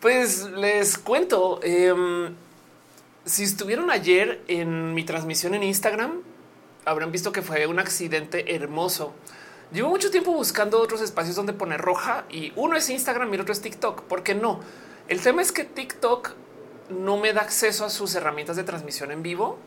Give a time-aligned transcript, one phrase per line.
[0.00, 2.36] Pues les cuento, em,
[3.24, 6.22] si estuvieron ayer en mi transmisión en Instagram,
[6.84, 9.12] habrán visto que fue un accidente hermoso.
[9.72, 13.40] Llevo mucho tiempo buscando otros espacios donde poner roja y uno es Instagram y el
[13.40, 14.02] otro es TikTok.
[14.02, 14.60] ¿Por qué no?
[15.08, 16.30] El tema es que TikTok
[16.90, 19.58] no me da acceso a sus herramientas de transmisión en vivo.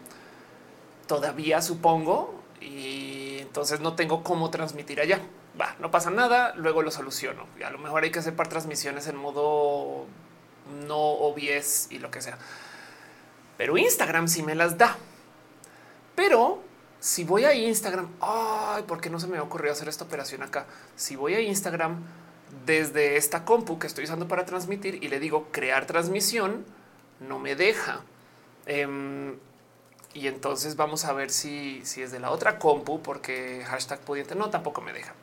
[1.07, 2.34] Todavía supongo.
[2.61, 5.20] Y entonces no tengo cómo transmitir allá.
[5.59, 6.54] Va, no pasa nada.
[6.55, 7.47] Luego lo soluciono.
[7.59, 10.05] Y a lo mejor hay que hacer para transmisiones en modo
[10.88, 12.37] no OBS y lo que sea.
[13.57, 14.97] Pero Instagram sí me las da.
[16.15, 16.61] Pero
[17.00, 20.65] si voy a Instagram, ay, ¿por qué no se me ocurrió hacer esta operación acá?
[20.95, 22.04] Si voy a Instagram
[22.65, 26.65] desde esta compu que estoy usando para transmitir y le digo crear transmisión,
[27.20, 28.01] no me deja.
[28.65, 29.37] Em,
[30.14, 34.36] y entonces vamos a ver si, si es de la otra compu, porque hashtag pudiente
[34.36, 35.14] no tampoco me deja.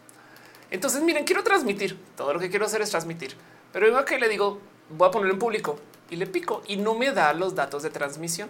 [0.70, 1.98] Entonces, miren, quiero transmitir.
[2.16, 3.34] Todo lo que quiero hacer es transmitir,
[3.72, 4.60] pero vengo que le digo
[4.90, 5.78] voy a ponerlo en público
[6.10, 8.48] y le pico y no me da los datos de transmisión.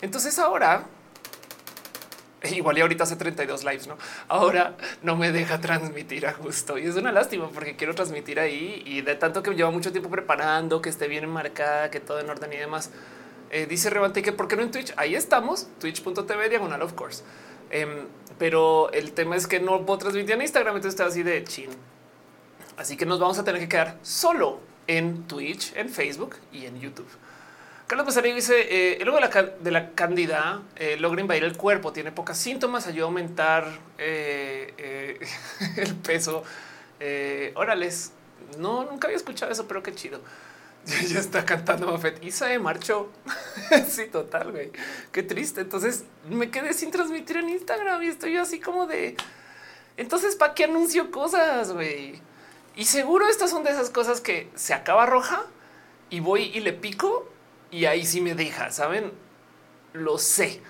[0.00, 0.84] Entonces ahora,
[2.50, 3.96] igual y ahorita hace 32 lives, ¿no?
[4.28, 8.82] Ahora no me deja transmitir a justo y es una lástima porque quiero transmitir ahí
[8.86, 12.30] y de tanto que lleva mucho tiempo preparando, que esté bien enmarcada, que todo en
[12.30, 12.90] orden y demás.
[13.50, 14.94] Eh, dice Revante que por qué no en Twitch?
[14.96, 17.22] Ahí estamos, twitch.tv diagonal of course.
[17.72, 18.06] Em,
[18.38, 21.70] pero el tema es que no puedo transmitir en Instagram, entonces está así de chin.
[22.76, 26.78] Así que nos vamos a tener que quedar solo en Twitch, en Facebook y en
[26.80, 27.08] YouTube.
[27.86, 31.56] Carlos Becerril dice eh, el logo de la, de la cándida eh, logra invadir el
[31.56, 33.66] cuerpo, tiene pocas síntomas, ayuda a aumentar
[33.98, 35.18] eh,
[35.76, 36.44] el peso.
[37.54, 38.12] órales,
[38.58, 40.20] no, nunca había escuchado eso, pero qué chido.
[41.08, 43.10] Ya, está cantando Buffett y se marchó.
[43.88, 44.72] sí, total, güey.
[45.12, 45.60] Qué triste.
[45.60, 49.16] Entonces me quedé sin transmitir en Instagram y estoy así como de.
[49.96, 52.20] Entonces, ¿para qué anuncio cosas, güey?
[52.74, 55.44] Y seguro estas son de esas cosas que se acaba roja
[56.10, 57.28] y voy y le pico
[57.70, 59.12] y ahí sí me deja, ¿saben?
[59.92, 60.62] Lo sé.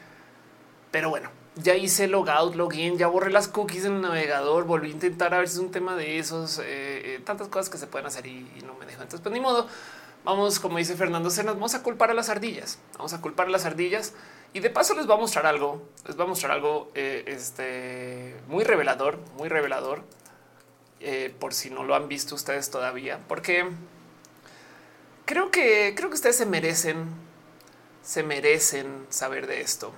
[0.90, 4.92] Pero bueno, ya hice logout, login, ya borré las cookies en el navegador, volví a
[4.92, 7.86] intentar a ver si es un tema de esos, eh, eh, tantas cosas que se
[7.86, 9.02] pueden hacer y, no me dejan.
[9.02, 9.66] Entonces, pues ni modo,
[10.24, 13.50] vamos, como dice Fernando Cenas, vamos a culpar a las ardillas, vamos a culpar a
[13.50, 14.14] las ardillas
[14.52, 18.36] y de paso les voy a mostrar algo, les voy a mostrar algo eh, este,
[18.48, 20.02] muy revelador, muy revelador
[21.00, 23.66] eh, por si no lo han visto ustedes todavía, porque
[25.24, 27.06] creo que creo que ustedes se merecen,
[28.02, 29.92] se merecen saber de esto.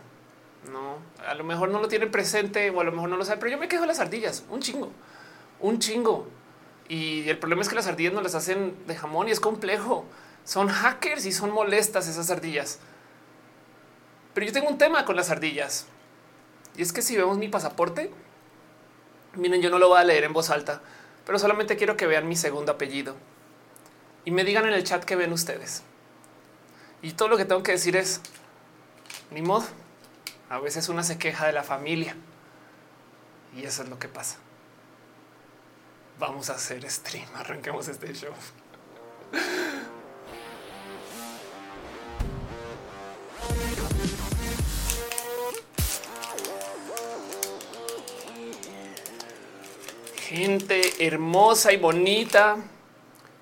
[0.73, 0.97] No,
[1.27, 3.53] a lo mejor no lo tienen presente o a lo mejor no lo saben, pero
[3.53, 4.91] yo me quejo de las ardillas, un chingo,
[5.61, 6.27] un chingo.
[6.89, 10.05] Y el problema es que las ardillas no las hacen de jamón y es complejo.
[10.45, 12.79] Son hackers y son molestas esas ardillas.
[14.35, 15.87] Pero yo tengo un tema con las ardillas.
[16.77, 18.11] Y es que si vemos mi pasaporte,
[19.37, 20.81] Miren, yo no lo voy a leer en voz alta,
[21.27, 23.17] pero solamente quiero que vean mi segundo apellido
[24.25, 25.83] y me digan en el chat que ven ustedes.
[27.03, 28.21] Y todo lo que tengo que decir es
[29.31, 29.67] ni modo.
[30.49, 32.15] A veces una se queja de la familia
[33.57, 34.39] y eso es lo que pasa.
[36.19, 37.27] Vamos a hacer stream.
[37.35, 38.33] Arranquemos este show.
[50.35, 52.57] gente hermosa y bonita,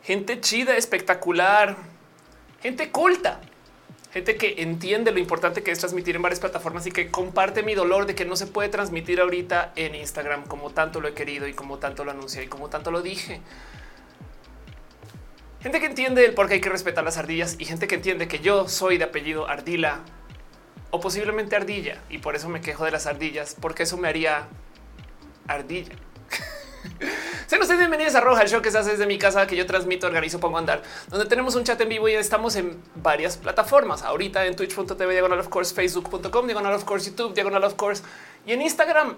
[0.03, 1.77] gente chida, espectacular,
[2.61, 3.41] gente culta,
[4.13, 7.75] gente que entiende lo importante que es transmitir en varias plataformas y que comparte mi
[7.75, 11.49] dolor de que no se puede transmitir ahorita en Instagram como tanto lo he querido
[11.49, 13.41] y como tanto lo anuncié y como tanto lo dije.
[15.63, 18.29] Gente que entiende el por qué hay que respetar las ardillas y gente que entiende
[18.29, 20.01] que yo soy de apellido Ardila
[20.91, 24.49] o posiblemente Ardilla y por eso me quejo de las ardillas porque eso me haría
[25.47, 25.95] ardilla.
[27.47, 29.67] Sean ustedes bienvenidos a Roja, el show que se hace desde mi casa, que yo
[29.67, 33.37] transmito, organizo, pongo a andar, donde tenemos un chat en vivo y estamos en varias
[33.37, 34.03] plataformas.
[34.03, 38.03] Ahorita en twitch.tv, diagonal of course, facebook.com, diagonal of course, YouTube, diagonal of course
[38.47, 39.17] y en Instagram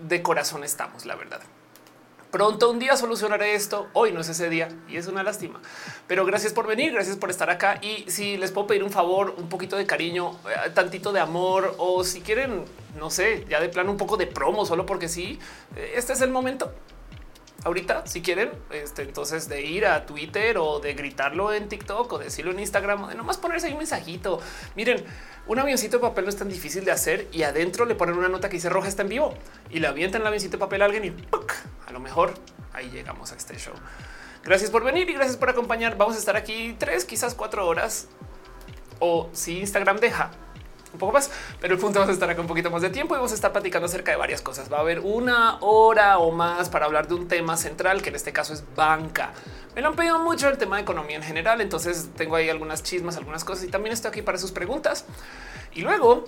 [0.00, 1.40] de corazón estamos, la verdad.
[2.30, 3.88] Pronto un día solucionaré esto.
[3.94, 5.62] Hoy no es ese día y es una lástima.
[6.06, 7.78] Pero gracias por venir, gracias por estar acá.
[7.80, 11.74] Y si les puedo pedir un favor, un poquito de cariño, eh, tantito de amor
[11.78, 12.66] o si quieren,
[12.98, 15.38] no sé, ya de plano un poco de promo, solo porque sí,
[15.74, 16.70] eh, este es el momento
[17.64, 22.18] ahorita, si quieren, este, entonces de ir a Twitter o de gritarlo en TikTok o
[22.18, 24.40] decirlo en Instagram o de nomás ponerse ahí un mensajito.
[24.76, 25.04] Miren,
[25.46, 28.28] un avioncito de papel no es tan difícil de hacer y adentro le ponen una
[28.28, 29.34] nota que dice roja está en vivo
[29.70, 31.14] y le avientan el avioncito de papel a alguien y
[31.86, 32.34] a lo mejor
[32.72, 33.74] ahí llegamos a este show.
[34.44, 35.96] Gracias por venir y gracias por acompañar.
[35.96, 38.08] Vamos a estar aquí tres, quizás cuatro horas
[39.00, 40.30] o si Instagram deja
[40.92, 41.30] un poco más,
[41.60, 43.34] pero el punto vamos a estar acá un poquito más de tiempo y vamos a
[43.34, 44.72] estar platicando acerca de varias cosas.
[44.72, 48.16] Va a haber una hora o más para hablar de un tema central, que en
[48.16, 49.32] este caso es banca.
[49.74, 52.82] Me lo han pedido mucho el tema de economía en general, entonces tengo ahí algunas
[52.82, 55.04] chismas, algunas cosas y también estoy aquí para sus preguntas.
[55.74, 56.24] Y luego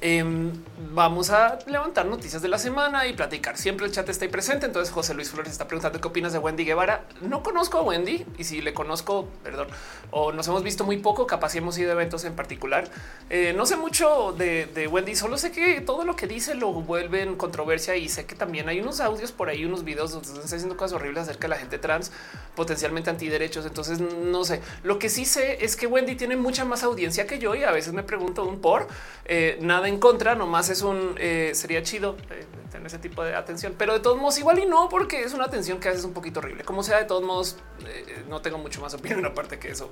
[0.00, 0.52] Em,
[0.92, 3.56] vamos a levantar noticias de la semana y platicar.
[3.56, 4.66] Siempre el chat está ahí presente.
[4.66, 7.04] Entonces José Luis Flores está preguntando qué opinas de Wendy Guevara.
[7.22, 9.68] No conozco a Wendy y si le conozco, perdón,
[10.10, 12.88] o nos hemos visto muy poco, capaz si hemos ido a eventos en particular.
[13.30, 17.22] Eh, no sé mucho de, Wendy, solo sé que todo lo que dice lo vuelve
[17.22, 20.44] en controversia y sé que también hay unos audios por ahí, unos videos donde están
[20.44, 22.12] haciendo cosas horribles acerca de la gente trans,
[22.54, 23.64] potencialmente antiderechos.
[23.64, 24.60] Entonces no sé.
[24.82, 27.72] Lo que sí sé es que Wendy tiene mucha más audiencia que yo y a
[27.72, 28.88] veces me pregunto un por
[29.24, 33.34] eh, nada en contra, nomás es un eh, sería chido eh, tener ese tipo de
[33.34, 36.04] atención, pero de todos modos, igual y no, porque es una atención que a veces
[36.04, 36.64] es un poquito horrible.
[36.64, 39.90] Como sea, de todos modos, eh, no tengo mucho más opinión aparte que eso.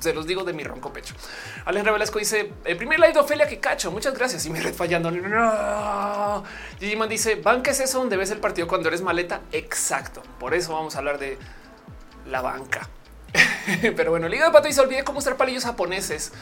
[0.00, 1.14] Se los digo de mi ronco pecho.
[1.66, 3.90] Alejandra Velasco dice: el primer like de Ofelia que cacho.
[3.90, 4.46] Muchas gracias.
[4.46, 5.10] Y me red fallando.
[5.10, 6.42] No.
[6.78, 9.42] Gigi dice: banca es eso donde ves el partido cuando eres maleta.
[9.52, 10.22] Exacto.
[10.38, 11.36] Por eso vamos a hablar de
[12.26, 12.88] la banca.
[13.96, 16.32] Pero bueno, Liga de Pato y se olvide cómo usar palillos japoneses.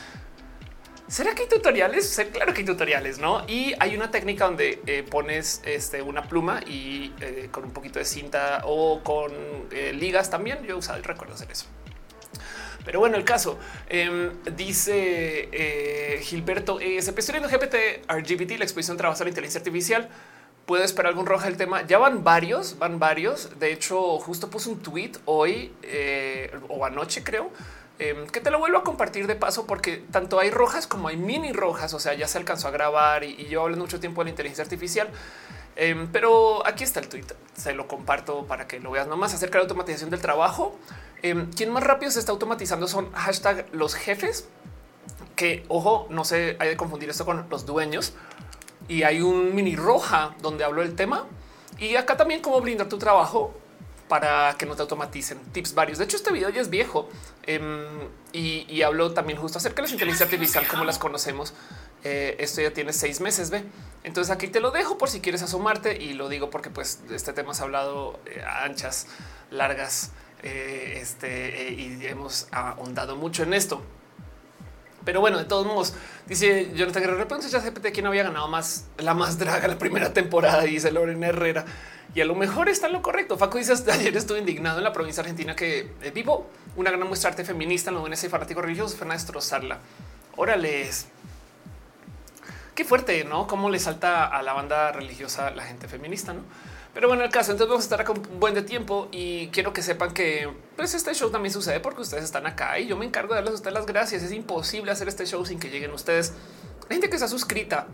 [1.08, 2.20] ¿Será que hay tutoriales?
[2.34, 3.42] Claro que hay tutoriales, ¿no?
[3.48, 7.98] Y hay una técnica donde eh, pones este, una pluma y eh, con un poquito
[7.98, 9.32] de cinta o con
[9.70, 10.62] eh, ligas también.
[10.64, 11.64] Yo he usado y recuerdo hacer eso.
[12.84, 13.58] Pero bueno, el caso
[13.88, 20.10] em, dice Gilberto, se estudiando GPT, RGBT, la exposición trabajo a la inteligencia artificial.
[20.66, 21.86] ¿Puedo esperar algún roja el tema?
[21.86, 23.58] Ya van varios, van varios.
[23.58, 25.72] De hecho, justo puse un tweet hoy
[26.68, 27.50] o anoche, creo,
[28.00, 31.16] Em, que te lo vuelvo a compartir de paso porque tanto hay rojas como hay
[31.16, 34.26] mini rojas, o sea, ya se alcanzó a grabar y, yo hablo mucho tiempo de
[34.26, 35.08] la inteligencia artificial.
[35.74, 39.58] Em, pero aquí está el tweet, se lo comparto para que lo veas nomás acerca
[39.58, 40.76] de la automatización del trabajo.
[41.22, 44.48] Em, quien más rápido se está automatizando son hashtag los jefes,
[45.34, 48.12] que ojo, no se hay de confundir esto con los dueños.
[48.88, 51.26] Y hay un mini roja donde hablo del tema.
[51.78, 53.54] Y acá también cómo blindar tu trabajo
[54.08, 55.98] para que no te automaticen tips varios.
[55.98, 57.08] De hecho, este video ya es viejo
[57.46, 61.54] em, y, hablo también justo acerca de la inteligencia artificial, como las conocemos.
[62.04, 63.50] Eh, esto ya tiene seis meses.
[63.50, 63.64] Ve,
[64.04, 67.32] entonces aquí te lo dejo por si quieres asomarte y lo digo porque, pues, este
[67.32, 69.06] tema se ha hablado eh, anchas,
[69.50, 70.12] largas
[70.42, 73.82] eh, este, y hemos ahondado mucho en esto.
[75.08, 75.94] Pero bueno, de todos modos,
[76.26, 80.12] dice Jonathan Guerrero, repente ya GPT quién había ganado más la más draga la primera
[80.12, 81.64] temporada, dice Lorena Herrera.
[82.14, 83.38] Y a lo mejor está en lo correcto.
[83.38, 87.30] Facu dice ayer estuve indignado en la provincia argentina que eh, vivo una gran muestra
[87.30, 89.78] arte feminista en lo ese fanático religioso fue a destrozarla.
[90.36, 90.90] Órale,
[92.74, 93.46] qué fuerte, ¿no?
[93.46, 96.42] Cómo le salta a la banda religiosa la gente feminista, ¿no?
[96.94, 99.72] Pero bueno, el caso, entonces vamos a estar acá un buen de tiempo y quiero
[99.72, 103.04] que sepan que pues este show también sucede porque ustedes están acá y yo me
[103.04, 104.22] encargo de darles a ustedes las gracias.
[104.22, 106.32] Es imposible hacer este show sin que lleguen ustedes.
[106.88, 107.86] Hay gente que está suscrita.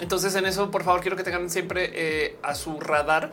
[0.00, 3.32] Entonces en eso, por favor, quiero que tengan siempre eh, a su radar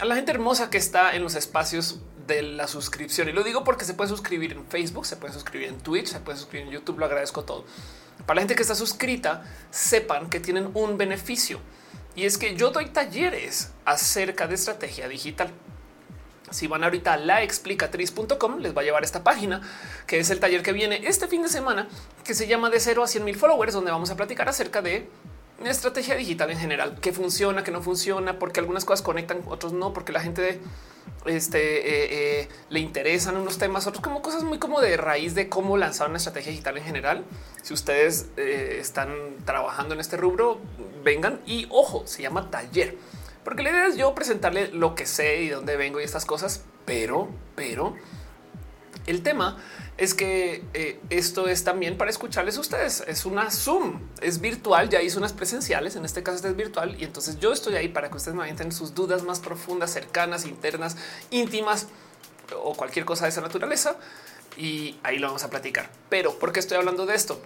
[0.00, 3.28] a la gente hermosa que está en los espacios de la suscripción.
[3.28, 6.20] Y lo digo porque se puede suscribir en Facebook, se puede suscribir en Twitch, se
[6.20, 6.98] puede suscribir en YouTube.
[6.98, 7.64] Lo agradezco todo.
[8.26, 11.58] Para la gente que está suscrita, sepan que tienen un beneficio
[12.18, 15.52] y es que yo doy talleres acerca de estrategia digital.
[16.50, 19.62] Si van ahorita a laexplicatriz.com, les va a llevar esta página,
[20.04, 21.86] que es el taller que viene este fin de semana,
[22.24, 25.08] que se llama de cero a 100 mil followers, donde vamos a platicar acerca de
[25.64, 29.92] estrategia digital en general, qué funciona, qué no funciona, porque algunas cosas conectan, otros no,
[29.92, 30.60] porque la gente
[31.26, 35.48] este, eh, eh, le interesan unos temas, otros como cosas muy como de raíz de
[35.48, 37.24] cómo lanzar una estrategia digital en general.
[37.62, 39.10] Si ustedes eh, están
[39.44, 40.60] trabajando en este rubro,
[41.02, 42.96] vengan y ojo, se llama taller,
[43.44, 46.62] porque la idea es yo presentarle lo que sé y dónde vengo y estas cosas,
[46.84, 47.94] pero, pero
[49.06, 49.58] el tema
[49.98, 53.02] es que eh, esto es también para escucharles a ustedes.
[53.08, 54.88] Es una Zoom, es virtual.
[54.88, 55.96] Ya hice unas presenciales.
[55.96, 56.96] En este caso, este es virtual.
[57.00, 60.46] Y entonces yo estoy ahí para que ustedes me avienten sus dudas más profundas, cercanas,
[60.46, 60.96] internas,
[61.30, 61.88] íntimas
[62.62, 63.96] o cualquier cosa de esa naturaleza.
[64.56, 65.90] Y ahí lo vamos a platicar.
[66.08, 67.42] Pero ¿por qué estoy hablando de esto?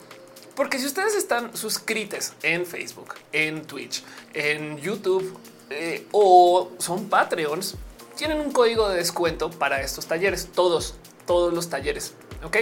[0.55, 4.05] Porque si ustedes están suscritos en Facebook, en Twitch,
[4.35, 5.39] en YouTube
[5.71, 7.77] eh, o son Patreons,
[8.15, 10.49] tienen un código de descuento para estos talleres.
[10.55, 12.13] Todos, todos los talleres.
[12.45, 12.57] Ok.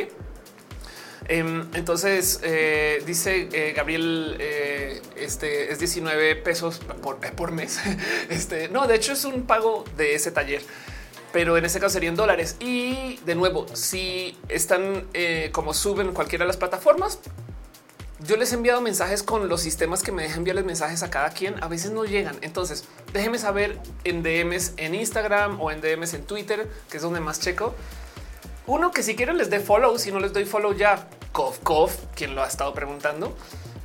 [1.29, 6.81] Em, entonces eh, dice eh, Gabriel, eh, este es 19 pesos
[7.37, 7.79] por, mes.
[8.29, 10.61] Este no, de hecho es un pago de ese taller,
[11.33, 12.57] pero en ese caso serían dólares.
[12.59, 15.07] Y de nuevo, si están
[15.53, 17.21] como suben cualquiera de las plataformas,
[18.27, 21.31] yo les he enviado mensajes con los sistemas que me dejan enviarles mensajes a cada
[21.31, 21.63] quien.
[21.63, 22.37] A veces no llegan.
[22.43, 27.21] Entonces déjenme saber en DMs en Instagram o en DMs en Twitter, que es donde
[27.21, 27.75] más checo
[28.71, 31.93] uno que si quieren les dé follow, si no les doy follow ya, cof, cof,
[32.15, 33.37] quien lo ha estado preguntando.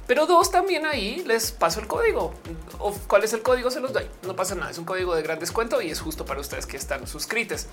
[0.05, 2.35] Pero dos, también ahí les paso el código.
[2.77, 4.05] O cuál es el código, se los doy.
[4.27, 4.69] No pasa nada.
[4.69, 7.65] Es un código de gran descuento y es justo para ustedes que están suscritos.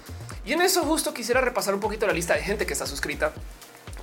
[0.47, 3.33] Y en eso justo quisiera repasar un poquito la lista de gente que está suscrita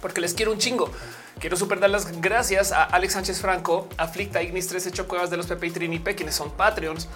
[0.02, 0.92] porque les quiero un chingo.
[1.40, 5.38] Quiero super dar las gracias a Alex Sánchez Franco, Aflicta, Ignis 13, Hecho Cuevas de
[5.38, 7.08] los Pepe y Trinipe, quienes son Patreons.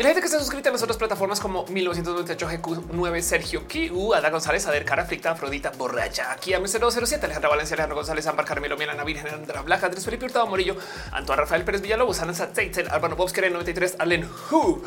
[0.00, 4.14] Y la gente que está suscrita en las otras plataformas como 1998 GQ9, Sergio Q,
[4.14, 8.46] Ada González, Ader Cara, Aflicta, Afrodita, Borracha, aquí a 007, Alejandra Valencia, Alejandro González, Ámbar,
[8.46, 10.74] Carmelo, Milana, Virgen, Andra Blaja, Andrés Felipe Hurtado Morillo,
[11.12, 14.82] Antoine Rafael Pérez Villalobos, Ana Satzeitzel, Albano Bobsker, 93, Allen Hu,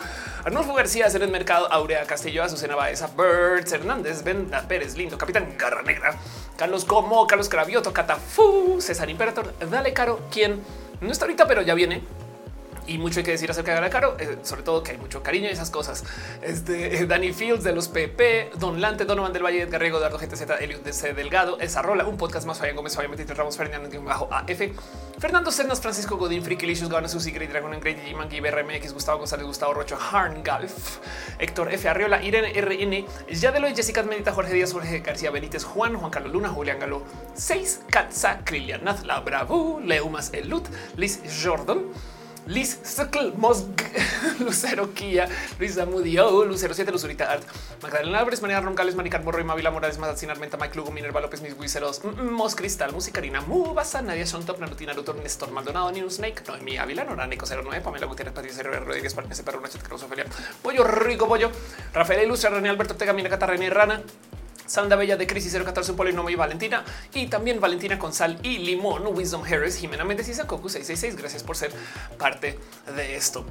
[0.45, 5.83] Arnulfo García, Ceren Mercado, Aurea Castillo, Azucena Baeza, Birds, Hernández, Venda Pérez, Lindo, Capitán Garra
[5.83, 6.15] Negra,
[6.57, 10.63] Carlos Como, Carlos Cravioto, Catafu, César Imperator, Dale Caro, quien
[11.01, 12.01] no está ahorita, pero ya viene
[12.87, 15.23] y mucho hay que decir acerca de la Caro, eh, sobre todo que hay mucho
[15.23, 16.03] cariño y esas cosas.
[16.41, 20.17] Este eh, Danny Fields de los PP, Don Lante, Donovan del Valle, Edgar Rego, Eduardo
[20.17, 24.01] GTZ, Eliud DC Delgado, esa rola, un podcast más, Fabián Gómez, Fabián Metito, Ramos Fernández,
[24.03, 24.61] bajo AF,
[25.19, 29.45] Fernando Cernas, Francisco Godín, Friki Licious, Gana Susi, Great Dragon, Great G-Man, BRMX, Gustavo González,
[29.45, 30.97] Gustavo Rocho, Harn Galf,
[31.39, 31.87] Héctor F.
[31.87, 36.49] Arriola, Irene RN, Yadelo, Jessica Medita, Jorge Díaz, Jorge García Benítez, Juan, Juan Carlos Luna,
[36.49, 37.03] Julián Galo,
[37.35, 41.85] 6, Katza, Krilian Nath, La Bravo, Leumas Elut, Liz Jordan,
[42.45, 42.79] Liz
[43.37, 43.81] Mosg,
[44.39, 45.27] Lucero Kia,
[45.59, 47.43] Luis Zamudio, Lucero 7, Luzurita Art,
[47.81, 51.41] Magdalena Álvarez, María Roncales, Maricar Borro y Mavila Morales, Mazalcin Armenta, Mike Lugo, Minerva López,
[51.41, 56.43] Mis Buiceros, Mos Cristal, Musicarina, Mubasa, Nadia Son Top, Narutina, Lutor, Néstor Maldonado, Ninus Snake,
[56.45, 60.25] Noemí Ávila, Nora, Nico 09, Pamela Gutiérrez, Patricia Herrera, Rodríguez, Parque, Perro, Nachet, Cruz, Ofelia,
[60.61, 61.49] Pollo Rico, Pollo,
[61.93, 64.01] Rafael Ilustra, René Alberto Tega, Mina Catarrena y Rana,
[64.65, 66.83] Sanda Bella de Crisis 014, un polinomio y Valentina.
[67.13, 71.15] Y también Valentina con sal y limón, Wisdom Harris, Jimena Méndez y Sakoku 666.
[71.15, 71.71] Gracias por ser
[72.17, 72.59] parte
[72.95, 73.45] de esto.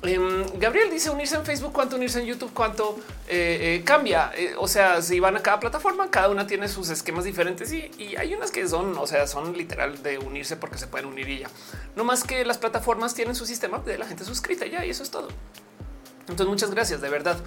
[0.00, 4.30] Um, Gabriel dice unirse en Facebook, cuánto unirse en YouTube, cuánto eh, eh, cambia.
[4.36, 7.90] Eh, o sea, si van a cada plataforma, cada una tiene sus esquemas diferentes y,
[7.98, 11.28] y, hay unas que son, o sea, son literal de unirse porque se pueden unir
[11.28, 11.50] y ya.
[11.96, 15.02] No más que las plataformas tienen su sistema de la gente suscrita ya y eso
[15.02, 15.28] es todo.
[16.20, 17.38] Entonces, muchas gracias de verdad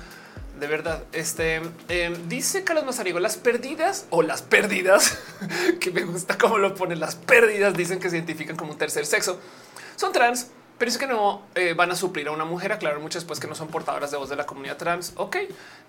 [0.61, 1.03] de verdad.
[1.11, 5.17] Este eh, dice Carlos Mazarigo, las pérdidas o las pérdidas
[5.81, 6.99] que me gusta cómo lo ponen.
[6.99, 9.39] Las pérdidas dicen que se identifican como un tercer sexo.
[9.95, 12.71] Son trans, pero es que no eh, van a suplir a una mujer.
[12.71, 15.13] Aclaro muchas pues que no son portadoras de voz de la comunidad trans.
[15.15, 15.37] Ok,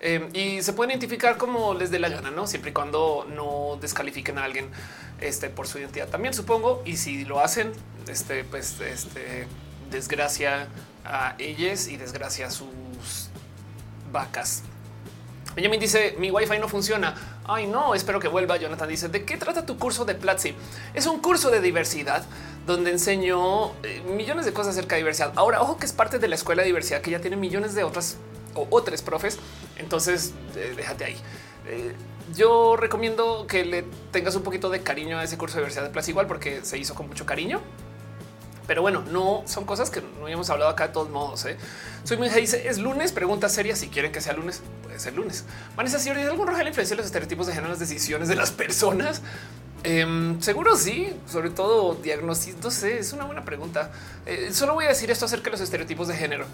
[0.01, 3.77] eh, y se pueden identificar como les dé la gana, no siempre y cuando no
[3.79, 4.71] descalifiquen a alguien
[5.21, 6.07] este, por su identidad.
[6.09, 6.81] También supongo.
[6.83, 7.71] Y si lo hacen,
[8.07, 9.45] este, pues, este
[9.91, 10.67] desgracia
[11.05, 13.29] a ellas y desgracia a sus
[14.13, 14.63] vacas.
[15.55, 17.13] Benjamin dice mi wifi no funciona.
[17.45, 18.55] Ay, no, espero que vuelva.
[18.57, 20.55] Jonathan dice de qué trata tu curso de Platzi?
[20.93, 22.23] Es un curso de diversidad
[22.65, 25.33] donde enseño eh, millones de cosas acerca de diversidad.
[25.35, 27.83] Ahora, ojo que es parte de la escuela de diversidad que ya tiene millones de
[27.83, 28.17] otras
[28.55, 29.37] o otros profes.
[29.77, 31.17] Entonces, eh, déjate ahí.
[31.67, 31.93] Eh,
[32.33, 35.89] yo recomiendo que le tengas un poquito de cariño a ese curso de diversidad de
[35.89, 37.61] Platzi igual porque se hizo con mucho cariño
[38.67, 41.45] pero bueno, no son cosas que no habíamos hablado acá de todos modos.
[41.45, 41.57] ¿eh?
[42.03, 43.11] Soy muy dice es lunes.
[43.11, 43.75] Pregunta seria.
[43.75, 45.45] Si quieren que sea lunes, puede ser lunes.
[45.75, 48.27] Vanessa, si ¿hay algún roja la influencia de los estereotipos de género en las decisiones
[48.27, 49.21] de las personas?
[49.83, 52.57] Em, seguro sí, sobre todo diagnóstico.
[52.63, 53.91] No sé, es una buena pregunta.
[54.25, 56.45] Eh, solo voy a decir esto acerca de los estereotipos de género.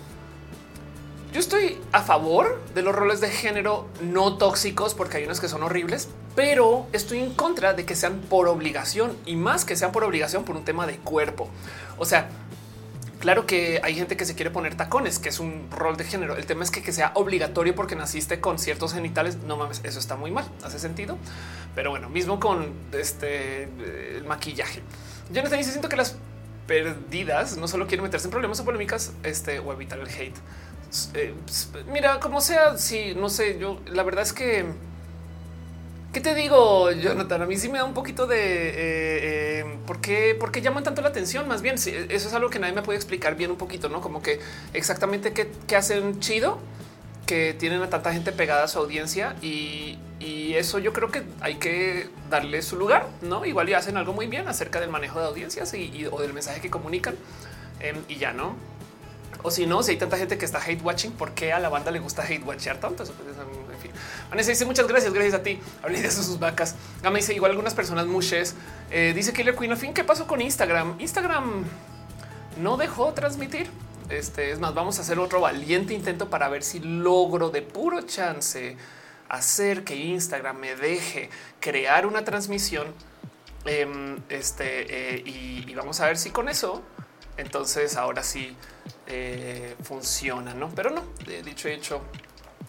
[1.32, 5.48] Yo estoy a favor de los roles de género no tóxicos porque hay unos que
[5.48, 9.92] son horribles, pero estoy en contra de que sean por obligación y más que sean
[9.92, 11.48] por obligación por un tema de cuerpo.
[12.00, 12.30] O sea,
[13.20, 16.36] claro que hay gente que se quiere poner tacones, que es un rol de género.
[16.36, 19.38] El tema es que, que sea obligatorio porque naciste con ciertos genitales.
[19.38, 20.50] No mames, eso está muy mal.
[20.64, 21.20] Hace sentido.
[21.76, 23.70] Pero bueno, mismo con este
[24.18, 24.82] el maquillaje.
[25.32, 26.16] Yo no dice siento que las
[26.66, 30.36] perdidas no solo quieren meterse en problemas o polémicas este, o evitar el hate
[31.14, 31.34] eh,
[31.92, 34.66] mira, como sea, sí, no sé, yo la verdad es que...
[36.14, 37.44] ¿Qué te digo, Jonathan?
[37.44, 40.84] A mí sí me da un poquito de eh, eh, ¿por, qué, por, qué, llaman
[40.84, 41.48] tanto la atención.
[41.48, 44.24] Más bien, eso es algo que nadie me puede explicar bien un poquito, no como
[44.24, 44.40] que
[44.74, 46.58] exactamente qué, qué hacen chido
[47.30, 51.22] que tienen a tanta gente pegada a su audiencia y, y, eso yo creo que
[51.42, 53.46] hay que darle su lugar, no?
[53.46, 56.60] Igual y hacen algo muy bien acerca del manejo de audiencias y, o del mensaje
[56.60, 57.14] que comunican
[57.82, 58.56] em, y ya no.
[59.42, 61.70] O si no, si hay tanta gente que está hate watching, ¿por qué a la
[61.70, 63.06] banda le gusta hate watchar tanto?
[63.06, 63.92] Pues, en fin,
[64.30, 65.62] Vanessa dice muchas gracias, gracias a ti.
[65.82, 66.76] Hablé de sus vacas.
[67.02, 68.56] Gama dice igual algunas personas mushes.
[68.92, 71.00] Eh, dice Killer Queen, al fin, ¿qué pasó con Instagram?
[71.00, 71.64] Instagram
[72.58, 73.70] no dejó transmitir.
[74.10, 78.02] Este es más, vamos a hacer otro valiente intento para ver si logro de puro
[78.02, 78.76] chance
[79.30, 81.30] hacer que Instagram me deje
[81.62, 82.88] crear una transmisión.
[83.66, 86.82] Em, este eh, y vamos a ver si con eso
[87.40, 88.56] entonces ahora sí
[89.10, 90.70] eh, funciona, ¿no?
[90.70, 91.04] Pero no,
[91.44, 92.02] dicho y hecho,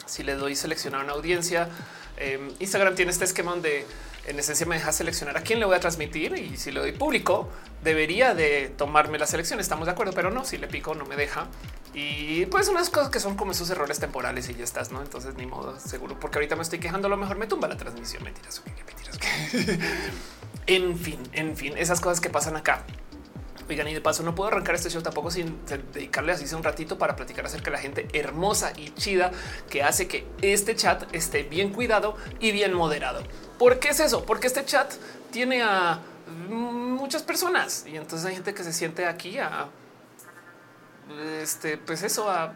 [0.07, 1.69] si le doy seleccionar una audiencia,
[2.17, 3.87] em, Instagram tiene este esquema donde
[4.27, 6.93] en esencia me deja seleccionar a quién le voy a transmitir y si le doy
[6.93, 7.49] público
[7.83, 9.61] debería de tomarme la selección.
[9.61, 11.47] Estamos de acuerdo, pero no, si le pico no me deja.
[11.93, 15.03] Y pues unas cosas que son como esos errores temporales y ya estás, ¿no?
[15.03, 17.77] Entonces ni modo, seguro, porque ahorita me estoy quejando, a lo mejor me tumba la
[17.77, 18.23] transmisión.
[18.23, 19.19] Mentiras, ¿qué, mentiras.
[20.67, 22.85] en fin, en fin, esas cosas que pasan acá.
[23.71, 25.59] Y de paso no puedo arrancar este show tampoco sin
[25.93, 29.31] dedicarle así un ratito para platicar acerca de la gente hermosa y chida
[29.69, 33.23] que hace que este chat esté bien cuidado y bien moderado.
[33.59, 34.25] ¿Por qué es eso?
[34.25, 34.93] Porque este chat
[35.31, 36.01] tiene a
[36.49, 39.69] muchas personas y entonces hay gente que se siente aquí a
[41.41, 42.53] este, pues eso a,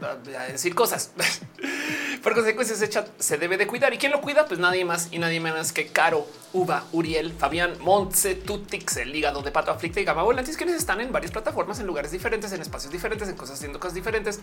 [0.51, 1.11] decir cosas.
[2.23, 3.93] Por consecuencia, ese chat se debe de cuidar.
[3.93, 4.47] ¿Y quién lo cuida?
[4.47, 9.43] Pues nadie más y nadie menos que Caro, Uva, Uriel, Fabián, Montse, Tutix, el hígado
[9.43, 10.25] de Pato Aflicta y Gama
[10.57, 13.95] quienes están en varias plataformas, en lugares diferentes, en espacios diferentes, en cosas haciendo cosas
[13.95, 14.41] diferentes,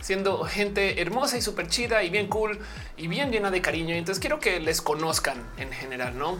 [0.00, 2.58] siendo gente hermosa y súper chida y bien cool
[2.96, 3.94] y bien llena de cariño.
[3.94, 6.38] Entonces quiero que les conozcan en general, ¿no?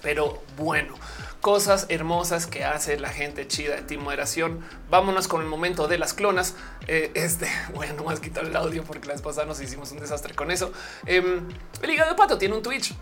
[0.00, 0.94] Pero bueno,
[1.40, 4.60] cosas hermosas que hace la gente chida de Team Moderación.
[4.90, 6.54] Vámonos con el momento de las clonas.
[6.86, 10.34] Eh, este, bueno, más quitar el audio porque la vez pasada nos hicimos un desastre
[10.34, 10.72] con eso.
[11.06, 11.48] Em,
[11.82, 12.94] el hígado de pato tiene un Twitch.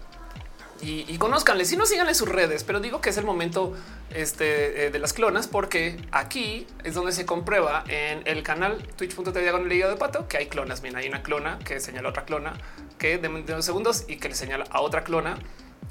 [0.82, 1.18] Y, y
[1.64, 3.72] si no sigan en sus redes, pero digo que es el momento
[4.10, 9.52] este, eh, de las clonas, porque aquí es donde se comprueba en el canal twitch.tv
[9.52, 10.82] con el hígado de pato que hay clonas.
[10.82, 12.58] Bien, hay una clona que señala a otra clona
[12.98, 15.38] que de unos segundos y que le señala a otra clona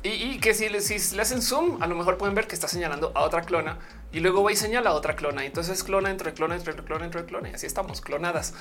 [0.04, 2.68] y, que si le, si le hacen zoom, a lo mejor pueden ver que está
[2.68, 3.80] señalando a otra clona
[4.12, 5.46] y luego va y señala a otra clona.
[5.46, 8.54] Entonces clona entre clona, entre clona, entre clona y así estamos clonadas.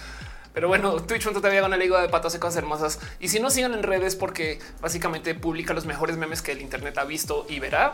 [0.54, 3.00] Pero bueno, Twitch todavía con el higo de pato hace cosas hermosas.
[3.18, 6.96] Y si no sigan en redes, porque básicamente publica los mejores memes que el Internet
[6.98, 7.92] ha visto y verá.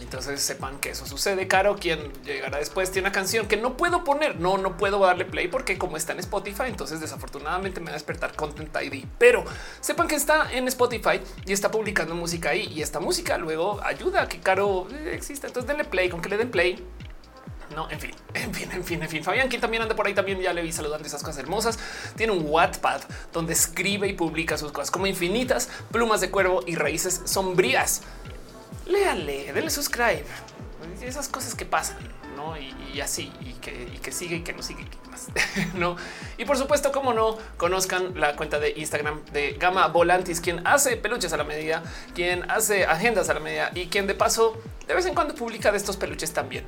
[0.00, 1.46] Entonces sepan que eso sucede.
[1.46, 4.40] Caro, quien llegará después, tiene una canción que no puedo poner.
[4.40, 7.94] No, no puedo darle play porque como está en Spotify, entonces desafortunadamente me va a
[7.94, 9.04] despertar Content ID.
[9.18, 9.44] Pero
[9.80, 12.70] sepan que está en Spotify y está publicando música ahí.
[12.74, 15.46] Y esta música luego ayuda a que Caro eh, exista.
[15.46, 16.84] Entonces denle play, con que le den play.
[17.74, 19.24] No, en fin, en fin, en fin, en fin.
[19.24, 21.78] Fabián, quien también anda por ahí, también ya le vi saludando esas cosas hermosas.
[22.16, 23.02] Tiene un Wattpad
[23.32, 28.02] donde escribe y publica sus cosas como infinitas plumas de cuervo y raíces sombrías
[28.86, 30.24] léale, denle subscribe.
[31.00, 31.98] Esas cosas que pasan,
[32.36, 32.54] ¿no?
[32.56, 35.28] Y, así, y que, sigue y que no sigue, más,
[35.74, 35.96] ¿no?
[36.38, 40.96] Y por supuesto, como no, conozcan la cuenta de Instagram de Gama Volantis, quien hace
[40.96, 41.82] peluches a la medida,
[42.14, 45.72] quien hace agendas a la medida y quien de paso de vez en cuando publica
[45.72, 46.64] de estos peluches también.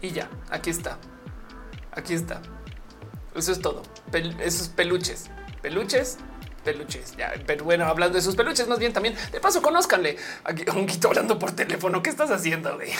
[0.00, 0.98] Y ya, aquí está.
[1.92, 2.40] Aquí está.
[3.34, 3.82] Eso es todo.
[4.40, 5.30] esos peluches.
[5.62, 6.18] Peluches
[6.64, 7.16] peluches.
[7.16, 10.86] Ya, pero bueno, hablando de sus peluches, más bien también de paso, conózcanle aquí un
[10.86, 12.02] quito hablando por teléfono.
[12.02, 12.74] ¿Qué estás haciendo?
[12.76, 12.90] Güey?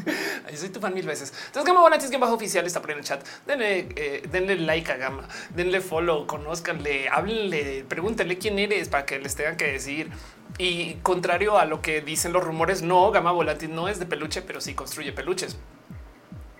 [0.56, 1.32] Soy tu fan mil veces.
[1.46, 3.24] Entonces, Gama Volantis, que bajo oficial está por en el chat.
[3.46, 9.18] Denle, eh, denle like a Gama, denle follow, conózcanle, háblenle, pregúntenle quién eres para que
[9.18, 10.10] les tengan que decir.
[10.56, 14.42] Y contrario a lo que dicen los rumores, no, Gama Volantis no es de peluche,
[14.42, 15.56] pero sí construye peluches.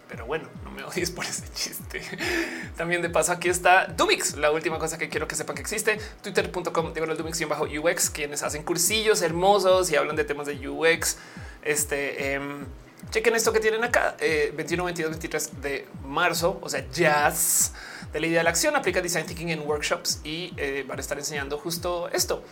[0.09, 2.01] Pero bueno, no me odies por ese chiste.
[2.77, 5.99] También de paso aquí está Dumix, la última cosa que quiero que sepan que existe.
[6.23, 10.69] Twitter.com digo el Dumix bajo UX, quienes hacen cursillos hermosos y hablan de temas de
[10.69, 11.19] UX.
[11.63, 12.65] Este em,
[13.11, 17.73] chequen esto que tienen acá 21, 22, 23 de marzo, o sea, jazz
[18.13, 18.77] de la idea de la acción.
[18.77, 22.43] Aplica design thinking en workshops y eh, van a estar enseñando justo esto.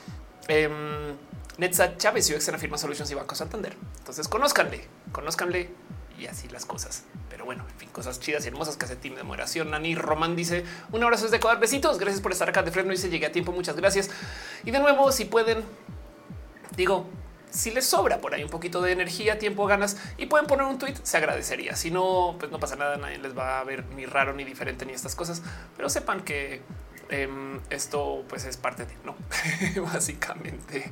[0.48, 0.68] Eh,
[1.58, 3.74] Netza Chávez, UX en la firma Solutions y Banco Santander.
[3.98, 5.70] Entonces, conózcanle, conózcanle
[6.18, 7.04] y así las cosas.
[7.28, 9.70] Pero bueno, en fin, cosas chidas y hermosas Team de Moderación.
[9.70, 11.60] Nani Román dice un abrazo desde Ecuador.
[11.60, 11.98] Besitos.
[11.98, 13.52] Gracias por estar acá de Fresno y se llegué a tiempo.
[13.52, 14.10] Muchas gracias.
[14.64, 15.64] Y de nuevo, si pueden,
[16.76, 17.06] digo,
[17.50, 20.78] si les sobra por ahí un poquito de energía, tiempo, ganas y pueden poner un
[20.78, 21.76] tweet, se agradecería.
[21.76, 22.96] Si no, pues no pasa nada.
[22.96, 25.42] Nadie les va a ver ni raro ni diferente ni estas cosas,
[25.76, 26.62] pero sepan que
[27.08, 29.14] Em, esto pues es parte de no
[29.92, 30.90] básicamente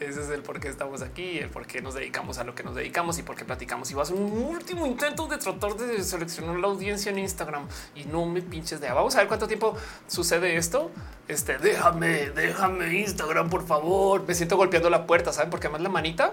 [0.00, 2.62] ese es el por qué estamos aquí el por qué nos dedicamos a lo que
[2.62, 3.90] nos dedicamos y por qué platicamos.
[3.90, 7.66] Y vas a un último intento de tratar de seleccionar la audiencia en Instagram.
[7.94, 10.90] Y no me pinches de vamos a ver cuánto tiempo sucede esto.
[11.28, 14.26] Este déjame déjame Instagram por favor.
[14.26, 16.32] Me siento golpeando la puerta saben porque además la manita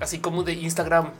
[0.00, 1.10] así como de Instagram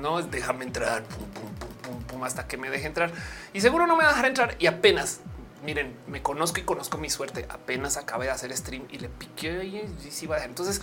[0.00, 3.12] no déjame entrar pum pum pum hasta que me deje entrar.
[3.52, 4.56] Y seguro no me va a dejar entrar.
[4.58, 5.20] Y apenas
[5.62, 7.46] miren, me conozco y conozco mi suerte.
[7.48, 10.50] Apenas acabé de hacer stream y le piqué y sí va a dejar.
[10.50, 10.80] Entonces,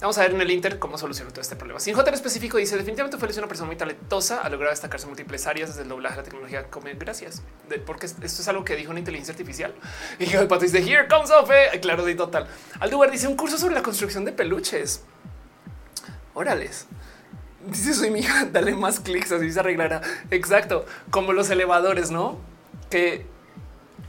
[0.00, 1.80] Vamos a ver en el Inter cómo solucionó todo este problema.
[1.80, 5.46] Sin J específico dice definitivamente fue una persona muy talentosa, ha logrado destacarse en múltiples
[5.46, 7.42] áreas desde el doblaje, la tecnología, como gracias,
[7.86, 9.74] porque esto es algo que dijo una inteligencia artificial.
[10.18, 11.50] Y el pato dice here comes off.
[11.80, 12.46] Claro, de total.
[12.78, 15.02] Aldubar dice un curso sobre la construcción de peluches.
[16.34, 16.86] Órales.
[17.66, 20.02] Dice soy mi hija, dale más clics, así se arreglará.
[20.30, 22.38] Exacto, como los elevadores, no?
[22.90, 23.26] Que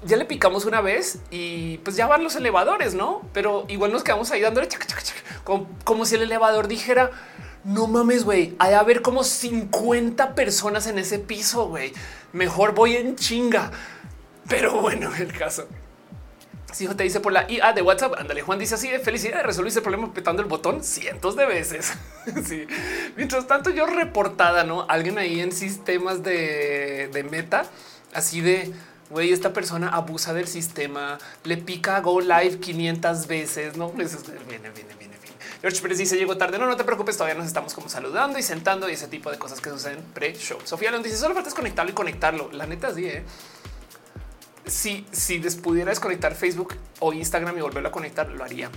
[0.04, 3.22] ya le picamos una vez y pues ya van los elevadores, no?
[3.34, 4.68] Pero igual nos quedamos ahí dándole
[5.44, 7.12] como, como si el elevador dijera
[7.68, 11.92] no mames, güey, hay a haber como 50 personas en ese piso, güey.
[12.32, 13.72] Mejor voy en chinga.
[14.48, 15.68] Pero bueno, el caso.
[16.72, 19.44] Si hijo te dice por la IA de WhatsApp, ándale, Juan dice así de felicidad,
[19.44, 21.94] resolviste el problema petando el botón cientos de veces.
[22.46, 22.68] sí.
[23.18, 24.86] Mientras tanto, yo reportada, ¿no?
[24.88, 27.66] Alguien ahí en sistemas de meta,
[28.14, 28.72] así de,
[29.10, 33.90] güey, esta persona abusa del sistema, le pica Go Live 500 veces, ¿no?
[33.92, 34.10] Viene,
[34.48, 35.18] viene, viene.
[35.62, 36.60] George Pérez dice llegó tarde.
[36.60, 39.38] No, no te preocupes, todavía nos estamos como saludando y sentando y ese tipo de
[39.38, 40.60] cosas que suceden pre-show.
[40.64, 42.52] Sofía León dice solo falta desconectarlo y conectarlo.
[42.52, 43.24] La neta sí, ¿eh?
[44.66, 48.70] Si, si pudiera desconectar Facebook o Instagram y volverlo a conectar, lo haría.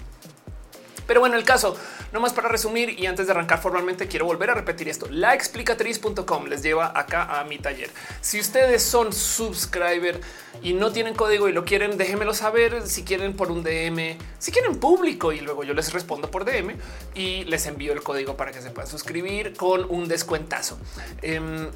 [1.11, 1.77] Pero bueno, el caso,
[2.13, 5.09] no más para resumir y antes de arrancar formalmente, quiero volver a repetir esto.
[5.11, 7.91] La explicatriz.com les lleva acá a mi taller.
[8.21, 10.21] Si ustedes son subscriber
[10.63, 14.53] y no tienen código y lo quieren, déjenmelo saber si quieren por un DM, si
[14.53, 16.77] quieren público y luego yo les respondo por DM
[17.17, 20.79] y les envío el código para que se puedan suscribir con un descuentazo.
[21.23, 21.71] Em,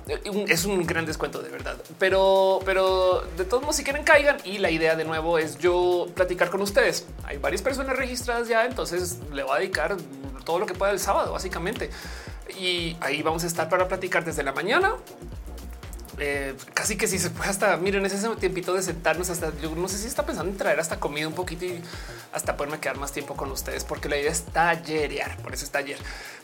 [0.46, 4.58] es un gran descuento de verdad, pero, pero de todos modos, si quieren caigan y
[4.58, 7.06] la idea de nuevo es yo platicar con ustedes.
[7.24, 9.96] Hay varias personas registradas ya, entonces le voy a dedicar
[10.44, 11.90] todo lo que pueda el sábado, básicamente.
[12.58, 14.96] Y ahí vamos a estar para platicar desde la mañana
[16.18, 19.88] eh, casi que si se puede hasta miren ese tiempito de sentarnos hasta yo no
[19.88, 21.82] sé si está pensando en traer hasta comida un poquito y
[22.32, 25.72] hasta poderme quedar más tiempo con ustedes porque la idea es tallerear, por eso es
[25.72, 25.98] taller.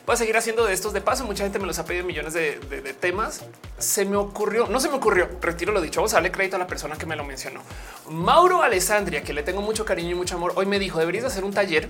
[0.05, 1.25] Voy a seguir haciendo de estos de paso.
[1.25, 2.59] Mucha gente me los ha pedido millones de,
[2.99, 3.43] temas.
[3.77, 6.01] Se me ocurrió, no se me ocurrió, retiro lo dicho.
[6.01, 7.61] Vamos a darle crédito a la persona que me lo mencionó.
[8.09, 10.53] Mauro Alessandria, que le tengo mucho cariño y mucho amor.
[10.55, 11.89] Hoy me dijo deberías hacer un taller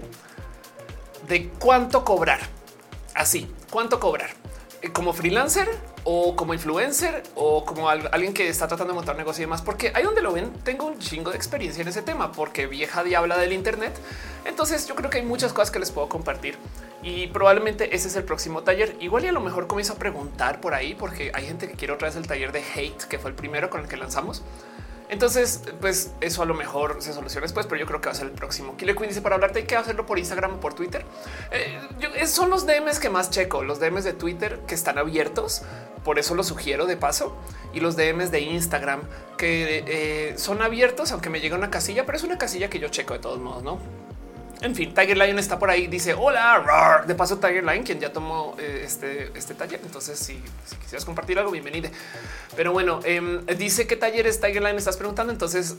[1.27, 2.39] de cuánto cobrar.
[3.13, 4.31] Así, cuánto cobrar
[4.81, 5.69] eh, como freelancer
[6.03, 9.91] o como influencer o como alguien que está tratando de montar negocio y demás, porque
[9.93, 13.37] ahí donde lo ven, tengo un chingo de experiencia en ese tema, porque vieja diabla
[13.37, 13.93] del Internet.
[14.45, 16.57] Entonces yo creo que hay muchas cosas que les puedo compartir
[17.03, 18.95] y probablemente ese es el próximo taller.
[18.99, 21.93] Igual y a lo mejor comienzo a preguntar por ahí, porque hay gente que quiere
[21.93, 24.41] otra vez el taller de hate, que fue el primero con el que lanzamos.
[25.11, 28.15] Entonces, pues eso a lo mejor se soluciona después, pero yo creo que va a
[28.15, 28.77] ser el próximo.
[28.77, 31.03] Killer Queen dice para hablarte hay que hacerlo por Instagram o por Twitter.
[31.51, 35.63] Eh, son los DMs que más checo, los DMs de Twitter que están abiertos.
[36.05, 37.35] Por eso lo sugiero de paso
[37.73, 39.01] y los DMs de Instagram
[39.37, 42.87] que eh, son abiertos, aunque me llega una casilla, pero es una casilla que yo
[42.87, 43.79] checo de todos modos, no?
[44.61, 45.87] En fin, Tiger Lion está por ahí.
[45.87, 47.03] Dice hola.
[47.07, 49.79] De paso, Tiger Lion, quien ya tomó eh, este, este taller.
[49.83, 50.39] Entonces, si,
[50.81, 51.89] quisieras compartir algo, bienvenido.
[52.55, 55.33] Pero bueno, em, dice qué talleres Tiger Lion estás preguntando.
[55.33, 55.77] Entonces,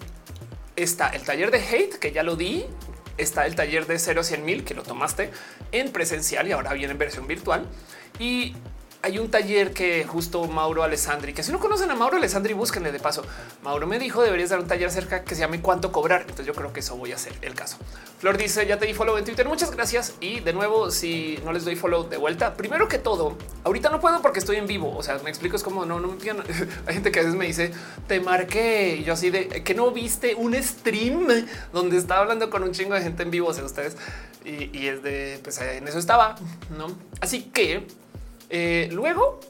[0.74, 2.66] está el taller de hate que ya lo di.
[3.18, 5.30] Está el taller de 0 a 100 mil que lo tomaste
[5.70, 7.68] en presencial y ahora viene en versión virtual.
[8.18, 8.56] Y
[9.02, 12.92] hay un taller que justo Mauro Alessandri, que si no conocen a Mauro Alessandri, búsquenle
[12.92, 13.24] de paso.
[13.62, 16.20] Mauro me dijo deberías dar un taller cerca que se llame cuánto cobrar.
[16.20, 17.78] Entonces yo creo que eso voy a hacer el caso.
[18.20, 19.48] Flor dice ya te di follow en Twitter.
[19.48, 20.14] Muchas gracias.
[20.20, 24.00] Y de nuevo, si no les doy follow de vuelta, primero que todo, ahorita no
[24.00, 24.96] puedo porque estoy en vivo.
[24.96, 25.56] O sea, me explico.
[25.56, 26.14] Es como no, no me
[26.86, 27.72] Hay gente que a veces me dice
[28.06, 31.26] te marqué yo así de que no viste un stream
[31.72, 33.48] donde estaba hablando con un chingo de gente en vivo.
[33.48, 33.96] O sea, ustedes
[34.44, 36.36] y, y es de pues en eso estaba,
[36.70, 36.86] no?
[37.20, 37.86] Así que
[38.54, 39.40] eh, luego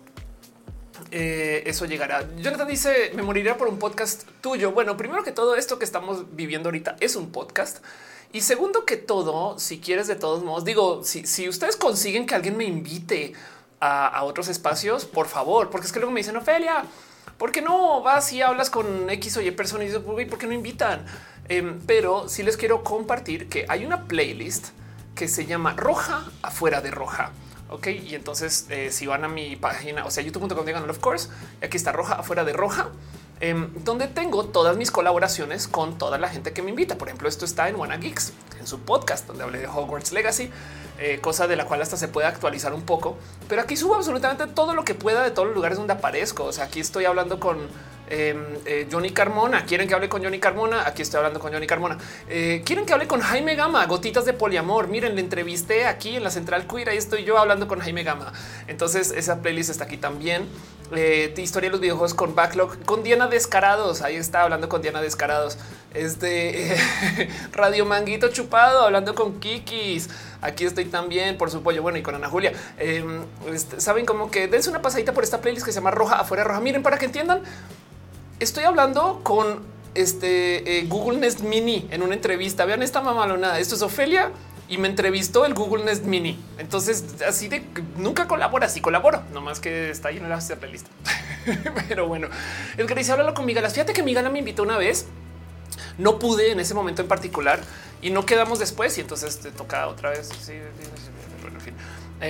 [1.11, 2.25] eh, eso llegará.
[2.39, 4.71] Jonathan dice me moriría por un podcast tuyo.
[4.71, 7.85] Bueno, primero que todo esto que estamos viviendo ahorita es un podcast.
[8.33, 12.57] Y segundo que todo, si quieres de todos modos, digo, si, ustedes consiguen que alguien
[12.57, 13.33] me invite
[13.81, 16.85] a, otros espacios, por favor, porque es que luego me dicen, Ofelia,
[17.37, 20.53] ¿por qué no vas y hablas con X o Y personas y por qué no
[20.53, 21.05] invitan?
[21.49, 24.69] Em, pero si les quiero compartir que hay una playlist
[25.17, 27.33] que se llama Roja afuera de Roja.
[27.73, 31.31] Ok, y entonces eh, si van a mi página, o sea, youtube.com digan of course,
[31.63, 32.91] aquí está roja afuera de roja,
[33.41, 36.99] em, donde tengo todas mis colaboraciones con toda la gente que me invita.
[36.99, 40.51] Por ejemplo, esto está en Wanna Geeks, en su podcast, donde hablé de Hogwarts Legacy,
[40.99, 43.17] eh, cosa de la cual hasta se puede actualizar un poco.
[43.49, 46.45] Pero aquí subo absolutamente todo lo que pueda de todos los lugares donde aparezco.
[46.45, 47.57] O sea, aquí estoy hablando con
[48.15, 49.65] Em, eh, Johnny Carmona.
[49.65, 50.87] Quieren que hable con Johnny Carmona.
[50.87, 51.97] Aquí estoy hablando con Johnny Carmona.
[52.29, 54.89] Eh, quieren que hable con Jaime Gama, gotitas de poliamor.
[54.89, 56.91] Miren, le entrevisté aquí en la central queer.
[56.91, 58.35] Ahí estoy yo hablando con Jaime Gama.
[58.69, 60.47] Entonces, esa playlist está aquí también.
[60.95, 64.03] Eh, historia de los videojuegos con backlog con Diana Descarados.
[64.03, 65.57] Ahí está hablando con Diana Descarados.
[65.95, 66.77] Este
[67.53, 70.11] Radio Manguito Chupado hablando con Kikis.
[70.43, 71.81] Aquí estoy también, por supuesto.
[71.81, 72.53] Bueno, y con Ana Julia.
[72.77, 76.17] Em, este, Saben como que dense una pasadita por esta playlist que se llama Roja
[76.17, 76.61] afuera Roja.
[76.61, 77.41] Miren para que entiendan
[78.43, 79.61] estoy hablando con
[79.95, 82.65] este eh, Google Nest Mini en una entrevista.
[82.65, 83.59] Vean esta mamalona.
[83.59, 84.33] Esto es Ofelia
[84.69, 86.39] y me entrevistó el Google Nest Mini.
[86.59, 87.63] Entonces, así de
[87.97, 90.39] nunca colabora, sí colaboro, no más que está ahí en la
[90.71, 90.91] lista.
[91.89, 92.29] Pero bueno,
[92.77, 93.71] el que dice háblalo con Migala.
[93.71, 95.07] Fíjate que Migala me invitó una vez
[95.99, 97.61] no pude en ese momento en particular
[98.01, 98.97] y no quedamos después.
[98.99, 100.29] Y entonces te toca otra vez.
[100.41, 100.55] Sí,
[101.43, 101.75] bueno, en fin.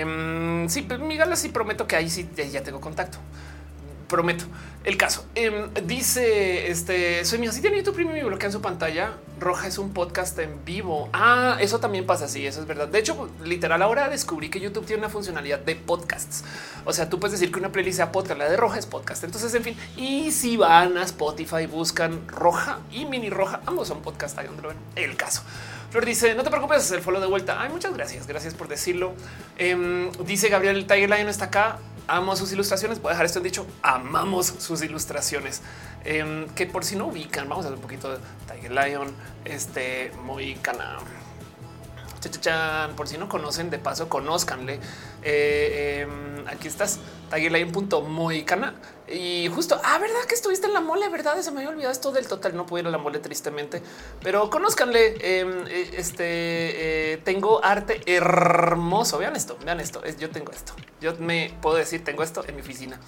[0.05, 3.19] Um, sí, pues, Miguel, sí prometo que ahí sí ya tengo contacto
[4.13, 4.45] prometo.
[4.85, 8.61] El caso em, dice este soy mi si tiene YouTube Premium y bloquea en su
[8.61, 9.67] pantalla roja.
[9.67, 11.09] Es un podcast en vivo.
[11.15, 12.29] Ah, eso también pasa.
[12.29, 12.89] Sí, eso es verdad.
[12.89, 16.45] De hecho, literal, ahora descubrí que YouTube tiene una funcionalidad de podcasts.
[16.85, 19.25] O sea, tú puedes decir que una playlist sea podcast, la de roja es podcast.
[19.25, 24.03] Entonces, en fin, y si van a Spotify, buscan roja y mini roja, ambos son
[24.03, 24.39] podcast.
[24.39, 24.73] Ahí donde lo.
[24.95, 25.43] El caso.
[25.91, 27.61] Flor dice: No te preocupes, el follow de vuelta.
[27.61, 28.27] Ay, muchas gracias.
[28.27, 29.15] Gracias por decirlo.
[29.59, 33.01] Em, dice Gabriel Tiger Lion está acá amo sus ilustraciones.
[33.01, 33.67] Voy a dejar esto en dicho.
[33.83, 35.63] Amamos sus ilustraciones
[36.05, 38.19] em, que por si no ubican, vamos a ver un poquito de
[38.53, 40.99] Tiger Lion, este muy cana.
[42.97, 44.79] Por si no conocen, de paso, conózcanle.
[45.23, 47.01] Eh, em, aquí estás,
[48.45, 48.75] cana
[49.13, 51.41] Y justo, ah, verdad que estuviste en la mole, verdad?
[51.41, 52.57] Se me había olvidado esto del total.
[52.57, 53.83] No pude ir a la mole, tristemente,
[54.23, 55.41] pero conózcanle.
[55.41, 59.19] Em, eh, este eh, tengo arte hermoso.
[59.19, 60.03] Vean esto, vean esto.
[60.19, 60.75] Yo tengo esto.
[61.01, 62.99] Yo me puedo decir, tengo esto en mi oficina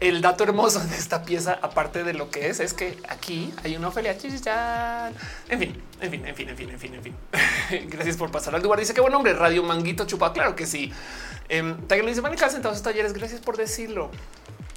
[0.00, 3.76] el dato hermoso de esta pieza, aparte de lo que es, es que aquí hay
[3.76, 4.12] una Ofelia
[5.48, 7.16] En fin, en fin, en fin, en fin, en fin, en fin.
[7.88, 8.78] Gracias por pasar al lugar.
[8.78, 10.32] Dice que buen hombre, Radio Manguito Chupa.
[10.32, 10.92] Claro que sí.
[11.48, 11.76] Eh,
[12.06, 13.14] dice, van todos talleres.
[13.14, 14.10] Gracias por decirlo.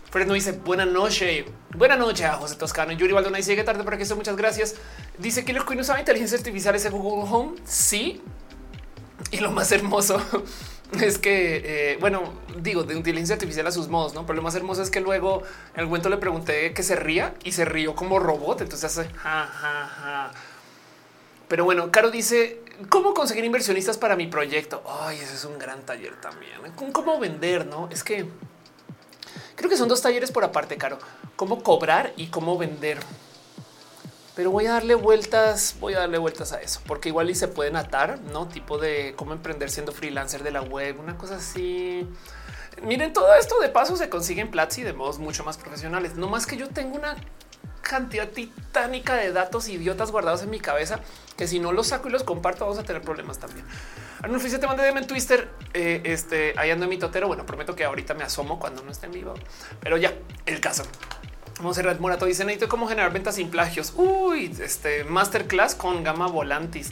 [0.10, 1.46] Fred no dice buena noche,
[1.76, 2.92] buena noche a José Toscano.
[2.94, 4.76] Yuri Valdona dice que tarde, pero que eso muchas gracias.
[5.20, 7.58] Dice que los que no saben inteligencia artificial es el Google Home.
[7.64, 8.22] Sí.
[9.32, 10.20] Y lo más hermoso
[11.00, 14.26] es que, eh, bueno, digo, de inteligencia artificial a sus modos, ¿no?
[14.26, 15.44] Pero lo más hermoso es que luego
[15.76, 19.10] en el cuento le pregunté que se ría y se rió como robot, entonces hace.
[21.48, 24.84] Pero bueno, Caro dice, ¿cómo conseguir inversionistas para mi proyecto?
[25.02, 26.54] Ay, ese es un gran taller también.
[26.92, 27.90] ¿Cómo vender, no?
[27.92, 28.26] Es que
[29.60, 30.98] creo que son dos talleres por aparte, Caro.
[31.36, 32.98] Cómo cobrar y cómo vender
[34.40, 37.50] pero voy a darle vueltas, voy a darle vueltas a eso, porque igual y se
[37.50, 42.08] pueden atar, no tipo de cómo emprender siendo freelancer de la web, una cosa así.
[42.82, 46.16] Miren, todo esto de paso se consigue en Platzi de modos mucho más profesionales.
[46.16, 47.18] No más que yo tengo una
[47.90, 51.00] cantidad titánica de datos idiotas guardados en mi cabeza
[51.36, 53.66] que si no los saco y los comparto vamos a tener problemas también.
[54.22, 55.50] Arnulfo te mandé en Twitter.
[55.74, 57.28] Eh, este ahí ando en mi totero.
[57.28, 59.34] Bueno, prometo que ahorita me asomo cuando no esté en vivo,
[59.80, 60.14] pero ya
[60.46, 60.84] el caso.
[61.62, 63.94] Monserrat Morato dice necesito cómo generar ventas sin plagios.
[63.96, 66.92] Uy, este masterclass con Gama Volantis,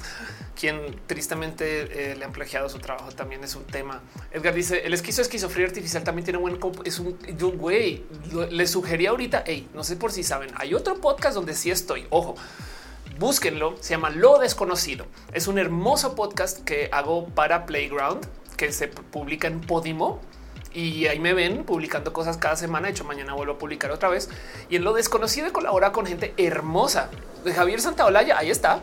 [0.58, 3.12] quien tristemente eh, le han plagiado su trabajo.
[3.12, 4.02] También es un tema.
[4.32, 7.18] Edgar dice el esquizo esquizofrenia artificial también tiene buen es un
[7.58, 8.04] güey.
[8.50, 9.44] Le sugería ahorita.
[9.46, 10.50] Hey, no sé por si saben.
[10.56, 12.08] Hay otro podcast donde sí estoy.
[12.10, 12.36] Ojo,
[13.20, 13.76] búsquenlo.
[13.80, 15.06] Se llama Lo Desconocido.
[15.32, 18.26] Es un hermoso podcast que hago para Playground
[18.58, 20.20] que se publica en Podimo
[20.74, 22.88] y ahí me ven publicando cosas cada semana.
[22.88, 24.30] De hecho, mañana vuelvo a publicar otra vez.
[24.70, 27.10] Y en lo desconocido colabora con gente hermosa.
[27.44, 28.82] De Javier Santaolalla, ahí está.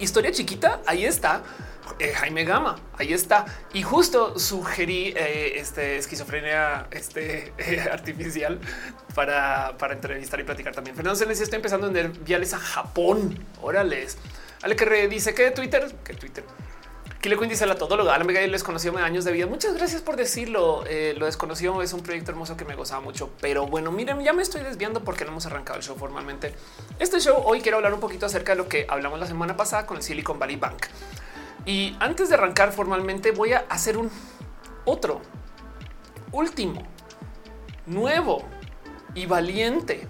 [0.00, 1.42] Historia chiquita, ahí está.
[1.98, 3.44] Eh, Jaime Gama, ahí está.
[3.72, 8.58] Y justo sugerí eh, este esquizofrenia este, eh, artificial
[9.14, 10.96] para, para entrevistar y platicar también.
[10.96, 13.38] Fernando se estoy empezando a vender viales a Japón.
[13.60, 14.18] Órales.
[14.62, 16.44] Ale que dice que Twitter, que Twitter
[17.22, 18.16] que le dice la todóloga.
[18.16, 19.46] Alan Vega les conoció años de vida.
[19.46, 20.82] Muchas gracias por decirlo.
[20.88, 21.80] Eh, lo desconoció.
[21.80, 23.30] Es un proyecto hermoso que me gozaba mucho.
[23.40, 26.52] Pero bueno, miren, ya me estoy desviando porque no hemos arrancado el show formalmente.
[26.98, 29.86] Este show hoy quiero hablar un poquito acerca de lo que hablamos la semana pasada
[29.86, 30.86] con el Silicon Valley Bank.
[31.64, 34.10] Y antes de arrancar formalmente, voy a hacer un
[34.84, 35.20] otro,
[36.32, 36.82] último,
[37.86, 38.42] nuevo
[39.14, 40.08] y valiente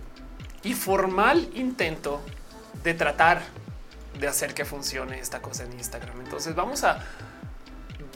[0.62, 2.22] y formal intento
[2.83, 3.42] de tratar
[4.18, 6.20] de hacer que funcione esta cosa en Instagram.
[6.20, 7.01] Entonces vamos a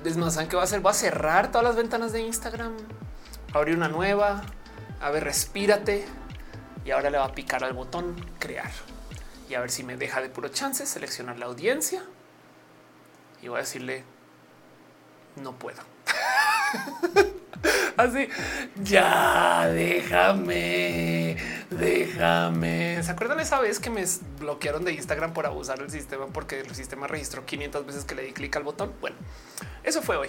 [0.03, 0.85] desmasar que va a hacer.
[0.85, 2.77] Va a cerrar todas las ventanas de Instagram,
[3.53, 4.43] abrir una nueva,
[5.01, 6.05] a ver, respírate
[6.85, 8.71] y ahora le va a picar al botón crear
[9.49, 12.03] y a ver si me deja de puro chance seleccionar la audiencia
[13.43, 14.05] y voy a decirle
[15.37, 15.83] no puedo.
[17.97, 18.29] Así,
[18.83, 21.37] ya déjame,
[21.71, 23.03] déjame.
[23.03, 24.05] ¿Se acuerdan esa vez que me
[24.39, 28.23] bloquearon de Instagram por abusar del sistema porque el sistema registró 500 veces que le
[28.23, 28.93] di clic al botón?
[29.01, 29.17] Bueno,
[29.85, 30.29] eso fue hoy.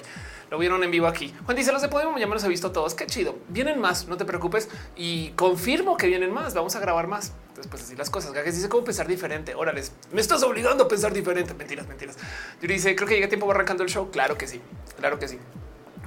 [0.50, 1.34] Lo vieron en vivo aquí.
[1.45, 2.93] Juan dice los de Podemos, ya me los he visto todos.
[2.93, 3.38] Qué chido.
[3.50, 4.69] Vienen más, no te preocupes.
[4.95, 6.54] Y confirmo que vienen más.
[6.54, 7.34] Vamos a grabar más.
[7.56, 8.32] Después así las cosas.
[8.32, 9.56] Que dice cómo pensar diferente.
[9.56, 11.54] Órales, me estás obligando a pensar diferente.
[11.54, 12.17] Mentiras, mentiras.
[12.62, 14.10] Yo dice creo que llega tiempo arrancando el show.
[14.12, 14.62] Claro que sí,
[14.97, 15.39] claro que sí.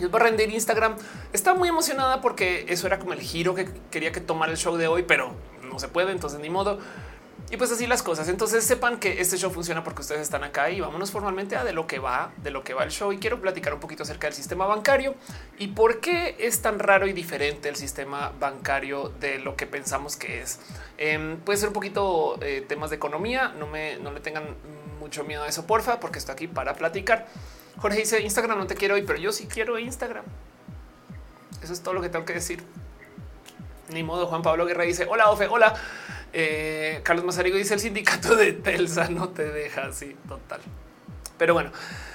[0.09, 0.97] Voy a rendir Instagram.
[1.33, 4.77] Está muy emocionada porque eso era como el giro que quería que tomara el show
[4.77, 5.33] de hoy, pero
[5.69, 6.13] no se puede.
[6.13, 6.79] Entonces, ni modo.
[7.51, 8.29] Y pues así las cosas.
[8.29, 11.73] Entonces sepan que este show funciona porque ustedes están acá y vámonos formalmente a de
[11.73, 13.13] lo que va, de lo que va el show.
[13.13, 15.17] Y quiero platicar un poquito acerca del sistema bancario
[15.59, 20.17] y por qué es tan raro y diferente el sistema bancario de lo que pensamos
[20.17, 20.61] que es.
[20.97, 23.49] Em, puede ser un poquito eh, temas de economía.
[23.59, 24.45] No me no le tengan
[25.01, 27.27] mucho miedo a eso, porfa, porque estoy aquí para platicar.
[27.79, 30.25] Jorge dice Instagram no te quiero hoy, pero yo sí quiero Instagram.
[31.63, 32.63] Eso es todo lo que tengo que decir.
[33.91, 34.27] Ni modo.
[34.27, 35.75] Juan Pablo Guerra dice hola, Ofe, hola.
[36.33, 40.61] Eh, Carlos Mazarigo dice el sindicato de Telsa no te deja así total.
[41.39, 41.73] Pero bueno,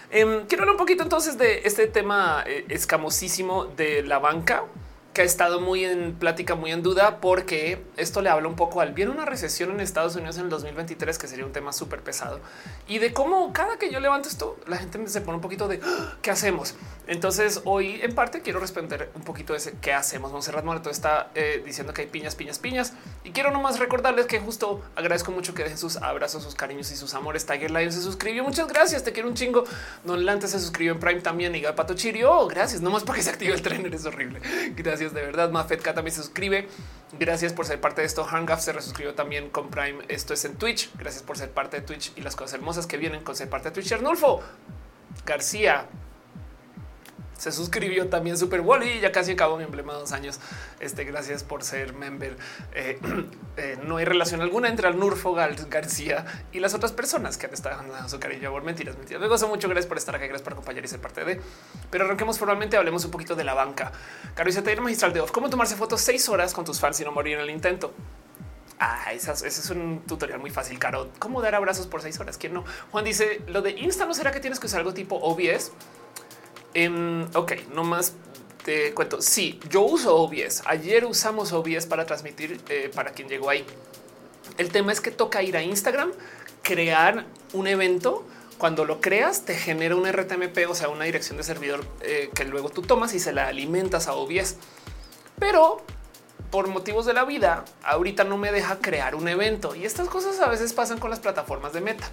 [0.09, 4.63] em, quiero hablar un poquito entonces de este tema eh, escamosísimo de la banca
[5.15, 8.81] que ha estado muy en plática, muy en duda, porque esto le habla un poco
[8.81, 12.01] al bien una recesión en Estados Unidos en el 2023, que sería un tema súper
[12.01, 12.41] pesado,
[12.85, 15.79] y de cómo cada que yo levanto esto, la gente se pone un poquito de
[15.81, 16.75] ah, qué hacemos.
[17.07, 20.33] Entonces, hoy en parte quiero responder un poquito de ese qué hacemos.
[20.33, 22.91] Monserrat Moreto está eh, diciendo que hay piñas, piñas, piñas,
[23.23, 26.97] y quiero nomás recordarles que justo agradezco mucho que dejen sus abrazos, sus cariños y
[26.97, 27.45] sus amores.
[27.45, 28.43] Tiger Lion se suscribió.
[28.43, 29.05] Muchas gracias.
[29.05, 29.63] Te quiero un chingo.
[30.03, 31.55] Don Lante se suscribió en Prime también.
[31.55, 32.31] Y Pato Chirio.
[32.31, 32.81] Oh, gracias.
[32.81, 33.85] Nomás porque se active el tren.
[33.93, 34.41] Es horrible.
[34.75, 35.49] Gracias de verdad.
[35.51, 36.67] Mafetka también se suscribe.
[37.19, 38.25] Gracias por ser parte de esto.
[38.25, 40.03] Hangaf se resuscribió también con Prime.
[40.07, 40.91] Esto es en Twitch.
[40.97, 43.69] Gracias por ser parte de Twitch y las cosas hermosas que vienen con ser parte
[43.69, 43.91] de Twitch.
[43.91, 44.41] Arnulfo
[45.25, 45.87] García
[47.37, 50.39] se suscribió también Super y ya casi acabó mi emblema dos años.
[50.79, 52.37] Este, gracias por ser member.
[52.73, 52.99] Eh,
[53.57, 57.77] eh, no hay relación alguna entre Arnulfo García y las otras personas que han estado
[57.77, 59.21] dando su cariño por mentiras, mentiras.
[59.21, 59.67] Me gozo mucho.
[59.67, 61.41] Gracias por estar aquí, gracias por acompañar y ser parte de.
[61.91, 62.77] Pero arranquemos formalmente.
[62.77, 63.91] Hablemos un poquito de la banca.
[64.33, 65.31] Caro dice taller magistral de off.
[65.31, 67.93] Cómo tomarse fotos seis horas con tus fans y no morir en el intento.
[68.79, 71.09] Ah, ese es un tutorial muy fácil, Caro.
[71.19, 72.37] ¿Cómo dar abrazos por seis horas?
[72.37, 72.65] ¿Quién no?
[72.91, 75.71] Juan dice lo de Insta no será que tienes que usar algo tipo OBS
[76.75, 78.13] Um, ok, no más
[78.63, 79.21] te cuento.
[79.21, 80.63] Sí, yo uso OBS.
[80.65, 83.65] Ayer usamos OBS para transmitir eh, para quien llegó ahí.
[84.57, 86.11] El tema es que toca ir a Instagram,
[86.63, 88.25] crear un evento.
[88.57, 92.45] Cuando lo creas, te genera un RTMP, o sea, una dirección de servidor eh, que
[92.45, 94.55] luego tú tomas y se la alimentas a OBS.
[95.39, 95.83] Pero
[96.51, 100.39] por motivos de la vida, ahorita no me deja crear un evento y estas cosas
[100.39, 102.09] a veces pasan con las plataformas de meta.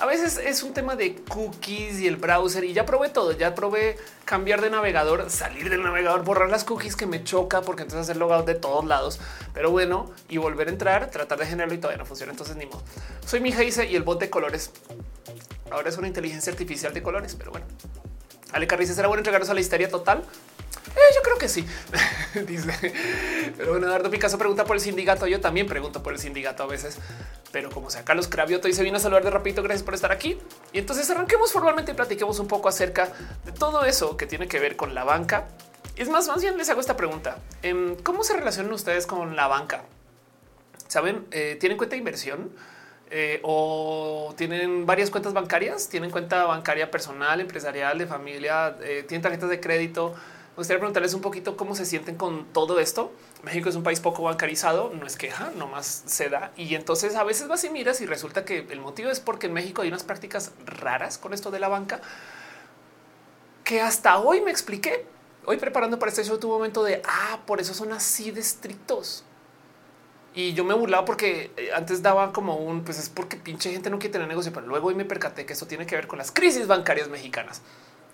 [0.00, 3.32] A veces es un tema de cookies y el browser y ya probé todo.
[3.32, 7.82] Ya probé cambiar de navegador, salir del navegador, borrar las cookies que me choca porque
[7.82, 9.20] entonces hacer logout de todos lados.
[9.52, 12.32] Pero bueno, y volver a entrar, tratar de generarlo y todavía no funciona.
[12.32, 12.82] Entonces ni modo.
[13.26, 14.70] Soy mi hija y el bot de colores.
[15.70, 17.66] Ahora es una inteligencia artificial de colores, pero bueno.
[18.52, 20.24] Ale Carriza será bueno entregarnos a la histeria total.
[20.96, 21.66] Eh, yo creo que sí.
[22.46, 22.92] Dice.
[23.56, 25.26] Pero bueno, Eduardo Picasso pregunta por el sindicato.
[25.26, 26.98] Yo también pregunto por el sindicato a veces.
[27.52, 29.62] Pero como sea, Carlos Cravioto y se vino a saludar de rapidito.
[29.62, 30.38] Gracias por estar aquí.
[30.72, 33.12] Y entonces arranquemos formalmente y platiquemos un poco acerca
[33.44, 35.48] de todo eso que tiene que ver con la banca.
[35.96, 37.38] Es más, más bien les hago esta pregunta.
[37.62, 39.82] Em, ¿Cómo se relacionan ustedes con la banca?
[40.88, 41.26] ¿Saben?
[41.30, 42.50] Eh, ¿Tienen cuenta de inversión?
[43.12, 48.76] Eh, o tienen varias cuentas bancarias, tienen cuenta bancaria personal, empresarial, de familia,
[49.08, 50.14] tienen tarjetas de crédito,
[50.60, 53.12] gustaría preguntarles un poquito cómo se sienten con todo esto.
[53.42, 56.52] México es un país poco bancarizado, no es queja, nomás se da.
[56.56, 59.54] Y entonces a veces vas y miras y resulta que el motivo es porque en
[59.54, 62.00] México hay unas prácticas raras con esto de la banca
[63.64, 65.06] que hasta hoy me expliqué.
[65.46, 68.40] Hoy preparando para este show tuve un momento de, ah, por eso son así de
[68.40, 69.24] estrictos.
[70.34, 73.88] Y yo me burlaba porque eh, antes daba como un, pues es porque pinche gente
[73.88, 76.18] no quiere tener negocio, pero luego hoy me percaté que esto tiene que ver con
[76.18, 77.62] las crisis bancarias mexicanas.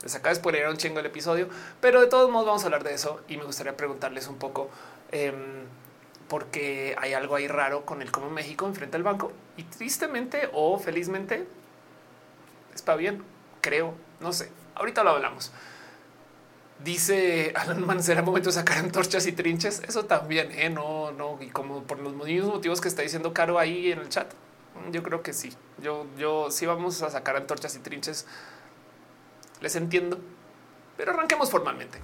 [0.02, 1.48] Les acaba de spoiler un chingo el episodio,
[1.80, 4.70] pero de todos modos vamos a hablar de eso y me gustaría preguntarles un poco
[5.12, 5.64] em,
[6.28, 10.78] porque hay algo ahí raro con el cómo México enfrenta al banco y tristemente o
[10.78, 11.46] felizmente
[12.74, 13.22] está bien,
[13.61, 14.50] creo, no sé.
[14.74, 15.50] Ahorita lo hablamos.
[16.85, 19.82] Dice Alan Man, será momento de sacar antorchas y trinches.
[19.88, 20.68] Eso también, ¿eh?
[20.68, 24.09] no, no, y como por los mismos motivos que está diciendo Caro ahí en el
[24.09, 24.30] chat.
[24.92, 25.54] Yo creo que sí.
[25.82, 28.26] Yo, yo sí vamos a sacar antorchas y trinches
[29.61, 30.19] les entiendo,
[30.97, 31.99] pero arranquemos formalmente.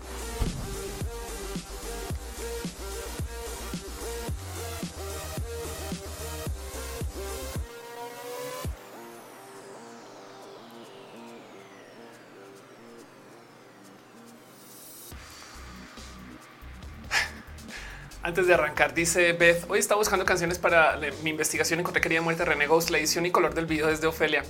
[18.25, 21.81] Antes de arrancar, dice Beth, hoy estaba buscando canciones para mi investigación.
[21.81, 22.91] Encontré querida muerte René Ghost.
[22.91, 24.45] La edición y color del video es de Ofelia.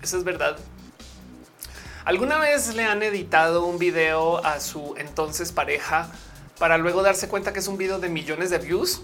[0.00, 0.58] Eso es verdad.
[2.06, 6.08] ¿Alguna vez le han editado un video a su entonces pareja
[6.56, 9.02] para luego darse cuenta que es un video de millones de views?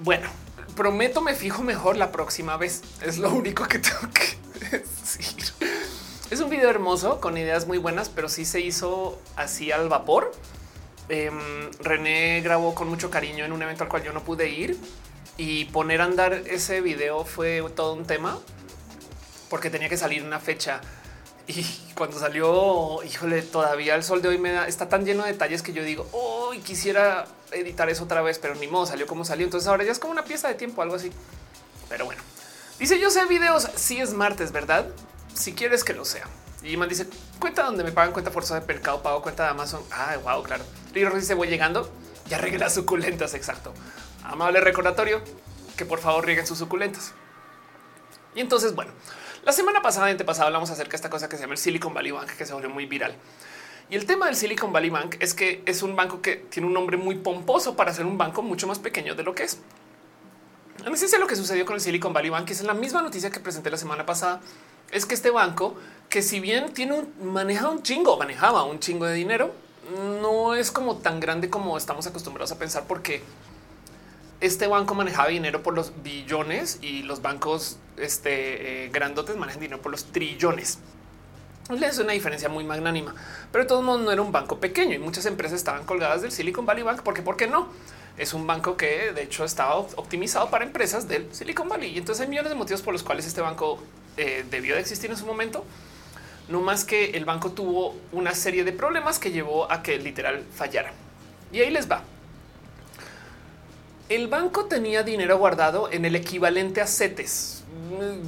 [0.00, 0.28] Bueno,
[0.74, 2.82] prometo me fijo mejor la próxima vez.
[3.00, 5.54] Es lo único que tengo que decir.
[6.32, 10.32] Es un video hermoso con ideas muy buenas, pero sí se hizo así al vapor.
[11.08, 14.76] Em, René grabó con mucho cariño en un evento al cual yo no pude ir
[15.36, 18.40] y poner a andar ese video fue todo un tema
[19.48, 20.80] porque tenía que salir una fecha
[21.48, 25.32] y cuando salió, híjole, todavía el sol de hoy me da, está tan lleno de
[25.32, 29.24] detalles que yo digo, oh, quisiera editar eso otra vez, pero ni modo, salió como
[29.24, 29.46] salió.
[29.46, 31.10] Entonces ahora ya es como una pieza de tiempo, algo así.
[31.88, 32.20] Pero bueno,
[32.78, 33.66] dice yo sé videos.
[33.76, 34.88] Si es martes, verdad?
[35.34, 36.26] Si quieres que lo sea.
[36.62, 39.82] Y man dice cuenta donde me pagan cuenta forzosa de mercado, pago cuenta de Amazon.
[39.90, 40.64] Ah, wow, claro.
[40.92, 41.90] Riro dice voy llegando.
[42.28, 43.32] Ya regué suculentas.
[43.32, 43.72] Exacto.
[44.22, 45.22] Amable recordatorio
[45.78, 47.14] que por favor rieguen sus suculentas.
[48.34, 48.92] Y entonces, bueno,
[49.48, 52.10] la semana pasada, pasado hablamos acerca de esta cosa que se llama el Silicon Valley
[52.10, 53.14] Bank, que se volvió muy viral.
[53.88, 56.74] Y el tema del Silicon Valley Bank es que es un banco que tiene un
[56.74, 59.58] nombre muy pomposo para ser un banco mucho más pequeño de lo que es.
[60.84, 63.40] En esencia, lo que sucedió con el Silicon Valley Bank es la misma noticia que
[63.40, 64.42] presenté la semana pasada.
[64.90, 65.76] Es que este banco,
[66.10, 69.54] que si bien tiene un maneja un chingo, manejaba un chingo de dinero,
[70.20, 73.22] no es como tan grande como estamos acostumbrados a pensar, porque
[74.40, 79.82] este banco manejaba dinero por los billones y los bancos este, eh, grandotes manejan dinero
[79.82, 80.78] por los trillones.
[81.70, 83.14] Es una diferencia muy magnánima,
[83.52, 86.32] pero de todos modos no era un banco pequeño y muchas empresas estaban colgadas del
[86.32, 87.68] Silicon Valley Bank porque, ¿por qué no?
[88.16, 91.90] Es un banco que de hecho estaba optimizado para empresas del Silicon Valley.
[91.94, 93.82] Y entonces hay millones de motivos por los cuales este banco
[94.16, 95.64] eh, debió de existir en su momento.
[96.48, 100.44] No más que el banco tuvo una serie de problemas que llevó a que literal
[100.54, 100.92] fallara.
[101.52, 102.02] Y ahí les va.
[104.08, 107.64] El banco tenía dinero guardado en el equivalente a CETES.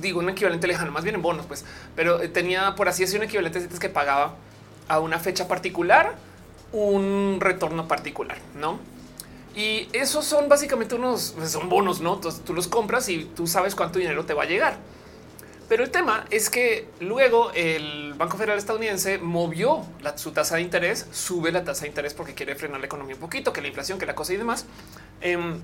[0.01, 1.64] Digo, un equivalente lejano, más bien en bonos, pues,
[1.97, 4.35] pero eh, tenía, por así decirlo, un equivalente a CETES que pagaba
[4.89, 6.16] a una fecha particular
[6.72, 8.78] un retorno particular, ¿no?
[9.55, 12.14] Y esos son básicamente unos, pues, son bonos, ¿no?
[12.14, 14.76] Entonces tú los compras y tú sabes cuánto dinero te va a llegar.
[15.71, 21.07] Pero el tema es que luego el Banco Federal estadounidense movió su tasa de interés,
[21.12, 23.97] sube la tasa de interés porque quiere frenar la economía un poquito, que la inflación,
[23.97, 24.66] que la cosa y demás.
[25.21, 25.61] Em,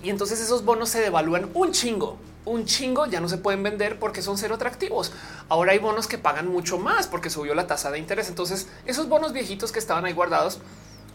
[0.00, 3.98] y entonces esos bonos se devalúan un chingo, un chingo ya no se pueden vender
[3.98, 5.12] porque son cero atractivos.
[5.48, 8.28] Ahora hay bonos que pagan mucho más porque subió la tasa de interés.
[8.28, 10.60] Entonces esos bonos viejitos que estaban ahí guardados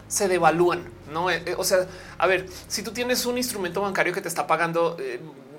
[0.06, 0.90] se devalúan.
[1.10, 1.86] No, eh, eh, o sea,
[2.18, 5.18] a ver, si tú tienes un instrumento bancario que te está pagando eh,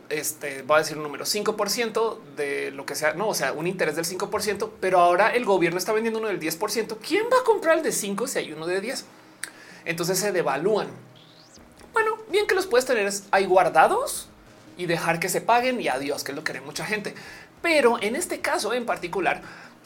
[0.09, 3.67] este va a decir un número 5% de lo que sea, no, o sea, un
[3.67, 6.97] interés del 5%, pero ahora el gobierno está vendiendo uno del 10%.
[7.05, 9.05] ¿Quién va a comprar el de 5 si hay uno de 10?
[9.85, 10.87] Entonces se devalúan.
[11.93, 14.27] Bueno, bien que los puedes tener ahí guardados
[14.77, 17.13] y dejar que se paguen y adiós, que es lo que mucha gente.
[17.61, 19.41] Pero en este caso en particular,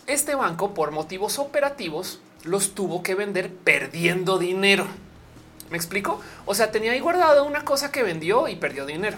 [0.08, 4.86] este banco por motivos operativos los tuvo que vender perdiendo dinero.
[5.70, 6.22] ¿Me explico?
[6.46, 9.18] O sea, tenía ahí guardado una cosa que vendió y perdió dinero.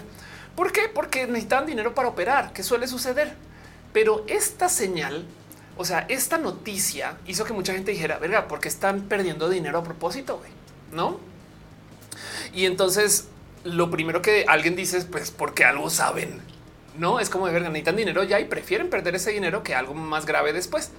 [0.56, 0.88] ¿Por qué?
[0.92, 3.34] Porque necesitaban dinero para operar, que suele suceder.
[3.92, 5.26] Pero esta señal,
[5.76, 9.84] o sea, esta noticia hizo que mucha gente dijera, verga, porque están perdiendo dinero a
[9.84, 10.40] propósito,
[10.92, 11.20] ¿no?
[12.52, 13.28] Y entonces
[13.64, 16.40] lo primero que alguien dice es, pues, porque algo saben,
[16.98, 17.20] ¿no?
[17.20, 20.24] Es como de verga, necesitan dinero ya y prefieren perder ese dinero que algo más
[20.24, 20.90] grave después.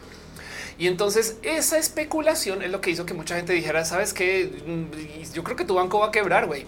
[0.78, 5.34] Y entonces esa especulación es lo que hizo que mucha gente dijera, sabes que mm,
[5.34, 6.68] yo creo que tu banco va a quebrar, güey.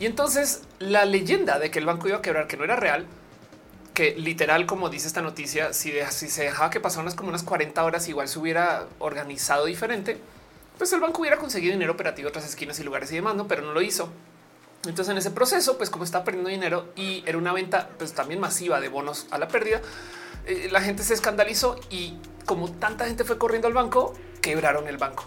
[0.00, 3.06] Y entonces la leyenda de que el banco iba a quebrar, que no era real,
[3.92, 8.08] que literal, como dice esta noticia, si, se dejaba que pasaran como unas 40 horas,
[8.08, 10.18] igual se hubiera organizado diferente,
[10.78, 13.72] pues el banco hubiera conseguido dinero operativo otras esquinas y lugares y demás, pero no
[13.72, 14.08] lo hizo.
[14.86, 18.40] Entonces en ese proceso, pues como estaba perdiendo dinero y era una venta pues también
[18.40, 19.82] masiva de bonos a la pérdida,
[20.46, 24.96] eh, la gente se escandalizó y como tanta gente fue corriendo al banco, quebraron el
[24.96, 25.26] banco.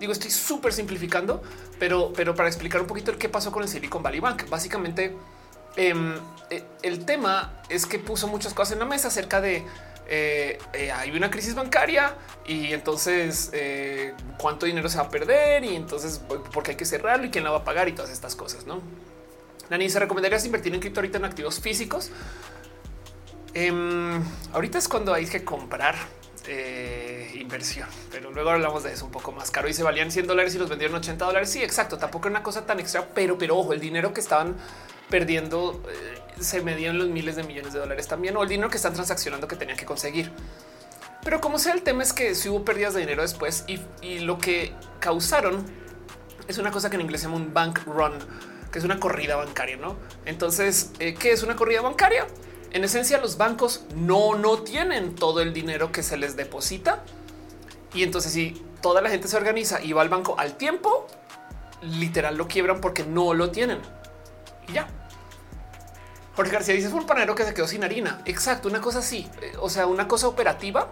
[0.00, 1.42] Digo, estoy súper simplificando,
[1.78, 5.14] pero, pero para explicar un poquito el qué pasó con el Silicon Valley Bank, básicamente
[5.76, 6.14] em,
[6.48, 9.62] eh, el tema es que puso muchas cosas en la mesa acerca de
[10.08, 13.52] eh, eh, hay una crisis bancaria y entonces
[14.38, 16.20] cuánto dinero se va a perder y entonces
[16.52, 18.66] porque hay que cerrarlo y quién la va a pagar y todas estas cosas.
[18.66, 18.80] No,
[19.70, 22.10] Nani, se recomendaría invertir en cripto ahorita en activos físicos.
[23.54, 24.22] Em,
[24.52, 25.94] ahorita es cuando hay que comprar
[26.46, 27.19] eh,
[27.50, 30.54] inversión, pero luego hablamos de eso un poco más caro y se valían 100 dólares
[30.54, 31.50] y los vendieron 80 dólares.
[31.50, 31.98] Sí, exacto.
[31.98, 34.56] Tampoco era una cosa tan extra, pero, pero ojo, el dinero que estaban
[35.08, 38.76] perdiendo eh, se medían los miles de millones de dólares también o el dinero que
[38.76, 40.30] están transaccionando que tenían que conseguir.
[41.24, 44.38] Pero como sea, el tema es que si hubo pérdidas de dinero después y, lo
[44.38, 45.66] que causaron
[46.46, 48.12] es una cosa que en inglés se llama un bank run,
[48.72, 49.96] que es una corrida bancaria, ¿no?
[50.24, 52.26] Entonces, eh, ¿qué es una corrida bancaria?
[52.72, 57.02] En esencia, los bancos no, no tienen todo el dinero que se les deposita.
[57.92, 61.06] Y entonces si toda la gente se organiza y va al banco al tiempo,
[61.82, 63.80] literal lo quiebran porque no lo tienen.
[64.68, 64.88] Y ya.
[66.36, 68.22] Jorge García dice, fue un panero que se quedó sin harina.
[68.24, 69.28] Exacto, una cosa así.
[69.42, 70.88] Eh, o sea, una cosa operativa,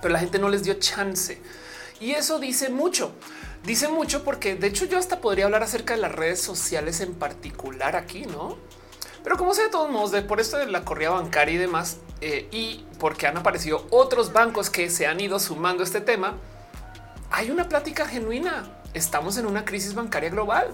[0.00, 1.40] pero la gente no les dio chance.
[2.00, 3.12] Y eso dice mucho.
[3.64, 7.14] Dice mucho porque de hecho yo hasta podría hablar acerca de las redes sociales en
[7.14, 8.56] particular aquí, ¿no?
[9.22, 11.98] Pero como sea, de todos modos, de por esto de la corrida bancaria y demás,
[12.20, 16.34] eh, y porque han aparecido otros bancos que se han ido sumando este tema,
[17.30, 18.70] hay una plática genuina.
[18.92, 20.72] Estamos en una crisis bancaria global.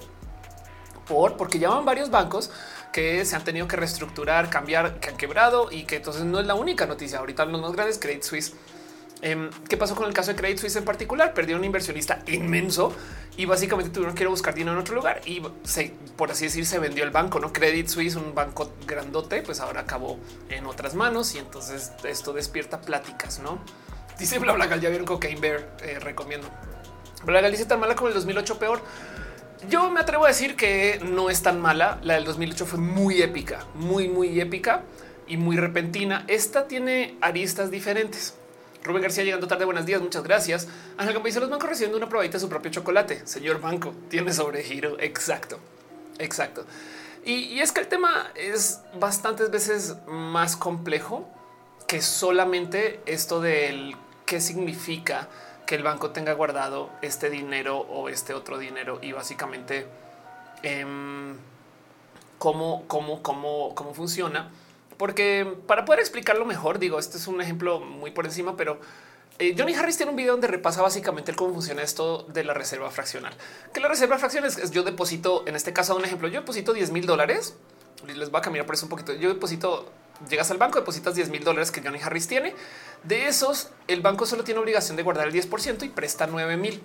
[1.06, 2.50] Por porque ya van varios bancos
[2.92, 6.46] que se han tenido que reestructurar, cambiar, que han quebrado y que entonces no es
[6.46, 7.18] la única noticia.
[7.18, 8.54] Ahorita los más grandes, Credit Suisse.
[9.22, 11.32] Em, ¿Qué pasó con el caso de Credit Suisse en particular?
[11.32, 12.94] Perdió un inversionista inmenso
[13.36, 15.42] y básicamente tuvieron que ir a buscar dinero en otro lugar y
[16.16, 19.80] por así decir, se vendió el banco, no Credit Suisse, un banco grandote, pues ahora
[19.80, 20.18] acabó
[20.50, 23.58] en otras manos y entonces esto despierta pláticas, no?
[24.18, 26.48] Dice bla bla, ya vieron Cocaine Bear, eh, recomiendo.
[27.24, 28.82] Bla dice tan mala como el 2008 peor.
[29.68, 31.98] Yo me atrevo a decir que no es tan mala.
[32.02, 34.82] La del 2008 fue muy épica, muy, muy épica
[35.26, 36.24] y muy repentina.
[36.28, 38.34] Esta tiene aristas diferentes.
[38.86, 39.64] Rubén García llegando tarde.
[39.64, 40.68] Buenos días, muchas gracias.
[40.96, 43.26] Ángel Campo dice los bancos recibiendo una probadita de su propio chocolate.
[43.26, 44.96] Señor banco, tiene sobregiro.
[45.00, 45.58] Exacto,
[46.18, 46.64] exacto.
[47.24, 51.28] Y, es que el tema es bastantes veces más complejo
[51.88, 55.28] que solamente esto del qué significa
[55.66, 59.88] que el banco tenga guardado este dinero o este otro dinero y básicamente
[60.62, 60.86] eh,
[62.38, 64.48] cómo, cómo, cómo, cómo funciona.
[64.96, 68.80] Porque para poder explicarlo mejor, digo, este es un ejemplo muy por encima, pero
[69.38, 72.90] eh, Johnny Harris tiene un video donde repasa básicamente cómo funciona esto de la reserva
[72.90, 73.34] fraccional.
[73.74, 76.90] Que la reserva fraccional es, yo deposito, en este caso, un ejemplo, yo deposito 10
[76.92, 77.54] mil dólares.
[78.06, 79.12] Les voy a caminar por eso un poquito.
[79.12, 79.90] Yo deposito,
[80.30, 82.54] llegas al banco, depositas 10 mil dólares que Johnny Harris tiene.
[83.02, 86.80] De esos, el banco solo tiene obligación de guardar el 10% y presta 9 mil.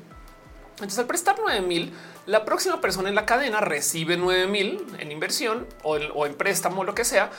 [0.71, 1.93] Entonces, al prestar 9 mil,
[2.25, 6.83] la próxima persona en la cadena recibe 9 mil en inversión o en, o préstamo,
[6.83, 7.29] lo que sea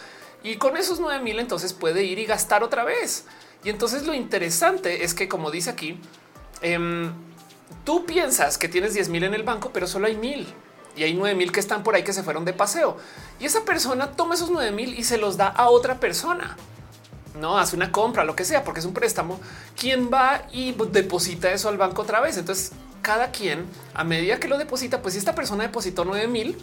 [0.42, 3.24] y con esos 9 mil entonces puede ir y gastar otra vez.
[3.64, 6.00] Y entonces lo interesante es que como dice aquí,
[6.60, 7.12] em,
[7.84, 10.46] tú piensas que tienes 10 mil en el banco, pero solo hay mil
[10.96, 12.96] y hay 9 mil que están por ahí que se fueron de paseo.
[13.40, 16.56] Y esa persona toma esos 9 mil y se los da a otra persona.
[17.38, 19.40] No hace una compra, lo que sea, porque es un préstamo.
[19.78, 22.36] Quien va y deposita eso al banco otra vez.
[22.36, 26.58] Entonces, cada quien a medida que lo deposita, pues si esta persona depositó 9 mil,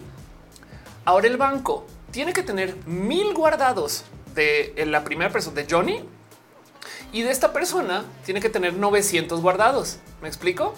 [1.06, 4.04] ahora el banco tiene que tener mil guardados
[4.36, 6.04] de la primera persona de Johnny
[7.12, 9.98] y de esta persona tiene que tener 900 guardados.
[10.22, 10.76] ¿Me explico?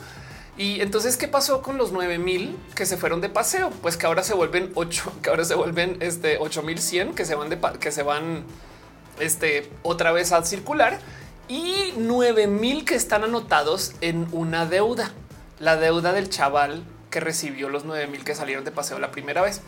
[0.57, 3.71] Y entonces, ¿qué pasó con los 9000 que se fueron de paseo?
[3.81, 7.49] Pues que ahora se vuelven 8, que ahora se vuelven este 8100 que se van
[7.49, 8.43] de que se van
[9.19, 10.99] este otra vez a circular
[11.47, 15.11] y 9000 que están anotados en una deuda,
[15.59, 19.61] la deuda del chaval que recibió los 9000 que salieron de paseo la primera vez.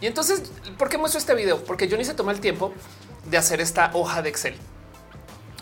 [0.00, 0.42] Y entonces,
[0.78, 1.62] ¿por qué muestro este video?
[1.64, 2.72] Porque Johnny se toma el tiempo
[3.24, 4.56] de hacer esta hoja de Excel.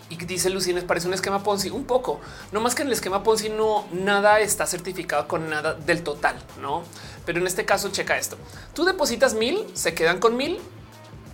[0.09, 2.19] Y dice Lucines, parece un esquema Ponzi un poco,
[2.51, 6.35] no más que en el esquema Ponzi no nada está certificado con nada del total,
[6.61, 6.83] no?
[7.25, 8.37] Pero en este caso, checa esto.
[8.75, 10.59] Tú depositas mil, se quedan con mil,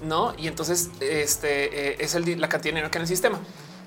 [0.02, 0.34] no?
[0.38, 3.40] Y entonces este eh, es el, la cantidad de dinero que en el sistema.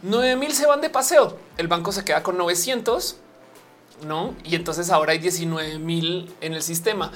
[0.02, 1.38] 9 mil se van de paseo.
[1.56, 3.16] El banco se queda con 900,
[4.06, 4.34] no?
[4.44, 7.10] Y entonces ahora hay 19 mil en el sistema.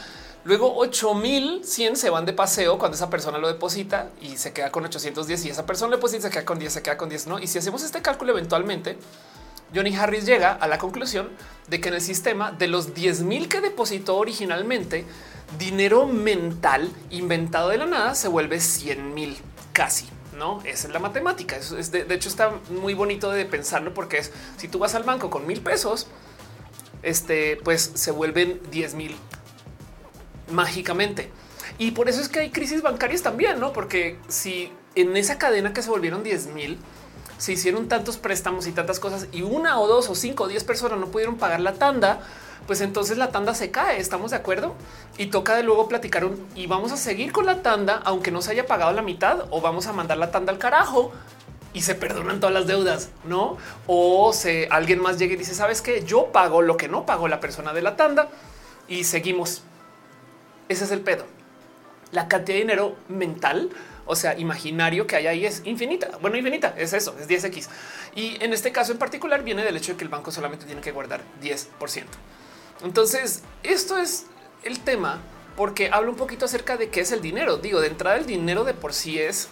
[0.49, 4.82] Luego 8100 se van de paseo cuando esa persona lo deposita y se queda con
[4.82, 7.38] 810 y esa persona le deposita se queda con 10, se queda con 10, ¿no?
[7.38, 8.96] Y si hacemos este cálculo eventualmente,
[9.74, 11.28] Johnny Harris llega a la conclusión
[11.68, 15.05] de que en el sistema de los 10 mil que depositó originalmente,
[15.59, 19.36] dinero mental inventado de la nada se vuelve 100 mil
[19.74, 20.09] casi.
[20.34, 21.57] No, esa es la matemática.
[21.57, 25.03] es de, de, hecho, está muy bonito de pensarlo porque es si tú vas al
[25.03, 26.07] banco con mil pesos,
[27.03, 29.14] este pues se vuelven 10 mil
[30.51, 31.30] mágicamente.
[31.78, 33.72] Y por eso es que hay crisis bancarias también, no?
[33.72, 36.78] Porque si en esa cadena que se volvieron 10 mil,
[37.38, 40.64] se hicieron tantos préstamos y tantas cosas y una o dos o cinco o diez
[40.64, 42.20] personas no pudieron pagar la tanda,
[42.66, 44.01] pues entonces la tanda se cae.
[44.01, 44.74] Estamos de acuerdo
[45.16, 48.42] y toca de luego platicar un, y vamos a seguir con la tanda, aunque no
[48.42, 51.12] se haya pagado la mitad o vamos a mandar la tanda al carajo
[51.72, 53.57] y se perdonan todas las deudas, no?
[53.86, 57.28] O se alguien más llegue y dice, sabes que yo pago lo que no pagó
[57.28, 58.28] la persona de la tanda
[58.88, 59.62] y seguimos
[60.69, 61.25] ese es el pedo.
[62.12, 63.71] La cantidad de dinero mental,
[64.07, 66.19] o sea, imaginario que hay ahí es infinita.
[66.21, 67.69] Bueno, infinita es eso, es 10x.
[68.14, 70.81] Y en este caso en particular viene del hecho de que el banco solamente tiene
[70.81, 72.05] que guardar 10%.
[72.83, 74.27] Entonces, esto es
[74.62, 75.21] el tema
[75.57, 77.57] porque hablo un poquito acerca de qué es el dinero.
[77.57, 79.49] Digo, de entrada el dinero de por sí es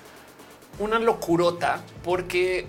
[0.79, 2.67] una locurota porque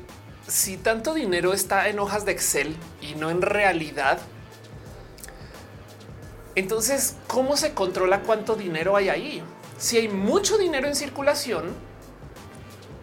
[0.48, 4.20] si tanto dinero está en hojas de Excel y no en realidad,
[6.58, 9.44] entonces, ¿cómo se controla cuánto dinero hay ahí?
[9.78, 11.66] Si hay mucho dinero en circulación,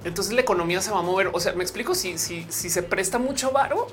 [0.03, 1.31] entonces la economía se va a mover.
[1.33, 3.87] O sea, me explico si, si, si se presta mucho varo,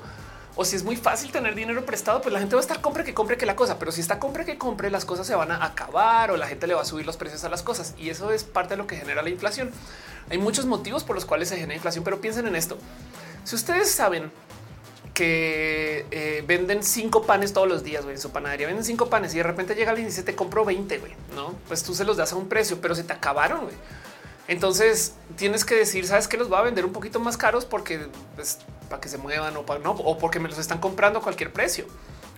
[0.56, 3.04] o si es muy fácil tener dinero prestado, pues la gente va a estar compre
[3.04, 5.52] que compre que la cosa, pero si está compre que compre, las cosas se van
[5.52, 8.10] a acabar o la gente le va a subir los precios a las cosas y
[8.10, 9.70] eso es parte de lo que genera la inflación.
[10.28, 12.78] Hay muchos motivos por los cuales se genera inflación, pero piensen en esto.
[13.44, 14.32] Si ustedes saben
[15.14, 19.38] que eh, venden cinco panes todos los días en su panadería, venden cinco panes y
[19.38, 21.54] de repente llega alguien y dice te compro 20, güey, no?
[21.68, 23.68] Pues tú se los das a un precio, pero se te acabaron.
[24.48, 28.08] Entonces tienes que decir, sabes que los va a vender un poquito más caros porque
[28.34, 28.58] pues,
[28.88, 31.52] para que se muevan o, para, no, o porque me los están comprando a cualquier
[31.52, 31.86] precio.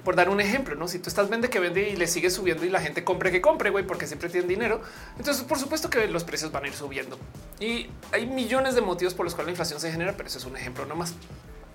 [0.05, 0.87] Por dar un ejemplo, no?
[0.87, 3.41] Si tú estás vende que vende y le sigue subiendo y la gente compre que
[3.41, 4.83] compre, güey, porque siempre tienen dinero.
[5.17, 7.19] Entonces, por supuesto que los precios van a ir subiendo
[7.59, 10.45] y hay millones de motivos por los cuales la inflación se genera, pero eso es
[10.45, 11.15] un ejemplo nomás.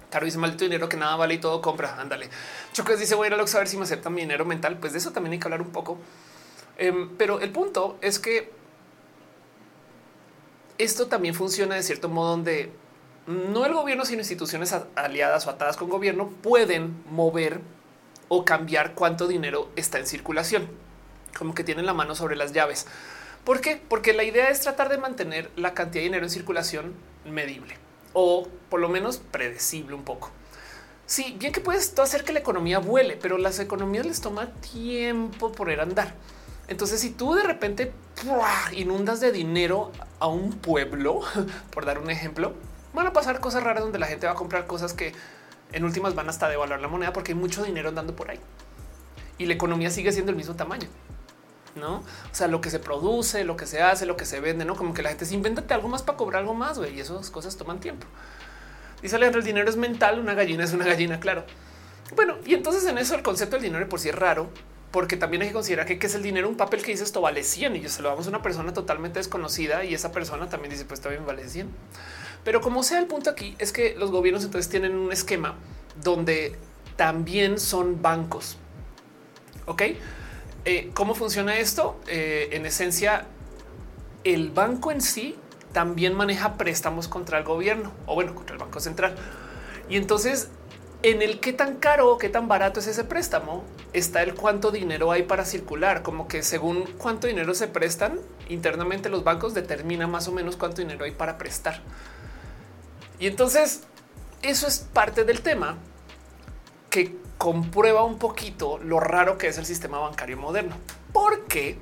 [0.10, 2.00] Caro dice maldito dinero que nada vale y todo compra.
[2.00, 2.30] Ándale.
[2.74, 4.78] Chocas dice voy a ir a a ver si me aceptan mi dinero mental.
[4.80, 5.98] Pues de eso también hay que hablar un poco.
[6.78, 8.52] Em, pero el punto es que
[10.78, 12.72] esto también funciona de cierto modo donde
[13.28, 17.60] no el gobierno, sino instituciones aliadas o atadas con gobierno pueden mover
[18.30, 20.68] o cambiar cuánto dinero está en circulación,
[21.38, 22.88] como que tienen la mano sobre las llaves.
[23.44, 23.82] ¿Por qué?
[23.90, 26.94] Porque la idea es tratar de mantener la cantidad de dinero en circulación
[27.26, 30.32] medible o por lo menos predecible un poco.
[31.06, 35.52] Sí, bien que puedes hacer que la economía vuele, pero las economías les toma tiempo
[35.58, 36.14] a andar.
[36.68, 37.92] Entonces, si tú de repente
[38.74, 41.22] inundas de dinero a un pueblo,
[41.72, 42.54] por dar un ejemplo,
[42.94, 45.14] van a pasar cosas raras donde la gente va a comprar cosas que
[45.72, 48.40] en últimas van hasta devaluar la moneda porque hay mucho dinero andando por ahí
[49.40, 50.88] y la economía sigue siendo el mismo tamaño.
[51.76, 52.04] No, o
[52.34, 54.94] sea, lo que se produce, lo que se hace, lo que se vende, no como
[54.94, 57.80] que la gente se inventa algo más para cobrar algo más y esas cosas toman
[57.80, 58.08] tiempo.
[59.02, 61.46] Dice Alejandro, el dinero es mental, una gallina es una gallina, claro.
[62.16, 64.50] Bueno, y entonces en eso el concepto del dinero por sí es raro,
[64.92, 67.44] porque también hay que considerar que, es el dinero, un papel que dice esto vale
[67.44, 70.72] 100 y yo se lo damos a una persona totalmente desconocida y esa persona también
[70.72, 71.70] dice pues también vale 100.
[72.44, 75.56] Pero como sea el punto aquí es que los gobiernos entonces tienen un esquema
[76.02, 76.56] donde
[76.96, 78.58] también son bancos.
[79.66, 79.84] Ok,
[80.66, 82.00] eh, ¿cómo funciona esto?
[82.08, 83.26] Eh, en esencia,
[84.24, 85.36] el banco en sí
[85.74, 89.16] también maneja préstamos contra el gobierno o bueno, contra el Banco Central.
[89.88, 90.50] Y entonces
[91.02, 94.72] en el qué tan caro o qué tan barato es ese préstamo, está el cuánto
[94.72, 100.08] dinero hay para circular, como que según cuánto dinero se prestan internamente los bancos determina
[100.08, 101.82] más o menos cuánto dinero hay para prestar.
[103.18, 103.84] Y entonces
[104.42, 105.78] eso es parte del tema
[106.90, 110.76] que comprueba un poquito lo raro que es el sistema bancario moderno,
[111.14, 111.80] porque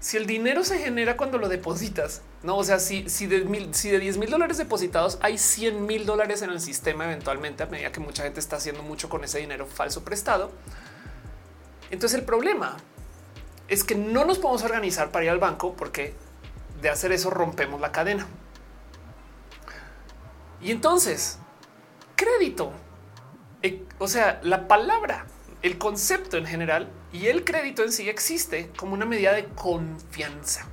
[0.00, 3.72] si el dinero se genera cuando lo depositas, no, o sea, si, si de mil,
[3.74, 7.66] si de 10 mil dólares depositados hay 100 mil dólares en el sistema, eventualmente a
[7.66, 10.50] medida que mucha gente está haciendo mucho con ese dinero falso prestado.
[11.92, 12.76] Entonces el problema
[13.68, 16.12] es que no nos podemos organizar para ir al banco porque
[16.82, 18.26] de hacer eso rompemos la cadena.
[20.60, 21.38] Y entonces
[22.16, 22.72] crédito,
[23.98, 25.26] o sea, la palabra,
[25.62, 30.66] el concepto en general y el crédito en sí existe como una medida de confianza.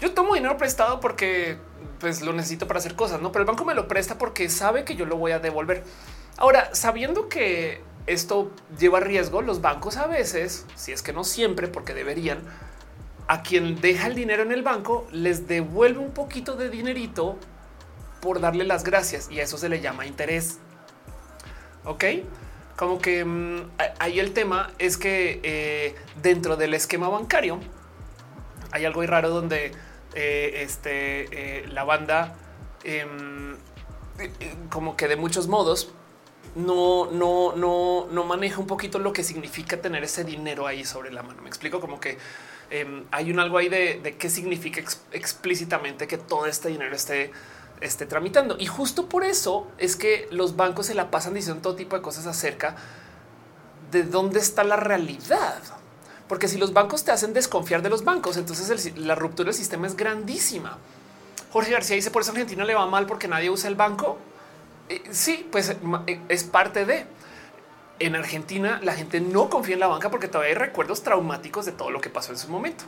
[0.00, 1.58] Yo tomo dinero prestado porque
[1.98, 3.32] pues lo necesito para hacer cosas, no?
[3.32, 5.84] Pero el banco me lo presta porque sabe que yo lo voy a devolver.
[6.36, 11.68] Ahora, sabiendo que esto lleva riesgo, los bancos a veces, si es que no siempre,
[11.68, 12.44] porque deberían,
[13.26, 17.36] a quien deja el dinero en el banco les devuelve un poquito de dinerito
[18.20, 20.58] por darle las gracias y a eso se le llama interés.
[21.86, 22.04] Ok,
[22.74, 23.70] como que mm,
[24.00, 27.60] ahí el tema es que eh, dentro del esquema bancario
[28.72, 29.72] hay algo muy raro donde
[30.14, 32.34] eh, este, eh, la banda
[32.82, 33.56] em,
[34.68, 35.92] como que de muchos modos
[36.56, 41.12] no, no, no, no maneja un poquito lo que significa tener ese dinero ahí sobre
[41.12, 41.42] la mano.
[41.42, 42.18] Me explico como que
[42.70, 44.82] em, hay un algo ahí de, qué significa
[45.12, 47.30] explícitamente que todo este dinero esté
[47.80, 48.56] esté tramitando.
[48.58, 52.02] Y justo por eso es que los bancos se la pasan diciendo todo tipo de
[52.02, 52.76] cosas acerca
[53.90, 55.62] de dónde está la realidad.
[56.28, 59.86] Porque si los bancos te hacen desconfiar de los bancos, entonces la ruptura del sistema
[59.86, 60.78] es grandísima.
[61.52, 64.18] Jorge García dice por eso Argentina le va mal porque nadie usa el banco.
[64.88, 67.06] Eh, sí, pues eh, es parte de.
[67.98, 71.72] En Argentina la gente no confía en la banca porque todavía hay recuerdos traumáticos de
[71.72, 72.84] todo lo que pasó en su momento.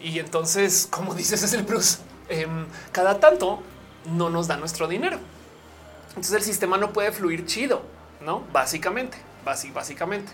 [0.00, 1.98] Y entonces, como dices, es el Bruce.
[2.28, 3.62] Em, cada tanto
[4.04, 5.18] no nos da nuestro dinero.
[6.08, 7.82] Entonces el sistema no puede fluir chido,
[8.20, 8.44] no?
[8.52, 10.32] Básicamente, básicamente.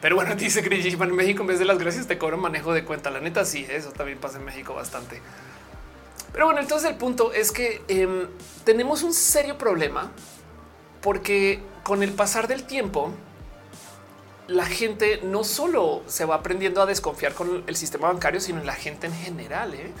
[0.00, 2.84] Pero bueno, dice Chris en México en vez de las gracias te cobran manejo de
[2.84, 3.10] cuenta.
[3.10, 5.20] La neta, sí, eso también pasa en México bastante.
[6.32, 8.26] Pero bueno, entonces el punto es que em,
[8.64, 10.10] tenemos un serio problema
[11.02, 13.12] porque con el pasar del tiempo,
[14.46, 18.66] la gente no solo se va aprendiendo a desconfiar con el sistema bancario, sino en
[18.66, 19.74] la gente en general.
[19.74, 19.92] ¿eh?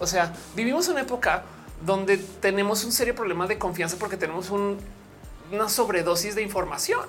[0.00, 1.44] O sea, vivimos una época
[1.84, 4.78] donde tenemos un serio problema de confianza porque tenemos un
[5.52, 7.06] una sobredosis de información.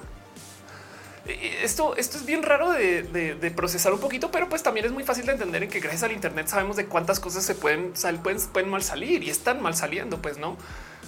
[1.26, 5.26] Esto, esto es bien raro de, procesar un poquito, pero pues también es muy fácil
[5.26, 8.70] de entender en que gracias al Internet sabemos de cuántas cosas se pueden, pueden, pueden
[8.70, 10.58] mal salir y están mal saliendo, pues no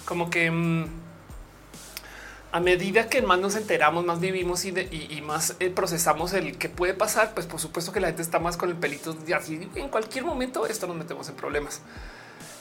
[0.06, 0.86] como que mm,
[2.52, 4.72] a medida que más nos enteramos, más vivimos y,
[5.20, 8.56] más eh, procesamos el que puede pasar, pues por supuesto que la gente está más
[8.56, 9.68] con el pelito de así.
[9.74, 11.82] En cualquier momento esto nos metemos en problemas.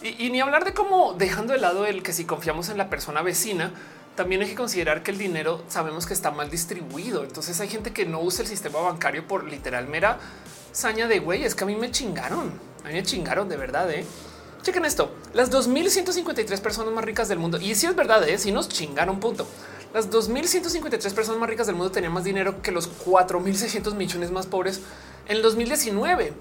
[0.05, 3.23] Y, ni hablar de cómo dejando de lado el que si confiamos en la persona
[3.23, 3.71] vecina,
[4.15, 7.23] también hay que considerar que el dinero sabemos que está mal distribuido.
[7.23, 10.19] Entonces hay gente que no usa el sistema bancario por literal mera
[10.71, 11.43] saña de güey.
[11.43, 12.53] Es que a mí me chingaron,
[12.83, 13.89] a mí me chingaron de verdad.
[13.89, 14.05] ¿eh?
[14.61, 18.37] Chequen esto, las 2.153 personas más ricas del mundo, y si es verdad, ¿eh?
[18.37, 19.47] si nos chingaron, punto.
[19.91, 24.45] Las 2.153 personas más ricas del mundo tenían más dinero que los 4.600 millones más
[24.45, 24.81] pobres
[25.27, 26.33] en el 2019.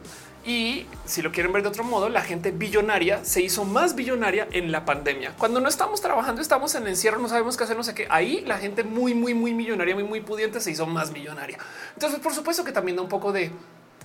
[0.47, 4.47] Y si lo quieren ver de otro modo, la gente billonaria se hizo más billonaria
[4.53, 5.35] en la pandemia.
[5.39, 8.07] Cuando no estamos trabajando, estamos en encierro, no sabemos qué hacer, no sé qué.
[8.11, 11.59] Ahí la gente muy, muy, muy millonaria, muy, muy pudiente se hizo más millonaria.
[11.95, 13.51] Entonces, por supuesto que también da un poco de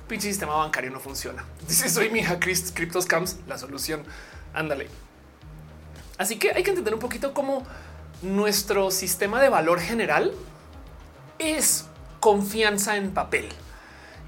[0.08, 1.44] pinche sistema bancario no funciona.
[1.68, 4.04] Dice soy mi hija Cryptoscams, la solución.
[4.54, 4.88] Ándale.
[6.18, 7.66] Así que hay que entender un poquito cómo
[8.22, 10.34] nuestro sistema de valor general
[11.38, 11.86] es
[12.20, 13.50] confianza en papel.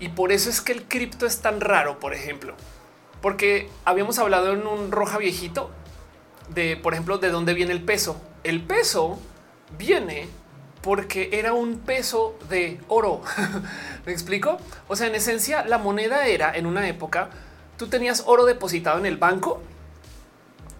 [0.01, 2.55] Y por eso es que el cripto es tan raro, por ejemplo,
[3.21, 5.69] porque habíamos hablado en un roja viejito
[6.49, 8.19] de, por ejemplo, de dónde viene el peso.
[8.43, 9.19] El peso
[9.77, 10.27] viene
[10.81, 13.21] porque era un peso de oro.
[14.07, 14.57] ¿Me explico?
[14.87, 17.29] O sea, en esencia, la moneda era en una época,
[17.77, 19.61] tú tenías oro depositado en el banco.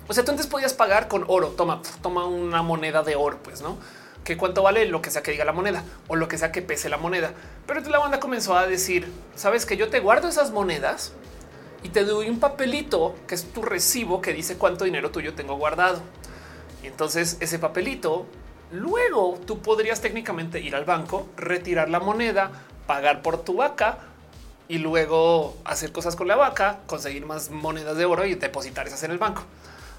[0.08, 1.50] O sea, tú antes podías pagar con oro.
[1.50, 3.78] Toma, toma una moneda de oro, pues, ¿no?
[4.24, 6.62] Que cuánto vale lo que sea que diga la moneda o lo que sea que
[6.62, 7.34] pese la moneda.
[7.66, 11.14] Pero la banda comenzó a decir, sabes que yo te guardo esas monedas
[11.84, 15.56] y te doy un papelito que es tu recibo que dice cuánto dinero tuyo tengo
[15.56, 16.02] guardado.
[16.84, 18.26] Y entonces ese papelito,
[18.72, 22.52] luego tú podrías técnicamente ir al banco, retirar la moneda,
[22.86, 24.00] pagar por tu vaca
[24.68, 29.04] y luego hacer cosas con la vaca, conseguir más monedas de oro y depositar esas
[29.04, 29.44] en el banco.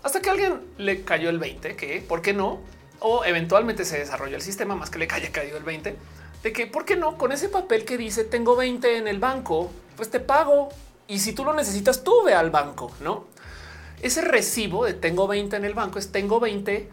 [0.03, 2.61] Hasta que alguien le cayó el 20, que por qué no
[3.03, 5.97] o eventualmente se desarrolla el sistema más que le haya caído el 20
[6.43, 9.71] de que por qué no con ese papel que dice tengo 20 en el banco,
[9.97, 10.71] pues te pago
[11.07, 13.27] y si tú lo necesitas, tú ve al banco, no?
[14.01, 16.89] Ese recibo de tengo 20 en el banco es tengo 20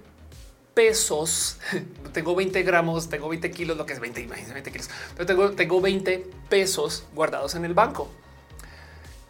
[0.74, 1.60] pesos,
[2.14, 5.82] tengo 20 gramos, tengo 20 kilos, lo que es 20, 20 kilos, pero tengo, tengo
[5.82, 8.10] 20 pesos guardados en el banco.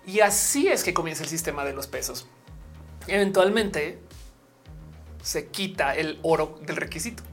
[0.05, 2.25] Y así es que comienza el sistema de los pesos.
[3.07, 3.99] Eventualmente
[5.21, 7.23] se quita el oro del requisito.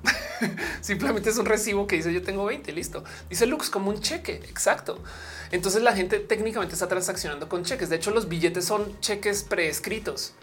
[0.81, 3.05] Simplemente es un recibo que dice yo tengo 20, listo.
[3.29, 5.03] Dice Lux como un cheque, exacto.
[5.51, 7.89] Entonces la gente técnicamente está transaccionando con cheques.
[7.89, 10.35] De hecho, los billetes son cheques preescritos.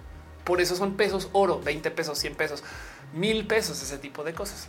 [0.43, 2.63] Por eso son pesos oro, 20 pesos, 100 pesos,
[3.13, 4.67] mil pesos, ese tipo de cosas.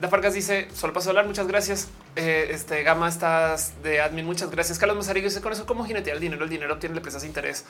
[0.00, 1.26] La Fargas dice solo pasó a hablar.
[1.26, 1.88] Muchas gracias.
[2.16, 4.26] Eh, este Gama estás de admin.
[4.26, 4.78] Muchas gracias.
[4.78, 6.44] Carlos Mazarigo dice con eso cómo jinetear el dinero.
[6.44, 7.64] El dinero obtiene le prestas interés.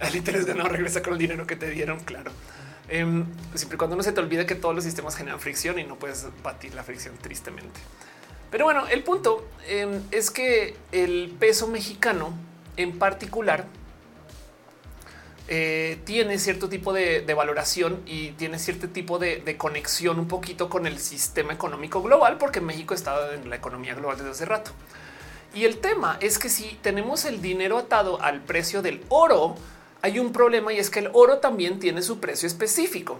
[0.00, 2.00] El interés ganado regresa con el dinero que te dieron.
[2.00, 2.30] Claro.
[2.88, 3.24] Em,
[3.54, 5.96] siempre y cuando no se te olvide que todos los sistemas generan fricción y no
[5.96, 7.80] puedes batir la fricción tristemente.
[8.50, 12.34] Pero bueno, el punto em, es que el peso mexicano
[12.76, 13.66] en particular
[15.48, 20.68] eh, tiene cierto tipo de, valoración y tiene cierto tipo de, de, conexión un poquito
[20.68, 24.70] con el sistema económico global, porque México está en la economía global desde hace rato.
[25.54, 29.56] Y el tema es que si tenemos el dinero atado al precio del oro,
[30.02, 33.18] hay un problema y es que el oro también tiene su precio específico.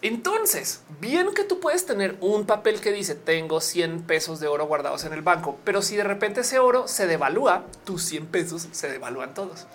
[0.00, 4.66] Entonces, bien que tú puedes tener un papel que dice tengo 100 pesos de oro
[4.66, 8.68] guardados en el banco, pero si de repente ese oro se devalúa, tus 100 pesos
[8.72, 9.66] se devalúan todos.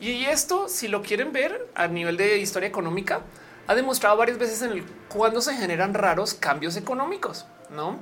[0.00, 3.20] Y esto, si lo quieren ver a nivel de historia económica,
[3.66, 8.00] ha demostrado varias veces en el cuando se generan raros cambios económicos, no?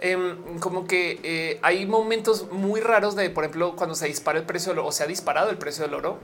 [0.00, 4.44] Em, como que eh, hay momentos muy raros de, por ejemplo, cuando se dispara el
[4.44, 6.18] precio o se ha disparado el precio del oro,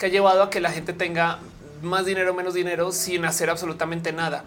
[0.00, 1.40] que ha llevado a que la gente tenga
[1.82, 4.44] más dinero, menos dinero sin hacer absolutamente nada.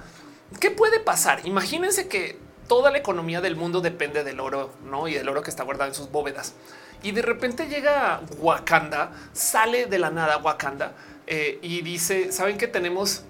[0.59, 1.45] ¿Qué puede pasar?
[1.45, 5.07] Imagínense que toda la economía del mundo depende del oro, ¿no?
[5.07, 6.55] Y del oro que está guardado en sus bóvedas.
[7.03, 10.93] Y de repente llega Wakanda, sale de la nada Wakanda
[11.27, 13.21] eh, y dice, ¿saben que tenemos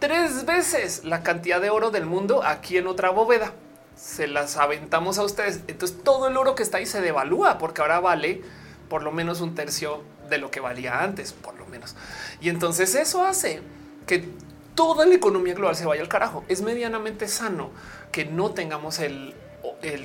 [0.00, 3.52] tres veces la cantidad de oro del mundo aquí en otra bóveda?
[3.94, 5.60] Se las aventamos a ustedes.
[5.68, 8.42] Entonces todo el oro que está ahí se devalúa porque ahora vale
[8.88, 10.02] por lo menos un tercio
[10.32, 11.94] de lo que valía antes, por lo menos.
[12.40, 13.60] Y entonces eso hace
[14.06, 14.28] que
[14.74, 16.44] toda la economía global se vaya al carajo.
[16.48, 17.70] Es medianamente sano
[18.10, 19.34] que no tengamos el,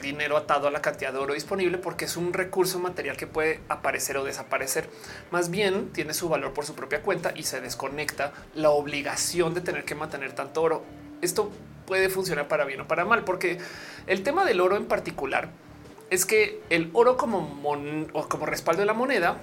[0.01, 3.59] dinero atado a la cantidad de oro disponible porque es un recurso material que puede
[3.69, 4.89] aparecer o desaparecer.
[5.31, 9.61] Más bien tiene su valor por su propia cuenta y se desconecta la obligación de
[9.61, 10.83] tener que mantener tanto oro
[11.21, 11.51] esto
[11.85, 13.57] puede funcionar para bien o para mal, porque
[14.07, 15.49] el tema del oro en particular
[16.09, 17.61] es que el oro como,
[18.29, 19.37] como respaldo de la moneda,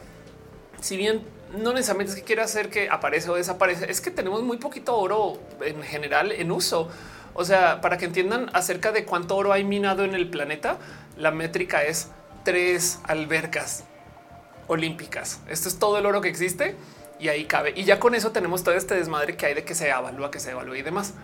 [0.85, 1.22] si bien
[1.57, 4.95] no necesariamente es que quiera hacer que aparece o desaparece, es que tenemos muy poquito
[4.99, 6.91] oro en general en uso.
[7.32, 10.76] O sea, para que entiendan acerca de cuánto oro hay minado en el planeta,
[11.16, 12.09] la métrica es
[12.45, 13.85] tres albercas
[14.66, 15.41] olímpicas.
[15.49, 16.76] Esto es todo el oro que existe
[17.18, 17.72] y ahí cabe.
[17.74, 20.39] Y ya con eso tenemos todo este desmadre que hay de que se evalúa, que
[20.39, 21.14] se evalúa y demás.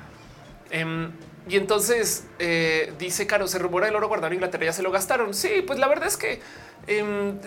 [0.71, 1.13] Em,
[1.51, 4.93] y entonces eh, dice Caro, se rumora el oro guardado en Inglaterra, ya se lo
[4.93, 5.35] gastaron.
[5.35, 6.41] Sí, pues la verdad es que
[6.87, 7.41] em,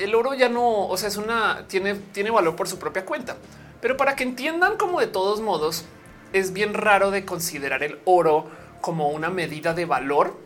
[0.00, 3.36] el oro ya no, o sea, es una, tiene, tiene valor por su propia cuenta.
[3.82, 5.84] Pero para que entiendan como de todos modos,
[6.32, 8.46] es bien raro de considerar el oro
[8.80, 10.38] como una medida de valor.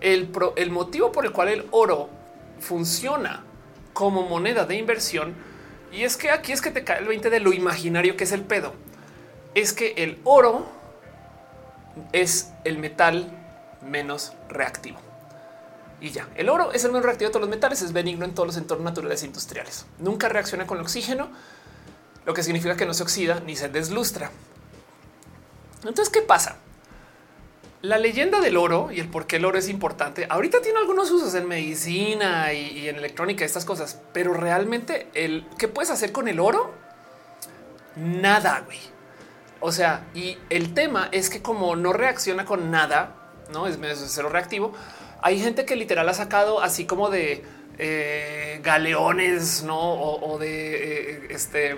[0.00, 2.10] El, el motivo por el cual el oro
[2.60, 3.42] funciona
[3.92, 5.34] como moneda de inversión,
[5.90, 8.30] y es que aquí es que te cae el 20 de lo imaginario que es
[8.30, 8.72] el pedo,
[9.56, 10.75] es que el oro
[12.12, 13.30] es el metal
[13.82, 14.98] menos reactivo.
[16.00, 18.34] Y ya, el oro es el menos reactivo de todos los metales, es benigno en
[18.34, 19.86] todos los entornos naturales e industriales.
[19.98, 21.28] Nunca reacciona con el oxígeno,
[22.26, 24.30] lo que significa que no se oxida ni se deslustra.
[25.78, 26.56] Entonces, ¿qué pasa?
[27.82, 30.26] La leyenda del oro y el por qué el oro es importante.
[30.28, 35.68] Ahorita tiene algunos usos en medicina y, en electrónica, estas cosas, pero realmente el qué
[35.68, 36.74] puedes hacer con el oro?
[37.94, 38.78] Nada, güey.
[39.60, 43.14] O sea, y el tema es que como no reacciona con nada,
[43.52, 43.78] no es
[44.08, 44.72] cero reactivo.
[45.22, 47.44] Hay gente que literal ha sacado así como de
[47.78, 51.76] eh, galeones, no o, de eh, este.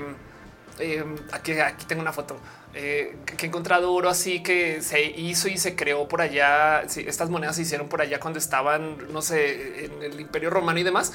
[0.80, 2.36] Eh, aquí, aquí tengo una foto
[2.72, 6.82] que he encontrado oro así que se hizo y se creó por allá.
[6.82, 10.84] estas monedas se hicieron por allá cuando estaban, no sé, en el Imperio Romano y
[10.84, 11.12] demás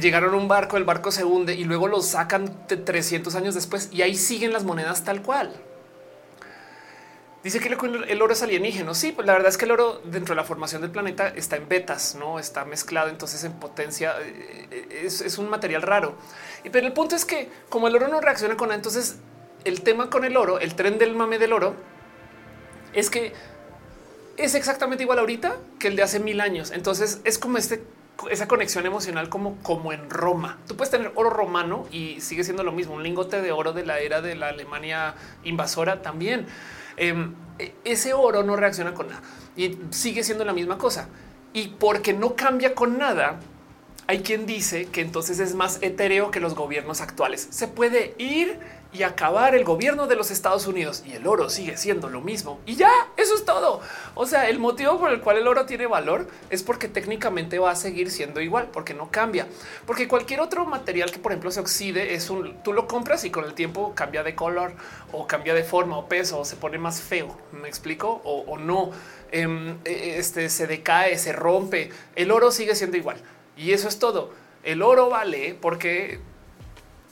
[0.00, 3.90] llegaron a un barco, el barco se hunde y luego lo sacan 300 años después
[3.92, 5.52] y ahí siguen las monedas tal cual.
[7.42, 8.94] Dice que el oro es alienígeno.
[8.94, 11.56] Sí, pues la verdad es que el oro dentro de la formación del planeta está
[11.56, 13.08] en betas, no está mezclado.
[13.08, 16.14] Entonces, en potencia eh, es, un material raro.
[16.70, 19.16] Pero el punto es que, como el oro no reacciona con nada, entonces
[19.64, 21.74] el tema con el oro, el tren del mame del oro,
[22.92, 23.32] es que
[24.36, 26.70] es exactamente igual ahorita que el de hace mil años.
[26.70, 27.82] Entonces, es como este
[28.30, 30.58] esa conexión emocional como, como en Roma.
[30.68, 32.94] Tú puedes tener oro romano y sigue siendo lo mismo.
[32.94, 36.46] Un lingote de oro de la era de la Alemania invasora también.
[36.96, 39.22] Em, e, ese oro no reacciona con nada
[39.56, 41.08] y sigue siendo la misma cosa.
[41.52, 43.40] Y porque no cambia con nada,
[44.06, 47.46] hay quien dice que entonces es más etéreo que los gobiernos actuales.
[47.50, 48.58] Se puede ir
[48.92, 52.60] y acabar el gobierno de los Estados Unidos y el oro sigue siendo lo mismo.
[52.66, 53.80] Y ya, eso es todo.
[54.14, 57.70] O sea, el motivo por el cual el oro tiene valor es porque técnicamente va
[57.70, 59.46] a seguir siendo igual, porque no cambia.
[59.86, 63.30] Porque cualquier otro material que, por ejemplo, se oxide es un, tú lo compras y
[63.30, 64.74] con el tiempo cambia de color
[65.10, 67.34] o cambia de forma o peso o se pone más feo.
[67.52, 68.90] Me explico o, no.
[69.30, 71.90] Em, e, este se decae, se rompe.
[72.14, 73.16] El oro sigue siendo igual
[73.56, 74.30] y eso es todo.
[74.62, 76.20] El oro vale porque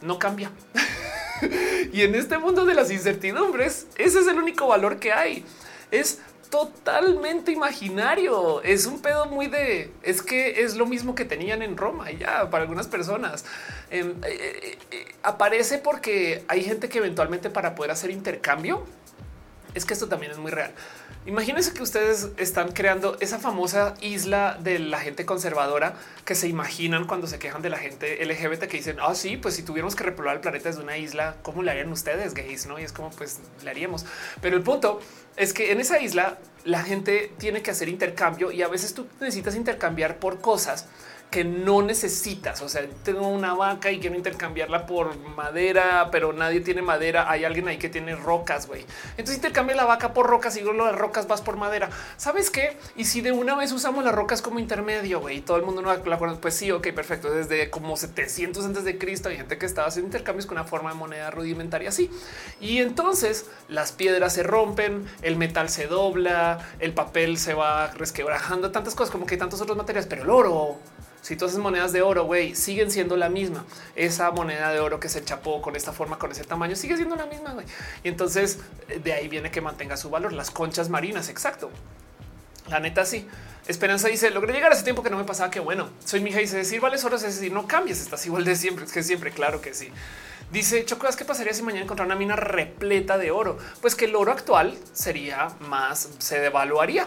[0.03, 0.51] no cambia.
[1.93, 5.45] y en este mundo de las incertidumbres, ese es el único valor que hay.
[5.91, 6.20] Es
[6.51, 8.61] totalmente imaginario.
[8.62, 12.18] Es un pedo muy de es que es lo mismo que tenían en Roma y
[12.18, 13.45] ya para algunas personas
[13.91, 18.84] em, eh, eh, eh, aparece porque hay gente que eventualmente para poder hacer intercambio
[19.74, 20.72] es que esto también es muy real.
[21.27, 25.95] Imagínense que ustedes están creando esa famosa isla de la gente conservadora
[26.25, 29.55] que se imaginan cuando se quejan de la gente LGBT que dicen, ah, sí, pues
[29.55, 32.64] si tuviéramos que repoblar el planeta desde una isla, ¿cómo le harían ustedes gays?
[32.64, 34.07] No, y es como pues le haríamos.
[34.41, 35.01] Pero el punto
[35.37, 39.07] es que en esa isla la gente tiene que hacer intercambio y a veces tú
[39.21, 40.87] necesitas intercambiar por cosas
[41.31, 42.61] que no necesitas.
[42.62, 47.31] O sea, tengo una vaca y quiero intercambiarla por madera, pero nadie tiene madera.
[47.31, 48.85] Hay alguien ahí que tiene rocas, güey.
[49.11, 51.89] Entonces intercambia la vaca por rocas y luego las rocas vas por madera.
[52.16, 52.76] ¿Sabes qué?
[52.97, 55.89] Y si de una vez usamos las rocas como intermedio, güey, todo el mundo no
[55.89, 57.31] la acuerda, pues sí, ok, perfecto.
[57.31, 60.91] Desde como 700 antes de Cristo hay gente que estaba haciendo intercambios con una forma
[60.91, 62.11] de moneda rudimentaria así.
[62.61, 68.72] Y entonces las piedras se rompen, el metal se dobla, el papel se va resquebrajando,
[68.72, 70.78] tantas cosas como que hay tantos otros materiales, pero el oro
[71.23, 73.64] si todas esas monedas de oro, güey, siguen siendo la misma.
[73.95, 77.16] Esa moneda de oro que se chapó con esta forma, con ese tamaño, sigue siendo
[77.16, 77.55] la misma.
[78.03, 78.59] Y entonces
[79.03, 80.33] de ahí viene que mantenga su valor.
[80.33, 81.71] Las conchas marinas, exacto.
[82.68, 83.27] La neta, sí.
[83.66, 85.51] Esperanza dice: Logré llegar a ese tiempo que no me pasaba.
[85.51, 86.39] Que bueno, soy mi hija.
[86.39, 88.85] Dice: Decir vales horas es decir, no cambies, estás igual de siempre.
[88.85, 89.91] Es que siempre, claro que sí.
[90.51, 93.57] Dice Chocodas, ¿qué pasaría si mañana encontrara una mina repleta de oro?
[93.81, 97.07] Pues que el oro actual sería más, se devaluaría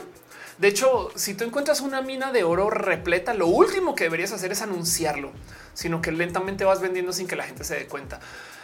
[0.57, 4.51] De hecho, si tú encuentras una mina de oro repleta, lo último que deberías hacer
[4.51, 5.31] es anunciarlo,
[5.73, 8.19] sino que lentamente vas vendiendo sin que la gente se dé cuenta.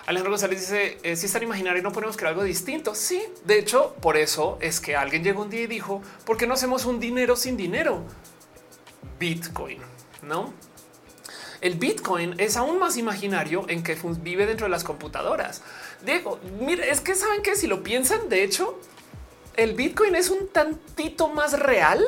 [0.05, 2.95] Alejandro González dice eh, si es tan imaginario no podemos crear algo distinto.
[2.95, 6.47] Sí, de hecho, por eso es que alguien llegó un día y dijo por qué
[6.47, 8.03] no hacemos un dinero sin dinero?
[9.19, 9.79] Bitcoin,
[10.23, 10.53] no?
[11.61, 15.61] El Bitcoin es aún más imaginario en que vive dentro de las computadoras.
[16.05, 18.79] Diego, mira, es que saben que si lo piensan, de hecho,
[19.59, 22.01] el Bitcoin es un tantito más real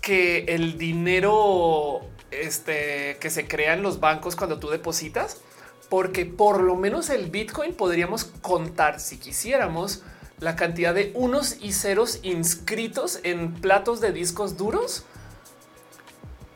[0.00, 5.42] que el dinero este, que se crea en los bancos cuando tú depositas,
[5.90, 10.02] porque por lo menos el Bitcoin podríamos contar si quisiéramos
[10.40, 15.04] la cantidad de unos y ceros inscritos en platos de discos duros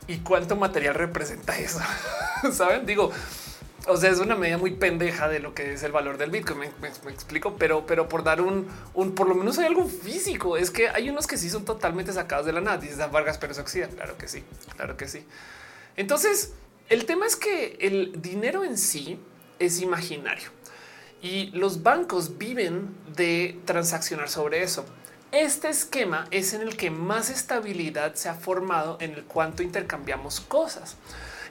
[0.07, 1.79] y cuánto material representa eso.
[2.51, 3.11] Saben, digo,
[3.87, 6.59] o sea, es una medida muy pendeja de lo que es el valor del Bitcoin.
[6.81, 10.57] Me, explico, pero, pero por dar un, un, por lo menos hay algo físico.
[10.57, 12.77] Es que hay unos que sí son totalmente sacados de la nada.
[12.77, 13.87] Dice Vargas, pero se oxida.
[13.87, 14.43] Claro que sí,
[14.75, 15.25] claro que sí.
[15.97, 16.53] Entonces,
[16.89, 19.19] el tema es que el dinero en sí
[19.59, 20.49] es imaginario
[21.21, 24.85] y los bancos viven de transaccionar sobre eso.
[25.31, 30.41] Este esquema es en el que más estabilidad se ha formado en el cuanto intercambiamos
[30.41, 30.97] cosas.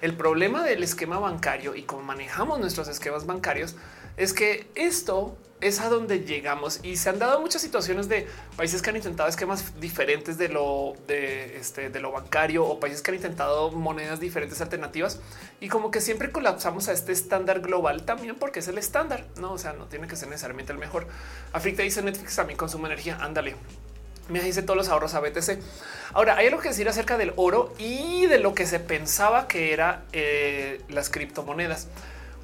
[0.03, 3.77] El problema del esquema bancario y cómo manejamos nuestros esquemas bancarios
[4.17, 8.27] es que esto es a donde llegamos y se han dado muchas situaciones de
[8.57, 13.01] países que han intentado esquemas diferentes de lo de este de lo bancario o países
[13.01, 15.21] que han intentado monedas diferentes alternativas
[15.61, 19.53] y como que siempre colapsamos a este estándar global también porque es el estándar, no?
[19.53, 21.07] O sea, no tiene que ser necesariamente el mejor.
[21.53, 23.19] Africa dice Netflix también consume energía.
[23.21, 23.55] Ándale.
[24.29, 25.59] Me dice todos los ahorros a BTC.
[26.13, 29.73] Ahora hay algo que decir acerca del oro y de lo que se pensaba que
[29.73, 31.89] era eh, las criptomonedas.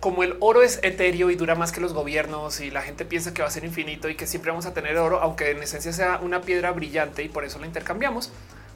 [0.00, 3.34] Como el oro es etéreo y dura más que los gobiernos y la gente piensa
[3.34, 5.92] que va a ser infinito y que siempre vamos a tener oro, aunque en esencia
[5.92, 8.30] sea una piedra brillante y por eso la intercambiamos,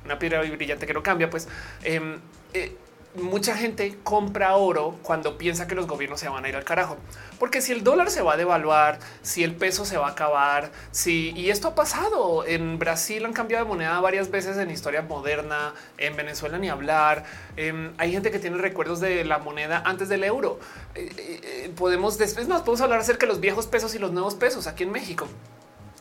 [0.05, 1.47] una piedra brillante que no cambia, pues
[1.85, 2.19] em,
[2.55, 2.77] eh,
[3.15, 6.97] mucha gente compra oro cuando piensa que los gobiernos se van a ir al carajo.
[7.39, 10.71] Porque si el dólar se va a devaluar, si el peso se va a acabar,
[10.93, 15.03] si y esto ha pasado en Brasil han cambiado de moneda varias veces en historia
[15.03, 17.25] moderna, en Venezuela ni hablar.
[17.57, 20.59] Em, hay gente que tiene recuerdos de la moneda antes del euro.
[20.95, 24.13] Eh, eh, eh, podemos después nos podemos hablar acerca de los viejos pesos y los
[24.13, 25.27] nuevos pesos aquí en México.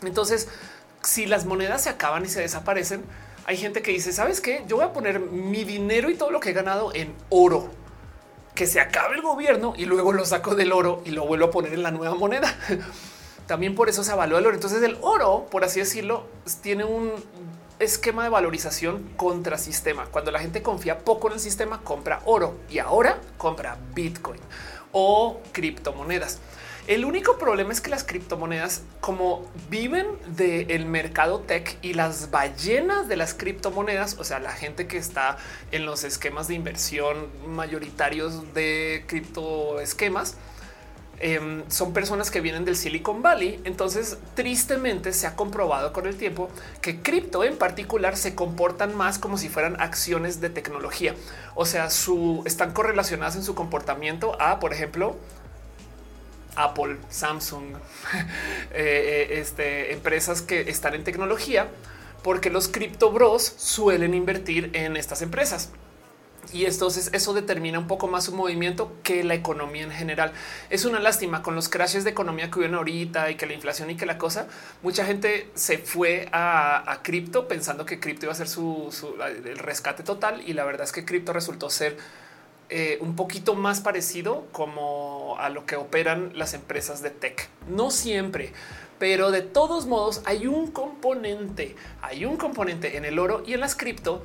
[0.04, 0.48] Entonces,
[1.04, 3.04] si las monedas se acaban y se desaparecen,
[3.46, 4.64] hay gente que dice, ¿sabes qué?
[4.68, 7.70] Yo voy a poner mi dinero y todo lo que he ganado en oro.
[8.56, 11.52] Que se acabe el gobierno y luego lo saco del oro y lo vuelvo a
[11.52, 12.56] poner en la nueva moneda.
[13.48, 14.56] También por eso se avalúa el oro.
[14.56, 16.28] Entonces el oro, por así decirlo,
[16.62, 17.12] tiene un
[17.80, 20.06] esquema de valorización contra sistema.
[20.06, 24.40] Cuando la gente confía poco en el sistema, compra oro y ahora compra Bitcoin
[24.92, 26.40] o criptomonedas.
[26.88, 33.08] El único problema es que las criptomonedas, como viven del mercado tech y las ballenas
[33.08, 35.38] de las criptomonedas, o sea, la gente que está
[35.72, 40.38] en los esquemas de inversión mayoritarios de cripto esquemas,
[41.20, 43.62] em, son personas que vienen del Silicon Valley.
[43.64, 46.50] Entonces, tristemente se ha comprobado con el tiempo
[46.82, 51.14] que cripto en particular se comportan más como si fueran acciones de tecnología.
[51.54, 51.90] O sea,
[52.46, 55.16] están correlacionadas en su comportamiento a, por ejemplo,
[56.56, 57.76] Apple, Samsung,
[58.16, 58.18] eh,
[58.74, 61.70] eh, este, empresas que están en tecnología,
[62.24, 65.72] porque los cripto bros suelen invertir en estas empresas.
[66.54, 70.34] Y entonces eso determina un poco más su movimiento que la economía en general.
[70.70, 73.90] Es una lástima con los crashes de economía que hubo ahorita y que la inflación
[73.90, 74.48] y que la cosa,
[74.82, 78.92] mucha gente se fue a, cripto pensando que cripto iba a ser su,
[79.46, 81.98] el rescate total y la verdad es que cripto resultó ser
[82.74, 87.50] eh, un poquito más parecido como a lo que operan las empresas de tech.
[87.68, 88.54] No siempre,
[88.98, 93.60] pero de todos modos hay un componente, hay un componente en el oro y en
[93.60, 94.24] las cripto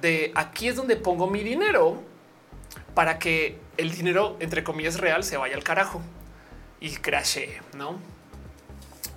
[0.00, 2.02] de aquí es donde pongo mi dinero
[2.94, 6.02] para que el dinero, entre comillas, real se vaya al carajo
[6.80, 7.98] y crashe, no?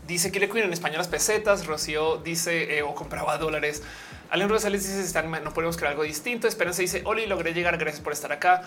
[0.08, 1.68] Dice que le cuidan en España las pesetas.
[1.68, 3.84] Rocío dice eh, o compraba dólares.
[4.30, 6.48] Alejandro Rosales dice no podemos crear algo distinto.
[6.48, 7.78] Esperanza dice Oli, logré llegar.
[7.78, 8.64] Gracias por estar acá.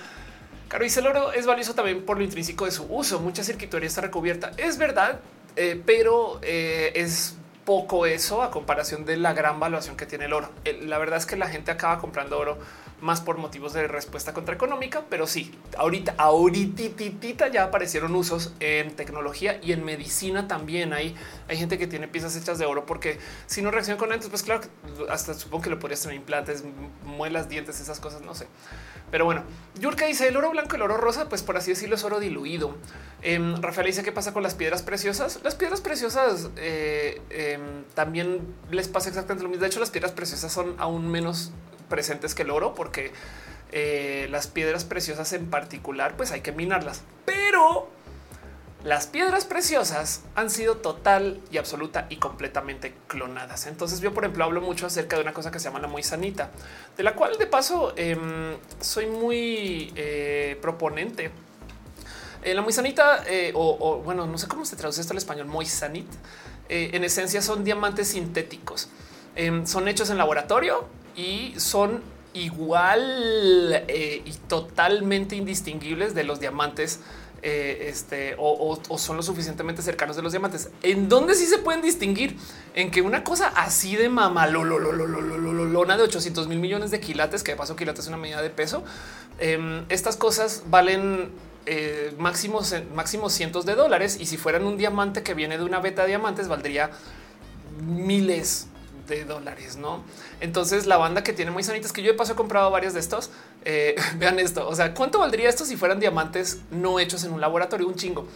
[0.69, 3.21] Caro dice el oro es valioso también por lo intrínseco de su uso.
[3.21, 4.53] Mucha circuitería está recubierta.
[4.57, 5.21] Es verdad,
[5.57, 7.35] eh, pero eh, es
[7.65, 10.51] poco eso a comparación de la gran valuación que tiene el oro.
[10.83, 12.59] La verdad es que la gente acaba comprando oro
[13.01, 19.59] más por motivos de respuesta contraeconómica, pero sí, ahorita, ahorita ya aparecieron usos en tecnología
[19.63, 20.93] y en medicina también.
[20.93, 21.15] Hay,
[21.49, 24.43] hay gente que tiene piezas hechas de oro porque si no reacciona con lentes, pues
[24.43, 24.63] claro,
[25.09, 26.65] hasta supongo que lo podrías tener implantes,
[27.05, 28.47] muelas, dientes, esas cosas, no sé.
[29.11, 29.43] Pero bueno,
[29.81, 32.77] Yurka dice el oro blanco, el oro rosa, pues por así decirlo es oro diluido.
[33.23, 35.41] Em, Rafael dice qué pasa con las piedras preciosas.
[35.43, 39.63] Las piedras preciosas eh, em, también les pasa exactamente lo mismo.
[39.63, 41.51] De hecho, las piedras preciosas son aún menos
[41.91, 43.13] presentes que el oro porque
[43.73, 47.03] eh, las piedras preciosas en particular, pues hay que minarlas.
[47.27, 47.91] Pero
[48.83, 53.67] las piedras preciosas han sido total y absoluta y completamente clonadas.
[53.67, 56.51] Entonces yo, por ejemplo, hablo mucho acerca de una cosa que se llama la moisanita,
[56.97, 61.31] de la cual de paso em, soy muy eh, proponente.
[62.43, 66.09] Eh, la moisanita, eh, o, bueno, no sé cómo se traduce esto al español, moisanit,
[66.71, 68.89] en esencia son diamantes sintéticos.
[69.37, 70.87] Em, son hechos en laboratorio
[71.21, 72.03] y son
[72.33, 77.01] igual y totalmente indistinguibles de los diamantes
[77.43, 80.69] eh, este, o, son lo suficientemente cercanos de los diamantes.
[80.83, 82.37] ¿En dónde sí se pueden distinguir?
[82.75, 87.53] En que una cosa así de mama lona de 800 mil millones de quilates, que
[87.53, 88.85] de paso quilates es una medida de peso,
[89.39, 91.31] em, estas cosas valen
[91.65, 95.79] eh, máximos, máximos cientos de dólares y si fueran un diamante que viene de una
[95.79, 96.91] beta de diamantes valdría
[97.87, 98.67] miles
[99.11, 100.03] de dólares, ¿no?
[100.41, 103.01] Entonces la banda que tiene muy sanitas, que yo de paso he comprado varias de
[103.01, 103.31] estos,
[103.65, 107.41] eh, vean esto, o sea, ¿cuánto valdría esto si fueran diamantes no hechos en un
[107.41, 107.87] laboratorio?
[107.87, 108.27] Un chingo.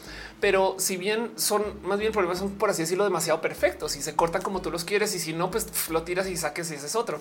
[0.41, 4.14] Pero si bien son, más bien problemas son, por así decirlo, demasiado perfectos y se
[4.14, 6.87] cortan como tú los quieres y si no, pues lo tiras y saques y ese
[6.87, 7.20] es otro.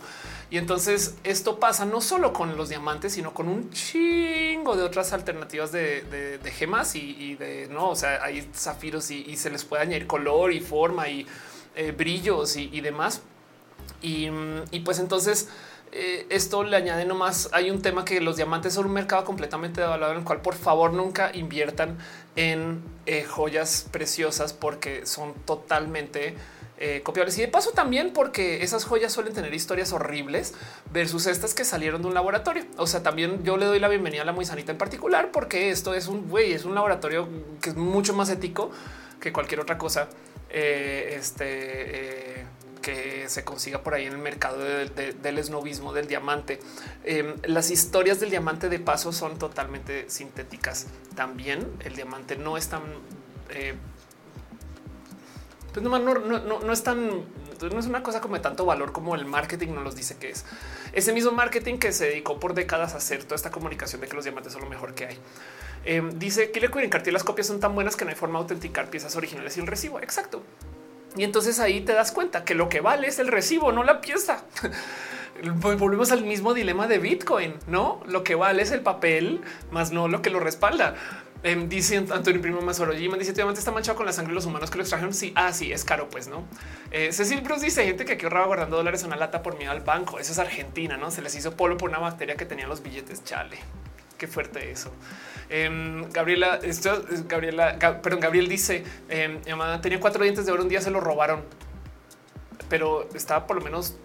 [0.49, 5.14] Y entonces esto pasa no solo con los diamantes, sino con un chingo de otras
[5.14, 10.08] alternativas de, gemas y, de, no, o sea, hay zafiros y, se les puede añadir
[10.08, 11.26] color y forma y
[11.76, 13.22] eh, brillos y demás.
[14.04, 14.30] Y,
[14.82, 15.47] pues entonces
[15.93, 17.49] eh, esto le añade nomás.
[17.54, 20.56] Hay un tema que los diamantes son un mercado completamente devaluado en el cual por
[20.56, 21.97] favor nunca inviertan
[22.36, 26.36] en eh, joyas preciosas porque son totalmente
[26.80, 27.38] eh, copiables.
[27.38, 30.54] Y de paso también porque esas joyas suelen tener historias horribles
[30.91, 32.66] versus estas que salieron de un laboratorio.
[32.76, 35.70] O sea, también yo le doy la bienvenida a la muy sanita en particular porque
[35.70, 37.30] esto es un güey, es un laboratorio
[37.62, 38.70] que es mucho más ético
[39.22, 40.10] que cualquier otra cosa.
[40.49, 42.45] este
[42.84, 46.60] que se consiga por ahí en el mercado del esnovismo del diamante.
[47.04, 50.86] Em, las historias del diamante de paso son totalmente sintéticas.
[51.16, 52.84] También el diamante no es tan
[53.50, 53.74] eh,
[55.74, 59.70] pues no, es tan, no es una cosa como de tanto valor como el marketing
[59.70, 60.46] nos los dice que es.
[60.92, 64.16] Ese mismo marketing que se dedicó por décadas a hacer toda esta comunicación de que
[64.16, 65.18] los diamantes son lo mejor que hay.
[65.86, 68.38] Em, dice que le en Cartier las copias son tan buenas que no hay forma
[68.38, 70.00] de autenticar piezas originales y el recibo.
[70.00, 70.44] Exacto.
[71.16, 74.01] Y entonces ahí te das cuenta que lo que vale es el recibo, no la
[74.01, 74.43] pieza.
[75.78, 79.41] Volvemos al mismo dilema de Bitcoin, no lo que vale es el papel,
[79.72, 80.95] más no lo que lo respalda.
[81.43, 84.72] Eh, dice Antonio Primo Mazoroyima, dice diamante está manchado con la sangre de los humanos
[84.72, 85.14] que lo extrajeron.
[85.14, 86.45] Sí, ah, sí, es caro, pues no.
[86.91, 89.72] Eh, Cecil Bruce dice gente que aquí ahorraba guardando dólares en una lata por miedo
[89.72, 90.20] al banco.
[90.20, 93.26] Eso es Argentina, no se les hizo polo por una bacteria que tenía los billetes.
[93.26, 93.57] Chale,
[94.18, 94.91] qué fuerte eso.
[95.49, 99.39] Em, Gabriela, esto, Gabriela, perdón, Gabriel dice, eh,
[99.82, 101.43] tenía cuatro dientes de oro, un día se lo robaron,
[102.70, 103.95] pero estaba por lo menos,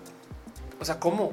[0.81, 1.33] o sea, ¿cómo?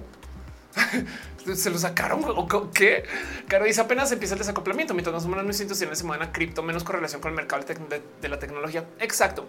[1.56, 3.04] se lo sacaron o qué?
[3.48, 4.94] Caro dice apenas empieza el desacoplamiento.
[4.94, 7.64] Mientras más humanos no instituciones se mueven a cripto, menos correlación con el mercado
[8.22, 8.86] de la tecnología.
[9.00, 9.46] Exacto.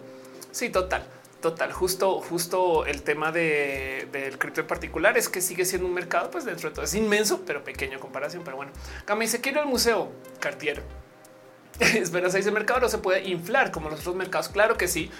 [0.51, 1.05] Sí, total.
[1.41, 5.93] Total, justo, justo el tema de, del cripto en particular es que sigue siendo un
[5.93, 8.43] mercado, pues dentro de todo es inmenso, pero pequeño en comparación.
[8.43, 8.71] Pero bueno,
[9.15, 10.81] me dice quiero el museo Cartier.
[11.79, 14.49] Esperas ahí ese mercado no se puede inflar como los otros mercados.
[14.49, 15.11] Claro que sí.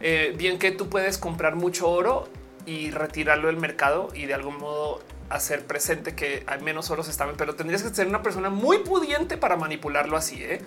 [0.00, 2.28] Eh, bien que tú puedes comprar mucho oro
[2.66, 5.00] y retirarlo del mercado y de algún modo
[5.30, 8.78] hacer presente que hay menos oro se estaban, pero tendrías que ser una persona muy
[8.78, 10.44] pudiente para manipularlo así.
[10.44, 10.60] ¿eh?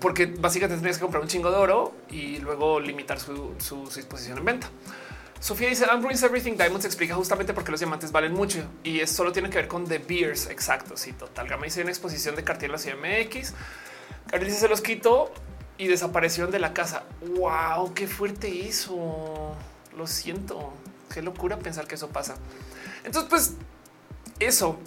[0.00, 3.54] Porque básicamente tendrías que comprar un chingo de oro y luego limitar su,
[3.94, 4.70] disposición en venta.
[5.40, 9.14] Sofía dice Unruins Everything Diamonds explica justamente por qué los diamantes valen mucho y eso
[9.14, 10.48] solo tiene que ver con The Beers.
[10.48, 10.96] Exacto.
[10.96, 11.48] Sí, total.
[11.48, 13.54] Gama hice una exposición de Cartier en la CMX.
[14.28, 15.32] Cartier se los quitó
[15.78, 17.04] y desaparecieron de la casa.
[17.36, 19.54] Wow, qué fuerte eso.
[19.96, 20.72] Lo siento.
[21.12, 22.36] Qué locura pensar que eso pasa.
[23.04, 23.52] Entonces, pues
[24.40, 24.78] eso.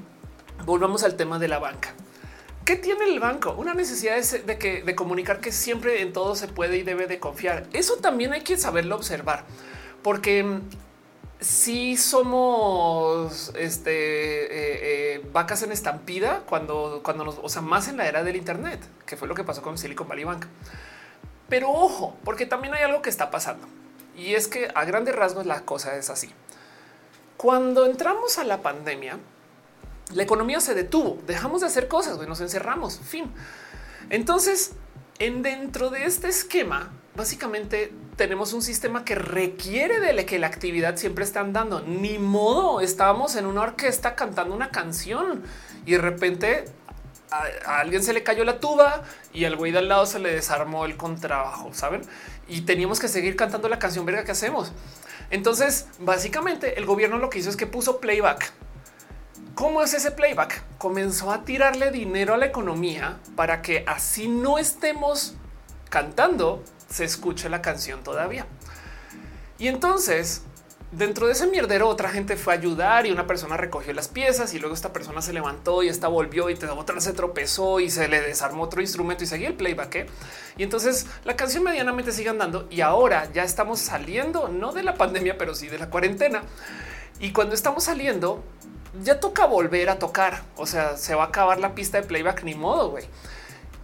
[0.65, 1.95] Volvamos al tema de la banca.
[2.65, 3.53] ¿Qué tiene el banco?
[3.57, 7.19] Una necesidad de, que, de comunicar que siempre en todo se puede y debe de
[7.19, 7.65] confiar.
[7.73, 9.45] Eso también hay que saberlo observar,
[10.03, 10.61] porque mm,
[11.39, 17.97] si somos este, eh, eh, vacas en estampida cuando, cuando nos, o sea, más en
[17.97, 20.45] la era del Internet, que fue lo que pasó con Silicon Valley Bank.
[21.49, 23.67] Pero ojo, porque también hay algo que está pasando
[24.15, 26.29] y es que a grandes rasgos la cosa es así.
[27.37, 29.17] Cuando entramos a la pandemia,
[30.13, 33.31] la economía se detuvo, dejamos de hacer cosas, nos encerramos, fin.
[34.09, 34.73] Entonces,
[35.19, 40.97] en dentro de este esquema, básicamente tenemos un sistema que requiere de que la actividad
[40.97, 41.81] siempre esté andando.
[41.81, 45.43] Ni modo, estábamos en una orquesta cantando una canción
[45.85, 46.65] y de repente
[47.31, 50.33] a, alguien se le cayó la tuba y al güey de al lado se le
[50.33, 52.01] desarmó el contrabajo, ¿saben?
[52.47, 54.71] Y teníamos que seguir cantando la canción, verga, ¿qué hacemos?
[55.29, 58.51] Entonces, básicamente, el gobierno lo que hizo es que puso playback.
[59.55, 60.63] ¿Cómo es ese playback?
[60.77, 65.35] Comenzó a tirarle dinero a la economía para que así no estemos
[65.89, 68.45] cantando, se escuche la canción todavía.
[69.59, 70.43] Y entonces
[70.91, 74.53] Dentro de ese mierdero, otra gente fue a ayudar y una persona recogió las piezas
[74.53, 78.09] y luego esta persona se levantó y esta volvió y otra se tropezó y se
[78.09, 79.95] le desarmó otro instrumento y seguía el playback.
[79.95, 80.05] ¿eh?
[80.57, 84.95] Y entonces la canción medianamente sigue andando y ahora ya estamos saliendo, no de la
[84.95, 86.43] pandemia, pero sí de la cuarentena.
[87.21, 88.43] Y cuando estamos saliendo,
[89.03, 90.41] ya toca volver a tocar.
[90.55, 93.05] O sea, se va a acabar la pista de playback, ni modo, güey.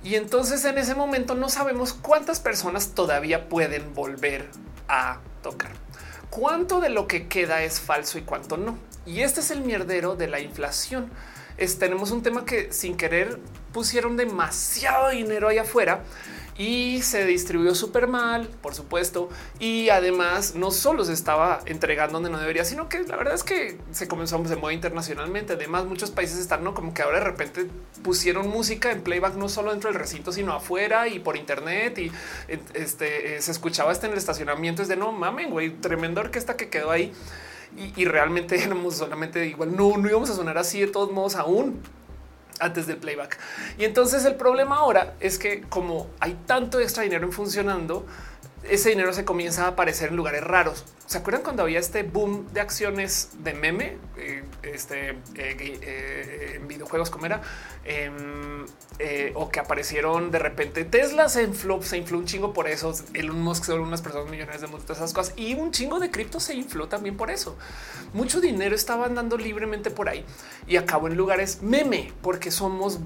[0.04, 4.50] Y entonces en ese momento no sabemos cuántas personas todavía pueden volver
[4.88, 5.72] a tocar
[6.30, 8.78] cuánto de lo que queda es falso y cuánto no.
[9.06, 11.10] Y este es el mierdero de la inflación.
[11.58, 13.40] Es, tenemos un tema que sin querer
[13.74, 16.04] pusieron demasiado dinero allá afuera
[16.58, 19.30] y se distribuyó súper mal, por supuesto.
[19.60, 23.44] Y además no solo se estaba entregando donde no debería, sino que la verdad es
[23.44, 25.54] que se comenzó a mover internacionalmente.
[25.54, 26.74] Además, muchos países están ¿no?
[26.74, 27.68] como que ahora de repente
[28.04, 32.00] pusieron música en playback no solo dentro del recinto, sino afuera y por internet.
[32.00, 32.12] Y
[32.74, 34.82] este eh, se escuchaba este en el estacionamiento.
[34.82, 37.14] Es de no mamen, güey, tremenda orquesta que quedó ahí.
[37.96, 39.76] Y, realmente éramos solamente igual.
[39.76, 41.82] No, no íbamos a sonar así de todos modos aún
[42.60, 43.38] antes del playback.
[43.78, 48.06] Y entonces el problema ahora es que como hay tanto extra dinero en funcionando,
[48.70, 50.86] ese dinero se comienza a aparecer en lugares raros.
[51.06, 56.68] ¿Se acuerdan cuando había este boom de acciones de meme eh, este, eh, eh, en
[56.68, 57.42] videojuegos como era?
[57.86, 58.66] Em,
[59.36, 62.94] o que aparecieron de repente Tesla se infló, se infló un chingo por eso.
[63.14, 66.40] Elon Musk son unas personas millones de todas esas cosas y un chingo de cripto
[66.40, 67.58] se infló también por eso.
[68.14, 70.26] Mucho dinero estaba andando libremente por ahí
[70.68, 73.00] y acabó en lugares meme porque somos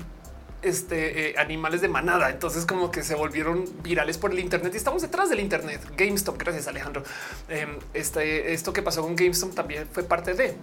[0.62, 2.30] este, eh, animales de manada.
[2.30, 5.82] Entonces como que se volvieron virales por el Internet y estamos detrás del Internet.
[5.98, 7.04] GameStop, gracias Alejandro.
[7.50, 10.56] Em, este, esto que pasó con GameStop también fue parte de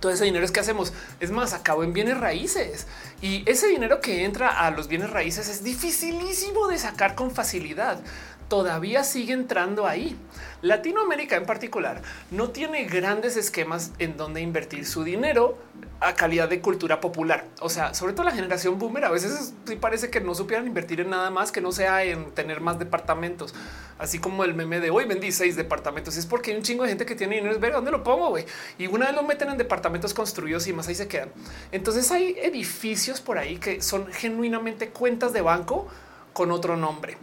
[0.00, 0.92] todo ese dinero es que hacemos.
[1.20, 2.86] Es más, acabo en bienes raíces
[3.20, 8.00] y ese dinero que entra a los bienes raíces es dificilísimo de sacar con facilidad.
[8.48, 10.16] Todavía sigue entrando ahí.
[10.62, 15.58] Latinoamérica en particular no tiene grandes esquemas en donde invertir su dinero
[16.00, 17.46] a calidad de cultura popular.
[17.60, 21.00] O sea, sobre todo la generación boomer, a veces sí parece que no supieran invertir
[21.00, 23.54] en nada más que no sea en tener más departamentos,
[23.98, 26.16] así como el meme de hoy vendí seis departamentos.
[26.16, 27.52] Es porque hay un chingo de gente que tiene dinero.
[27.52, 28.44] Es ver dónde lo pongo, güey.
[28.78, 31.30] Y una vez lo meten en departamentos construidos y más ahí se quedan.
[31.72, 35.88] Entonces hay edificios por ahí que son genuinamente cuentas de banco
[36.32, 37.16] con otro nombre.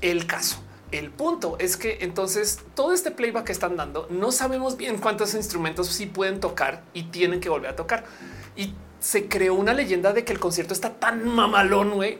[0.00, 4.76] El caso el punto es que entonces todo este playback que están dando, no sabemos
[4.76, 8.04] bien cuántos instrumentos sí pueden tocar y tienen que volver a tocar.
[8.56, 12.18] Y se creó una leyenda de que el concierto está tan mamalón, güey,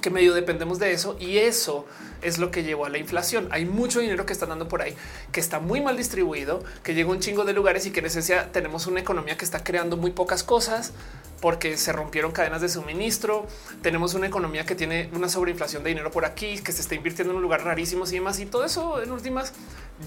[0.00, 1.16] que medio dependemos de eso.
[1.18, 1.86] Y eso
[2.22, 3.48] es lo que llevó a la inflación.
[3.50, 4.94] Hay mucho dinero que están dando por ahí,
[5.32, 8.50] que está muy mal distribuido, que llega un chingo de lugares y que en esencia
[8.52, 10.92] tenemos una economía que está creando muy pocas cosas
[11.40, 13.46] porque se rompieron cadenas de suministro.
[13.82, 17.32] Tenemos una economía que tiene una sobreinflación de dinero por aquí, que se está invirtiendo
[17.32, 18.38] en un lugar rarísimo y demás.
[18.40, 19.52] Y todo eso en últimas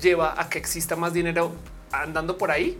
[0.02, 1.52] lleva a que exista más dinero
[1.92, 2.78] andando por ahí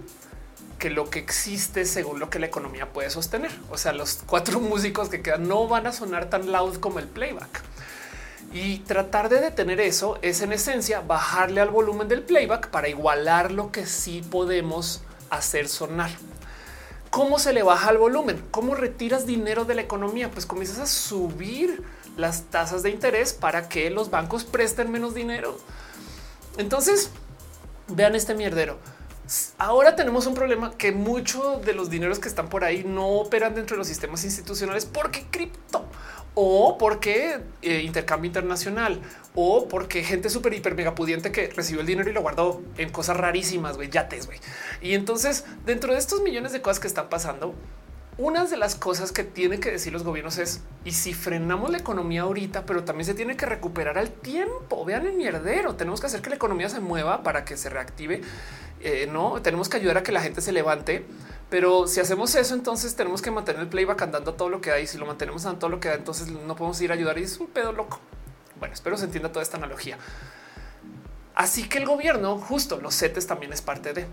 [0.78, 3.52] que lo que existe según lo que la economía puede sostener.
[3.70, 7.08] O sea, los cuatro músicos que quedan no van a sonar tan loud como el
[7.08, 7.64] playback.
[8.54, 13.52] Y tratar de detener eso es en esencia bajarle al volumen del playback para igualar
[13.52, 16.12] lo que sí podemos hacer sonar.
[17.10, 18.44] ¿Cómo se le baja el volumen?
[18.52, 20.30] ¿Cómo retiras dinero de la economía?
[20.32, 21.84] Pues comienzas a subir
[22.16, 25.58] las tasas de interés para que los bancos presten menos dinero.
[26.58, 27.10] Entonces,
[27.88, 28.78] vean este mierdero.
[29.58, 33.56] Ahora tenemos un problema que muchos de los dineros que están por ahí no operan
[33.56, 35.86] dentro de los sistemas institucionales porque cripto
[36.34, 39.02] o porque eh, intercambio internacional
[39.34, 42.90] o porque gente súper hiper mega pudiente que recibió el dinero y lo guardó en
[42.90, 44.40] cosas rarísimas, güey, yates, güey.
[44.82, 47.56] Y entonces, dentro de estos millones de cosas que están pasando,
[48.20, 51.78] una de las cosas que tienen que decir los gobiernos es y si frenamos la
[51.78, 54.84] economía ahorita, pero también se tiene que recuperar al tiempo.
[54.86, 55.76] Vean el mierdero.
[55.76, 58.22] Tenemos que hacer que la economía se mueva para que se reactive.
[58.82, 61.06] Eh, no tenemos que ayudar a que la gente se levante
[61.50, 64.86] pero si hacemos eso, entonces tenemos que mantener el playback andando todo lo que hay.
[64.86, 67.24] Si lo mantenemos a todo lo que da, entonces no podemos ir a ayudar y
[67.24, 68.00] es un pedo loco.
[68.60, 69.98] Bueno, espero se entienda toda esta analogía.
[71.36, 74.08] Así que el gobierno, justo los CETES también es parte de.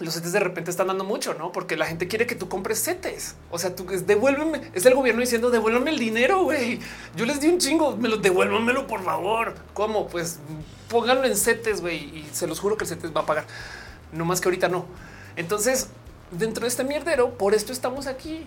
[0.00, 1.52] los setes de repente están dando mucho, no?
[1.52, 3.36] Porque la gente quiere que tú compres setes.
[3.50, 4.72] O sea, tú devuélveme.
[4.72, 6.42] Es el gobierno diciendo devuélveme el dinero.
[6.42, 6.80] Güey,
[7.14, 7.96] yo les di un chingo.
[7.96, 9.54] Me lo devuélvamelo, por favor.
[9.72, 10.08] ¿Cómo?
[10.08, 10.40] Pues
[10.88, 13.46] pónganlo en setes, güey, y se los juro que el setes va a pagar.
[14.12, 14.86] No más que ahorita no.
[15.36, 15.88] Entonces,
[16.30, 18.46] dentro de este mierdero, por esto estamos aquí.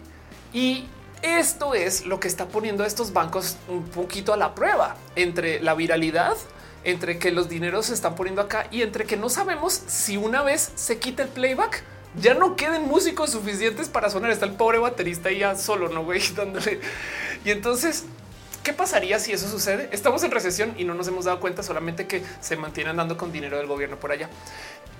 [0.53, 0.87] Y
[1.21, 5.59] esto es lo que está poniendo a estos bancos un poquito a la prueba entre
[5.61, 6.35] la viralidad
[6.83, 10.43] entre que los dineros se están poniendo acá y entre que no sabemos si una
[10.43, 11.83] vez se quita el playback,
[12.19, 14.31] ya no queden músicos suficientes para sonar.
[14.31, 16.79] Está el pobre baterista ya solo, no güey, dándole.
[17.45, 18.05] Y entonces,
[18.69, 19.89] ¿qué pasaría si eso sucede?
[19.91, 23.31] Estamos en recesión y no nos hemos dado cuenta, solamente que se mantienen dando con
[23.31, 24.29] dinero del gobierno por allá.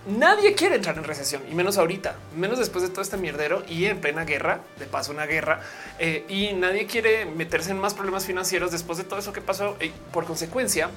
[0.08, 3.86] Nadie quiere entrar en recesión y menos ahorita, menos después de todo este mierdero y
[3.86, 5.62] en plena guerra, de paso una guerra,
[6.00, 9.78] eh, y nadie quiere meterse en más problemas financieros después de todo eso que pasó.
[9.80, 10.90] Y por consecuencia,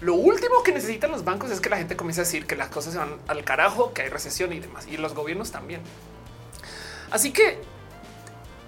[0.00, 2.68] lo último que necesitan los bancos es que la gente comience a decir que las
[2.68, 5.80] cosas se van al carajo, que hay recesión y demás, y los gobiernos también.
[7.10, 7.58] Así que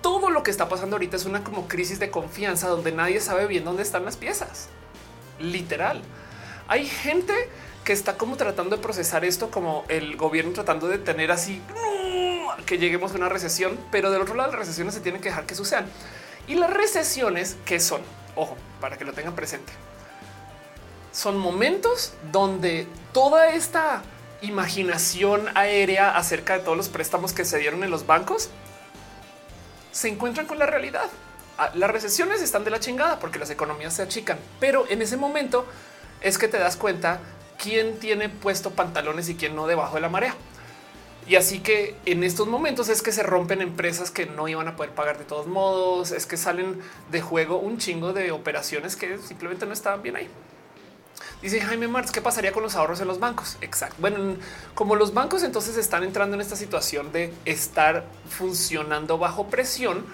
[0.05, 3.47] todo lo que está pasando ahorita es una como crisis de confianza donde nadie sabe
[3.47, 4.69] bien dónde están las piezas.
[5.41, 6.03] Literal.
[6.69, 7.33] Hay gente
[7.85, 11.63] que está como tratando de procesar esto como el gobierno tratando de tener así
[12.67, 15.47] que lleguemos a una recesión, pero del otro lado las recesiones se tienen que dejar
[15.47, 15.87] que sucedan.
[16.47, 18.03] Y las recesiones que son,
[18.37, 19.73] ojo, para que lo tengan presente
[21.13, 24.03] son momentos donde toda esta
[24.43, 28.51] imaginación aérea acerca de todos los préstamos que se dieron en los bancos
[29.95, 31.09] se encuentran con la realidad.
[31.57, 35.17] Ah, las recesiones están de la chingada porque las economías se achican, pero en ese
[35.17, 35.65] momento
[36.21, 37.21] es que te das cuenta
[37.63, 40.35] quién tiene puesto pantalones y quién no debajo de la marea.
[41.29, 44.75] Y así que en estos momentos es que se rompen empresas que no iban a
[44.75, 49.19] poder pagar de todos modos, es que salen de juego un chingo de operaciones que
[49.19, 50.29] simplemente no estaban bien ahí.
[51.45, 53.59] Dice Jaime Martz, ¿qué pasaría con los ahorros en los bancos?
[53.61, 53.97] Exacto.
[53.99, 54.37] Bueno,
[54.75, 60.07] como los bancos entonces están entrando en esta situación de estar funcionando bajo presión,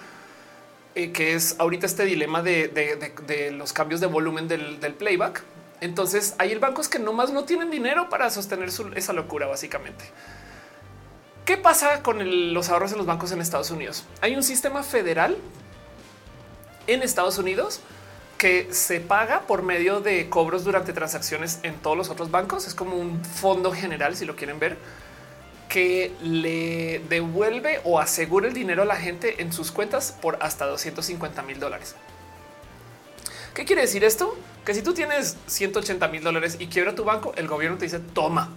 [0.93, 5.41] eh, que es ahorita este dilema de, los cambios de volumen del, playback.
[5.79, 8.67] Entonces hay bancos que nomás no tienen dinero para sostener
[8.97, 10.03] esa locura, básicamente.
[11.45, 14.03] ¿Qué pasa con los ahorros en los bancos en Estados Unidos?
[14.19, 15.37] Hay un sistema federal
[16.87, 17.79] en Estados Unidos
[18.41, 22.65] que se paga por medio de cobros durante transacciones en todos los otros bancos.
[22.65, 24.79] Es como un fondo general, si lo quieren ver,
[25.69, 30.65] que le devuelve o asegura el dinero a la gente en sus cuentas por hasta
[30.65, 31.95] 250 mil dólares.
[33.53, 34.35] ¿Qué quiere decir esto?
[34.65, 37.99] Que si tú tienes 180 mil dólares y quiebra tu banco, el gobierno te dice
[37.99, 38.49] toma.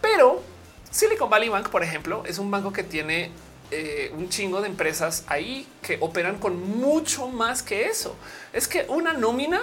[0.00, 0.42] Pero
[0.90, 3.30] Silicon Valley Bank, por ejemplo, es un banco que tiene
[3.70, 8.16] eh, un chingo de empresas ahí que operan con mucho más que eso.
[8.52, 9.60] Es que una nómina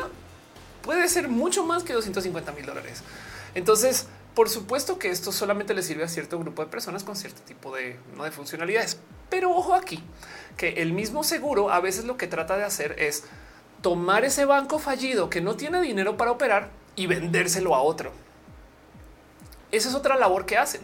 [0.82, 3.02] puede ser mucho más que 250 mil dólares.
[3.56, 7.42] Entonces, por supuesto que esto solamente le sirve a cierto grupo de personas con cierto
[7.44, 8.98] tipo de, no de funcionalidades.
[9.30, 10.04] Pero ojo aquí,
[10.58, 13.24] que el mismo seguro a veces lo que trata de hacer es
[13.82, 18.12] tomar ese banco fallido que no tiene dinero para operar y vendérselo a otro.
[19.72, 20.82] Esa es otra labor que hacen.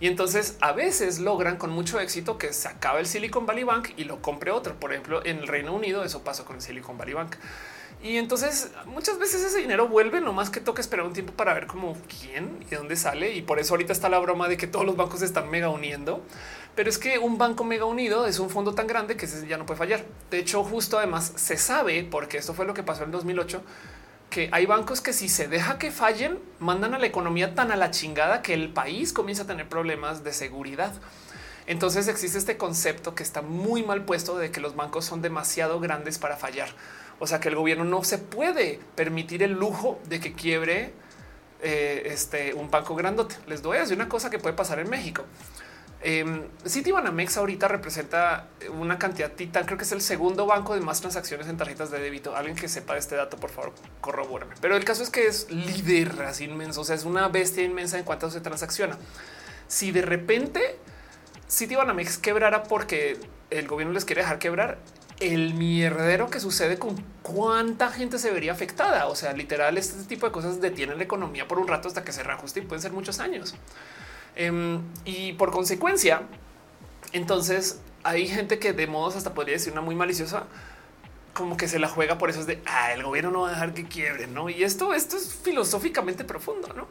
[0.00, 3.90] Y entonces a veces logran con mucho éxito que se acabe el Silicon Valley Bank
[3.96, 4.74] y lo compre otro.
[4.78, 7.36] Por ejemplo, en el Reino Unido eso pasó con el Silicon Valley Bank.
[8.00, 11.52] Y entonces muchas veces ese dinero vuelve, no más que toca esperar un tiempo para
[11.52, 13.32] ver cómo quién y dónde sale.
[13.32, 16.22] Y por eso ahorita está la broma de que todos los bancos están mega uniendo.
[16.76, 19.66] Pero es que un banco mega unido es un fondo tan grande que ya no
[19.66, 20.04] puede fallar.
[20.30, 23.62] De hecho, justo además se sabe, porque esto fue lo que pasó en 2008,
[24.30, 27.76] que hay bancos que si se deja que fallen, mandan a la economía tan a
[27.76, 30.92] la chingada que el país comienza a tener problemas de seguridad.
[31.66, 35.80] Entonces existe este concepto que está muy mal puesto de que los bancos son demasiado
[35.80, 36.70] grandes para fallar.
[37.18, 40.92] O sea que el gobierno no se puede permitir el lujo de que quiebre
[41.60, 43.36] eh, este, un banco grandote.
[43.46, 45.24] Les doy a decir una cosa que puede pasar en México.
[46.00, 48.46] Eh, Citibanamex ahorita representa
[48.78, 49.64] una cantidad titán.
[49.64, 52.36] Creo que es el segundo banco de más transacciones en tarjetas de débito.
[52.36, 54.54] Alguien que sepa este dato, por favor, corrobórame.
[54.60, 56.82] Pero el caso es que es líder así inmenso.
[56.82, 58.96] O sea, es una bestia inmensa en cuanto se transacciona.
[59.66, 60.76] Si de repente
[61.50, 63.18] Citibanamex quebrara porque
[63.50, 64.78] el gobierno les quiere dejar quebrar,
[65.20, 69.06] el mierdero que sucede con cuánta gente se vería afectada.
[69.06, 72.12] O sea, literal, este tipo de cosas detienen la economía por un rato hasta que
[72.12, 73.54] se reajuste y pueden ser muchos años.
[74.38, 76.22] Em, y por consecuencia,
[77.12, 80.44] entonces hay gente que de modos hasta podría decir una muy maliciosa,
[81.34, 83.50] como que se la juega por eso es de ah, el gobierno no va a
[83.50, 84.48] dejar que quiebre, no?
[84.48, 86.86] Y esto, esto es filosóficamente profundo, no?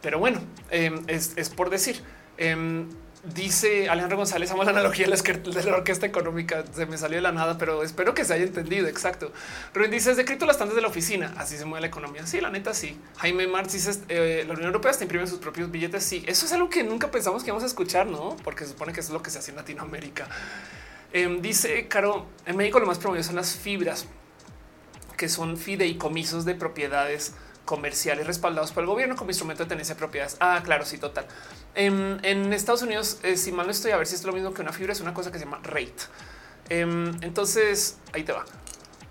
[0.00, 0.40] Pero bueno,
[0.70, 2.02] em, es, por decir.
[2.38, 2.88] Em,
[3.24, 6.64] Dice Alejandro González, amo la analogía de la orquesta económica.
[6.74, 8.88] Se me salió de la nada, pero espero que se haya entendido.
[8.88, 9.30] Exacto.
[9.72, 11.32] Rubén dice, es de cripto las tantas de la oficina.
[11.36, 12.26] Así se mueve la economía.
[12.26, 12.98] Sí, la neta, sí.
[13.18, 16.02] Jaime Marx dice, eh, la Unión Europea está imprimiendo sus propios billetes.
[16.02, 18.36] Sí, eso es algo que nunca pensamos que íbamos a escuchar, ¿no?
[18.42, 20.26] Porque se supone que eso es lo que se hace en Latinoamérica.
[21.12, 24.06] Em, dice Caro, en México lo más promovido son las fibras,
[25.16, 29.98] que son fideicomisos de propiedades comerciales respaldados por el gobierno como instrumento de tenencia de
[29.98, 30.36] propiedades.
[30.40, 31.26] Ah, claro, sí, total.
[31.74, 34.62] En, Estados Unidos, eh, si mal no estoy, a ver si es lo mismo que
[34.62, 35.92] una fibra, es una cosa que se llama rate.
[36.68, 38.44] Em, entonces, ahí te va.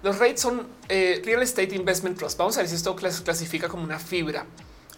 [0.04, 2.38] Los rates son eh, Real Estate Investment Trust.
[2.38, 4.46] Vamos a ver si esto clasifica como una fibra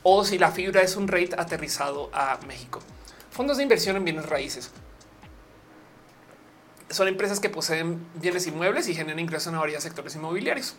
[0.01, 2.79] o si la fibra es un rate aterrizado a México.
[3.31, 4.71] Fondos de inversión en bienes raíces.
[6.89, 10.75] Son empresas que poseen bienes inmuebles y generan ingresos en varios sectores inmobiliarios.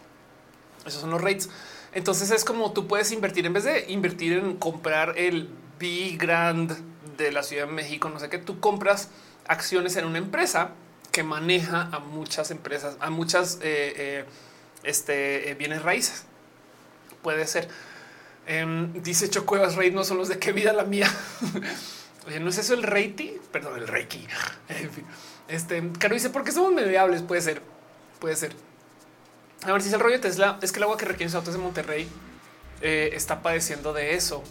[0.87, 1.51] Esos son los rates.
[1.95, 5.49] Entonces es como tú puedes invertir en vez de invertir en comprar el
[5.79, 6.77] Big Grand
[7.17, 9.11] de la Ciudad de México, no sé qué, tú compras
[9.47, 10.73] acciones en una empresa
[11.13, 14.25] que maneja a muchas empresas, a muchas eh, eh,
[14.83, 16.25] este, eh, bienes raíces.
[17.23, 17.69] Puede ser.
[18.47, 21.09] Em, dice Chocuevas Rey, no son los de qué vida la mía.
[22.41, 24.27] no es eso el Reiki, perdón, el Reiki.
[25.47, 27.21] Este, Caro dice, porque somos mediables?
[27.21, 27.61] Puede ser,
[28.19, 28.57] puede ser.
[29.65, 30.59] A ver si es el rollo de Tesla.
[30.61, 32.09] Es que el agua que requieren los autos de Monterrey
[32.83, 34.43] eh, está padeciendo de eso.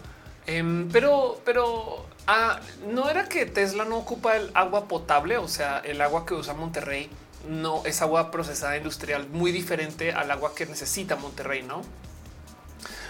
[0.48, 5.80] Em, pero, pero ah, no era que Tesla no ocupa el agua potable, o sea,
[5.80, 7.10] el agua que usa Monterrey
[7.48, 11.81] no es agua procesada industrial muy diferente al agua que necesita Monterrey, no?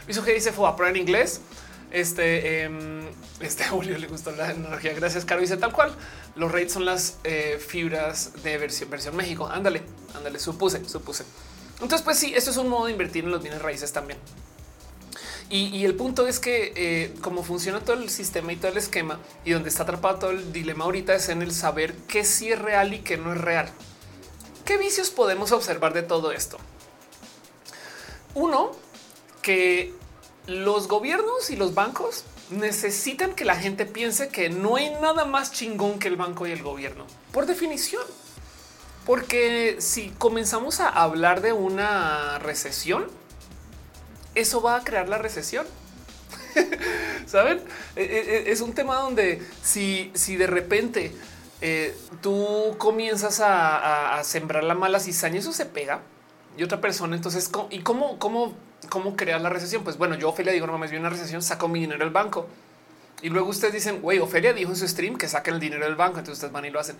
[0.07, 1.41] Hizo que dice fue a en inglés.
[1.91, 4.93] Este, eh, este Julio le gustó la energía.
[4.93, 5.41] Gracias, Caro.
[5.41, 5.95] Dice tal cual.
[6.35, 9.47] Los rates son las eh, fibras de versión, versión México.
[9.47, 9.83] Ándale,
[10.15, 11.23] ándale, supuse, supuse.
[11.83, 14.17] Entonces, pues sí, esto es un modo de invertir en los bienes raíces también.
[15.49, 19.19] Y, el punto es que eh, como funciona todo el sistema y todo el esquema
[19.45, 22.57] y donde está atrapado todo el dilema ahorita es en el saber qué sí es
[22.57, 23.69] real y qué no es real.
[24.65, 26.57] ¿Qué vicios podemos observar de todo esto?
[28.33, 28.71] Uno,
[29.43, 29.93] que
[30.47, 35.51] los gobiernos y los bancos necesitan que la gente piense que no hay nada más
[35.51, 38.03] chingón que el banco y el gobierno, por definición.
[39.05, 43.05] Porque si comenzamos a hablar de una recesión,
[44.35, 45.65] eso va a crear la recesión.
[47.25, 47.61] Saben?
[47.95, 51.11] E, e, e, es un tema donde si, si de repente
[51.61, 56.01] eh, tú comienzas a, sembrar la mala cizaña, eso se pega
[56.57, 57.15] y otra persona.
[57.15, 58.53] Entonces, ¿y cómo, cómo,
[58.89, 59.83] cómo crear la recesión?
[59.83, 62.47] Pues bueno, yo Ofelia digo, no mames, vi una recesión, saco mi dinero del banco.
[63.21, 65.95] Y luego ustedes dicen, güey, Ofelia dijo en su stream que saquen el dinero del
[65.95, 66.19] banco.
[66.19, 66.97] Entonces ustedes van y lo hacen.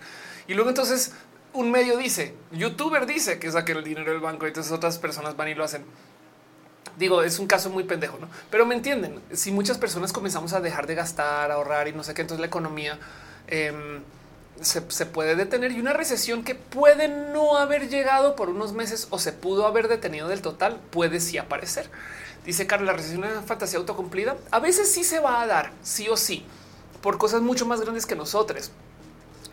[0.48, 1.12] Y luego entonces
[1.54, 4.44] un medio dice, youtuber dice que saquen el dinero del banco.
[4.44, 5.84] Y entonces otras personas van y lo hacen.
[6.98, 8.28] Digo, es un caso muy pendejo, ¿no?
[8.50, 12.14] Pero me entienden, si muchas personas comenzamos a dejar de gastar, ahorrar y no sé
[12.14, 12.98] qué, entonces la economía
[13.48, 14.02] em,
[14.60, 19.18] se, puede detener y una recesión que puede no haber llegado por unos meses o
[19.18, 21.90] se pudo haber detenido del total puede sí aparecer.
[22.44, 24.36] Dice Carlos, la recesión es una fantasía autocumplida.
[24.50, 26.44] A veces sí se va a dar, sí o sí,
[27.00, 28.70] por cosas mucho más grandes que nosotros.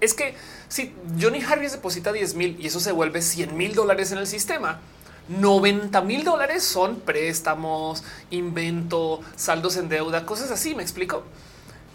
[0.02, 0.34] Es que
[0.68, 4.28] si Johnny Harris deposita 10 mil y eso se vuelve 100 mil dólares en el
[4.28, 4.82] sistema,
[5.30, 10.76] 90 mil dólares son préstamos, invento, saldos en deuda, cosas así.
[10.76, 11.24] Me explico.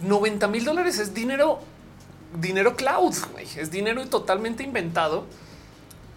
[0.00, 1.60] 90 mil dólares es dinero,
[2.40, 3.14] dinero cloud,
[3.56, 5.26] es dinero totalmente inventado.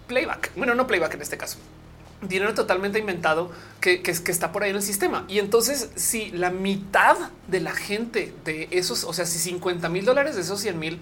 [0.06, 0.52] Playback.
[0.56, 1.58] Bueno, no playback en este caso.
[2.22, 3.50] Dinero totalmente inventado
[3.80, 5.24] que, que, que está por ahí en el sistema.
[5.28, 7.16] Y entonces, si la mitad
[7.48, 11.00] de la gente de esos, o sea, si 50 mil dólares de esos 100 mil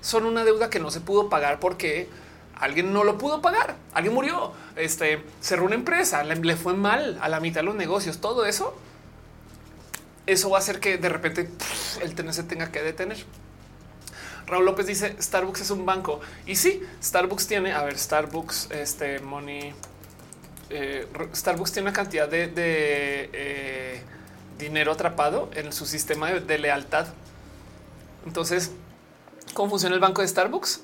[0.00, 2.08] son una deuda que no se pudo pagar porque
[2.60, 7.28] alguien no lo pudo pagar, alguien murió, este cerró una empresa, le, fue mal a
[7.28, 8.76] la mitad de los negocios, todo eso,
[10.26, 11.48] eso va a hacer que de repente
[12.02, 13.18] el TNC se tenga que detener.
[14.46, 19.20] Raúl López dice Starbucks es un banco y sí, Starbucks tiene, a ver, Starbucks, este
[19.20, 19.74] money,
[20.70, 24.02] eh, Starbucks tiene una cantidad de, eh,
[24.58, 27.06] dinero atrapado en su sistema de lealtad.
[28.26, 28.72] Entonces,
[29.54, 30.82] ¿cómo funciona el banco de Starbucks?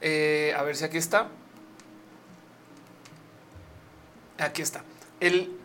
[0.00, 1.28] Eh, a ver si aquí está.
[4.38, 4.82] Aquí está.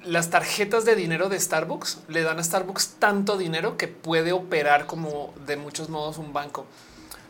[0.04, 4.86] las tarjetas de dinero de Starbucks le dan a Starbucks tanto dinero que puede operar
[4.86, 6.66] como de muchos modos un banco.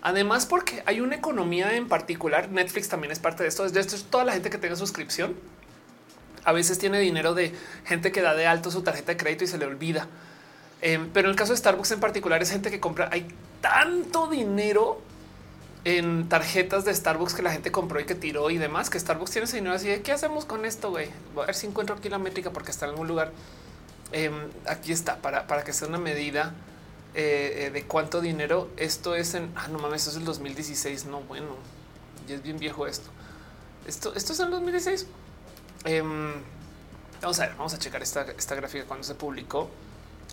[0.02, 3.68] Además, porque hay una economía en particular, Netflix también es parte de esto.
[3.68, 5.36] De esto es toda la gente que tenga suscripción.
[6.44, 7.54] A veces tiene dinero de
[7.86, 10.08] gente que da de alto su tarjeta de crédito y se le olvida.
[10.86, 13.10] Em, pero en el caso de Starbucks en particular es gente que compra.
[13.12, 13.28] Hay
[13.60, 15.02] tanto dinero
[15.84, 19.32] en tarjetas de Starbucks que la gente compró y que tiró y demás, que Starbucks
[19.32, 21.10] tiene ese dinero así de qué hacemos con esto, güey.
[21.34, 23.32] Voy a ver si encuentro aquí la métrica porque está en algún lugar.
[24.12, 24.36] Em,
[24.68, 26.54] aquí está para, para que sea una medida
[27.16, 29.52] eh, de cuánto dinero esto es en.
[29.56, 31.06] Ah, no mames, esto es el 2016.
[31.06, 31.48] No, bueno,
[32.28, 33.10] ya es bien viejo esto.
[33.88, 35.08] Esto, esto es en el 2016.
[35.86, 36.34] Em,
[37.24, 39.72] vamos a ver, vamos a checar esta, esta gráfica cuando se publicó.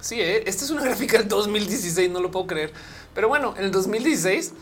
[0.02, 2.72] Sí, eh, esta es una gráfica del 2016, no lo puedo creer.
[3.14, 4.52] Pero bueno, en el 2016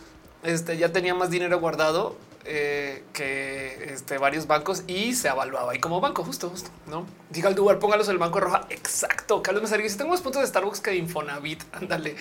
[0.44, 5.80] este, ya tenía más dinero guardado eh, que este, varios bancos y se evaluaba y
[5.80, 8.66] como banco, justo, justo, no diga al lugar, póngalos en el banco roja.
[8.70, 9.42] Exacto.
[9.42, 11.62] Carlos me si tengo más puntos de Starbucks que de Infonavit.
[11.72, 12.16] Ándale,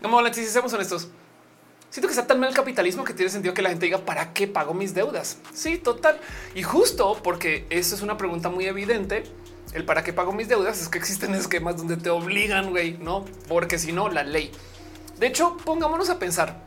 [0.00, 1.08] no me si seamos honestos.
[1.90, 4.32] Siento que está tan mal el capitalismo que tiene sentido que la gente diga para
[4.32, 5.38] qué pago mis deudas.
[5.54, 6.18] Sí, total.
[6.54, 9.24] Y justo porque eso es una pregunta muy evidente.
[9.76, 13.26] El para qué pago mis deudas es que existen esquemas donde te obligan, güey, no?
[13.46, 14.50] Porque si no, la ley.
[15.18, 16.66] De hecho, pongámonos a pensar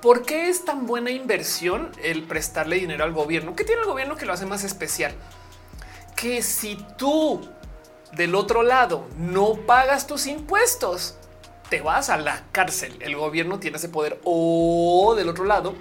[0.00, 3.54] ¿Por qué es tan buena inversión el prestarle dinero al gobierno?
[3.54, 5.12] ¿Qué tiene el gobierno que lo hace más especial?
[6.16, 7.46] Que si tú
[8.12, 11.16] del otro lado no pagas tus impuestos,
[11.68, 12.96] te vas a la cárcel.
[13.00, 15.74] El gobierno tiene ese poder o del otro lado,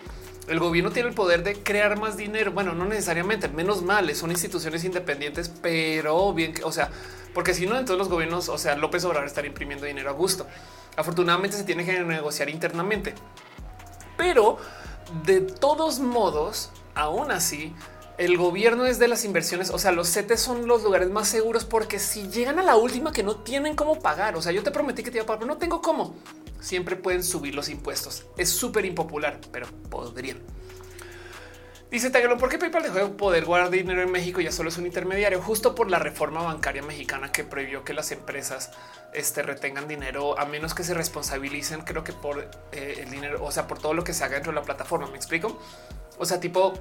[0.50, 2.52] el gobierno tiene el poder de crear más dinero.
[2.52, 6.90] Bueno, no necesariamente, menos mal, son instituciones independientes, pero bien, o sea,
[7.34, 10.48] porque si no, entonces los gobiernos, o sea, López Obrador estar imprimiendo dinero a gusto.
[10.98, 13.14] Afortunadamente se tiene que negociar internamente
[14.20, 14.58] pero
[15.24, 17.74] de todos modos, aún así,
[18.18, 19.70] el gobierno es de las inversiones.
[19.70, 23.14] O sea, los CETES son los lugares más seguros porque si llegan a la última
[23.14, 25.40] que no tienen cómo pagar, o sea, yo te prometí que te iba a pagar,
[25.40, 26.16] pero no tengo cómo.
[26.60, 28.26] Siempre pueden subir los impuestos.
[28.38, 30.40] Es súper impopular, pero podrían.
[31.92, 34.42] Dice Tagalón, ¿por qué PayPal dejó de poder guardar dinero en México?
[34.42, 38.12] Ya solo es un intermediario, justo por la reforma bancaria mexicana que prohibió que las
[38.12, 38.70] empresas
[39.12, 43.52] este, retengan dinero a menos que se responsabilicen, creo que por eh, el dinero, o
[43.52, 45.08] sea, por todo lo que se haga dentro de la plataforma.
[45.08, 45.60] Me explico.
[46.20, 46.74] O sea, tipo,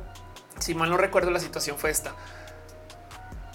[0.60, 2.14] si mal no recuerdo, la situación fue esta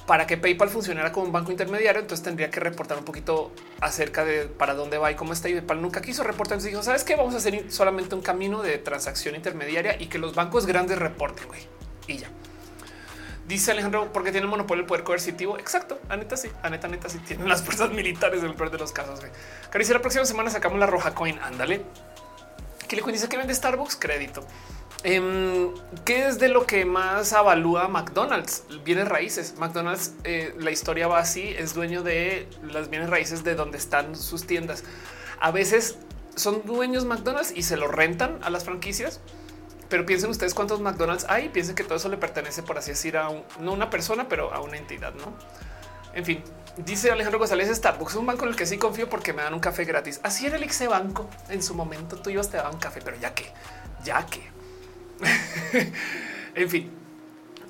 [0.06, 3.52] para que PayPal funcionara como un banco intermediario, entonces tendría que reportar un poquito
[3.82, 5.50] acerca de para dónde va y cómo está.
[5.50, 6.56] Y PayPal nunca quiso reportar.
[6.56, 7.16] Entonces dijo, sabes qué?
[7.16, 11.48] Vamos a hacer solamente un camino de transacción intermediaria y que los bancos grandes reporten.
[11.48, 11.62] güey.
[12.08, 12.30] Y ya
[13.48, 15.58] dice Alejandro, porque tiene el monopolio del poder coercitivo.
[15.58, 16.00] Exacto.
[16.10, 18.92] A neta, sí, a neta, sí tienen las fuerzas militares en el peor de los
[18.92, 19.20] casos.
[19.70, 21.40] Caricia, la próxima semana sacamos la roja coin.
[21.40, 21.82] Ándale.
[22.90, 24.46] Le dice que vende Starbucks crédito.
[25.04, 25.74] Em,
[26.06, 28.64] ¿Qué es de lo que más avalúa McDonald's?
[28.86, 29.56] Bienes raíces.
[29.58, 34.16] McDonald's, eh, la historia va así, es dueño de las bienes raíces de donde están
[34.16, 34.86] sus tiendas.
[35.42, 35.98] A veces
[36.36, 39.20] son dueños McDonald's y se lo rentan a las franquicias.
[39.90, 41.50] Pero piensen ustedes cuántos McDonald's hay.
[41.50, 44.62] Piensen que todo eso le pertenece, por así decir, a no una persona, pero a
[44.62, 45.34] una entidad, no?
[46.14, 46.42] En fin,
[46.78, 49.54] dice Alejandro González, Starbucks es un banco en el que sí confío porque me dan
[49.54, 50.22] un café gratis.
[50.24, 52.16] Así era el Ixe Banco en su momento.
[52.16, 53.52] Tú ibas, te daban café, pero ya que,
[54.04, 54.54] ya que
[56.56, 56.92] en fin,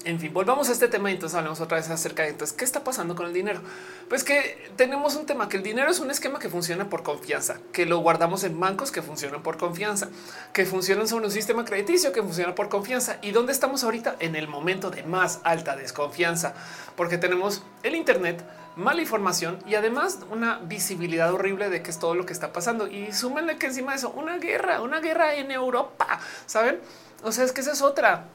[0.06, 2.66] en fin, volvamos a este tema y entonces hablemos otra vez acerca de entonces qué
[2.66, 3.62] está pasando con el dinero.
[4.10, 7.60] Pues que tenemos un tema que el dinero es un esquema que funciona por confianza,
[7.72, 10.10] que lo guardamos en bancos que funcionan por confianza,
[10.52, 13.18] que funcionan sobre un sistema crediticio que funciona por confianza.
[13.22, 14.18] ¿Y dónde estamos ahorita?
[14.20, 16.54] En el momento de más alta desconfianza,
[16.98, 18.44] porque tenemos el Internet,
[18.76, 22.88] mala información y además una visibilidad horrible de qué es todo lo que está pasando.
[22.88, 26.82] Y súmenle que encima de eso, una guerra, una guerra en Europa, ¿saben?
[27.24, 28.26] O sea, es que esa es otra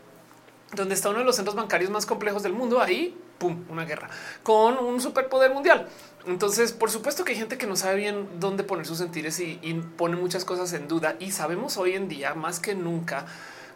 [0.74, 2.80] donde está uno de los centros bancarios más complejos del mundo.
[2.80, 4.08] Ahí, pum, una guerra
[4.42, 5.88] con un superpoder mundial.
[6.26, 9.56] Entonces, por supuesto que hay gente que no sabe bien dónde poner sus sentires y,
[9.96, 11.16] pone muchas cosas en duda.
[11.20, 13.26] Y sabemos hoy en día más que nunca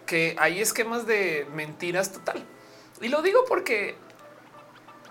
[0.06, 2.44] que hay esquemas de mentiras total.
[3.00, 3.96] Y lo digo porque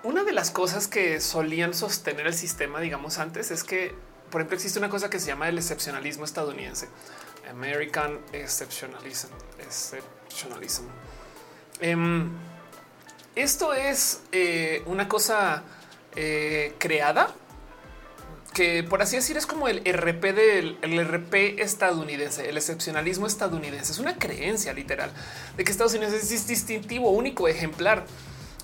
[0.03, 3.95] una de las cosas que solían sostener el sistema, digamos antes, es que,
[4.30, 6.90] por ejemplo, existe una cosa que se llama el excepcionalismo estadounidense.
[7.49, 9.30] American Exceptionalism.
[9.72, 10.84] Exceptionalism.
[11.80, 12.30] Em,
[13.35, 15.64] esto es eh, una cosa
[16.15, 17.34] eh, creada
[18.53, 23.93] que por así decir es como el RP del el RP estadounidense, el excepcionalismo estadounidense.
[23.93, 25.10] Es una creencia literal
[25.56, 28.06] de que Estados Unidos es distintivo, único, ejemplar.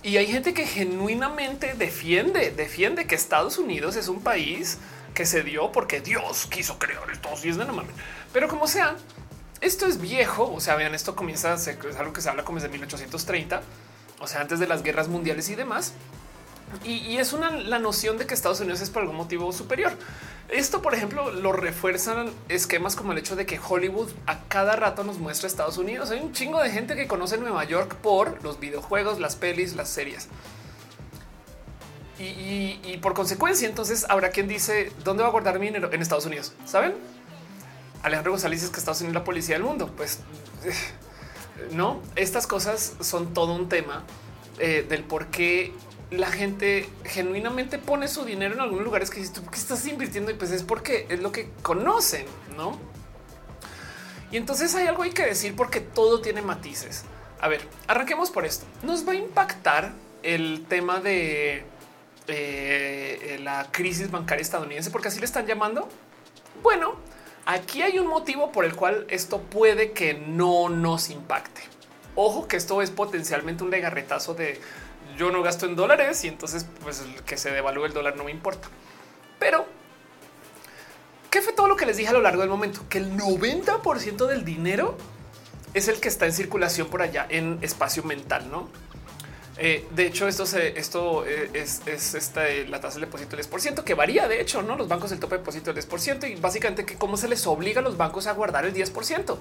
[0.04, 4.78] Y hay gente que genuinamente defiende, defiende que Estados Unidos es un país
[5.14, 7.66] que se dio porque Dios quiso crear Estados Unidos.
[7.66, 7.96] No mames.
[8.34, 8.98] Pero como sea,
[9.62, 10.52] esto es viejo.
[10.54, 11.68] O sea, vean, esto comienza, es
[11.98, 13.62] algo que se habla como desde 1830,
[14.20, 15.94] o sea, antes de las guerras mundiales y demás.
[16.84, 19.94] Y, es una la noción de que Estados Unidos es por algún motivo superior.
[20.50, 25.06] Esto, por ejemplo, lo refuerzan esquemas como el hecho de que Hollywood a cada rato
[25.06, 26.12] nos muestra Estados Unidos.
[26.12, 29.90] Hay un chingo de gente que conoce Nueva York por los videojuegos, las pelis, las
[29.90, 30.28] series.
[32.20, 36.54] Y, por consecuencia, entonces habrá quien dice dónde va a guardar dinero en Estados Unidos.
[36.66, 36.96] Saben?
[38.04, 39.92] Alejandro González es que Estados Unidos es la policía del mundo.
[39.96, 40.20] Pues
[41.72, 44.04] no, estas cosas son todo un tema
[44.60, 45.74] eh, del por qué
[46.12, 50.32] la gente genuinamente pone su dinero en algunos lugares que dices tú, ¿qué estás invirtiendo?
[50.32, 52.26] Y pues es porque es lo que conocen,
[52.56, 52.80] ¿no?
[54.32, 57.04] Y entonces hay algo hay que decir porque todo tiene matices.
[57.40, 58.66] A ver, arranquemos por esto.
[58.84, 59.94] Nos va a impactar
[60.24, 61.66] el tema de
[62.28, 65.88] eh, la crisis bancaria estadounidense, porque así le están llamando.
[66.64, 66.96] Bueno,
[67.48, 71.62] aquí hay un motivo por el cual esto puede que no nos impacte.
[72.16, 74.60] Ojo que esto es potencialmente un legarretazo de
[75.18, 78.32] yo no gasto en dólares y entonces pues que se devalúe el dólar no me
[78.32, 78.68] importa.
[79.40, 79.66] Pero
[81.32, 82.82] ¿qué fue todo lo que les dije a lo largo del momento?
[82.90, 84.98] Que el 90% del dinero
[85.74, 88.70] es el que está en circulación por allá en espacio mental, ¿no?
[89.60, 93.96] Eh, de hecho, esto, esto eh, es, esta, la tasa de depósito del 10% que
[93.96, 94.28] varía.
[94.28, 97.18] De hecho, no los bancos el tope de depósito del 10% y básicamente que cómo
[97.18, 99.38] se les obliga a los bancos a guardar el 10%.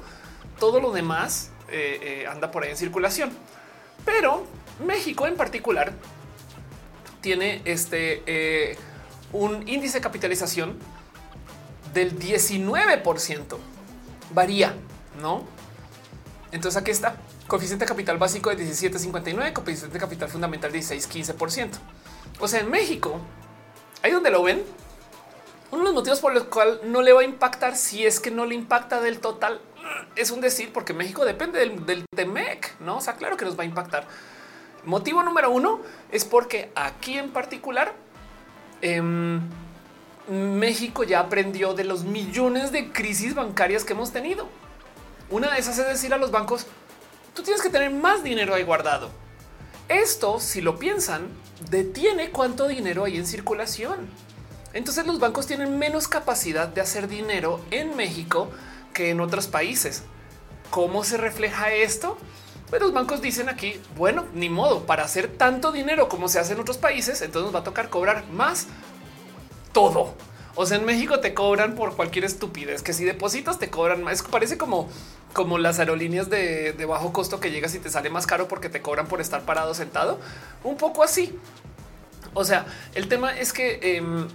[0.59, 3.31] Todo lo demás eh, anda por ahí en circulación,
[4.07, 4.47] pero
[4.87, 5.93] México en particular
[7.21, 8.79] tiene este
[9.33, 10.79] un índice de capitalización
[11.93, 13.59] del 19%.
[14.33, 14.75] Varía,
[15.21, 15.45] no?
[16.53, 17.17] Entonces aquí está
[17.47, 21.71] coeficiente capital básico de 17.59, coeficiente capital fundamental de 16.15%.
[22.41, 23.21] O sea, en México,
[24.03, 24.63] ahí donde lo ven,
[25.71, 28.31] uno de los motivos por los cuales no le va a impactar si es que
[28.31, 29.61] no le impacta del total
[30.15, 32.97] es un decir, porque México depende del, del TEMEC, no?
[32.97, 34.07] O sea, claro que nos va a impactar.
[34.85, 37.95] Motivo número uno es porque aquí en particular,
[38.81, 39.41] em,
[40.29, 44.49] México ya aprendió de los millones de crisis bancarias que hemos tenido.
[45.31, 46.67] Una de esas es decir a los bancos,
[47.37, 49.11] tú tienes que tener más dinero ahí guardado.
[49.89, 51.29] Esto, si lo piensan,
[51.71, 54.09] detiene cuánto dinero hay en circulación.
[54.73, 58.51] Entonces los bancos tienen menos capacidad de hacer dinero en México
[58.93, 60.03] que en otros países.
[60.71, 62.19] ¿Cómo se refleja esto?
[62.69, 66.55] Pues los bancos dicen aquí, bueno, ni modo, para hacer tanto dinero como se hace
[66.55, 68.67] en otros países, entonces nos va a tocar cobrar más
[69.73, 70.15] todo.
[70.59, 74.23] O sea, en México te cobran por cualquier estupidez, que si depositas te cobran más.
[74.23, 74.89] Parece como,
[75.35, 78.81] como las aerolíneas de, bajo costo que llegas y te sale más caro porque te
[78.81, 80.19] cobran por estar parado sentado.
[80.65, 81.39] Un poco así.
[82.33, 84.27] O sea, el tema es que em,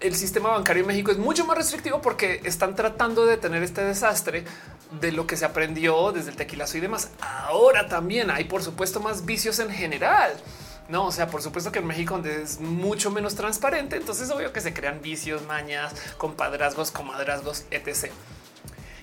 [0.00, 3.82] el sistema bancario en México es mucho más restrictivo porque están tratando de tener este
[3.82, 4.44] desastre
[5.00, 7.10] de lo que se aprendió desde el tequilazo y demás.
[7.20, 10.34] Ahora también hay, por supuesto, más vicios en general.
[10.88, 14.52] No, o sea, por supuesto que en México donde es mucho menos transparente, entonces obvio
[14.52, 18.10] que se crean vicios, mañas, compadrazgos, comadrazgos, etc.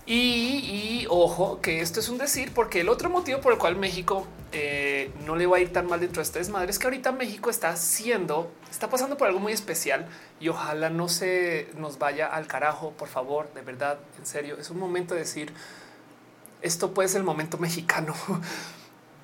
[0.06, 4.28] Y, ojo que esto es un decir, porque el otro motivo por el cual México
[4.52, 7.12] eh, no le va a ir tan mal dentro de este desmadre es que ahorita
[7.12, 10.08] México está haciendo, está pasando por algo muy especial
[10.40, 14.70] y ojalá no se nos vaya al carajo, por favor, de verdad, en serio, es
[14.70, 15.53] un momento de decir,
[16.62, 18.14] esto puede ser el momento mexicano.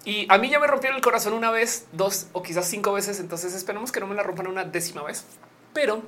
[0.08, 3.20] Y a mí ya me rompieron el corazón una vez, dos o quizás cinco veces.
[3.20, 5.26] Entonces esperemos que no me la rompan una décima vez.
[5.74, 6.02] Pero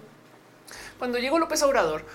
[0.98, 2.06] cuando llegó López Obrador,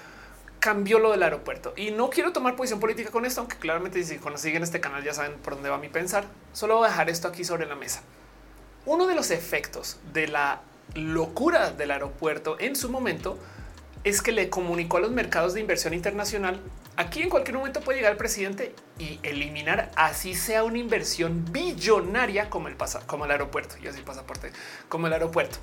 [0.60, 4.16] cambió lo del aeropuerto y no quiero tomar posición política con esto, aunque claramente si
[4.16, 6.24] cuando este canal ya saben por dónde va mi pensar.
[6.54, 8.00] Solo voy a dejar esto aquí sobre la mesa.
[8.86, 10.62] Uno de los efectos de la
[10.94, 13.38] locura del aeropuerto en su momento
[14.04, 16.62] es que le comunicó a los mercados de inversión internacional
[16.96, 22.48] Aquí en cualquier momento puede llegar el presidente y eliminar así sea una inversión billonaria
[22.48, 24.52] como el pasa, como el aeropuerto y así pasaporte
[24.88, 25.58] como el aeropuerto.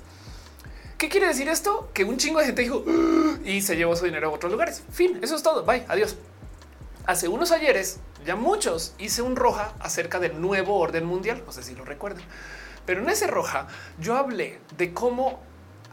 [0.98, 1.90] ¿Qué quiere decir esto?
[1.94, 2.84] Que un chingo de gente dijo
[3.44, 4.82] y se llevó su dinero a otros lugares.
[4.92, 5.64] Fin, eso es todo.
[5.64, 6.16] Bye, adiós.
[7.06, 11.42] Hace unos ayeres, ya muchos hice un roja acerca del nuevo orden mundial.
[11.46, 12.22] No sé si lo recuerdan,
[12.84, 13.68] pero en ese roja
[13.98, 15.40] yo hablé de cómo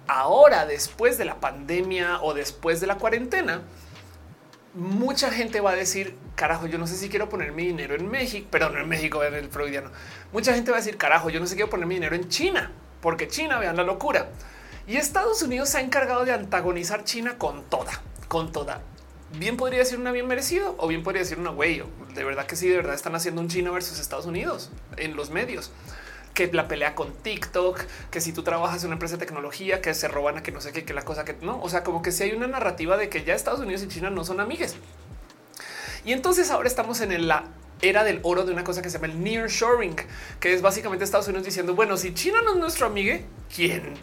[0.06, 3.62] ahora, después de la pandemia o después de la cuarentena,
[4.74, 8.10] mucha gente va a decir, carajo, yo no sé si quiero poner mi dinero en
[8.10, 9.92] México, pero no en México, en el freudiano.
[10.32, 12.30] Mucha gente va a decir, carajo, yo no sé si quiero poner mi dinero en
[12.30, 12.72] China,
[13.02, 14.30] porque China, vean la locura.
[14.88, 18.82] Y Estados Unidos se ha encargado de antagonizar China con toda, con toda.
[19.38, 21.84] Bien podría decir una bien merecido o bien podría decir una güey.
[22.16, 25.30] De verdad que sí, de verdad están haciendo un China versus Estados Unidos en los
[25.30, 25.72] medios
[26.48, 29.94] que la pelea con TikTok, que si tú trabajas en una empresa de tecnología, que
[29.94, 32.02] se roban a que no sé qué, que la cosa que no, o sea, como
[32.02, 34.78] que si hay una narrativa de que ya Estados Unidos y China no son amigues.
[36.06, 37.44] Y entonces ahora estamos en la
[37.82, 39.98] era del oro de una cosa que se llama el nearshoring,
[40.40, 43.18] que es básicamente Estados Unidos diciendo, bueno, si China no es nuestro amigo,
[43.54, 43.96] ¿quién?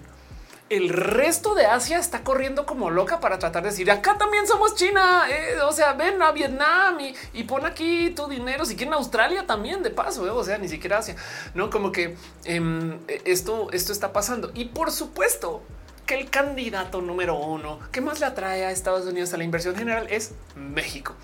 [0.68, 4.74] El resto de Asia está corriendo como loca para tratar de decir acá también somos
[4.74, 5.24] China.
[5.30, 6.98] Eh, o sea, ven a Vietnam
[7.32, 8.64] y, pon aquí tu dinero.
[8.64, 11.14] Si quieren Australia también de paso, eh, o sea, ni siquiera Asia,
[11.54, 14.50] no como que em, esto, esto está pasando.
[14.54, 15.62] Y por supuesto
[16.04, 19.76] que el candidato número uno que más le atrae a Estados Unidos a la inversión
[19.76, 21.14] general es México.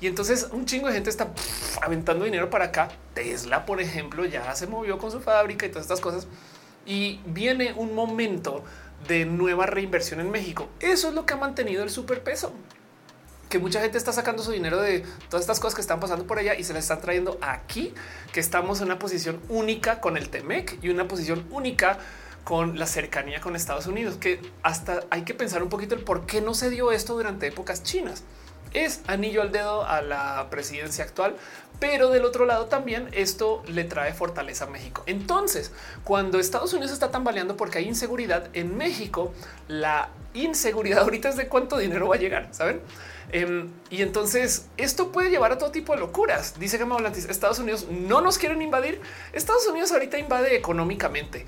[0.00, 1.32] Y entonces un chingo de gente está
[1.80, 2.88] aventando dinero para acá.
[3.14, 6.28] Tesla, por ejemplo, ya se movió con su fábrica y todas estas cosas
[6.86, 8.64] y viene un momento
[9.08, 10.68] de nueva reinversión en México.
[10.80, 12.52] Eso es lo que ha mantenido el superpeso
[13.52, 16.38] que mucha gente está sacando su dinero de todas estas cosas que están pasando por
[16.38, 17.92] allá y se les están trayendo aquí,
[18.32, 21.98] que estamos en una posición única con el Temec y una posición única
[22.44, 26.24] con la cercanía con Estados Unidos, que hasta hay que pensar un poquito el por
[26.24, 28.24] qué no se dio esto durante épocas chinas.
[28.72, 31.36] Es anillo al dedo a la presidencia actual,
[31.82, 35.02] pero del otro lado también esto le trae fortaleza a México.
[35.06, 35.72] Entonces,
[36.04, 39.32] cuando Estados Unidos está tambaleando porque hay inseguridad en México,
[39.66, 42.80] la inseguridad ahorita es de cuánto dinero va a llegar, ¿saben?
[43.32, 46.56] Em, y entonces esto puede llevar a todo tipo de locuras.
[46.56, 49.00] Dice Gama Volantis, Estados Unidos no nos quieren invadir.
[49.32, 51.46] Estados Unidos ahorita invade económicamente.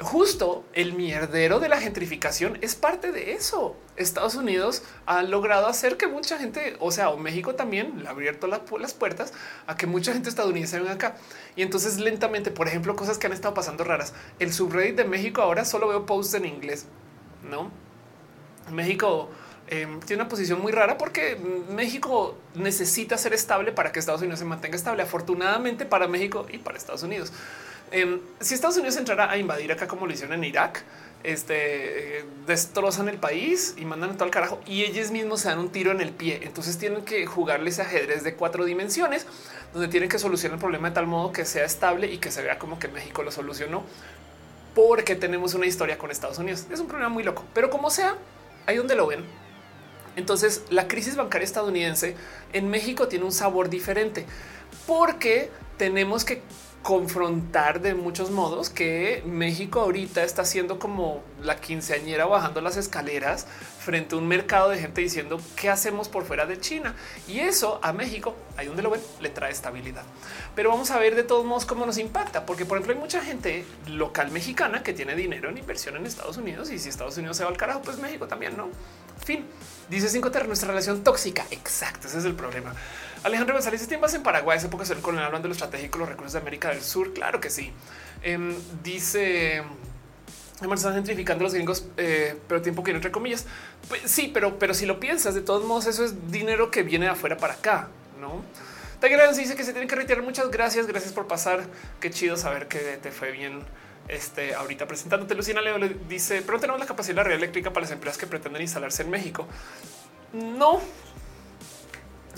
[0.00, 3.76] Justo el mierdero de la gentrificación es parte de eso.
[3.96, 8.48] Estados Unidos ha logrado hacer que mucha gente, o sea, México también le ha abierto
[8.48, 9.32] las puertas
[9.68, 11.16] a que mucha gente estadounidense venga acá.
[11.54, 14.14] Y entonces lentamente, por ejemplo, cosas que han estado pasando raras.
[14.40, 16.86] El subreddit de México ahora solo veo posts en inglés,
[17.48, 17.70] ¿no?
[18.72, 19.30] México
[19.66, 21.36] Em, tiene una posición muy rara porque
[21.70, 25.02] México necesita ser estable para que Estados Unidos se mantenga estable.
[25.02, 27.32] Afortunadamente para México y para Estados Unidos.
[27.90, 30.82] Em, si Estados Unidos entrara a invadir acá como lo hicieron en Irak,
[31.22, 35.70] este destrozan el país y mandan todo al carajo y ellos mismos se dan un
[35.70, 36.40] tiro en el pie.
[36.42, 39.26] Entonces tienen que jugarles ajedrez de cuatro dimensiones
[39.72, 42.42] donde tienen que solucionar el problema de tal modo que sea estable y que se
[42.42, 43.84] vea como que México lo solucionó
[44.74, 46.66] porque tenemos una historia con Estados Unidos.
[46.70, 48.16] Es un problema muy loco, pero como sea,
[48.66, 49.24] ahí donde lo ven,
[50.16, 52.16] entonces, la crisis bancaria estadounidense
[52.52, 54.26] en México tiene un sabor diferente
[54.86, 56.42] porque tenemos que
[56.84, 63.46] confrontar de muchos modos que México ahorita está haciendo como la quinceañera bajando las escaleras
[63.80, 66.94] frente a un mercado de gente diciendo qué hacemos por fuera de China.
[67.26, 70.02] Y eso a México, ahí donde lo ven, le trae estabilidad.
[70.54, 73.22] Pero vamos a ver de todos modos cómo nos impacta, porque por ejemplo hay mucha
[73.22, 77.38] gente local mexicana que tiene dinero en inversión en Estados Unidos y si Estados Unidos
[77.38, 78.68] se va al carajo, pues México también, ¿no?
[79.24, 79.46] Fin.
[79.88, 81.46] Dice 5 Terra, nuestra relación tóxica.
[81.50, 82.74] Exacto, ese es el problema.
[83.24, 84.58] Alejandro González, ¿tiene más en Paraguay?
[84.58, 87.12] Esa época el hablando de lo estratégico, los recursos de América del Sur.
[87.12, 87.72] Claro que sí.
[88.22, 89.62] Em, dice
[90.72, 93.46] están gentrificando los gringos, eh, pero tiempo que entre comillas.
[93.88, 97.06] Pues, sí, pero, pero si lo piensas, de todos modos, eso es dinero que viene
[97.06, 97.88] de afuera para acá,
[98.20, 98.42] no?
[99.00, 100.22] Tiger dice que se tienen que retirar.
[100.22, 100.86] Muchas gracias.
[100.86, 101.64] Gracias por pasar.
[102.00, 103.60] Qué chido saber que te fue bien.
[104.06, 107.72] Este ahorita presentándote, Luciana Leo le dice, pero tenemos la capacidad de la red eléctrica
[107.72, 109.46] para las empresas que pretenden instalarse en México.
[110.32, 110.80] No.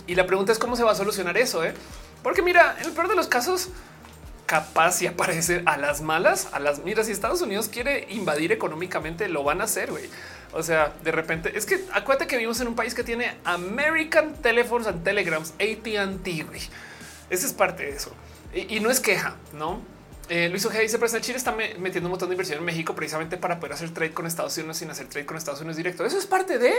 [0.07, 1.75] Y la pregunta es cómo se va a solucionar eso, eh?
[2.23, 3.69] porque mira, en el peor de los casos,
[4.47, 7.07] capaz y aparecer a las malas, a las miras.
[7.07, 9.93] Si Estados Unidos quiere invadir económicamente, lo van a hacer.
[10.53, 14.35] O sea, de repente es que acuérdate que vivimos en un país que tiene American
[14.41, 16.47] Telephones and Telegrams, AT&T.
[17.29, 18.13] Esa es parte de eso
[18.57, 19.81] y, no es queja, no?
[20.29, 23.37] Eh, Luis Ojeda dice, pero Chile está metiendo un montón de inversión en México precisamente
[23.37, 26.05] para poder hacer trade con Estados Unidos sin hacer trade con Estados Unidos directo.
[26.05, 26.73] Eso es parte de,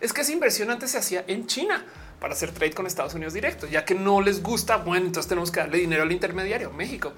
[0.00, 1.84] es que esa inversión antes se hacía en China
[2.20, 4.76] para hacer trade con Estados Unidos directo, ya que no les gusta.
[4.76, 7.12] Bueno, entonces tenemos que darle dinero al intermediario, México.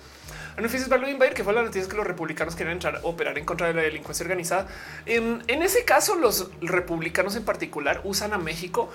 [0.56, 3.44] Beneficios Value Invadir, que fue la noticia que los republicanos quieren entrar a operar en
[3.44, 4.68] contra de la delincuencia organizada.
[5.04, 8.88] En, ese caso, los republicanos en particular usan a México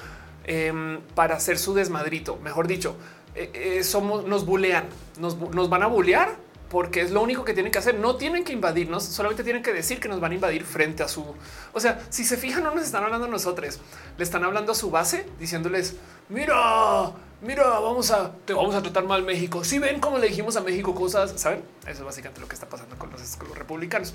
[0.45, 2.37] em, para hacer su desmadrito.
[2.37, 2.95] Mejor dicho,
[3.35, 4.85] eh, eh, somos, nos bulean,
[5.19, 7.95] nos, nos van a bulear porque es lo único que tienen que hacer.
[7.95, 11.07] No tienen que invadirnos, solamente tienen que decir que nos van a invadir frente a
[11.07, 11.25] su.
[11.73, 13.79] O sea, si se fijan, no nos están hablando a nosotros,
[14.17, 15.95] le están hablando a su base diciéndoles:
[16.29, 19.63] Mira, mira, vamos a te vamos a tratar mal México.
[19.63, 21.63] Si ven cómo le dijimos a México cosas, saben?
[21.81, 24.13] Eso es básicamente lo que está pasando con los, republicanos.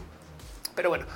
[0.77, 1.07] Pero bueno,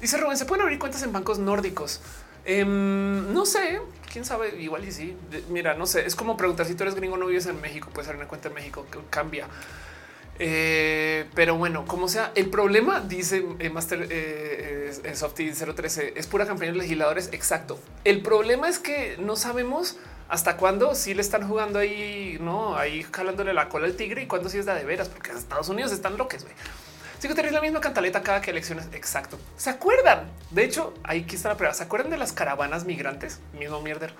[0.00, 2.00] dice Rubén: se pueden abrir cuentas en bancos nórdicos.
[2.44, 3.80] Em, no sé,
[4.12, 5.16] quién sabe, igual y sí.
[5.48, 8.08] Mira, no sé, es como preguntar si tú eres gringo, no vives en México, puedes
[8.08, 9.46] abrir una cuenta en México que cambia.
[10.38, 16.26] Eh, pero bueno, como sea, el problema dice eh, Master eh, eh Softy 013 es
[16.26, 17.28] pura campaña de legisladores.
[17.32, 17.78] Exacto.
[18.04, 19.96] El problema es que no sabemos
[20.28, 24.26] hasta cuándo si le están jugando ahí, no ahí jalándole la cola al tigre y
[24.26, 26.46] cuándo si es de, veras, porque Estados Unidos están locos.
[27.18, 28.88] Sí que tenéis la misma cantaleta cada que elecciones.
[28.94, 29.38] Exacto.
[29.56, 30.28] ¿Se acuerdan?
[30.50, 31.72] De hecho, ahí está la prueba.
[31.72, 33.38] ¿Se acuerdan de las caravanas migrantes?
[33.56, 34.12] Mismo mierder.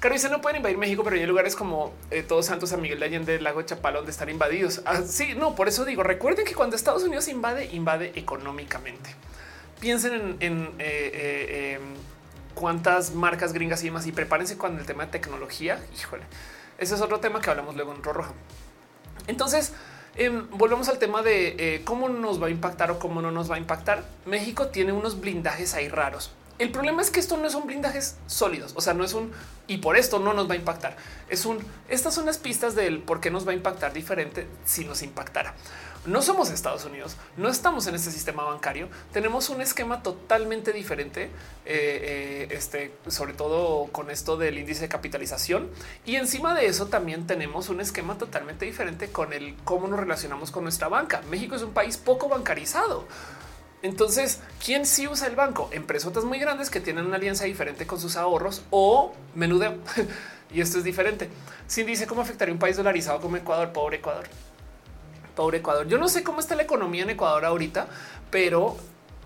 [0.00, 2.98] Claro, dice no pueden invadir México, pero hay lugares como eh, Todos Santos, San Miguel
[3.00, 4.80] de Allende, el lago Chapala, donde están invadidos.
[4.86, 9.14] Ah, sí, no, por eso digo, recuerden que cuando Estados Unidos invade, invade económicamente.
[9.78, 11.82] Piensen en, eh, eh, em,
[12.54, 15.78] cuántas marcas gringas y demás y prepárense cuando el tema de tecnología.
[15.94, 16.22] Híjole,
[16.78, 18.32] ese es otro tema que hablamos luego en Roja.
[19.26, 19.74] Entonces,
[20.16, 23.56] em, volvemos al tema de cómo nos va a impactar o cómo no nos va
[23.56, 24.02] a impactar.
[24.24, 26.30] México tiene unos blindajes ahí raros
[26.60, 29.32] El problema es que esto no son blindajes sólidos, o sea, no es un
[29.66, 30.94] y por esto no nos va a impactar.
[31.30, 31.58] Es un
[31.88, 35.54] estas son las pistas del por qué nos va a impactar diferente si nos impactara.
[36.04, 41.24] No somos Estados Unidos, no estamos en este sistema bancario, tenemos un esquema totalmente diferente,
[41.24, 41.30] eh,
[41.66, 45.70] eh, este, sobre todo con esto del índice de capitalización.
[46.04, 50.50] Y encima de eso también tenemos un esquema totalmente diferente con el cómo nos relacionamos
[50.50, 51.22] con nuestra banca.
[51.30, 53.06] México es un país poco bancarizado.
[53.82, 55.70] Entonces, ¿quién sí usa el banco?
[55.72, 59.76] Empresotas muy grandes que tienen una alianza diferente con sus ahorros o menudeo.
[60.52, 61.30] y esto es diferente.
[61.66, 64.28] Sin dice cómo afectaría un país dolarizado como Ecuador, pobre Ecuador
[65.40, 65.88] pobre Ecuador.
[65.88, 67.88] Yo no sé cómo está la economía en Ecuador ahorita,
[68.30, 68.76] pero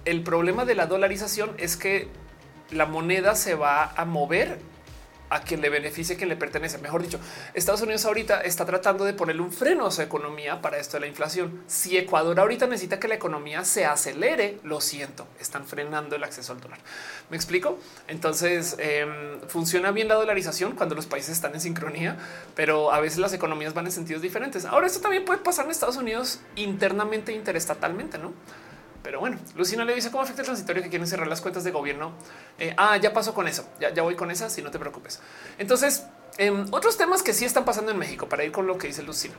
[0.05, 2.09] el problema de la dolarización es que
[2.70, 4.59] la moneda se va a mover
[5.30, 6.78] a quien le beneficie, quien le pertenece.
[6.78, 7.18] Mejor dicho,
[7.55, 11.01] Estados Unidos ahorita está tratando de ponerle un freno a su economía para esto de
[11.01, 11.62] la inflación.
[11.66, 16.52] Si Ecuador ahorita necesita que la economía se acelere, lo siento, están frenando el acceso
[16.52, 16.78] al dólar.
[17.30, 17.78] ¿Me explico?
[18.09, 22.16] Entonces, em, funciona bien la dolarización cuando los países están en sincronía,
[22.55, 24.64] pero a veces las economías van en sentidos diferentes.
[24.64, 28.32] Ahora, esto también puede pasar en Estados Unidos internamente, interestatalmente, ¿no?
[29.05, 31.70] Pero bueno, Lucina le dice cómo afecta el transitorio que quieren cerrar las cuentas de
[31.70, 32.14] gobierno.
[32.59, 33.68] Eh, ah, ya pasó con eso.
[33.78, 34.48] Ya, voy con esa.
[34.48, 35.20] Si no te preocupes.
[35.59, 36.05] Entonces,
[36.39, 39.02] em, otros temas que sí están pasando en México para ir con lo que dice
[39.02, 39.35] Lucina.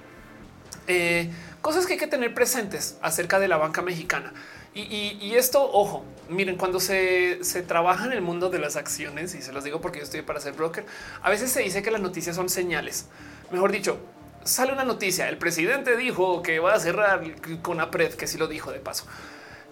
[0.85, 1.31] Eh,
[1.61, 4.33] cosas que hay que tener presentes acerca de la banca mexicana.
[4.75, 9.41] Y, esto, ojo, miren, cuando se, se, trabaja en el mundo de las acciones, y
[9.41, 10.85] se los digo porque yo estoy para ser broker,
[11.23, 13.05] a veces se dice que las noticias son señales.
[13.51, 13.97] Mejor dicho,
[14.43, 17.23] sale una noticia, el presidente dijo que va a cerrar
[17.61, 19.05] con APRED, que sí lo dijo de paso.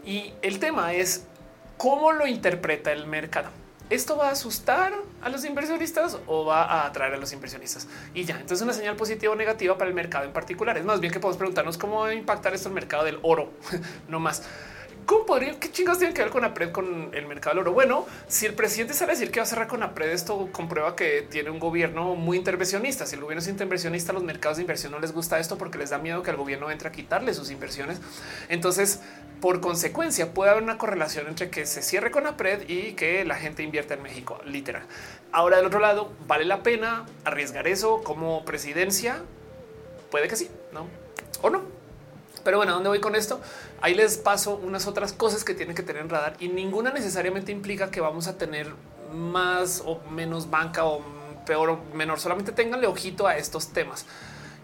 [0.06, 1.26] Y el tema es
[1.78, 3.50] cómo lo interpreta el mercado.
[3.90, 7.88] ¿Esto va a asustar a los inversionistas o va a atraer a los inversionistas?
[8.14, 10.78] Y ya, entonces una señal positiva o negativa para el mercado en particular.
[10.78, 13.52] Es más bien que podemos preguntarnos cómo va a impactar esto el mercado del oro,
[14.08, 14.44] no más.
[15.06, 17.74] ¿Cómo podría, qué chingas tienen que ver con APRED con el mercado del oro?
[17.74, 20.96] Bueno, si el presidente sale a decir que va a cerrar con APRED, esto comprueba
[20.96, 23.06] que tiene un gobierno muy intervencionista.
[23.06, 25.90] Si el gobierno es intervencionista, los mercados de inversión no les gusta esto porque les
[25.90, 28.00] da miedo que el gobierno entre a quitarle sus inversiones.
[28.50, 29.02] Entonces,
[29.42, 33.36] por consecuencia, puede haber una correlación entre que se cierre con APRED y que la
[33.36, 34.84] gente invierta en México, literal.
[35.32, 39.22] Ahora, del otro lado, ¿vale la pena arriesgar eso como presidencia?
[40.12, 40.88] Puede que sí, ¿no?
[41.42, 41.83] O no.
[42.44, 43.40] Pero bueno, ¿a dónde voy con esto?
[43.82, 47.52] Ahí les paso unas otras cosas que tienen que tener en radar y ninguna necesariamente
[47.52, 48.74] implica que vamos a tener
[49.14, 51.02] más o menos banca o
[51.46, 52.20] peor o menor.
[52.20, 54.06] Solamente tenganle ojito a estos temas.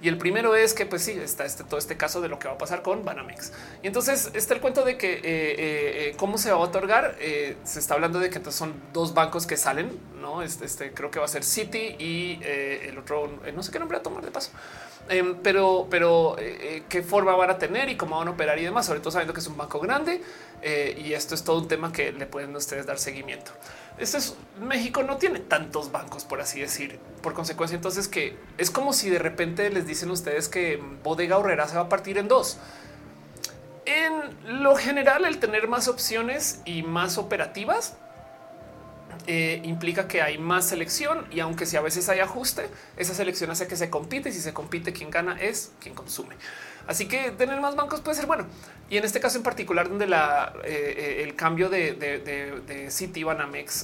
[0.01, 2.47] Y el primero es que, pues sí, está este, todo este caso de lo que
[2.47, 3.51] va a pasar con Banamex.
[3.83, 7.17] Y entonces está el cuento de que eh, eh, eh, cómo se va a otorgar.
[7.19, 10.41] se está hablando de que entonces son dos bancos que salen, no?
[10.41, 13.97] Este, este creo que va a ser City y el otro, no sé qué nombre
[13.97, 14.51] a tomar de paso.
[15.09, 16.35] Em, pero, pero
[16.87, 19.33] qué forma van a tener y cómo van a operar y demás, sobre todo sabiendo
[19.33, 20.21] que es un banco grande
[20.63, 23.51] y esto es todo un tema que le pueden ustedes dar seguimiento.
[23.99, 26.99] Esto es México no tiene tantos bancos, por así decir.
[27.21, 31.67] Por consecuencia, entonces que es como si de repente les dicen ustedes que Bodega Horrera
[31.67, 32.57] se va a partir en dos.
[33.85, 37.97] En lo general, el tener más opciones y más operativas
[39.27, 42.67] eh, implica que hay más selección y aunque si a veces hay ajuste,
[42.97, 46.35] esa selección hace que se compite y si se compite, quien gana es quien consume.
[46.87, 48.47] Así que tener más bancos puede ser bueno.
[48.89, 53.23] Y en este caso en particular, donde la, eh, eh, el cambio de, de, City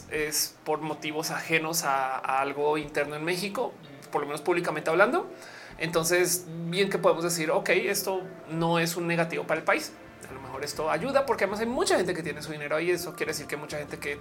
[0.09, 3.73] es por motivos ajenos a, algo interno en México,
[4.11, 5.29] por lo menos públicamente hablando.
[5.77, 9.91] Entonces, bien que podemos decir, ok, esto no es un negativo para el país.
[10.27, 12.89] A lo mejor esto ayuda porque además hay mucha gente que tiene su dinero ahí.
[12.89, 14.19] Eso quiere decir que mucha gente que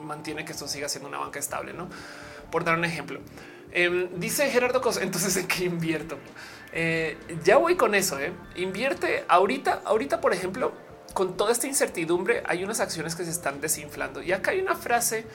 [0.00, 1.88] mantiene que esto siga siendo una banca estable, no?
[2.50, 3.20] Por dar un ejemplo,
[3.72, 6.18] em, dice Gerardo Cos, entonces en qué invierto?
[6.72, 8.18] Eh, ya voy con eso.
[8.18, 8.32] ¿eh?
[8.56, 10.72] Invierte ahorita, ahorita, por ejemplo,
[11.14, 14.22] con toda esta incertidumbre, hay unas acciones que se están desinflando.
[14.22, 15.26] Y acá hay una frase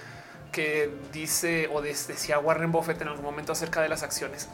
[0.51, 4.47] que dice o decía Warren Buffett en algún momento acerca de las acciones.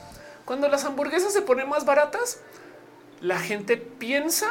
[0.45, 2.39] Cuando las hamburguesas se ponen más baratas,
[3.21, 4.47] la gente piensa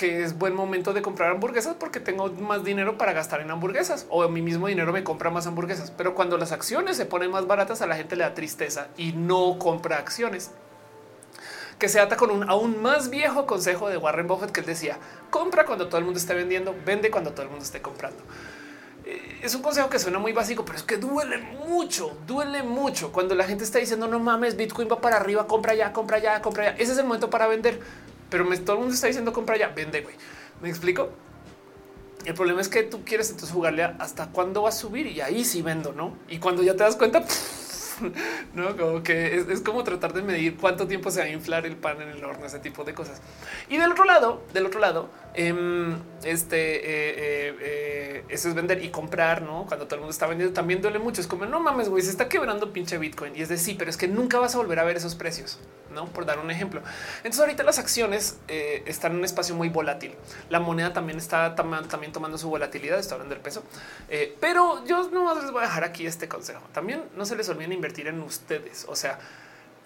[0.00, 4.06] que es buen momento de comprar hamburguesas porque tengo más dinero para gastar en hamburguesas
[4.08, 5.90] o mi mismo dinero me compra más hamburguesas.
[5.90, 9.12] Pero cuando las acciones se ponen más baratas, a la gente le da tristeza y
[9.12, 10.52] no compra acciones
[11.78, 14.96] que se ata con un aún más viejo consejo de Warren Buffett que él decía,
[15.28, 18.22] compra cuando todo el mundo esté vendiendo, vende cuando todo el mundo esté comprando.
[19.04, 21.36] Eh, es un consejo que suena muy básico, pero es que duele
[21.68, 25.74] mucho, duele mucho cuando la gente está diciendo no mames, Bitcoin va para arriba, compra
[25.74, 26.70] ya, compra ya, compra ya.
[26.78, 27.80] Ese es el momento para vender,
[28.30, 30.14] pero todo el mundo está diciendo compra ya, vende, güey.
[30.62, 31.10] ¿Me explico?
[32.24, 35.44] El problema es que tú quieres entonces jugarle hasta cuándo va a subir y ahí
[35.44, 36.16] sí vendo, ¿no?
[36.28, 37.24] Y cuando ya te das cuenta,
[38.54, 41.76] no como que es, como tratar de medir cuánto tiempo se va a inflar el
[41.76, 43.22] pan en el horno, ese tipo de cosas.
[43.68, 48.82] Y del otro lado, del otro lado, em, este eh, eh, eh, eso es vender
[48.84, 49.64] y comprar, no?
[49.66, 51.20] Cuando todo el mundo está vendiendo también duele mucho.
[51.20, 53.90] Es como no mames, güey, se está quebrando pinche Bitcoin y es de sí, pero
[53.90, 55.58] es que nunca vas a volver a ver esos precios,
[55.92, 56.06] no?
[56.06, 56.82] Por dar un ejemplo.
[57.18, 60.14] Entonces, ahorita las acciones están en un espacio muy volátil.
[60.48, 62.98] La moneda también está también tomando su volatilidad.
[62.98, 63.62] Está hablando del peso,
[64.40, 66.62] pero yo no les voy a dejar aquí este consejo.
[66.72, 68.84] También no se les olviden invertir en ustedes.
[68.88, 69.18] O sea,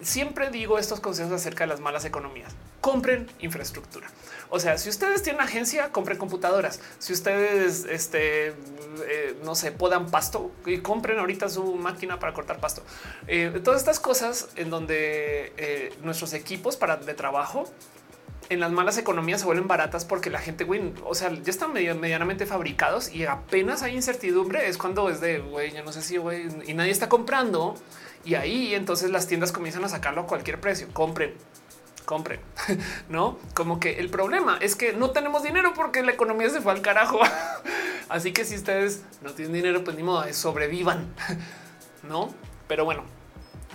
[0.01, 2.53] siempre digo estos consejos acerca de las malas economías.
[2.81, 4.07] Compren infraestructura.
[4.49, 6.79] O sea, si ustedes tienen agencia, compren computadoras.
[6.99, 12.59] Si ustedes, este, eh, no sé, podan pasto y compren ahorita su máquina para cortar
[12.59, 12.83] pasto.
[13.27, 17.65] Eh, todas estas cosas en donde eh, nuestros equipos para de trabajo
[18.49, 21.73] en las malas economías se vuelven baratas porque la gente, güey, o sea, ya están
[21.73, 24.67] medianamente fabricados y apenas hay incertidumbre.
[24.67, 27.75] Es cuando es de, güey, yo no sé si, güey, y nadie está comprando.
[28.25, 30.87] Y ahí entonces las tiendas comienzan a sacarlo a cualquier precio.
[30.91, 31.33] Compren,
[32.05, 32.39] compren,
[33.09, 36.73] no como que el problema es que no tenemos dinero porque la economía se fue
[36.73, 37.19] al carajo.
[38.09, 41.13] Así que si ustedes no tienen dinero, pues ni modo, sobrevivan,
[42.03, 42.33] no?
[42.67, 43.03] Pero bueno,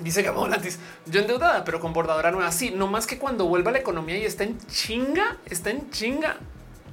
[0.01, 2.51] Dice que Volantis, yo endeudada, pero con bordadora nueva.
[2.53, 6.39] Sí, no más que cuando vuelva la economía y está en chinga, está en chinga.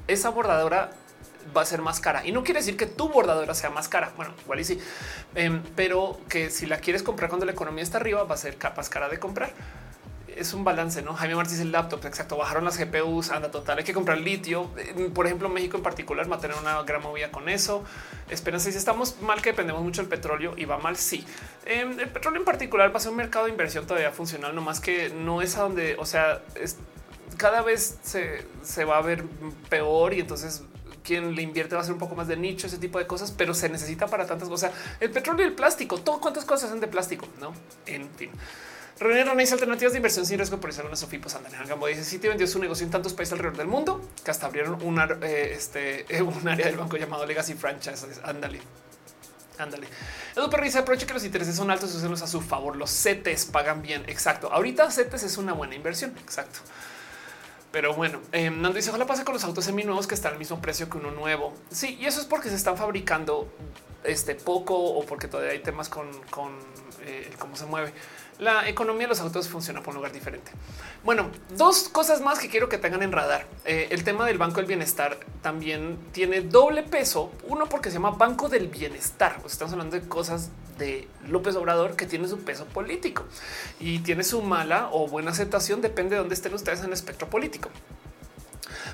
[0.08, 0.92] Esa bordadora
[1.56, 4.11] va a ser más cara y no quiere decir que tu bordadora sea más cara.
[4.15, 4.80] Bueno, igual y sí,
[5.36, 8.57] em, pero que si la quieres comprar cuando la economía está arriba, va a ser
[8.57, 9.53] capaz cara de comprar
[10.38, 11.14] es un balance, ¿no?
[11.14, 14.69] Jaime Martínez el laptop, exacto, bajaron las GPUs, anda total, hay que comprar litio.
[15.14, 17.84] Por ejemplo, México en particular va a tener una gran movida con eso.
[18.30, 21.26] Espérense, si estamos mal que dependemos mucho del petróleo y va mal, sí.
[21.65, 24.61] Em, el petróleo en particular va a ser un mercado de inversión todavía funcional, no
[24.61, 26.78] más que no es a donde, o sea, es,
[27.38, 29.24] cada vez se, se va a ver
[29.69, 30.64] peor y entonces
[31.08, 33.32] quien le invierte va a ser un poco más de nicho, ese tipo de cosas,
[33.32, 34.74] pero se necesita para tantas cosas.
[35.00, 37.54] El petróleo y el plástico, todo cuántas cosas hacen de plástico, no?
[37.86, 38.30] En fin.
[39.00, 42.48] René René alternativas de inversión sin riesgo por una Sofipos andan Gambo dice Citi vendió
[42.48, 46.48] su negocio en tantos países alrededor del mundo que hasta abrieron una, eh, este, un
[46.48, 48.06] área del banco llamado Legacy Franchise.
[48.24, 48.60] Ándale.
[49.60, 49.88] Ándale.
[50.36, 52.76] Edu Perry dice aprovecha que los intereses son altos, úsenlos a su favor.
[52.76, 54.04] Los CETES pagan bien.
[54.08, 54.52] Exacto.
[54.52, 56.14] Ahorita CETES es una buena inversión.
[56.18, 56.60] Exacto.
[57.72, 60.89] Pero bueno, eh, dice ojalá pase con los autos seminuevos que están al mismo precio
[60.89, 61.53] que uno nuevo.
[61.69, 63.48] Sí, y eso es porque se están fabricando
[64.03, 66.53] este poco o porque todavía hay temas con, con
[67.02, 67.94] eh, cómo se mueve
[68.39, 70.52] la economía de los autos funciona por un lugar diferente.
[71.03, 73.48] Bueno, dos cosas más que quiero que tengan en radar.
[73.65, 77.31] Eh, el tema del Banco del Bienestar también tiene doble peso.
[77.48, 79.41] Uno porque se llama Banco del Bienestar.
[79.45, 83.26] estamos hablando de cosas de López Obrador que tiene su peso político
[83.80, 85.82] y tiene su mala o buena aceptación.
[85.82, 87.70] Depende de dónde estén ustedes en el espectro político.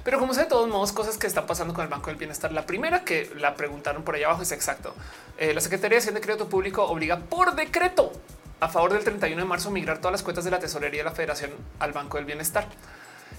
[0.04, 2.52] Pero como sé de todos modos, cosas que están pasando con el Banco del Bienestar.
[2.52, 4.94] La primera que la preguntaron por allá abajo es exacto.
[5.38, 8.12] Eh, la Secretaría de Hacienda de Crédito Público obliga por decreto
[8.60, 11.16] a favor del 31 de marzo migrar todas las cuentas de la tesorería de la
[11.16, 12.68] federación al Banco del Bienestar.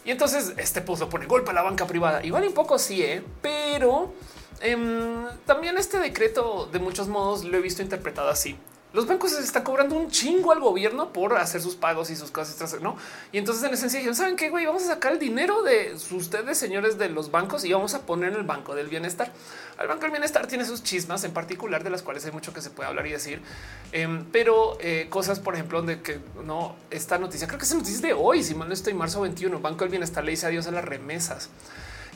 [0.05, 2.25] Y entonces este puso pone golpe a la banca privada.
[2.25, 3.23] Igual un poco sí, ¿eh?
[3.41, 4.12] pero
[4.60, 8.59] em, también este decreto de muchos modos lo he visto interpretado así
[8.94, 12.31] los bancos se están cobrando un chingo al gobierno por hacer sus pagos y sus
[12.31, 12.97] cosas, no?
[13.32, 16.56] Y entonces en esencia dijeron, saben qué, güey, vamos a sacar el dinero de ustedes,
[16.56, 19.32] señores de los bancos, y vamos a poner en el banco del bienestar.
[19.81, 22.62] El banco del bienestar tiene sus chismas en particular, de las cuales hay mucho que
[22.62, 23.43] se puede hablar y decir,
[23.90, 28.01] em, pero eh, cosas, por ejemplo, de que no esta noticia, creo que es noticia
[28.01, 30.70] de hoy, si mal no estoy, marzo 21, Banco del Bienestar le dice adiós a
[30.70, 31.51] las remesas.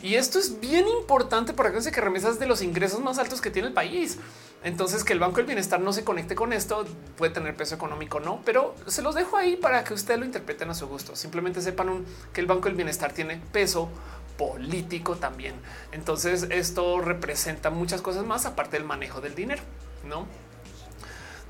[0.03, 3.51] Y esto es bien importante porque acuérdense que remesas de los ingresos más altos que
[3.51, 4.19] tiene el país.
[4.62, 6.85] Entonces, que el Banco del Bienestar no se conecte con esto
[7.16, 10.70] puede tener peso económico, no, pero se los dejo ahí para que ustedes lo interpreten
[10.70, 11.15] a su gusto.
[11.15, 13.89] Simplemente sepan que el Banco del Bienestar tiene peso
[14.37, 15.55] político también.
[15.93, 19.62] Entonces, esto representa muchas cosas más aparte del manejo del dinero,
[20.05, 20.27] no?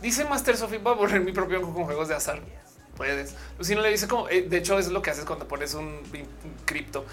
[0.03, 2.41] Dice Master Sophie, voy a borrar mi propio banco con juegos de azar.
[2.97, 3.35] Puedes.
[3.59, 6.01] Lucina le dice como, eh, de hecho, es lo que haces cuando pones un,
[6.65, 7.07] cripto.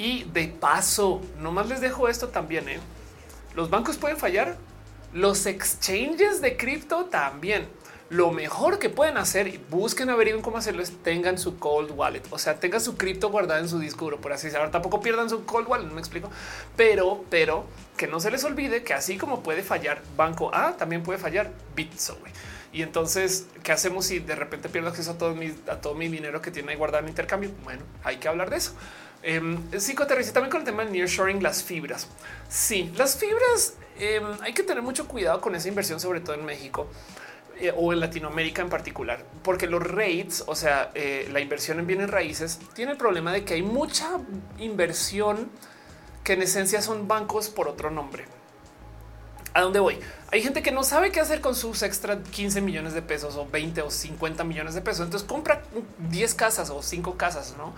[0.00, 2.66] Y de paso, nomás les dejo esto también.
[2.70, 2.80] ¿eh?
[3.54, 4.56] Los bancos pueden fallar,
[5.12, 7.68] los exchanges de cripto también.
[8.08, 12.22] Lo mejor que pueden hacer y busquen averiguar cómo hacerlo es tengan su cold wallet,
[12.30, 14.70] o sea, tengan su cripto guardada en su disco duro, por así decirlo.
[14.70, 16.30] Tampoco pierdan su cold wallet, no me explico,
[16.76, 17.66] pero, pero
[17.98, 21.52] que no se les olvide que así como puede fallar banco A, también puede fallar
[21.76, 22.16] Bitso.
[22.72, 26.08] Y entonces, ¿qué hacemos si de repente pierdo acceso a todo mi, a todo mi
[26.08, 27.50] dinero que tiene ahí guardado en intercambio?
[27.64, 28.72] Bueno, hay que hablar de eso.
[29.22, 29.40] Eh,
[30.32, 32.08] también con el tema del nearshoring, las fibras.
[32.48, 36.46] Sí, las fibras Em, hay que tener mucho cuidado con esa inversión, sobre todo en
[36.46, 36.88] México
[37.60, 41.86] eh, o en Latinoamérica en particular, porque los rates, o sea, eh, la inversión en
[41.86, 44.18] bienes raíces, tiene el problema de que hay mucha
[44.58, 45.50] inversión
[46.24, 48.24] que en esencia son bancos por otro nombre.
[49.52, 49.98] a dónde voy.
[50.30, 53.48] Hay gente que no sabe qué hacer con sus extra 15 millones de pesos o
[53.50, 55.04] 20 o 50 millones de pesos.
[55.04, 55.62] Entonces compra
[55.98, 57.74] 10 casas o 5 casas, no?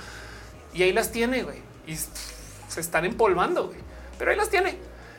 [0.74, 1.58] Y ahí las tiene, güey.
[1.86, 3.78] Y se están empolvando, güey.
[4.18, 4.76] Pero ahí las tiene.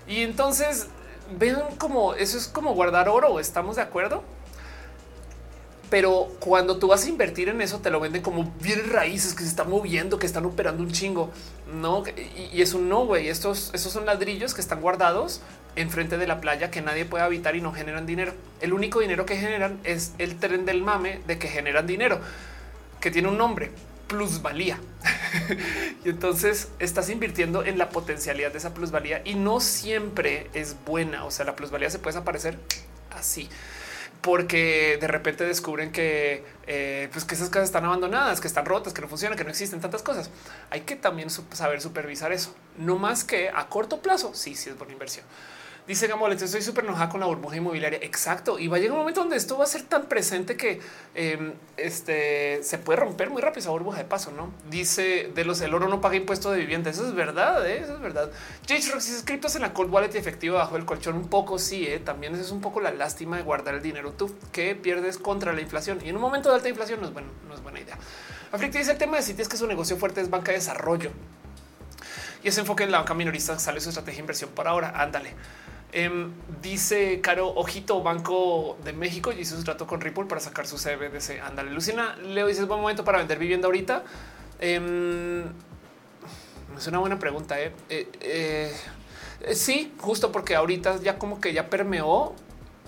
[0.08, 0.88] Y entonces
[1.38, 3.40] vean como eso es como guardar oro.
[3.40, 4.24] Estamos de acuerdo
[5.94, 9.44] pero cuando tú vas a invertir en eso, te lo venden como bien raíces que
[9.44, 11.30] se están moviendo, que están operando un chingo.
[11.72, 12.04] No,
[12.52, 13.28] y, es un no, güey.
[13.28, 15.42] Estos, esos son ladrillos que están guardados
[15.76, 18.34] enfrente de la playa que nadie puede habitar y no generan dinero.
[18.60, 22.20] El único dinero que generan es el tren del mame de que generan dinero,
[23.00, 23.70] que tiene un nombre,
[24.08, 24.80] plusvalía.
[26.06, 31.26] y entonces estás invirtiendo en la potencialidad de esa plusvalía y no siempre es buena.
[31.26, 32.60] O sea, la plusvalía se puede desaparecer
[33.12, 33.50] así
[34.24, 38.94] porque de repente descubren que, eh, pues que esas casas están abandonadas, que están rotas,
[38.94, 40.30] que no funcionan, que no existen tantas cosas.
[40.70, 42.56] Hay que también saber supervisar eso.
[42.78, 45.26] No más que a corto plazo, sí, sí es buena inversión.
[45.85, 47.99] Dice Gamolet, estoy súper enojada con la burbuja inmobiliaria.
[48.01, 48.57] Exacto.
[48.57, 50.80] Y va a llegar un momento donde esto va a ser tan presente que
[51.14, 54.53] em, este, se puede romper muy rápido esa burbuja de paso, ¿no?
[54.69, 56.89] Dice de los el oro no paga impuesto de vivienda.
[56.89, 57.81] Eso es verdad, ¿eh?
[57.84, 58.31] eso es verdad.
[58.65, 58.80] J.
[58.93, 61.85] Rock, si criptos en la cold wallet y efectivo bajo el colchón, un poco sí,
[61.85, 61.99] ¿eh?
[61.99, 65.60] también es un poco la lástima de guardar el dinero tú que pierdes contra la
[65.60, 65.99] inflación.
[66.05, 67.97] Y en un momento de alta inflación no es, bueno, no es buena idea.
[68.53, 71.11] Afrique dice el tema de es que su negocio fuerte es banca de desarrollo.
[72.41, 74.93] Y ese enfoque en la banca minorista sale su estrategia de inversión por ahora.
[74.95, 75.34] Ándale.
[75.95, 76.32] Em,
[76.64, 80.78] dice Caro Ojito Banco de México y hizo su trato con Ripple para sacar su
[80.78, 81.40] CBDC.
[81.41, 84.03] Ándale, Lucina, Leo dice es buen momento para vender vivienda ahorita.
[84.60, 85.44] Em,
[86.76, 87.61] es una buena pregunta.
[87.61, 87.74] ¿eh?
[87.90, 88.74] Eh, eh,
[89.53, 92.34] sí, justo porque ahorita ya como que ya permeó,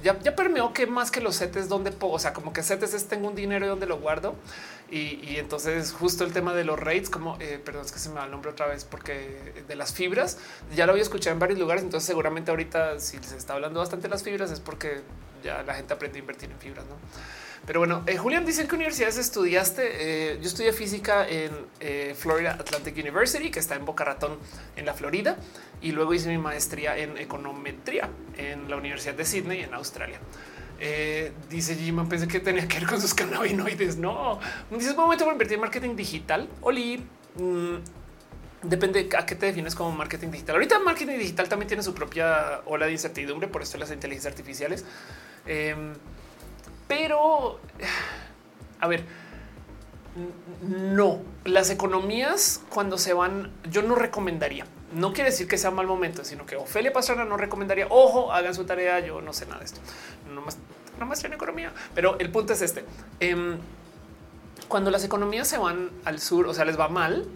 [0.03, 3.07] ya, ya permeó que más que los setes donde o sea, como que setes es
[3.07, 4.33] tengo un dinero y donde lo guardo.
[4.91, 8.15] Y, entonces justo el tema de los rates, como eh, perdón, es que se me
[8.15, 10.37] va el nombre otra vez porque de las fibras
[10.75, 11.83] ya lo había escuchado en varios lugares.
[11.83, 15.01] Entonces, seguramente ahorita, si se está hablando bastante de las fibras, es porque
[15.43, 16.85] ya la gente aprende a invertir en fibras.
[16.85, 16.95] ¿no?
[17.65, 20.33] Pero bueno, eh, Julián dice que universidades estudiaste.
[20.33, 21.51] Eh, yo estudié física en
[22.15, 24.37] Florida Atlantic University, que está en Boca Ratón,
[24.75, 25.37] en la Florida,
[25.81, 30.19] y luego hice mi maestría en econometría en la Universidad de Sydney, en Australia.
[30.79, 33.97] Eh, dice Jima, pensé que tenía que ver con sus cannabinoides.
[33.97, 34.39] No,
[34.71, 36.49] dices momento para invertir en marketing digital.
[36.61, 37.03] Oli,
[37.35, 37.75] mm,
[38.63, 40.55] depende a qué te defines como marketing digital.
[40.55, 44.85] Ahorita marketing digital también tiene su propia ola de incertidumbre, por esto las inteligencias artificiales.
[45.45, 45.93] Em,
[46.87, 47.59] pero,
[48.79, 49.05] a ver,
[50.61, 54.65] no, las economías cuando se van, yo no recomendaría.
[54.95, 57.87] No quiere decir que sea mal momento, sino que Ofelia Pastrana no recomendaría.
[57.89, 59.01] Ojo, hagan su tarea.
[59.01, 59.81] Yo no sé nada de esto.
[60.33, 60.57] No más,
[60.97, 62.85] no más economía, pero el punto es este.
[63.19, 63.57] Em,
[64.69, 67.27] cuando las economías se van al sur, o sea, les va mal,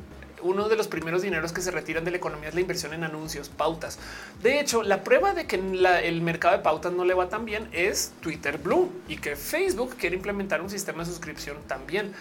[0.42, 3.04] uno de los primeros dineros que se retiran de la economía es la inversión en
[3.04, 4.00] anuncios, pautas.
[4.42, 7.68] De hecho, la prueba de que el mercado de pautas no le va tan bien
[7.74, 12.14] es Twitter Blue y que Facebook quiere implementar un sistema de suscripción también.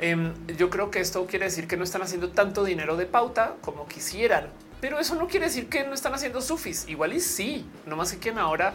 [0.00, 3.54] Em, yo creo que esto quiere decir que no están haciendo tanto dinero de pauta
[3.60, 4.48] como quisieran
[4.80, 6.88] pero eso no quiere decir que no están haciendo sufis.
[6.88, 8.74] Igual y sí, no más que quieren ahora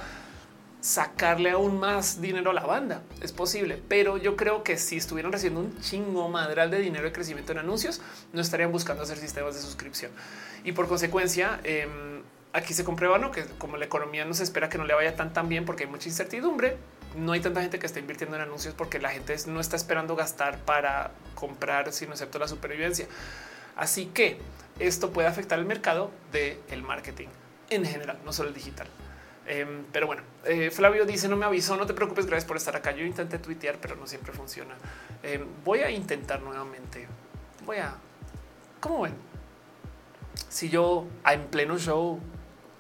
[0.85, 3.01] sacarle aún más dinero a la banda.
[3.21, 7.11] Es posible, pero yo creo que si estuvieran recibiendo un chingo madral de dinero de
[7.11, 8.01] crecimiento en anuncios,
[8.33, 10.11] no estarían buscando hacer sistemas de suscripción.
[10.63, 12.21] Y por consecuencia, em,
[12.53, 13.31] aquí se comprueba ¿no?
[13.31, 15.85] que como la economía no se espera que no le vaya tan tan bien porque
[15.85, 16.77] hay mucha incertidumbre,
[17.17, 20.15] no hay tanta gente que esté invirtiendo en anuncios porque la gente no está esperando
[20.15, 23.07] gastar para comprar, sino excepto la supervivencia.
[23.75, 24.37] Así que
[24.79, 27.27] esto puede afectar el mercado del marketing
[27.69, 28.87] en general, no solo el digital.
[29.47, 32.75] Em, pero bueno, eh, Flavio dice no me avisó, no te preocupes, gracias por estar
[32.75, 32.91] acá.
[32.91, 34.75] Yo intenté tuitear, pero no siempre funciona.
[35.23, 37.07] Em, voy a intentar nuevamente.
[37.65, 37.95] Voy a,
[38.79, 39.13] ¿cómo ven?
[40.49, 42.19] Si yo en pleno show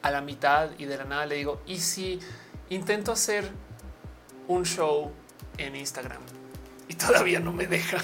[0.01, 2.19] a la mitad y de la nada le digo, ¿y si
[2.69, 3.49] intento hacer
[4.47, 5.11] un show
[5.57, 6.21] en Instagram?
[6.87, 7.97] Y todavía no me deja.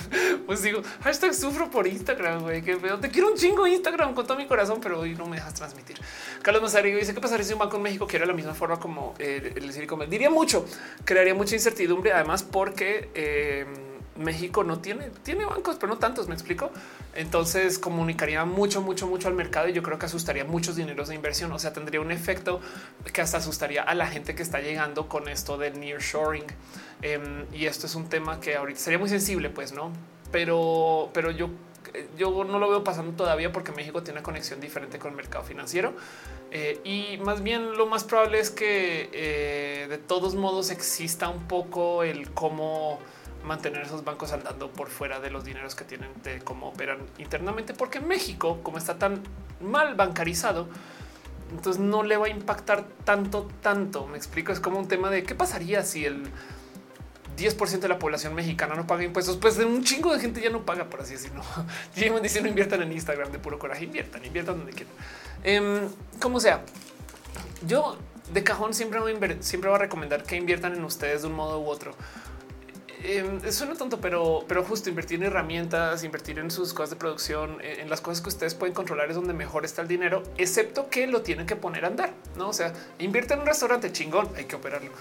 [0.45, 2.99] Pues digo, hashtag sufro por Instagram, güey, que veo.
[2.99, 5.97] Te quiero un chingo Instagram con todo mi corazón, pero hoy no me dejas transmitir.
[6.41, 9.13] Carlos Mazarigo dice qué pasaría si un banco en México quiere la misma forma como
[9.19, 10.65] eh, el Silicon Diría mucho,
[11.05, 13.65] crearía mucha incertidumbre, además porque eh,
[14.17, 16.71] México no tiene, tiene bancos, pero no tantos, me explico.
[17.15, 21.15] Entonces comunicaría mucho, mucho, mucho al mercado y yo creo que asustaría muchos dineros de
[21.15, 21.51] inversión.
[21.51, 22.59] O sea, tendría un efecto
[23.11, 26.45] que hasta asustaría a la gente que está llegando con esto del nearshoring.
[27.01, 29.91] Em, y esto es un tema que ahorita sería muy sensible, pues no,
[30.31, 31.49] pero, pero yo,
[32.17, 35.43] yo no lo veo pasando todavía porque México tiene una conexión diferente con el mercado
[35.43, 35.93] financiero.
[36.51, 41.47] Eh, y más bien lo más probable es que eh, de todos modos exista un
[41.47, 42.99] poco el cómo
[43.43, 47.73] mantener esos bancos andando por fuera de los dineros que tienen de cómo operan internamente,
[47.73, 49.21] porque México, como está tan
[49.59, 50.67] mal bancarizado,
[51.51, 54.07] Entonces no le va a impactar tanto, tanto.
[54.07, 56.23] Me explico, es como un tema de qué pasaría si el
[57.37, 60.49] 10% de la población mexicana no paga impuestos, pues de un chingo de gente ya
[60.49, 61.41] no paga, por así decirlo.
[61.95, 64.93] Llevan diciendo inviertan en Instagram de puro coraje, inviertan, inviertan donde quieran.
[65.43, 65.89] Em,
[66.19, 66.63] como sea,
[67.67, 67.97] yo
[68.33, 69.01] de cajón siempre
[69.41, 71.93] siempre voy a recomendar que inviertan en ustedes de un modo u otro.
[73.03, 77.57] Eh, suena tonto, pero, pero justo invertir en herramientas, invertir en sus cosas de producción,
[77.61, 81.07] en, las cosas que ustedes pueden controlar es donde mejor está el dinero, excepto que
[81.07, 82.13] lo tienen que poner a andar.
[82.37, 84.91] No, o sea, invierte en un restaurante chingón, hay que operarlo,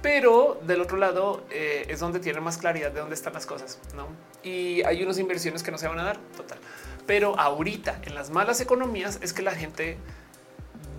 [0.00, 3.78] pero del otro lado eh, es donde tiene más claridad de dónde están las cosas.
[3.94, 4.06] No,
[4.42, 6.58] y hay unas inversiones que no se van a dar total,
[7.06, 9.98] pero ahorita en las malas economías es que la gente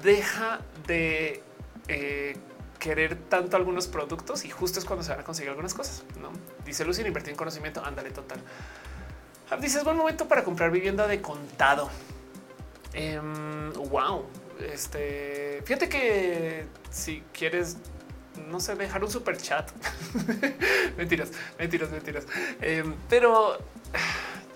[0.04, 1.42] deja de
[1.88, 2.38] eh,
[2.78, 6.04] querer tanto algunos productos y justo es cuando se van a conseguir algunas cosas.
[6.22, 6.30] No
[6.72, 7.84] dice Lucy, invertir en conocimiento.
[7.84, 8.40] Ándale, total.
[9.50, 11.90] Ah, dice es buen momento para comprar vivienda de contado.
[12.94, 14.26] Em, wow.
[14.74, 17.78] Este fíjate que si quieres,
[18.48, 19.70] no sé, dejar un super chat.
[20.98, 22.26] mentiras, mentiras, mentiras.
[22.62, 23.58] Em, pero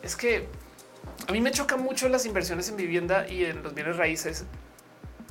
[0.02, 0.48] es que
[1.28, 4.46] a mí me chocan mucho las inversiones en vivienda y en los bienes raíces,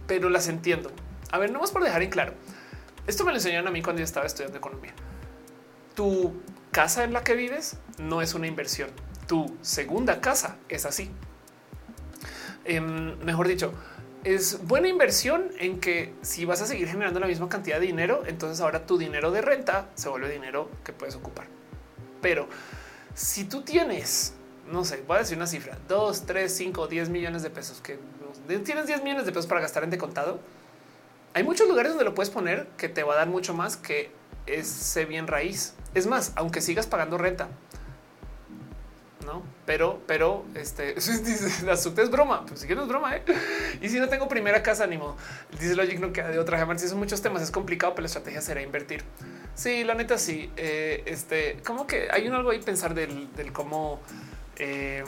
[0.07, 0.91] pero las entiendo.
[1.31, 2.35] A ver, no más por dejar en claro.
[3.07, 4.93] Esto me lo enseñaron a mí cuando yo estaba estudiando economía.
[5.95, 6.35] Tu
[6.75, 8.91] casa en la que vives no es una inversión.
[9.29, 11.09] Tu segunda casa es así.
[12.65, 13.73] Em, mejor dicho,
[14.25, 18.25] es buena inversión en que si vas a seguir generando la misma cantidad de dinero,
[18.27, 21.47] entonces ahora tu dinero de renta se vuelve dinero que puedes ocupar.
[22.21, 22.49] Pero
[23.15, 24.35] si tú tienes,
[24.69, 28.01] no sé, voy a decir una cifra, 2, 3, 5, 10 millones de pesos, que
[28.65, 30.41] tienes 10 millones de pesos para gastar en de contado,
[31.35, 34.11] hay muchos lugares donde lo puedes poner que te va a dar mucho más que
[34.47, 35.75] ese bien raíz.
[35.95, 37.49] Es más, aunque sigas pagando renta,
[39.25, 40.95] no, pero, pero este
[41.65, 42.45] la subte es broma.
[42.47, 43.17] Pues si es broma.
[43.17, 43.23] ¿eh?
[43.81, 45.17] Y si no tengo primera casa, ni modo.
[45.59, 46.59] Dice Logic, no queda de otra.
[46.59, 49.03] Jamás si son muchos temas, es complicado, pero la estrategia será invertir.
[49.55, 50.51] Sí, la neta, sí.
[50.57, 54.01] Eh, este, como que hay un algo ahí pensar del, cómo
[54.57, 55.07] em,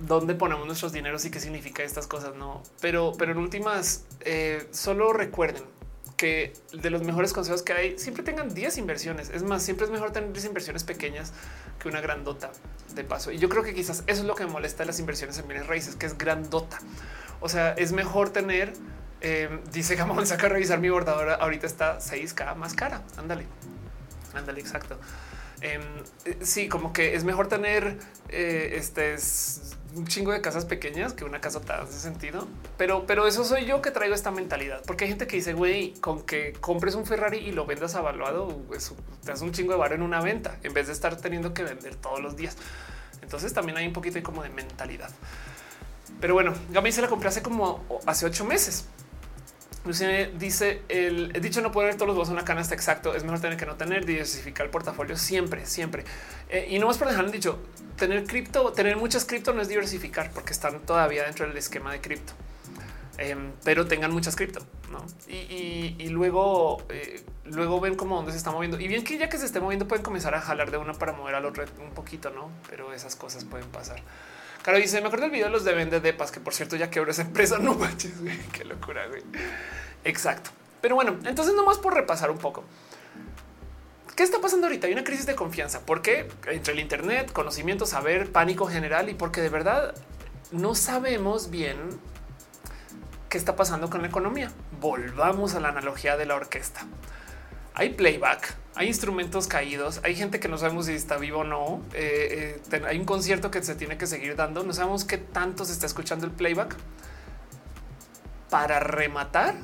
[0.00, 4.66] dónde ponemos nuestros dineros y qué significa estas cosas, no, pero, pero en últimas, eh,
[4.72, 5.62] solo recuerden
[6.16, 9.30] que de los mejores consejos que hay, siempre tengan 10 inversiones.
[9.30, 11.32] Es más, siempre es mejor tener 10 inversiones pequeñas
[11.78, 12.52] que una grandota
[12.94, 13.32] de paso.
[13.32, 15.48] Y yo creo que quizás eso es lo que me molesta de las inversiones en
[15.48, 16.78] bienes raíces, que es grandota.
[17.40, 18.72] O sea, es mejor tener,
[19.20, 21.34] eh, dice Gamón, saca a revisar mi bordadora.
[21.34, 23.02] Ahorita está 6K más cara.
[23.16, 23.46] Ándale,
[24.34, 24.98] ándale, exacto.
[25.60, 25.82] Em,
[26.24, 29.16] eh, sí, como que es mejor tener eh, este
[29.94, 32.46] un chingo de casas pequeñas que una casa tan ese sentido.
[32.76, 35.94] Pero, pero eso soy yo que traigo esta mentalidad, porque hay gente que dice, güey,
[36.00, 39.78] con que compres un Ferrari y lo vendas avaluado, eso te hace un chingo de
[39.78, 42.56] bar en una venta en vez de estar teniendo que vender todos los días.
[43.22, 45.10] Entonces también hay un poquito como de mentalidad.
[46.20, 48.86] Pero bueno, Gami se la compré hace como hace ocho meses
[49.84, 53.14] dice el dicho no poder todos los dos en una canasta exacto.
[53.14, 56.04] Es mejor tener que no tener, diversificar el portafolio siempre, siempre.
[56.48, 57.58] Eh, y no más por dejar dicho,
[57.96, 62.00] tener cripto, tener muchas cripto no es diversificar porque están todavía dentro del esquema de
[62.00, 62.32] cripto.
[63.16, 64.58] Em, pero tengan muchas cripto
[64.90, 65.06] ¿no?
[65.28, 68.80] y, luego, eh, luego ven cómo dónde se está moviendo.
[68.80, 71.12] Y bien que ya que se esté moviendo, pueden comenzar a jalar de una para
[71.12, 72.50] mover al otro un poquito, no?
[72.68, 74.02] Pero esas cosas pueden pasar.
[74.64, 76.74] Claro, dice, me acuerdo del video de los de vende de Paz, que por cierto
[76.74, 77.58] ya quebró esa empresa.
[77.64, 79.22] No manches, güey, qué locura, güey.
[80.04, 80.50] Exacto.
[80.80, 82.64] Pero bueno, entonces nomás por repasar un poco.
[84.16, 84.86] ¿Qué está pasando ahorita?
[84.86, 85.80] Hay una crisis de confianza.
[85.80, 86.30] ¿Por qué?
[86.46, 89.94] Entre el Internet, conocimiento, saber, pánico general y porque de verdad
[90.50, 91.76] no sabemos bien
[93.28, 94.50] qué está pasando con la economía.
[94.80, 96.86] Volvamos a la analogía de la orquesta.
[97.74, 101.82] Hay playback, hay instrumentos caídos, hay gente que no sabemos si está vivo o no.
[101.92, 104.62] Eh, eh, hay un concierto que se tiene que seguir dando.
[104.62, 106.76] No sabemos qué tanto se está escuchando el playback.
[108.48, 109.56] Para rematar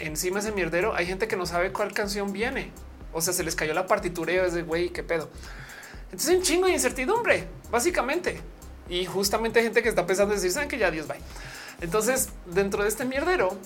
[0.00, 2.72] encima ese mierdero, hay gente que no sabe cuál canción viene.
[3.12, 5.30] O sea, se les cayó la partitura y es de güey, qué pedo.
[6.06, 8.40] Entonces, un chingo de incertidumbre, básicamente.
[8.88, 11.14] Y justamente gente que está pensando en decir, saben que ya Dios va.
[11.80, 13.56] Entonces, dentro de este mierdero,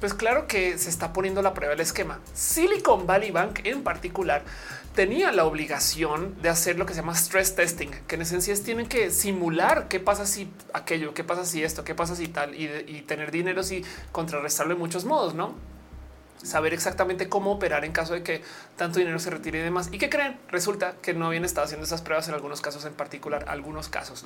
[0.00, 2.20] pues claro que se está poniendo la prueba el esquema.
[2.34, 4.44] Silicon Valley Bank en particular
[4.94, 8.62] tenía la obligación de hacer lo que se llama stress testing, que en esencia es
[8.62, 12.54] tienen que simular qué pasa si aquello, qué pasa si esto, qué pasa si tal
[12.54, 15.54] y, y tener dinero y contrarrestarlo de muchos modos, no?
[16.42, 18.42] Saber exactamente cómo operar en caso de que
[18.76, 19.88] tanto dinero se retire y demás.
[19.92, 20.38] ¿Y qué creen?
[20.48, 24.24] Resulta que no habían estado haciendo esas pruebas en algunos casos en particular, algunos casos.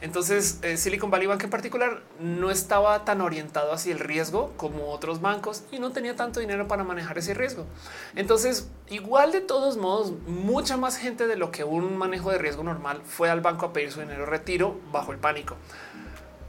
[0.00, 4.90] Entonces eh, Silicon Valley Bank en particular no estaba tan orientado hacia el riesgo como
[4.90, 7.66] otros bancos y no tenía tanto dinero para manejar ese riesgo.
[8.14, 12.62] Entonces, igual de todos modos, mucha más gente de lo que un manejo de riesgo
[12.62, 15.56] normal fue al banco a pedir su dinero retiro bajo el pánico.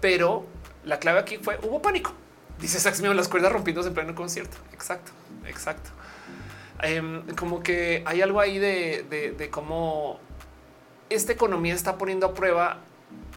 [0.01, 0.45] Pero
[0.85, 2.13] la clave aquí fue hubo pánico
[2.59, 4.57] Dice Sax las cuerdas rompiéndose en pleno concierto.
[4.73, 5.11] Exacto,
[5.47, 5.89] exacto.
[6.81, 10.19] Em, como que hay algo ahí de, cómo
[11.09, 12.79] esta economía está poniendo a prueba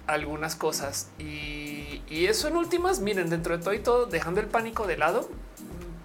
[0.07, 4.87] algunas cosas y, eso en últimas, miren, dentro de todo y todo, dejando el pánico
[4.87, 5.29] de lado,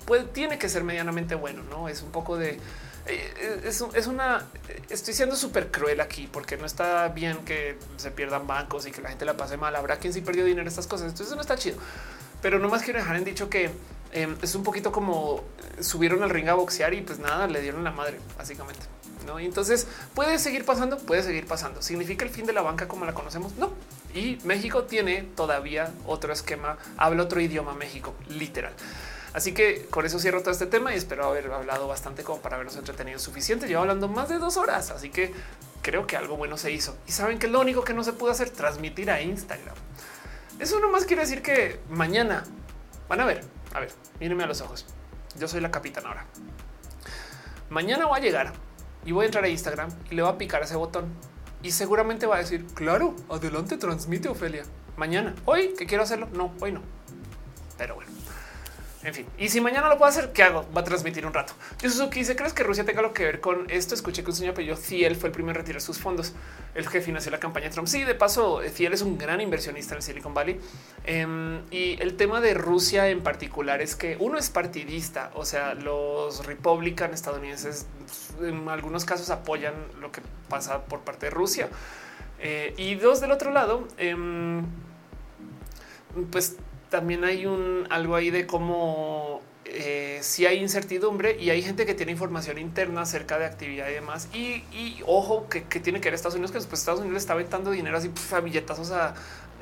[0.06, 2.60] pues tiene que ser medianamente bueno, no es un poco de
[3.08, 4.46] eh, es, es, una
[4.90, 9.02] estoy siendo súper cruel aquí porque no está bien que se pierdan bancos y que
[9.02, 9.76] la gente la pase mal.
[9.76, 11.10] Habrá quien sí perdió dinero estas cosas.
[11.12, 11.78] Entonces no está chido,
[12.42, 13.72] pero nomás quiero dejar en dicho que
[14.12, 15.44] Em, es un poquito como
[15.80, 18.82] subieron al ring a boxear y pues nada, le dieron la madre, básicamente.
[19.26, 19.40] ¿no?
[19.40, 21.82] Y entonces puede seguir pasando, puede seguir pasando.
[21.82, 23.56] ¿Significa el fin de la banca como la conocemos?
[23.58, 23.74] No.
[24.16, 28.74] Y México tiene todavía otro esquema, habla otro idioma México, literal.
[29.34, 32.56] Así que con eso cierro todo este tema y espero haber hablado bastante como para
[32.56, 33.68] habernos entretenido suficiente.
[33.68, 35.34] Llevo hablando más de dos horas, así que
[35.82, 36.98] creo que algo bueno se hizo.
[37.06, 39.76] Y saben que lo único que no se pudo hacer, transmitir a Instagram.
[40.60, 42.44] Eso nomás quiere decir que mañana
[43.08, 44.86] van a ver a ver, mírenme a los ojos.
[45.38, 46.26] Yo soy la capitana ahora.
[47.70, 48.54] Mañana voy a llegar
[49.06, 51.14] y voy a entrar a Instagram y le voy a picar ese botón
[51.62, 54.64] y seguramente va a decir, claro, adelante, transmite Ofelia.
[54.96, 56.28] Mañana, hoy que quiero hacerlo.
[56.34, 56.82] No, hoy no.
[57.78, 58.12] Pero bueno.
[59.08, 60.66] En fin, y si mañana lo puedo hacer, ¿qué hago?
[60.76, 61.54] Va a transmitir un rato.
[61.82, 63.96] Yo Suzuki dice: ¿Crees que Rusia tenga algo que ver con esto?
[63.96, 66.34] Escuché que un señor apellido Ciel fue el primero en retirar sus fondos,
[66.76, 67.88] el que financió la campaña de Trump.
[67.88, 70.60] Sí, de paso, Ciel es un gran inversionista en Silicon Valley.
[71.06, 75.74] Em, y el tema de Rusia en particular es que uno es partidista, o sea,
[75.74, 77.86] los Republican estadounidenses
[78.42, 80.20] en algunos casos apoyan lo que
[80.50, 81.70] pasa por parte de Rusia.
[82.40, 84.66] Eh, y dos del otro lado, em,
[86.30, 86.58] pues
[86.90, 91.94] también hay un algo ahí de cómo eh, si hay incertidumbre y hay gente que
[91.94, 94.30] tiene información interna acerca de actividad y demás.
[94.34, 94.64] Y,
[95.06, 98.10] ojo que, tiene que ver Estados Unidos, que después Estados Unidos está aventando dinero así
[98.32, 99.14] a billetazos a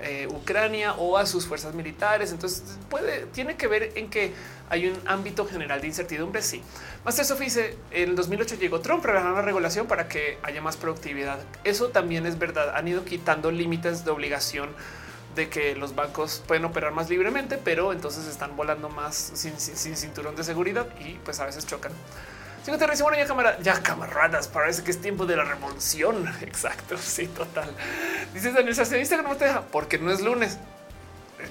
[0.01, 2.31] eh, Ucrania o a sus fuerzas militares.
[2.31, 4.31] Entonces puede, tiene que ver en que
[4.69, 6.41] hay un ámbito general de incertidumbre.
[6.41, 6.61] Sí,
[7.03, 11.39] Master Sophie dice en 2008 llegó Trump para la regulación para que haya más productividad.
[11.63, 12.75] Eso también es verdad.
[12.75, 14.69] Han ido quitando límites de obligación
[15.35, 19.57] de que los bancos pueden operar más libremente, pero entonces están volando más sin,
[19.95, 21.91] cinturón de seguridad y pues a veces chocan.
[22.63, 25.43] Si no te dice, bueno, ya cámara, ya camaradas, parece que es tiempo de la
[25.43, 26.27] revolución.
[26.41, 27.69] Exacto, sí, total.
[28.33, 29.61] Dices Daniel, ¿se Instagram no te deja?
[29.61, 30.57] Porque no es lunes.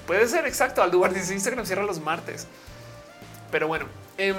[0.07, 0.83] Puede ser, exacto.
[0.83, 2.47] Al lugar dice Instagram cierra los martes.
[3.49, 3.85] Pero bueno,
[4.17, 4.33] eh,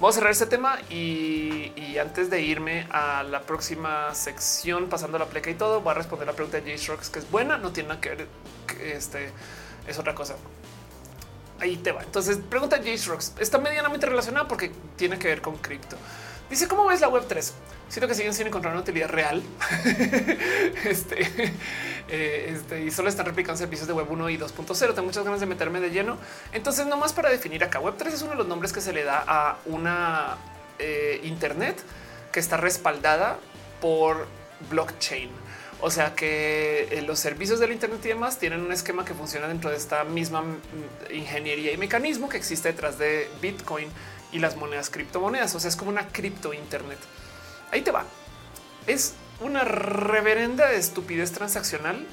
[0.00, 5.26] Vamos a cerrar este tema y, antes de irme a la próxima sección, pasando la
[5.26, 7.72] pleca y todo, voy a responder la pregunta de J Rocks, que es buena, no
[7.72, 8.28] tiene nada que ver,
[8.68, 9.32] que este
[9.88, 10.36] es otra cosa.
[11.58, 12.04] Ahí te va.
[12.04, 15.96] Entonces, pregunta J Rocks, está medianamente relacionada porque tiene que ver con cripto.
[16.50, 17.52] Dice, ¿cómo ves la web 3?
[17.88, 19.42] Siento que siguen sin encontrar una utilidad real.
[20.84, 21.22] este,
[22.08, 24.94] eh, este, y solo están replicando servicios de web 1 y 2.0.
[24.94, 26.16] Tengo muchas ganas de meterme de lleno.
[26.52, 29.04] Entonces, nomás para definir acá, web 3 es uno de los nombres que se le
[29.04, 30.36] da a una
[30.78, 31.82] eh, Internet
[32.32, 33.38] que está respaldada
[33.80, 34.26] por
[34.70, 35.30] blockchain.
[35.80, 39.46] O sea que eh, los servicios del Internet y demás tienen un esquema que funciona
[39.46, 40.56] dentro de esta misma mm,
[41.14, 43.88] ingeniería y mecanismo que existe detrás de Bitcoin
[44.32, 45.54] y las monedas criptomonedas.
[45.54, 46.98] O sea, es como una cripto Internet.
[47.70, 48.04] Ahí te va.
[48.86, 52.06] Es una reverenda estupidez transaccional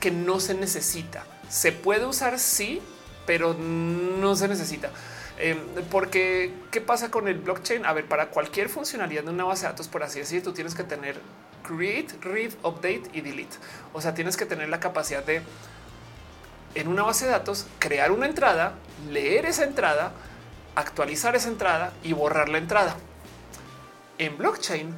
[0.00, 1.24] que no se necesita.
[1.48, 2.80] Se puede usar, sí,
[3.26, 4.90] pero no se necesita.
[5.38, 5.58] Em,
[5.90, 7.84] porque qué pasa con el blockchain?
[7.86, 10.74] A ver, para cualquier funcionalidad de una base de datos, por así decir, tú tienes
[10.74, 11.20] que tener
[11.66, 13.56] create, read, update y delete.
[13.92, 15.42] O sea, tienes que tener la capacidad de
[16.74, 18.74] en una base de datos crear una entrada,
[19.10, 20.12] leer esa entrada,
[20.74, 22.96] actualizar esa entrada y borrar la entrada.
[24.18, 24.94] En blockchain,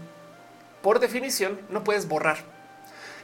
[0.83, 2.39] por definición, no puedes borrar.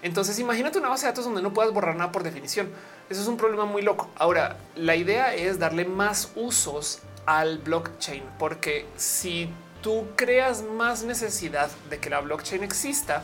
[0.03, 2.69] Entonces, imagínate una base de datos donde no puedas borrar nada por definición.
[3.09, 4.11] Eso es un problema muy loco.
[4.16, 9.49] Ahora, la idea es darle más usos al blockchain, porque si
[9.81, 13.23] tú creas más necesidad de que la blockchain exista,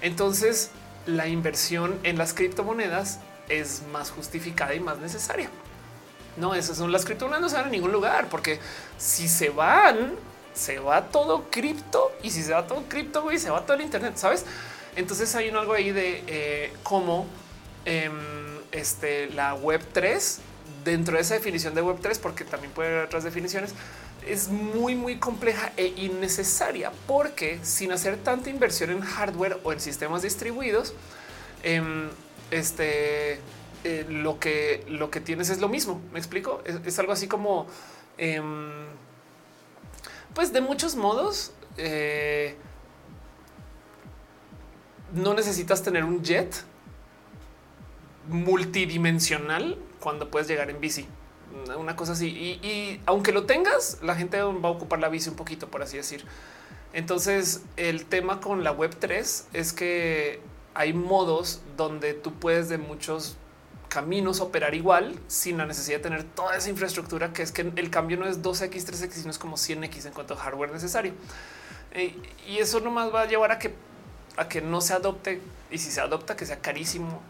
[0.00, 0.70] entonces
[1.06, 5.48] la inversión en las criptomonedas es más justificada y más necesaria.
[6.36, 8.60] No, esas son las criptomonedas, no se van a ningún lugar, porque
[8.98, 10.14] si se van,
[10.54, 13.82] se va todo cripto y si se va todo cripto, y se va todo el
[13.82, 14.44] Internet, sabes?
[14.96, 17.26] Entonces hay un algo ahí de eh, cómo
[17.84, 18.12] em,
[18.72, 20.40] este, la web 3
[20.84, 23.74] dentro de esa definición de web 3, porque también puede haber otras definiciones,
[24.26, 29.80] es muy, muy compleja e innecesaria porque sin hacer tanta inversión en hardware o en
[29.80, 30.94] sistemas distribuidos,
[31.62, 32.08] em,
[32.50, 33.40] este
[33.84, 36.00] eh, lo que lo que tienes es lo mismo.
[36.12, 36.62] Me explico.
[36.64, 37.66] Es, algo así como,
[38.18, 38.86] em,
[40.34, 42.56] pues de muchos modos, eh,
[45.12, 46.64] no necesitas tener un jet
[48.28, 51.06] multidimensional cuando puedes llegar en bici.
[51.76, 52.28] una cosa así.
[52.62, 55.96] Y, aunque lo tengas, la gente va a ocupar la bici un poquito, por así
[55.96, 56.24] decir.
[56.92, 60.40] Entonces, el tema con la web 3 es que
[60.74, 63.36] hay modos donde tú puedes de muchos
[63.90, 67.90] caminos operar igual sin la necesidad de tener toda esa infraestructura, que es que el
[67.90, 71.12] cambio no es 2x, 3x, sino es como 100x en cuanto a hardware necesario.
[71.92, 72.16] Eh,
[72.48, 73.74] y eso nomás va a llevar a que,
[74.36, 77.20] a que no se adopte y si se adopta que sea carísimo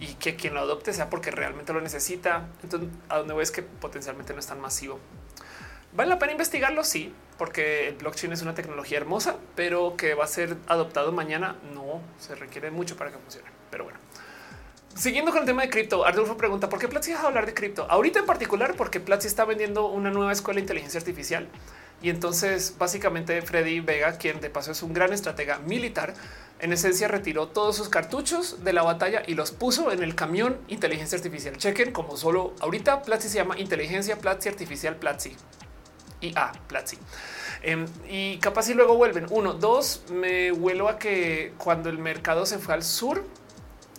[0.00, 2.46] y que quien lo adopte sea porque realmente lo necesita.
[2.62, 4.98] Entonces, a donde voy es que potencialmente no es tan masivo.
[5.92, 10.24] Vale la pena investigarlo, sí, porque el blockchain es una tecnología hermosa, pero que va
[10.24, 11.56] a ser adoptado mañana.
[11.74, 13.48] No se requiere mucho para que funcione.
[13.70, 13.98] Pero bueno,
[14.98, 17.54] siguiendo con el tema de cripto, Ardulfo pregunta por qué Platzi deja de hablar de
[17.54, 21.48] cripto ahorita en particular, porque Platzi está vendiendo una nueva escuela de inteligencia artificial.
[22.00, 26.14] Y entonces, básicamente, Freddy Vega, quien de paso es un gran estratega militar,
[26.60, 30.58] en esencia retiró todos sus cartuchos de la batalla y los puso en el camión
[30.68, 31.56] inteligencia artificial.
[31.56, 35.36] Chequen como solo ahorita Platzi se llama inteligencia Platzi artificial Platzi
[36.20, 36.98] y a Platzi.
[37.62, 39.26] Em, y capaz si luego vuelven.
[39.30, 43.24] Uno, dos, me huelo a que cuando el mercado se fue al sur,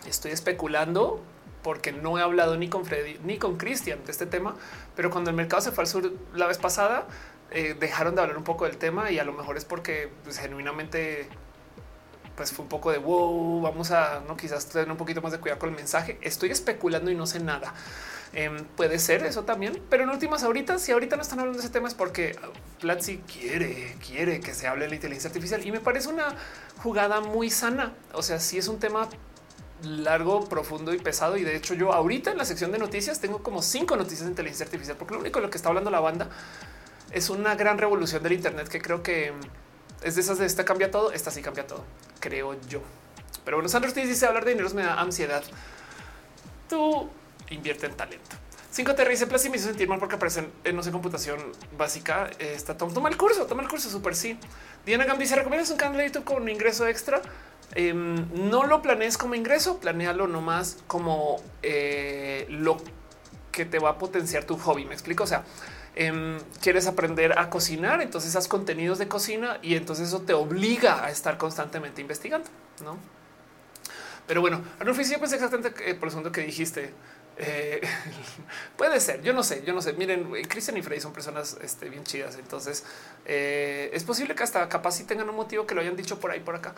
[0.08, 1.22] estoy especulando
[1.64, 4.56] porque no he hablado ni con Freddy ni con Cristian de este tema,
[4.96, 7.08] pero cuando el mercado se fue al sur la vez pasada,
[7.52, 10.38] eh, dejaron de hablar un poco del tema y a lo mejor es porque pues,
[10.38, 11.28] genuinamente
[12.36, 15.40] pues fue un poco de wow, vamos a no quizás tener un poquito más de
[15.40, 16.18] cuidado con el mensaje.
[16.22, 17.74] Estoy especulando y no sé nada.
[18.32, 21.66] Em, puede ser eso también, pero en últimas ahorita, si ahorita no están hablando de
[21.66, 22.38] ese tema es porque
[22.80, 26.36] Platzi quiere, quiere que se hable de la inteligencia artificial y me parece una
[26.82, 27.94] jugada muy sana.
[28.14, 29.10] O sea, si es un tema
[29.84, 31.38] largo, profundo y pesado.
[31.38, 34.30] Y de hecho, yo ahorita en la sección de noticias tengo como cinco noticias de
[34.30, 36.30] inteligencia artificial, porque lo único de lo que está hablando la banda
[37.12, 39.34] es una gran revolución del Internet que creo que
[40.04, 41.12] es de esas de esta cambia todo.
[41.12, 41.84] Esta sí cambia todo
[42.20, 42.82] creo yo.
[43.46, 45.44] Pero bueno, Sandro Ortiz dice hablar de dinero me da ansiedad.
[46.68, 47.10] Tú
[47.50, 48.36] invierte en talento.
[48.72, 51.40] 5 te dice hizo sentir mal porque aparecen en no sé computación
[51.76, 52.30] básica.
[52.38, 54.38] Está toma el curso, toma el curso súper sí.
[54.86, 57.22] Diana Gam dice recomiendas un canal de YouTube con un ingreso extra.
[57.76, 62.78] Em, no lo planees como ingreso, planealo nomás como eh, lo
[63.52, 64.86] que te va a potenciar tu hobby.
[64.86, 65.24] Me explico.
[65.24, 65.44] O sea,
[65.96, 71.04] Em, quieres aprender a cocinar, entonces haz contenidos de cocina y entonces eso te obliga
[71.04, 72.48] a estar constantemente investigando,
[72.84, 72.98] ¿no?
[74.26, 76.94] Pero bueno, Arnulfo, yo pensé exactamente por el segundo que dijiste.
[77.38, 77.82] Eh,
[78.78, 79.91] puede ser, yo no sé, yo no sé.
[79.91, 82.86] Miren, Cristian y Freddy son personas este, bien chidas, entonces
[83.26, 86.32] eh, es posible que hasta capaz si tengan un motivo que lo hayan dicho por
[86.32, 86.76] ahí, por acá.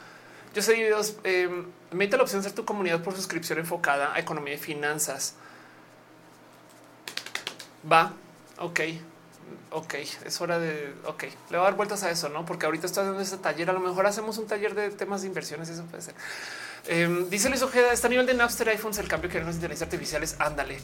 [0.54, 1.50] Yo sé videos, eh,
[1.92, 5.36] mete la opción de ser tu comunidad por suscripción enfocada a economía y finanzas.
[7.90, 8.14] Va,
[8.58, 8.82] ok
[9.72, 9.94] ok,
[10.26, 12.46] es hora de, ok, le voy a dar vueltas a eso, ¿no?
[12.46, 15.28] Porque ahorita estoy haciendo ese taller, a lo mejor hacemos un taller de temas de
[15.28, 16.14] inversiones, eso puede ser.
[16.88, 19.56] Eh, dice Luis Ojeda, está a nivel de Napster iPhones, el cambio que en las
[19.56, 20.80] inteligencias artificiales, ándale.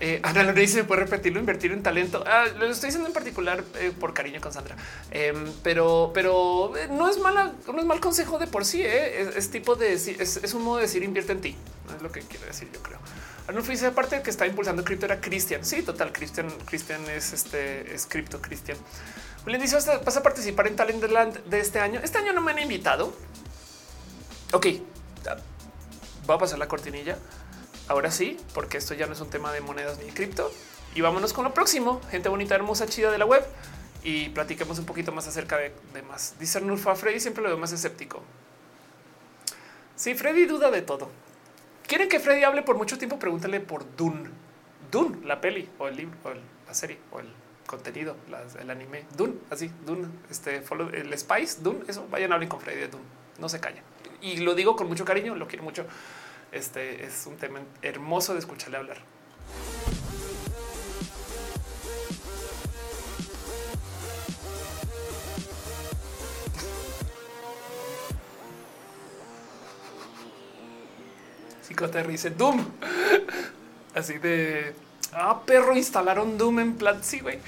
[0.00, 2.22] Eh, Ana Lorena dice, puede repetirlo, invertir en talento.
[2.26, 4.76] Ah, lo estoy diciendo en particular eh, por cariño con Sandra,
[5.10, 8.82] em, pero, pero eh, no es mala, no es mal consejo de por sí.
[8.82, 11.56] Es, tipo de es, es, un modo de decir invierte en ti.
[11.88, 12.98] No es lo que quiero decir, yo creo.
[13.48, 15.64] Arnulfo dice aparte que está impulsando cripto era Cristian.
[15.64, 16.12] Sí, total.
[16.12, 18.76] Cristian, Cristian es este es cripto Cristian.
[19.42, 22.00] Julián dice vas a participar en Talentland de este año.
[22.04, 23.12] Este año no me han invitado.
[24.52, 24.66] Ok,
[26.28, 27.16] va a pasar la cortinilla.
[27.88, 30.50] Ahora sí, porque esto ya no es un tema de monedas ni de cripto.
[30.94, 32.00] Y vámonos con lo próximo.
[32.10, 33.44] Gente bonita, hermosa, chida de la web.
[34.04, 36.34] Y platiquemos un poquito más acerca de, más.
[36.38, 38.22] Dice Arnulfo a Freddy siempre lo veo más escéptico.
[39.96, 41.10] Sí, Freddy duda de todo.
[41.86, 43.18] ¿Quieren que Freddy hable por mucho tiempo?
[43.18, 44.30] Pregúntale por Dune.
[44.90, 46.30] Dune, la peli o el libro o
[46.66, 47.28] la serie o el
[47.66, 48.16] contenido,
[48.60, 49.04] el anime.
[49.16, 52.06] Dune, así, Dune, este, follow, el Spice, Dune, eso.
[52.10, 53.04] Vayan a hablar con Freddy de Dune.
[53.38, 53.82] No se callen.
[54.20, 55.86] Y lo digo con mucho cariño, lo quiero mucho.
[56.52, 58.98] Este es un tema hermoso de escucharle hablar.
[72.08, 72.64] dice Doom.
[73.94, 74.74] Así de
[75.12, 77.38] ah, perro, instalaron Doom en Platzi, güey.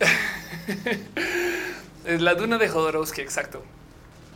[2.04, 3.20] es la Duna de Jodorowsky.
[3.20, 3.62] Exacto.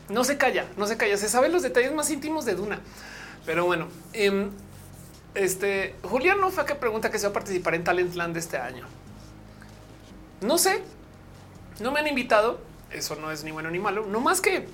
[0.08, 1.16] No se calla, no se calla.
[1.16, 2.80] Se saben los detalles más íntimos de Duna.
[3.48, 4.50] Pero bueno, em,
[5.34, 8.84] este Julián no fue que pregunta que se va a participar en Talentland este año.
[10.42, 10.82] No sé,
[11.80, 12.60] no me han invitado.
[12.90, 14.04] Eso no es ni bueno ni malo.
[14.04, 14.68] No más que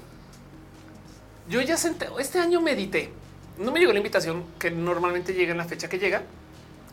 [1.49, 3.13] yo ya senté este año medité
[3.59, 6.23] no me llegó la invitación que normalmente llega en la fecha que llega.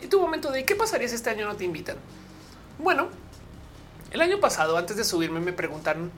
[0.03, 1.95] Y tu momento de qué pasaría si este año no te invitan.
[2.78, 3.08] Bueno,
[4.12, 6.12] el año pasado, antes de subirme, me preguntaron,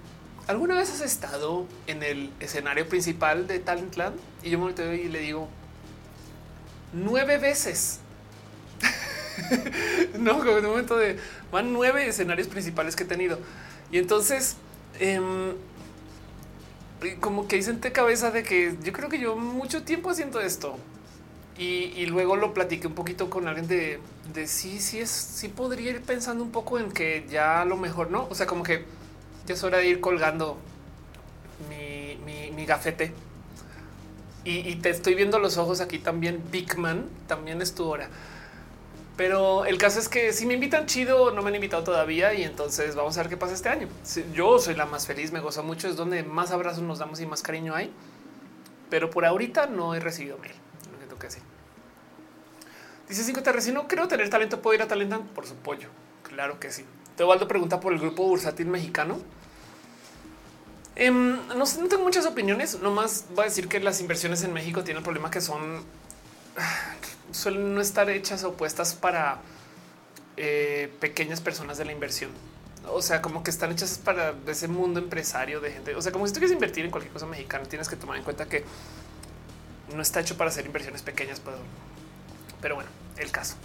[0.47, 4.17] ¿alguna vez has estado en el escenario principal de Talentland?
[4.43, 5.47] Y yo me volteo y le digo,
[6.93, 7.99] nueve veces.
[10.19, 11.17] no, como en un momento de
[11.51, 13.39] van nueve escenarios principales que he tenido.
[13.91, 14.57] Y entonces,
[14.99, 15.53] em,
[17.19, 20.77] como que hice cabeza de que yo creo que yo mucho tiempo haciendo esto
[21.57, 23.99] y, luego lo platiqué un poquito con alguien de,
[24.33, 28.09] de sí, es, sí podría ir pensando un poco en que ya a lo mejor
[28.09, 28.27] no.
[28.29, 28.85] O sea, como que
[29.45, 30.57] ya es hora de ir colgando
[31.69, 32.17] mi,
[32.51, 33.13] mi, gafete.
[34.45, 36.43] Y, te estoy viendo los ojos aquí también.
[36.51, 38.09] Big Man también es tu hora.
[39.15, 42.43] Pero el caso es que si me invitan chido, no me han invitado todavía y
[42.43, 43.87] entonces vamos a ver qué pasa este año.
[44.33, 47.25] Yo soy la más feliz, me gozo mucho, es donde más abrazos nos damos y
[47.25, 47.91] más cariño hay.
[48.89, 50.53] Pero por ahorita no he recibido mail.
[51.09, 51.39] Lo que sí.
[53.07, 55.89] Dice 5 si no creo tener talento, puedo ir a Talentan por su pollo.
[56.23, 56.83] Claro que sí.
[57.15, 59.19] Teobaldo pregunta por el grupo bursátil mexicano.
[60.95, 64.83] Em, no, no tengo muchas opiniones, nomás voy a decir que las inversiones en México
[64.83, 65.83] tienen el problema que son
[67.31, 69.39] suelen no estar hechas o puestas para
[70.37, 72.31] eh, pequeñas personas de la inversión.
[72.87, 75.95] O sea, como que están hechas para ese mundo empresario de gente.
[75.95, 78.23] O sea, como si tú quieres invertir en cualquier cosa mexicana, tienes que tomar en
[78.23, 78.63] cuenta que
[79.95, 81.39] no está hecho para hacer inversiones pequeñas.
[81.39, 81.57] Pero,
[82.61, 83.55] pero bueno, el caso.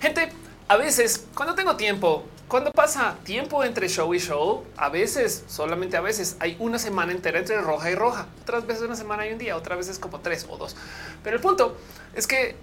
[0.00, 0.30] Gente,
[0.68, 5.96] a veces cuando tengo tiempo, cuando pasa tiempo entre show y show, a veces, solamente
[5.96, 8.26] a veces, hay una semana entera entre roja y roja.
[8.42, 10.76] Otras veces una semana y un día, otras veces como tres o dos.
[11.22, 11.76] Pero el punto
[12.14, 12.56] es que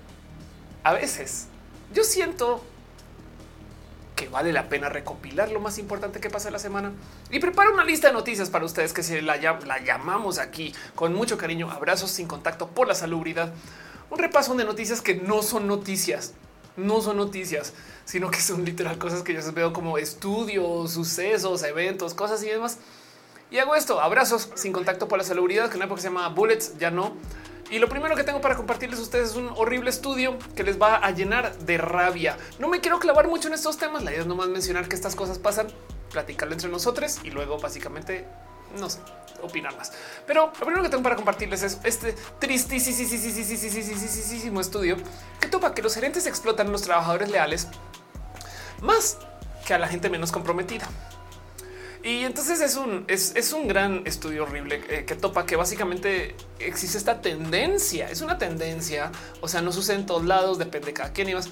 [0.84, 1.48] a veces
[1.94, 2.64] yo siento
[4.16, 6.94] que vale la pena recopilar lo más importante que pasa la semana
[7.32, 11.14] y preparo una lista de noticias para ustedes que se la, la llamamos aquí con
[11.14, 13.52] mucho cariño, abrazos sin contacto por la salubridad,
[14.10, 16.34] un repaso de noticias que no son noticias,
[16.78, 17.74] no son noticias,
[18.06, 22.78] sino que son literal cosas que yo veo como estudios, sucesos, eventos, cosas y demás.
[23.52, 26.28] Y hago esto, abrazos sin contacto por la salubridad, que en una época se llama
[26.30, 27.14] Bullets, ya no.
[27.70, 30.80] Y lo primero que tengo para compartirles a ustedes es un horrible estudio que les
[30.80, 32.38] va a llenar de rabia.
[32.60, 34.04] No me quiero clavar mucho en estos temas.
[34.04, 35.68] La idea es nomás mencionar que estas cosas pasan,
[36.12, 38.26] platicarlo entre nosotros y luego básicamente
[38.76, 39.00] no sé,
[39.42, 39.92] opinar más.
[40.26, 43.02] Pero lo primero que tengo para compartirles es este tristísimo
[44.62, 44.98] estudio
[45.40, 47.68] que topa que los gerentes explotan a los trabajadores leales
[48.82, 49.18] más
[49.66, 50.88] que a la gente menos comprometida.
[52.06, 57.00] Y entonces es un, es, un gran estudio horrible eh, que topa que básicamente existe
[57.00, 59.12] esta tendencia, es una tendencia,
[59.42, 61.50] o sea, no sucede en todos lados, depende de cada quien y más,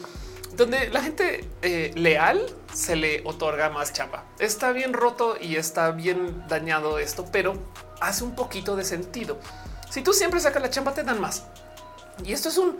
[0.55, 4.25] donde la gente eh, leal se le otorga más chamba.
[4.39, 7.53] Está bien roto y está bien dañado esto, pero
[8.01, 9.39] hace un poquito de sentido.
[9.89, 11.45] Si tú siempre sacas la chamba, te dan más.
[12.23, 12.77] Y esto es un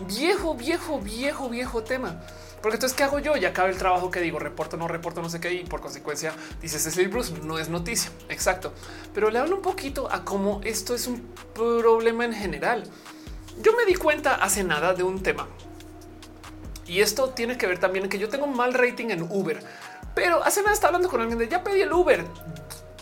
[0.00, 2.20] viejo, viejo, viejo, viejo tema.
[2.62, 3.36] Porque entonces, ¿qué hago yo?
[3.36, 6.32] Ya acaba el trabajo que digo, reporto, no reporto, no sé qué, y por consecuencia
[6.62, 8.10] dice Cecil Bruce, no es noticia.
[8.30, 8.72] Exacto.
[9.12, 11.20] Pero le hablo un poquito a cómo esto es un
[11.54, 12.84] problema en general.
[13.60, 15.46] Yo me di cuenta hace nada de un tema.
[16.86, 19.60] Y esto tiene que ver también en que yo tengo un mal rating en Uber.
[20.14, 22.24] Pero hace nada estaba hablando con alguien de ya pedí el Uber.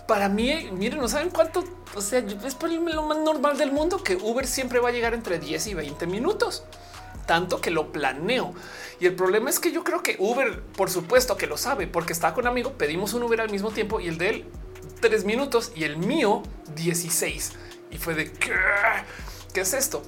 [0.07, 1.65] Para mí, miren, no saben cuánto,
[1.95, 5.39] o sea, es lo más normal del mundo que Uber siempre va a llegar entre
[5.39, 6.65] 10 y 20 minutos
[7.27, 8.53] tanto que lo planeo.
[9.01, 12.13] Y el problema es que yo creo que Uber, por supuesto que lo sabe, porque
[12.13, 14.45] estaba con amigo, pedimos un Uber al mismo tiempo y el de él
[15.01, 16.43] tres minutos y el mío
[16.77, 17.53] 16.
[17.91, 18.53] Y fue de ¿qué,
[19.53, 20.03] ¿Qué es esto?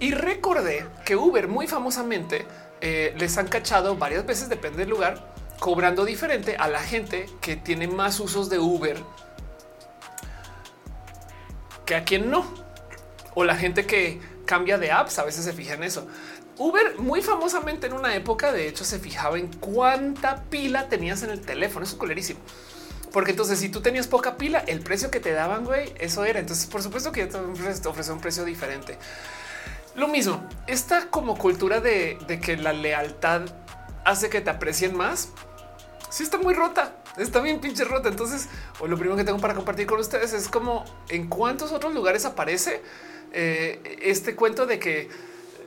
[0.00, 2.46] Y recordé que Uber muy famosamente
[2.86, 7.56] eh, les han cachado varias veces, depende del lugar, cobrando diferente a la gente que
[7.56, 9.02] tiene más usos de Uber
[11.86, 12.44] que a quien no.
[13.34, 16.06] O la gente que cambia de apps, a veces se fija en eso.
[16.58, 21.30] Uber muy famosamente en una época, de hecho, se fijaba en cuánta pila tenías en
[21.30, 21.84] el teléfono.
[21.84, 22.40] Eso es colerísimo.
[23.14, 26.38] Porque entonces si tú tenías poca pila, el precio que te daban, güey, eso era.
[26.38, 28.98] Entonces, por supuesto que te ofrece un precio diferente.
[29.96, 33.42] Lo mismo, esta como cultura de, que la lealtad
[34.04, 35.30] hace que te aprecien más.
[36.10, 38.08] Sí está muy rota, está bien pinche rota.
[38.08, 38.48] Entonces,
[38.80, 42.24] o lo primero que tengo para compartir con ustedes es como en cuántos otros lugares
[42.24, 42.82] aparece
[43.32, 45.08] eh, este cuento de que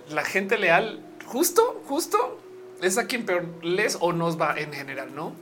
[0.10, 2.40] la gente leal, justo, justo
[2.82, 5.34] es a quien peor les o nos va en general, no?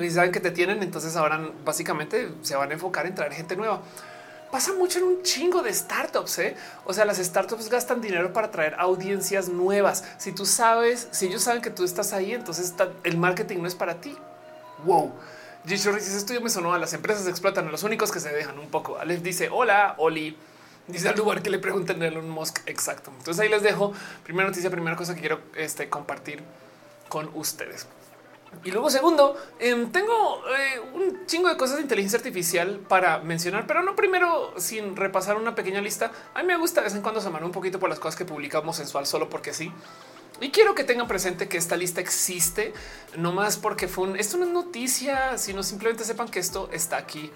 [0.00, 3.56] Y saben que te tienen, entonces ahora básicamente se van a enfocar en traer gente
[3.56, 3.82] nueva.
[4.52, 6.38] Pasa mucho en un chingo de startups.
[6.40, 6.56] ¿eh?
[6.84, 10.04] O sea, las startups gastan dinero para traer audiencias nuevas.
[10.18, 13.74] Si tú sabes, si ellos saben que tú estás ahí, entonces el marketing no es
[13.74, 14.14] para ti.
[14.84, 15.10] Wow.
[15.64, 15.72] G.
[15.72, 18.68] ese estudio me sonó a las empresas explotan a los únicos que se dejan un
[18.68, 18.98] poco.
[18.98, 20.36] Alex dice hola, Oli.
[20.86, 22.58] Dice al lugar que le pregunten a Elon Musk.
[22.66, 23.10] Exacto.
[23.16, 23.94] Entonces ahí les dejo.
[24.22, 26.42] Primera noticia, primera cosa que quiero este, compartir
[27.08, 27.86] con ustedes.
[28.64, 33.66] Y luego, segundo, em, tengo eh, un chingo de cosas de inteligencia artificial para mencionar,
[33.66, 36.12] pero no primero sin repasar una pequeña lista.
[36.34, 38.24] A mí me gusta de vez en cuando se un poquito por las cosas que
[38.24, 39.72] publicamos sensual solo porque sí.
[40.40, 42.72] Y quiero que tengan presente que esta lista existe,
[43.16, 46.96] no más porque fue un, esto no es noticia, sino simplemente sepan que esto está
[46.96, 47.30] aquí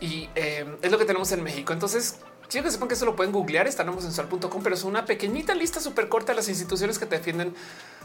[0.00, 1.72] y eh, es lo que tenemos en México.
[1.72, 2.18] Entonces,
[2.48, 5.54] quiero que sepan que esto lo pueden googlear, está en mensual.com, pero es una pequeñita
[5.54, 7.54] lista súper corta de las instituciones que te defienden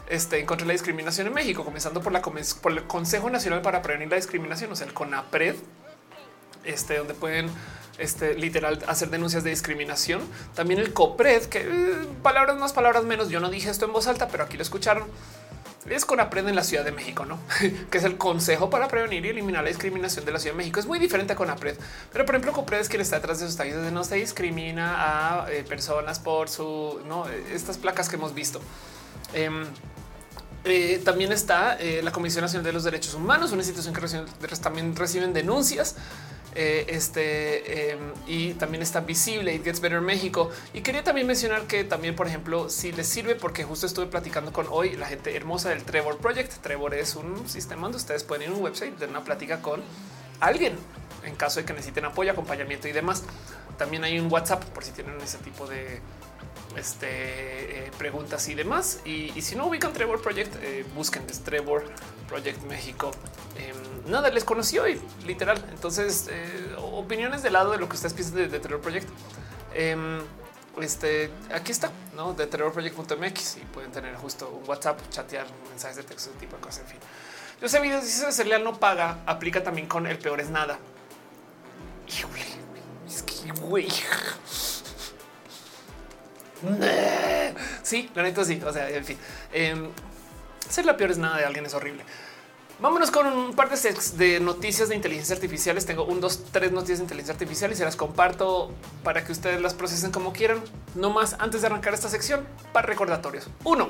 [0.08, 3.62] este, en contra de la discriminación en México, comenzando por, la, por el Consejo Nacional
[3.62, 5.56] para Prevenir la Discriminación, o sea, el CONAPRED,
[6.64, 7.50] este, donde pueden
[7.98, 10.20] este, literal hacer denuncias de discriminación.
[10.54, 13.28] También el COPRED, que eh, palabras más, palabras menos.
[13.28, 15.04] Yo no dije esto en voz alta, pero aquí lo escucharon.
[15.88, 17.38] Es CONAPRED en la Ciudad de México, no?
[17.90, 20.80] que es el Consejo para Prevenir y Eliminar la Discriminación de la Ciudad de México.
[20.80, 21.76] Es muy diferente a CONAPRED,
[22.12, 25.42] pero por ejemplo, COPRED es quien está detrás de sus tallos de no se discrimina
[25.44, 28.60] a eh, personas por su no estas placas que hemos visto.
[29.32, 29.64] Em,
[30.66, 35.32] eh, también está la Comisión Nacional de los Derechos Humanos, una institución que también reciben
[35.32, 35.96] denuncias
[36.58, 40.50] eh, este em, y también está visible It Gets Better México.
[40.72, 44.54] Y quería también mencionar que también, por ejemplo, si les sirve, porque justo estuve platicando
[44.54, 46.54] con hoy la gente hermosa del Trevor Project.
[46.62, 49.82] Trevor es un sistema donde ustedes pueden ir a un website de una plática con
[50.40, 50.78] alguien
[51.24, 53.24] en caso de que necesiten apoyo, acompañamiento y demás.
[53.76, 56.00] También hay un WhatsApp por si tienen ese tipo de
[56.76, 59.00] este, eh, preguntas y demás.
[59.04, 61.84] Y, si no ubican Trevor Project, eh, busquen Trevor
[62.28, 63.10] Project México.
[63.56, 65.62] Em, nada, les conocí hoy, literal.
[65.70, 69.08] Entonces, eh, opiniones del lado de lo que ustedes piensan de, Terror Project.
[69.74, 70.20] Em,
[70.80, 76.02] este aquí está, no de terrorproject.mx y pueden tener justo un WhatsApp, chatear, mensajes de
[76.02, 76.80] texto, ese tipo de cosas.
[76.80, 76.98] En fin,
[77.62, 78.04] yo sé videos.
[78.04, 80.78] Si ser leal no paga, aplica también con el peor es nada.
[82.08, 82.44] Híjole,
[83.08, 83.88] es que güey.
[87.82, 88.60] Sí, la neta sí.
[88.64, 89.16] O sea, en fin,
[89.52, 89.88] em,
[90.68, 92.04] ser la peor es nada de alguien es horrible.
[92.78, 95.82] Vámonos con un par de, noticias de inteligencia artificial.
[95.82, 98.70] Tengo un, dos, tres noticias de inteligencia artificial y se las comparto
[99.02, 100.60] para que ustedes las procesen como quieran.
[100.94, 103.48] No más antes de arrancar esta sección para recordatorios.
[103.64, 103.88] Uno,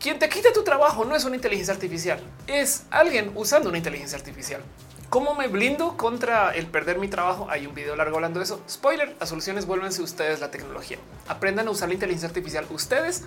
[0.00, 4.18] quien te quita tu trabajo no es una inteligencia artificial, es alguien usando una inteligencia
[4.18, 4.60] artificial.
[5.08, 7.46] ¿Cómo me blindo contra el perder mi trabajo?
[7.48, 8.60] Hay un video largo hablando de eso.
[8.68, 10.98] Spoiler, las soluciones vuélvense ustedes la tecnología.
[11.28, 13.22] Aprendan a usar la inteligencia artificial ustedes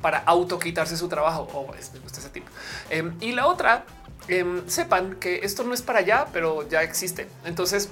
[0.00, 1.46] para auto quitarse su trabajo.
[1.52, 2.46] O oh, es, gusta ese tipo.
[2.88, 3.84] Em, y la otra,
[4.28, 7.28] em, sepan que esto no es para allá, pero ya existe.
[7.44, 7.90] Entonces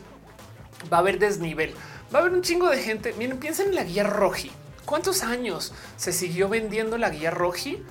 [0.90, 1.74] va a haber desnivel.
[2.12, 3.12] Va a haber un chingo de gente.
[3.18, 4.50] Miren, piensen en la guía Roji.
[4.86, 7.84] ¿Cuántos años se siguió vendiendo la guía Roji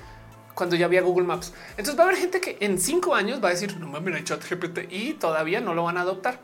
[0.58, 1.54] cuando ya había Google Maps?
[1.72, 4.24] Entonces va a haber gente que en cinco años va a decir no mames, hay
[4.24, 6.40] chat GPT y todavía no lo van a adoptar.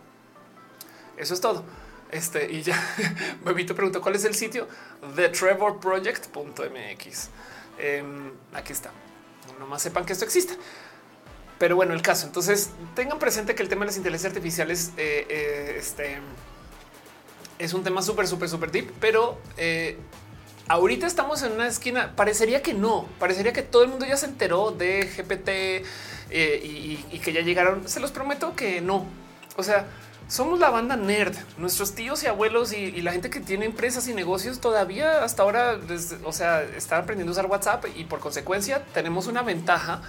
[1.17, 1.65] Eso es todo.
[2.11, 2.79] Este y ya
[3.43, 4.67] me preguntó cuál es el sitio
[5.15, 7.29] de trevorproject.mx.
[7.79, 8.91] Em, aquí está.
[9.59, 10.57] No más sepan que esto existe.
[11.57, 12.27] Pero bueno, el caso.
[12.27, 16.19] Entonces tengan presente que el tema de las inteligencias artificiales eh, eh, este,
[17.57, 19.97] es un tema súper, súper, súper deep, pero eh,
[20.67, 22.15] ahorita estamos en una esquina.
[22.15, 25.85] Parecería que no, parecería que todo el mundo ya se enteró de GPT
[26.31, 27.87] y, y, que ya llegaron.
[27.87, 29.05] Se los prometo que no.
[29.55, 29.85] O sea,
[30.27, 31.35] somos la banda nerd.
[31.57, 35.77] Nuestros tíos y abuelos y, la gente que tiene empresas y negocios todavía hasta ahora,
[36.23, 40.01] o sea, están aprendiendo a usar WhatsApp y por consecuencia tenemos una ventaja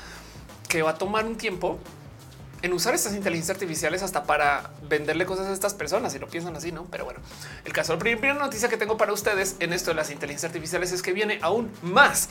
[0.69, 1.79] que va a tomar un tiempo
[2.65, 6.57] en usar estas inteligencias artificiales hasta para venderle cosas a estas personas y lo piensan
[6.57, 6.87] así, no?
[6.91, 7.21] Pero bueno,
[7.67, 10.91] el caso, la primera noticia que tengo para ustedes en esto de las inteligencias artificiales
[10.91, 12.31] es que viene aún más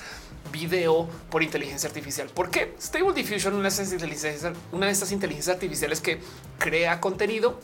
[0.51, 2.29] video por inteligencia artificial.
[2.29, 2.73] ¿Por qué?
[2.81, 6.19] Stable Diffusion, una de estas inteligencias, una de estas inteligencias artificiales que
[6.57, 7.59] crea contenido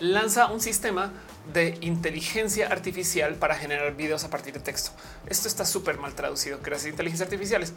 [0.00, 1.12] lanza un sistema
[1.52, 4.90] de inteligencia artificial para generar videos a partir de texto.
[5.28, 6.58] Esto está súper mal traducido.
[6.60, 7.72] Gracias a inteligencias artificiales.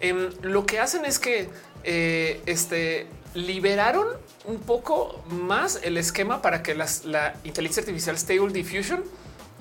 [0.00, 1.50] Em, lo que hacen es que
[1.84, 3.06] eh, este,
[3.36, 4.06] liberaron
[4.46, 9.04] un poco más el esquema para que la inteligencia artificial Stable Diffusion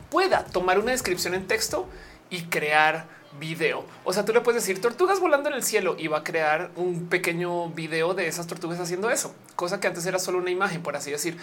[0.09, 1.87] pueda tomar una descripción en texto
[2.29, 3.05] y crear
[3.39, 3.83] video.
[4.05, 6.71] O sea, tú le puedes decir tortugas volando en el cielo y va a crear
[6.77, 10.81] un pequeño video de esas tortugas haciendo eso, cosa que antes era solo una imagen,
[10.81, 11.37] por así decir.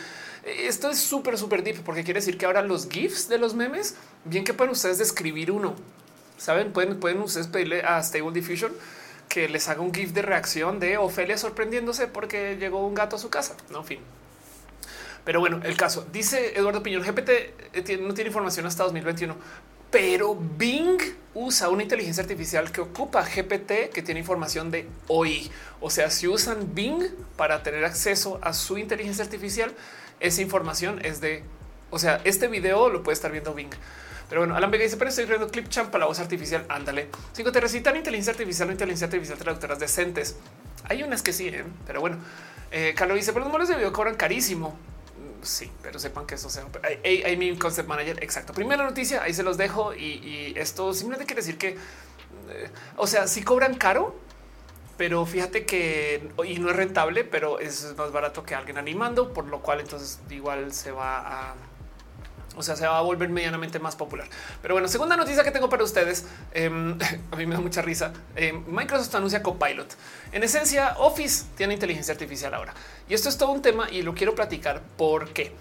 [0.45, 3.97] Esto es súper, súper deep porque quiere decir que ahora los GIFs de los memes,
[4.25, 5.75] bien que pueden ustedes describir uno.
[6.39, 8.73] Saben, pueden, pueden ustedes pedirle a Stable Diffusion
[9.33, 13.19] que les haga un GIF de reacción de Ofelia sorprendiéndose porque llegó un gato a
[13.19, 13.57] su casa.
[13.71, 14.01] No, fin.
[15.25, 17.31] Pero bueno, el caso dice Eduardo Piñón GPT
[17.73, 19.35] eh, no tiene información hasta 2021,
[19.91, 20.99] pero Bing
[21.33, 25.51] usa una inteligencia artificial que ocupa GPT que tiene información de hoy.
[25.81, 27.03] O sea, si usan Bing
[27.37, 29.73] para tener acceso a su inteligencia artificial,
[30.21, 31.43] esa información es de,
[31.91, 33.73] o sea, este video lo puede estar viendo Bing.
[34.33, 36.65] Pero bueno, Alan Vega dice, pero estoy creando clip champ para la voz artificial.
[36.71, 37.11] Ándale.
[37.35, 40.37] Cinco te recitan inteligencia artificial o inteligencia artificial traductoras decentes.
[40.85, 41.65] Hay unas que sí, ¿eh?
[41.87, 42.17] pero bueno.
[42.71, 44.75] Eh, Carlos dice, pero los modelos de video cobran carísimo
[45.43, 46.65] sí, pero sepan que eso sea.
[47.05, 48.25] Hay, mi concept manager.
[48.25, 48.55] Exacto.
[48.55, 49.93] Primera noticia, ahí se los dejo.
[49.93, 51.77] Y, esto simplemente quiere decir que
[52.49, 54.17] eh, o sea, si cobran caro,
[54.97, 59.45] pero fíjate que y no es rentable, pero es más barato que alguien animando, por
[59.45, 61.55] lo cual entonces igual se va a
[62.57, 64.29] o sea, se va a volver medianamente más popular.
[64.61, 66.27] Pero bueno, segunda noticia que tengo para ustedes.
[66.53, 66.99] Em,
[67.31, 68.13] a mí me da mucha risa.
[68.37, 69.95] Em, Microsoft anuncia Copilot.
[70.33, 72.75] En esencia, Office tiene inteligencia artificial ahora.
[73.09, 75.53] Y esto es todo un tema y lo quiero platicar porque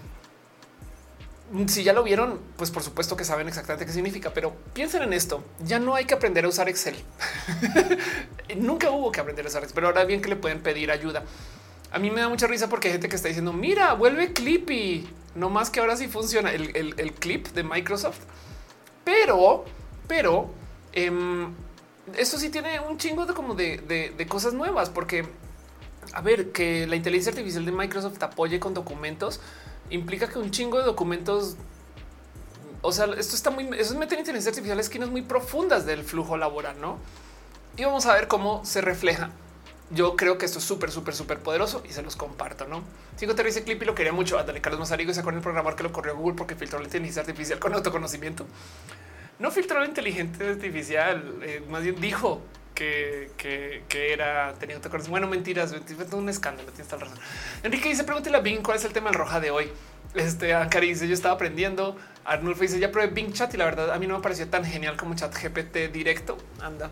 [1.66, 5.12] si ya lo vieron, pues por supuesto que saben exactamente qué significa, pero piensen en
[5.12, 5.44] esto.
[5.64, 6.96] Ya no hay que aprender a usar Excel.
[8.56, 11.24] Nunca hubo que aprender a usar Excel, pero ahora bien que le pueden pedir ayuda.
[11.90, 15.06] A mí me da mucha risa porque hay gente que está diciendo, mira, vuelve Clippy.
[15.34, 18.20] No más que ahora sí funciona el, clip de Microsoft.
[19.04, 19.64] Pero,
[20.06, 20.50] pero,
[22.16, 25.26] esto sí tiene un chingo de como de, cosas nuevas, porque
[26.12, 29.40] a ver, que la inteligencia artificial de Microsoft apoye con documentos
[29.90, 31.56] implica que un chingo de documentos.
[32.82, 36.80] O sea, esto está muy, eso es inteligencia artificial esquinas muy profundas del flujo laboral,
[36.80, 36.98] no?
[37.76, 39.30] Y vamos a ver cómo se refleja
[39.90, 42.66] yo creo que esto es súper, súper, súper poderoso y se los comparto.
[42.66, 42.82] No
[43.16, 44.38] sigo te ese clip y lo quería mucho.
[44.38, 47.20] Ándale, Carlos Mazarigo y sacó el programador que lo corrió Google porque filtró la inteligencia
[47.20, 48.46] artificial con autoconocimiento.
[49.38, 52.42] No filtró la inteligencia artificial, eh, más bien dijo
[52.74, 55.10] que, que, era tenía autoconocimiento.
[55.10, 55.74] Bueno, mentiras,
[56.08, 56.70] fue un escándalo.
[56.70, 57.18] Tienes tal razón.
[57.62, 59.70] Enrique dice: Pregúntale a Bing cuál es el tema roja de hoy.
[60.14, 61.96] Este Ankari dice: Yo estaba aprendiendo.
[62.24, 64.64] Arnulfo dice: Ya probé Bing Chat y la verdad a mí no me pareció tan
[64.64, 66.38] genial como Chat GPT directo.
[66.60, 66.90] Anda.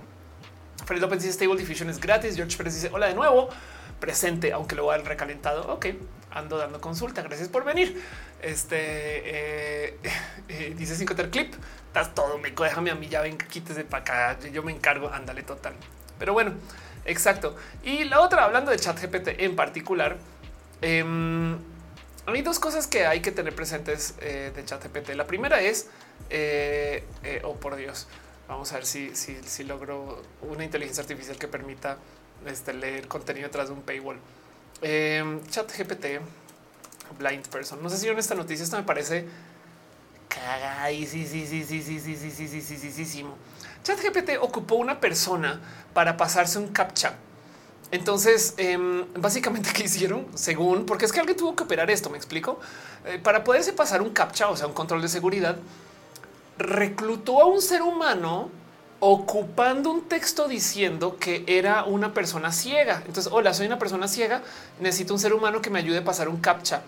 [0.84, 2.36] Fred López dice Stable Diffusion es gratis.
[2.36, 3.49] George Pérez dice hola de nuevo,
[4.00, 5.73] presente, aunque lo va el recalentado.
[5.73, 5.86] Ok,
[6.31, 7.23] ando dando consulta.
[7.23, 8.02] Gracias por venir.
[8.42, 9.99] Este eh,
[10.49, 11.55] eh, dice cinco clip.
[11.86, 14.49] Estás todo me déjame a mí ya ven, quítese para acá.
[14.49, 15.10] Yo me encargo.
[15.12, 15.75] Ándale total.
[16.18, 16.55] Pero bueno,
[17.05, 17.57] exacto.
[17.83, 20.17] Y la otra, hablando de chat GPT en particular,
[20.83, 21.05] eh,
[22.26, 25.10] hay dos cosas que hay que tener presentes eh, de chat GPT.
[25.10, 25.89] La primera es,
[27.42, 28.07] oh por Dios,
[28.50, 31.98] Vamos a ver si, si, logro una inteligencia artificial que permita
[32.44, 34.18] este, leer contenido detrás de un paywall.
[35.48, 36.20] chat GPT,
[37.16, 37.80] blind person.
[37.80, 39.24] No sé si en esta noticia esto me parece
[40.88, 43.24] sí, sí, sí, sí, sí, sí, sí, sí, sí, sí, sí.
[43.84, 45.60] Chat GPT ocupó una persona
[45.94, 47.14] para pasarse un captcha.
[47.92, 48.56] Entonces,
[49.14, 50.26] básicamente, ¿qué hicieron?
[50.34, 52.58] Según, porque es que alguien tuvo que operar esto, me explico.
[53.22, 55.56] para poderse pasar un captcha, o sea, un control de seguridad,
[56.60, 58.50] reclutó a un ser humano
[59.00, 63.02] ocupando un texto diciendo que era una persona ciega.
[63.06, 64.42] Entonces, hola, soy una persona ciega,
[64.78, 66.82] necesito un ser humano que me ayude a pasar un captcha.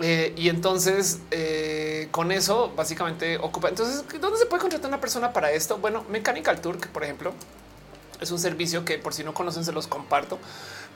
[0.00, 3.68] Eh, y entonces eh, con eso básicamente ocupa.
[3.68, 5.78] Entonces, ¿dónde se puede contratar una persona para esto?
[5.78, 7.32] Bueno, Mechanical Turk, por ejemplo,
[8.20, 10.40] es un servicio que por si no conocen se los comparto.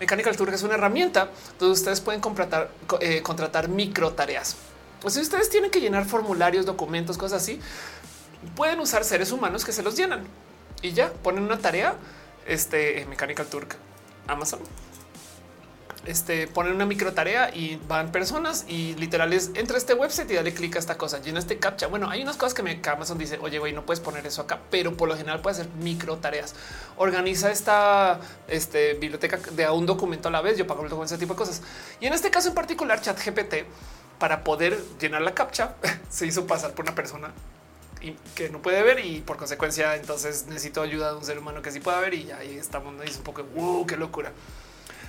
[0.00, 1.30] Mechanical Turk es una herramienta
[1.60, 4.56] donde ustedes pueden contratar, eh, contratar micro tareas.
[5.05, 7.60] O si ustedes tienen que llenar formularios, documentos, cosas así,
[8.57, 10.25] pueden usar seres humanos que se los llenan
[10.83, 11.94] y ya ponen una tarea.
[12.47, 13.76] Este Mechanical Turk,
[14.26, 14.60] Amazon.
[16.07, 20.34] Este ponen una micro tarea y van personas y literal es entra este website y
[20.34, 21.89] dale clic a esta cosa, llena este captcha.
[21.89, 24.60] Bueno, hay unas cosas que me Amazon dice, oye, güey, no puedes poner eso acá,
[24.70, 26.55] pero por lo general puede hacer micro tareas.
[26.97, 30.57] Organiza esta este, biblioteca de un documento a la vez.
[30.57, 31.60] Yo pago el documento, ese tipo de cosas.
[32.00, 33.67] Y en este caso en particular, Chat GPT,
[34.18, 35.75] para poder llenar la captcha,
[36.08, 37.31] se hizo pasar por una persona
[38.34, 41.70] que no puede ver y por consecuencia entonces necesito ayuda de un ser humano que
[41.70, 43.02] sí pueda ver y ahí estamos, ¿no?
[43.02, 44.32] dice un poco, wow, qué locura.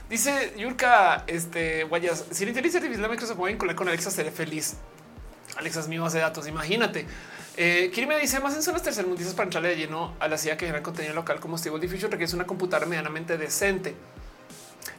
[0.09, 4.31] Dice Yurka, este, guayas, si la inteligencia artificial de Microsoft puede vincular con Alexa, seré
[4.31, 4.75] feliz.
[5.55, 7.05] Alexa es mi base de datos, imagínate.
[7.57, 10.65] Eh, me dice más en zonas tercermundistas para entrarle de lleno a la CIA que
[10.65, 13.95] genera contenido local como Stable Diffusion requiere una computadora medianamente decente.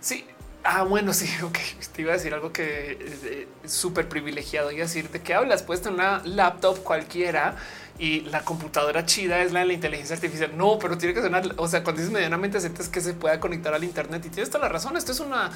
[0.00, 0.26] Sí,
[0.62, 1.58] Ah, bueno, sí, ok.
[1.92, 5.62] Te iba a decir algo que eh, es súper privilegiado y decirte que hablas.
[5.62, 7.56] Puedes tener una laptop cualquiera
[7.98, 10.56] y la computadora chida es la de la inteligencia artificial.
[10.56, 13.74] No, pero tiene que ser o sea, cuando dices medianamente es que se pueda conectar
[13.74, 14.96] al Internet y tienes toda la razón.
[14.96, 15.50] Esto es una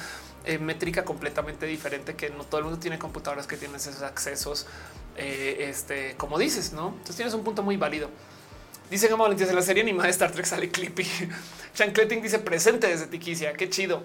[0.45, 4.65] eh, métrica completamente diferente que no todo el mundo tiene computadoras que tienen esos accesos.
[5.17, 6.89] Eh, este, como dices, no?
[6.89, 8.09] Entonces tienes un punto muy válido.
[8.89, 11.07] Dice que Valentín en la serie animada de Star Trek sale Clippy.
[11.73, 13.53] Chancleting dice presente desde Tiquicia.
[13.53, 14.03] Qué chido.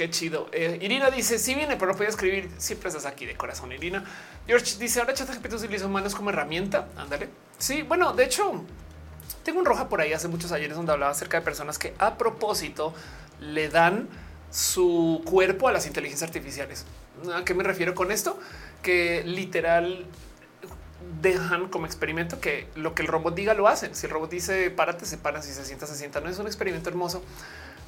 [0.00, 0.48] Qué chido.
[0.52, 2.50] Eh, Irina dice si sí viene, pero no podía escribir.
[2.56, 3.70] Siempre estás aquí de corazón.
[3.70, 4.02] Irina
[4.46, 6.88] George dice ahora ChatGPT utiliza humanos como herramienta.
[6.96, 7.28] Ándale.
[7.58, 8.64] Sí, bueno, de hecho,
[9.44, 12.16] tengo un roja por ahí hace muchos ayeres donde hablaba acerca de personas que a
[12.16, 12.94] propósito
[13.40, 14.08] le dan
[14.50, 16.86] su cuerpo a las inteligencias artificiales.
[17.34, 18.40] ¿A qué me refiero con esto?
[18.82, 20.06] Que literal
[21.20, 23.94] dejan como experimento que lo que el robot diga lo hacen.
[23.94, 26.22] Si el robot dice párate, se para, si se sienta, se sienta.
[26.22, 27.22] No es un experimento hermoso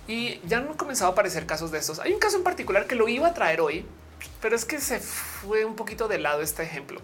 [0.06, 1.98] y ya han comenzado a aparecer casos de estos.
[2.00, 3.86] Hay un caso en particular que lo iba a traer hoy,
[4.40, 7.00] pero es que se fue un poquito de lado este ejemplo.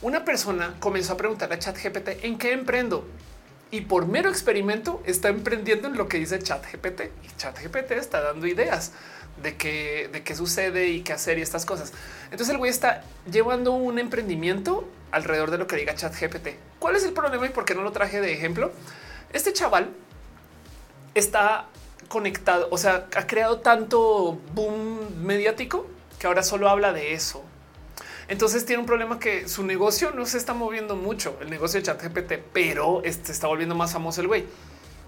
[0.00, 3.06] Una persona comenzó a preguntarle a ChatGPT en qué emprendo
[3.70, 8.46] y por mero experimento está emprendiendo en lo que dice ChatGPT y ChatGPT está dando
[8.46, 8.92] ideas
[9.42, 11.92] de qué, de qué sucede y qué hacer y estas cosas.
[12.24, 16.48] Entonces el güey está llevando un emprendimiento alrededor de lo que diga ChatGPT.
[16.78, 18.72] ¿Cuál es el problema y por qué no lo traje de ejemplo?
[19.32, 19.90] Este chaval
[21.14, 21.66] está
[22.08, 25.86] conectado, o sea, ha creado tanto boom mediático
[26.18, 27.42] que ahora solo habla de eso.
[28.28, 31.86] Entonces tiene un problema que su negocio no se está moviendo mucho, el negocio de
[31.86, 34.44] ChatGPT, pero este está volviendo más famoso el güey.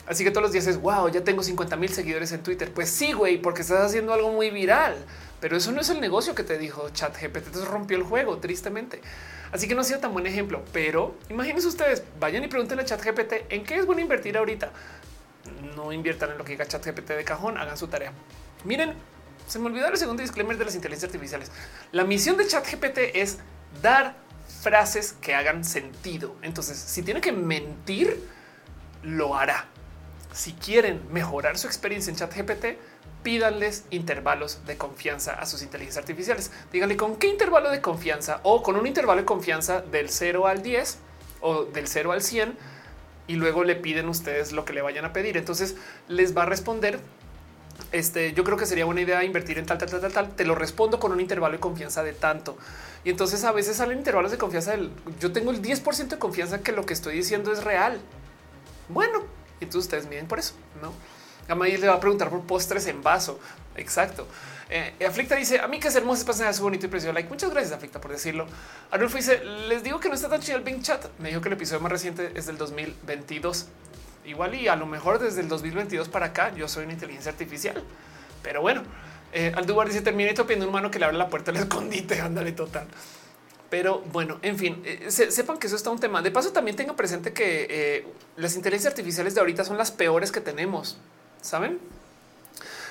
[0.07, 2.71] Así que todos los días es wow, ya tengo 50 mil seguidores en Twitter.
[2.73, 4.97] Pues sí, güey, porque estás haciendo algo muy viral,
[5.41, 7.37] pero eso no es el negocio que te dijo ChatGPT.
[7.47, 9.01] Entonces rompió el juego, tristemente.
[9.53, 12.87] Así que no ha sido tan buen ejemplo, pero imagínense ustedes, vayan y pregúntenle a
[12.87, 14.71] ChatGPT en qué es bueno invertir ahorita.
[15.65, 18.13] No inviertan en lo que diga ChatGPT de cajón, hagan su tarea.
[18.65, 18.95] Miren,
[19.47, 21.51] se me olvidó el segundo disclaimer de las inteligencias artificiales.
[21.93, 23.39] La misión de ChatGPT es
[23.83, 24.17] dar
[24.63, 26.37] frases que hagan sentido.
[26.43, 28.23] Entonces, si tiene que mentir,
[29.03, 29.67] lo hará
[30.35, 32.77] si quieren mejorar su experiencia en ChatGPT,
[33.23, 36.51] pídanles intervalos de confianza a sus inteligencias artificiales.
[36.73, 40.63] Díganle con qué intervalo de confianza o con un intervalo de confianza del 0 al
[40.63, 40.99] 10
[41.41, 42.59] o del 0 al 100
[43.27, 45.37] y luego le piden ustedes lo que le vayan a pedir.
[45.37, 45.77] Entonces
[46.09, 47.01] les va a responder.
[47.91, 50.37] Este, yo creo que sería buena idea invertir en tal, tal, tal, tal, tal.
[50.37, 52.57] Te lo respondo con un intervalo de confianza de tanto.
[53.05, 56.61] Y entonces a veces salen intervalos de confianza del yo tengo el 10% de confianza
[56.61, 58.01] que lo que estoy diciendo es real.
[58.89, 59.23] Bueno,
[59.61, 60.93] entonces ustedes miden por eso, no?
[61.49, 63.39] Amaí le va a preguntar por postres en vaso.
[63.77, 64.27] Exacto.
[64.77, 67.13] Eh, Aflicta dice a mí que es hermoso es su bonito y precioso.
[67.13, 68.49] Like muchas gracias, Aflicta, por decirlo.
[68.91, 71.07] Arnulfo dice les digo que no está tan chido el Bing Chat.
[71.21, 73.69] Me dijo que el episodio más reciente es del 2022.
[74.25, 77.81] Igual y a lo mejor desde el 2022 para acá yo soy una inteligencia artificial,
[78.43, 78.83] pero bueno,
[79.33, 82.21] eh, Aldubar dice Terminator pidiendo un humano que le abre la puerta al escondite.
[82.21, 82.89] Ándale, total.
[83.71, 86.21] Pero bueno, en fin, eh, sepan que eso está un tema.
[86.21, 88.07] De paso, también tengan presente que eh,
[88.39, 90.99] las inteligencias artificiales de ahorita son las peores que tenemos.
[91.41, 91.79] Saben?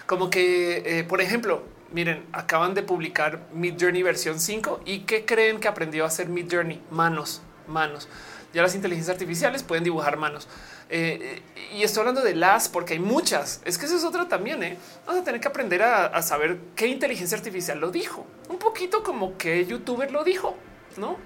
[0.05, 5.25] Como que, eh, por ejemplo, miren, acaban de publicar Mid Journey versión 5 y qué
[5.25, 6.81] creen que aprendió a hacer Mid Journey?
[6.91, 8.07] Manos, manos.
[8.53, 10.47] Ya las inteligencias artificiales pueden dibujar manos.
[10.89, 13.61] y estoy hablando de las porque hay muchas.
[13.65, 14.61] Es que eso es otra también.
[14.61, 14.77] ¿eh?
[15.07, 18.27] Vamos a tener que aprender a, saber qué inteligencia artificial lo dijo.
[18.49, 20.55] Un poquito como que youtuber lo dijo
[20.97, 21.17] no?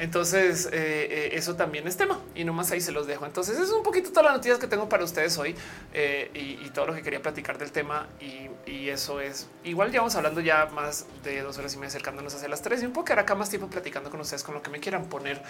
[0.00, 3.26] Entonces, eh, eh, eso también es tema y nomás ahí se los dejo.
[3.26, 5.54] Entonces, es un poquito todas las noticias que tengo para ustedes hoy
[5.92, 8.08] eh, y, todo lo que quería platicar del tema.
[8.18, 8.48] Y,
[8.88, 9.92] eso es igual.
[9.92, 12.86] Ya vamos hablando ya más de dos horas y media acercándonos hacia las tres y
[12.86, 15.40] un poco acá más tiempo platicando con ustedes con lo que me quieran poner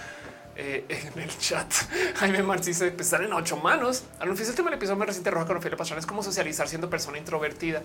[0.57, 1.73] en el chat.
[2.17, 4.05] Jaime Martí dice empezar en ocho manos.
[4.19, 6.91] Al el tema del episodio más reciente Roja con Ophelia Pastrana es como socializar siendo
[6.91, 7.83] persona introvertida.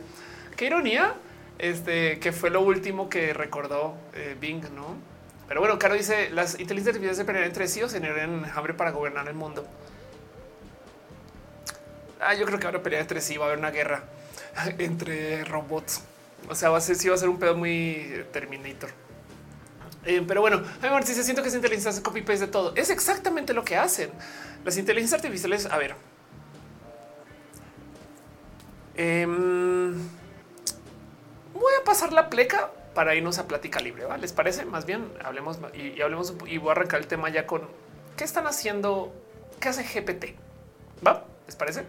[0.58, 1.14] Qué ironía.
[1.60, 3.95] Este que fue lo último que recordó
[4.42, 5.15] Bing, no?
[5.48, 8.74] Pero bueno, Caro dice las inteligencias artificiales se pelean entre sí o se generan hambre
[8.74, 9.65] para gobernar el mundo.
[12.19, 14.03] Ah, yo creo que ahora pelear entre sí va a haber una guerra
[14.80, 16.01] entre robots.
[16.49, 18.90] O sea, va a ser, sí va a ser un pedo muy Terminator.
[20.06, 22.74] Eh, pero bueno, a si se siento que esa inteligencia hace copy paste de todo.
[22.75, 24.11] Es exactamente lo que hacen
[24.64, 25.65] las inteligencias artificiales.
[25.65, 25.95] A ver,
[28.95, 29.93] em,
[31.53, 34.06] voy a pasar la pleca para irnos a plática libre.
[34.06, 34.17] ¿va?
[34.17, 34.65] ¿Les parece?
[34.65, 37.67] Más bien hablemos y, hablemos y voy a arrancar el tema ya con
[38.17, 39.14] qué están haciendo,
[39.59, 40.35] qué hace GPT.
[41.06, 41.25] ¿Va?
[41.45, 41.85] ¿Les parece?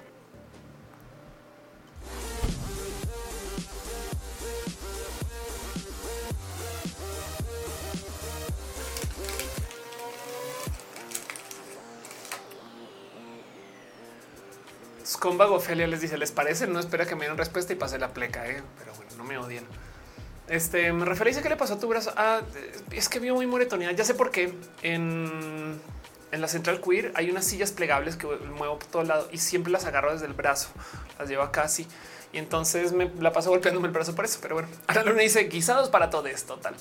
[15.06, 16.66] Scumbag Ophelia les dice, ¿les parece?
[16.66, 18.60] No espera que me den respuesta y pase la pleca, ¿eh?
[18.76, 19.64] pero bueno, no me odien.
[20.48, 22.12] Este me referís a qué le pasó a tu brazo.
[22.16, 22.40] Ah,
[22.92, 23.90] es que vio muy moretonia.
[23.92, 25.80] Ya sé por qué en,
[26.30, 29.86] la central queer hay unas sillas plegables que muevo por todo lado y siempre las
[29.86, 30.68] agarro desde el brazo.
[31.18, 31.86] Las llevo acá así
[32.32, 34.38] y entonces me la paso golpeándome el brazo por eso.
[34.40, 36.54] Pero bueno, ahora Luna dice guisados para todo esto.
[36.54, 36.74] Total.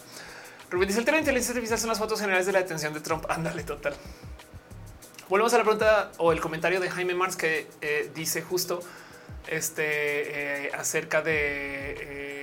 [0.70, 3.00] Rubén dice el tema de inteligencia artificial son las fotos generales de la detención de
[3.00, 3.26] Trump.
[3.30, 3.96] Ándale, total.
[5.28, 8.80] Volvemos a la pregunta o el comentario de Jaime Mars que eh, dice justo
[9.48, 11.34] este eh, acerca de
[12.00, 12.35] eh,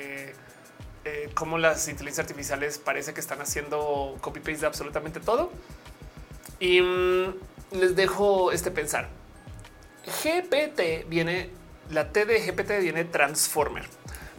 [1.05, 5.51] eh, cómo las inteligencias artificiales parece que están haciendo copy paste de absolutamente todo.
[6.61, 7.35] Y mm,
[7.73, 9.09] les dejo este pensar.
[10.23, 11.51] GPT viene,
[11.91, 13.85] la T de GPT viene Transformer,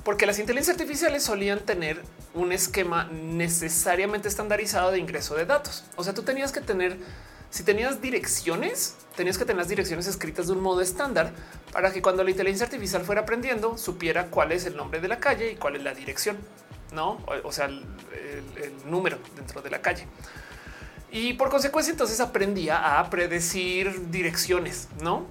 [0.03, 2.01] porque las inteligencias artificiales solían tener
[2.33, 5.85] un esquema necesariamente estandarizado de ingreso de datos.
[5.95, 6.97] O sea, tú tenías que tener
[7.53, 11.33] si tenías direcciones, tenías que tener las direcciones escritas de un modo estándar
[11.71, 15.19] para que cuando la inteligencia artificial fuera aprendiendo, supiera cuál es el nombre de la
[15.19, 16.35] calle y cuál es la dirección,
[16.93, 17.23] no?
[17.43, 17.85] O, sea, el,
[18.87, 20.07] número dentro de la calle.
[21.11, 25.27] Y por consecuencia, entonces aprendía a predecir direcciones, no?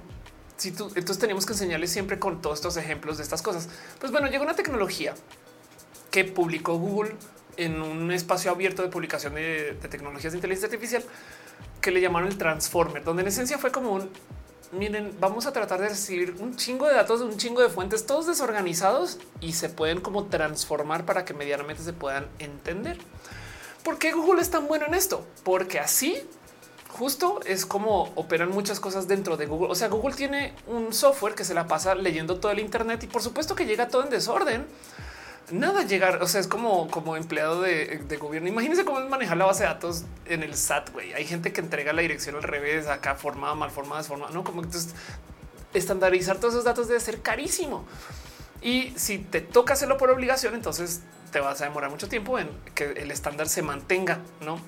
[0.59, 3.68] Si tú, entonces teníamos que enseñarles siempre con todos estos ejemplos de estas cosas.
[3.99, 5.17] Pues bueno, llegó una tecnología
[6.12, 7.17] que publicó Google
[7.57, 11.05] en un espacio abierto de publicación de, de tecnologías de inteligencia artificial
[11.83, 14.09] que le llamaron el Transformer, donde en esencia fue como un
[14.73, 18.07] miren, vamos a tratar de recibir un chingo de datos de un chingo de fuentes,
[18.07, 22.99] todos desorganizados y se pueden como transformar para que medianamente se puedan entender.
[23.85, 25.27] ¿Por qué Google es tan bueno en esto?
[25.44, 26.23] Porque así
[26.89, 29.70] justo es como operan muchas cosas dentro de Google.
[29.70, 33.07] O sea, Google tiene un software que se la pasa leyendo todo el Internet y
[33.07, 34.67] por supuesto que llega todo en desorden
[35.52, 36.22] nada llegar.
[36.22, 38.48] O sea, es como, como empleado de, gobierno.
[38.48, 40.90] Imagínense cómo es manejar la base de datos en el SAT.
[41.14, 44.32] Hay gente que entrega la dirección al revés, acá formada, mal formada, desformada.
[44.32, 44.94] No, como entonces
[45.74, 47.84] estandarizar todos esos datos debe ser carísimo.
[48.60, 52.48] Y si te toca hacerlo por obligación, entonces te vas a demorar mucho tiempo en
[52.74, 54.60] que el estándar se mantenga, no?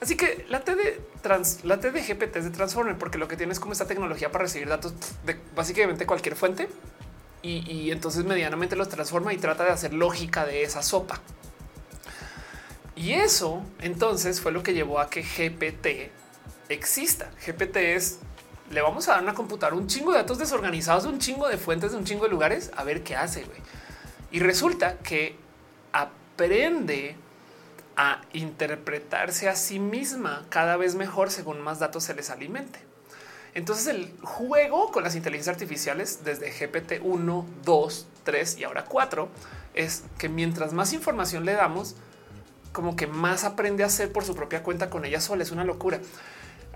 [0.00, 3.28] Así que la T de trans, la T de GPT es de Transformer, porque lo
[3.28, 4.94] que tienes como esta tecnología para recibir datos
[5.24, 6.68] de básicamente cualquier fuente
[7.42, 11.20] y, entonces medianamente los transforma y trata de hacer lógica de esa sopa.
[12.96, 16.10] Y eso entonces fue lo que llevó a que GPT
[16.68, 17.30] exista.
[17.46, 18.18] GPT es
[18.70, 21.92] le vamos a dar una computadora un chingo de datos desorganizados, un chingo de fuentes
[21.94, 23.46] un chingo de lugares, a ver qué hace.
[24.30, 25.36] Y resulta que
[25.92, 27.16] aprende
[27.96, 32.87] a interpretarse a sí misma cada vez mejor según más datos se les alimente.
[33.58, 39.28] Entonces el juego con las inteligencias artificiales desde GPT 1, 2, 3 y ahora 4
[39.74, 41.96] es que mientras más información le damos,
[42.70, 45.42] como que más aprende a hacer por su propia cuenta con ella sola.
[45.42, 45.98] Es una locura.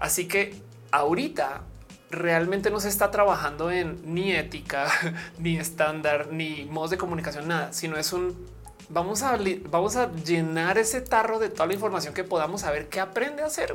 [0.01, 1.63] Así que ahorita
[2.11, 4.89] realmente no se está trabajando en ni ética,
[5.39, 8.45] ni estándar, ni modos de comunicación, nada, sino es un
[8.89, 9.39] vamos a
[9.71, 13.47] vamos a llenar ese tarro de toda la información que podamos saber qué aprende a
[13.47, 13.73] hacer.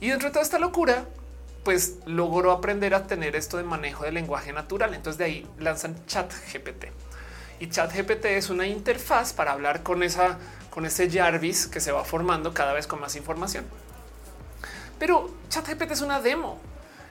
[0.00, 1.04] Y dentro de toda esta locura,
[1.68, 4.94] pues logró aprender a tener esto de manejo de lenguaje natural.
[4.94, 6.86] Entonces de ahí lanzan Chat GPT
[7.60, 10.38] y Chat GPT es una interfaz para hablar con esa,
[10.70, 13.66] con ese Jarvis que se va formando cada vez con más información.
[14.98, 16.58] Pero Chat GPT es una demo.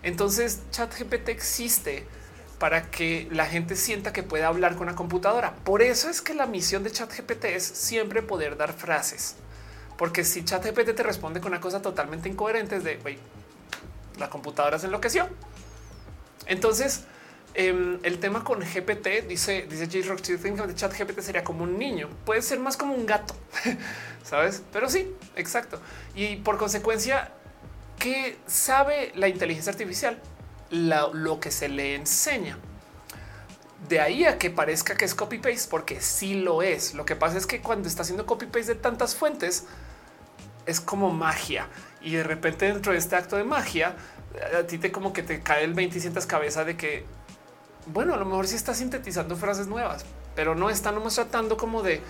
[0.01, 2.07] Entonces Chat GPT existe
[2.57, 5.53] para que la gente sienta que puede hablar con la computadora.
[5.65, 9.35] Por eso es que la misión de Chat GPT es siempre poder dar frases.
[9.99, 12.97] Porque si Chat GPT te responde con una cosa totalmente incoherente, es de
[14.17, 15.27] la computadora se enloqueció.
[16.45, 17.03] Entonces,
[17.53, 21.77] em, el tema con GPT dice, dice J Rock, de chat GPT sería como un
[21.77, 23.35] niño, puede ser más como un gato,
[24.23, 24.63] sabes?
[24.71, 25.79] Pero sí, exacto.
[26.15, 27.31] Y por consecuencia,
[27.99, 30.19] ¿qué sabe la inteligencia artificial?
[30.69, 32.57] lo que se le enseña.
[33.87, 36.93] De ahí a que parezca que es copy paste, porque sí lo es.
[36.93, 39.65] Lo que pasa es que cuando está haciendo copy paste de tantas fuentes,
[40.65, 41.69] es como magia
[42.01, 43.95] y de repente dentro de este acto de magia,
[44.57, 47.05] a ti te como que te cae el 20 y sientas cabeza de que,
[47.87, 52.01] bueno, a lo mejor sí está sintetizando frases nuevas, pero no estamos tratando como de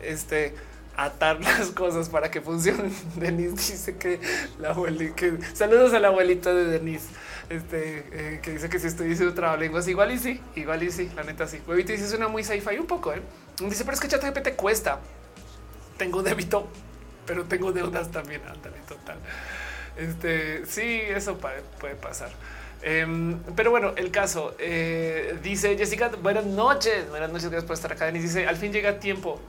[0.00, 0.54] este
[0.96, 2.94] atar las cosas para que funcionen.
[3.16, 4.20] Denise dice que
[4.58, 7.08] la abuelita, que saludos a la abuelita de Denise,
[7.50, 11.10] este eh, que dice que si estoy diciendo trabalenguas, igual y sí, igual y sí,
[11.14, 11.60] la neta sí.
[11.66, 13.12] Huevito dice suena muy sci-fi un poco.
[13.12, 13.22] ¿eh?
[13.60, 15.00] Dice, pero es que ChatGPT cuesta.
[15.96, 16.68] Tengo débito
[17.26, 18.42] pero tengo deudas también.
[18.46, 19.18] Ándale, total.
[19.96, 22.30] Este sí, eso puede pasar.
[22.82, 27.92] Em, pero bueno, el caso eh, dice Jessica, buenas noches, buenas noches, gracias por estar
[27.92, 28.08] acá.
[28.10, 29.40] Y dice, al fin llega tiempo.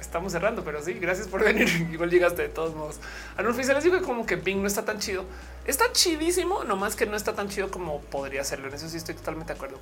[0.00, 1.68] Estamos cerrando, pero sí, gracias por venir.
[1.92, 3.00] Igual llegaste de todos modos.
[3.36, 5.24] A los les digo que como que Ping no está tan chido.
[5.66, 8.68] Está chidísimo, nomás que no está tan chido como podría serlo.
[8.68, 9.78] En eso sí estoy totalmente de acuerdo.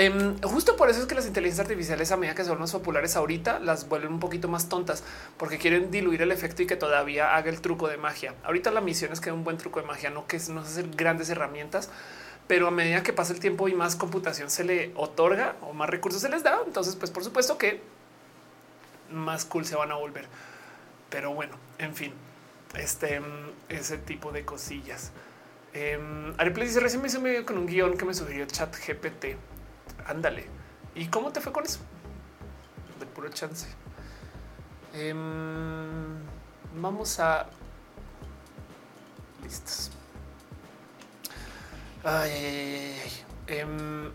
[0.00, 3.16] Em, justo por eso es que las inteligencias artificiales a medida que son más populares
[3.16, 5.02] ahorita las vuelven un poquito más tontas
[5.36, 8.32] porque quieren diluir el efecto y que todavía haga el truco de magia.
[8.44, 11.30] Ahorita la misión es que un buen truco de magia, no que no hacer grandes
[11.30, 11.90] herramientas,
[12.46, 15.90] pero a medida que pasa el tiempo y más computación se le otorga o más
[15.90, 17.82] recursos se les da, entonces pues por supuesto que
[19.10, 20.26] más cool se van a volver.
[21.10, 22.12] Pero bueno, en fin,
[22.74, 23.20] este
[23.68, 25.10] ese tipo de cosillas.
[25.74, 25.98] Eh,
[26.54, 29.57] dice recién me hizo medio con un guion que me sugirió chat GPT.
[30.08, 30.46] Ándale.
[30.94, 31.80] ¿Y cómo te fue con eso?
[32.98, 33.68] De puro chance.
[34.94, 36.18] Em,
[36.74, 37.46] vamos a...
[39.42, 39.90] Listos.
[42.02, 43.24] Ay, ay.
[43.48, 43.68] Em,
[44.06, 44.10] mm,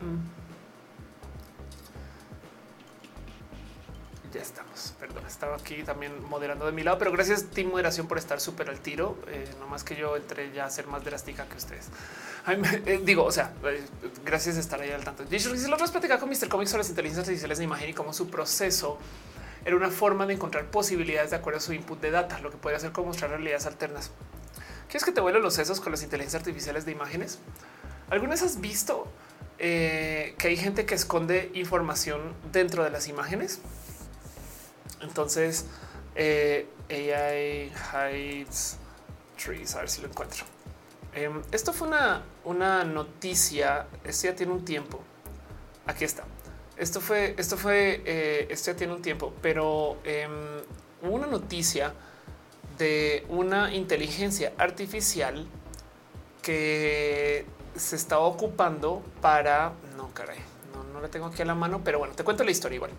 [0.00, 0.43] mm.
[4.34, 4.94] Ya estamos.
[4.98, 8.68] Perdón, estaba aquí también moderando de mi lado, pero gracias Team Moderación por estar súper
[8.68, 9.16] al tiro.
[9.28, 11.88] Eh, no más que yo entré ya a ser más drástica que ustedes.
[12.46, 13.82] Eh, digo, o sea, eh,
[14.22, 15.24] gracias de estar ahí al tanto.
[15.24, 16.48] Dice, si lo platicar con Mr.
[16.48, 18.98] Comics sobre las inteligencias artificiales de imagen y cómo su proceso
[19.64, 22.58] era una forma de encontrar posibilidades de acuerdo a su input de data, lo que
[22.58, 24.10] puede hacer como mostrar realidades alternas.
[24.88, 27.38] ¿Quieres que te vuelen los sesos con las inteligencias artificiales de imágenes?
[28.10, 29.08] ¿Alguna vez has visto
[29.58, 32.20] eh, que hay gente que esconde información
[32.52, 33.60] dentro de las imágenes?
[35.00, 35.66] Entonces,
[36.14, 37.72] eh, AI
[38.12, 38.78] hides
[39.42, 39.74] trees.
[39.74, 40.44] A ver si lo encuentro.
[41.12, 43.86] Em, esto fue una, una noticia.
[44.04, 45.00] Esto ya tiene un tiempo.
[45.86, 46.24] Aquí está.
[46.76, 50.26] Esto fue, esto fue, eh, esto ya tiene un tiempo, pero eh,
[51.02, 51.92] hubo una noticia
[52.78, 55.46] de una inteligencia artificial
[56.42, 60.38] que se estaba ocupando para no caray,
[60.74, 62.90] no, no la tengo aquí a la mano, pero bueno, te cuento la historia igual.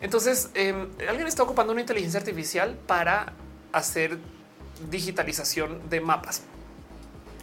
[0.00, 3.32] Entonces, em, alguien está ocupando una inteligencia artificial para
[3.72, 4.18] hacer
[4.90, 6.42] digitalización de mapas.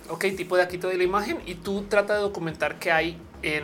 [0.09, 3.63] Ok, tipo de aquí de la imagen y tú trata de documentar qué hay en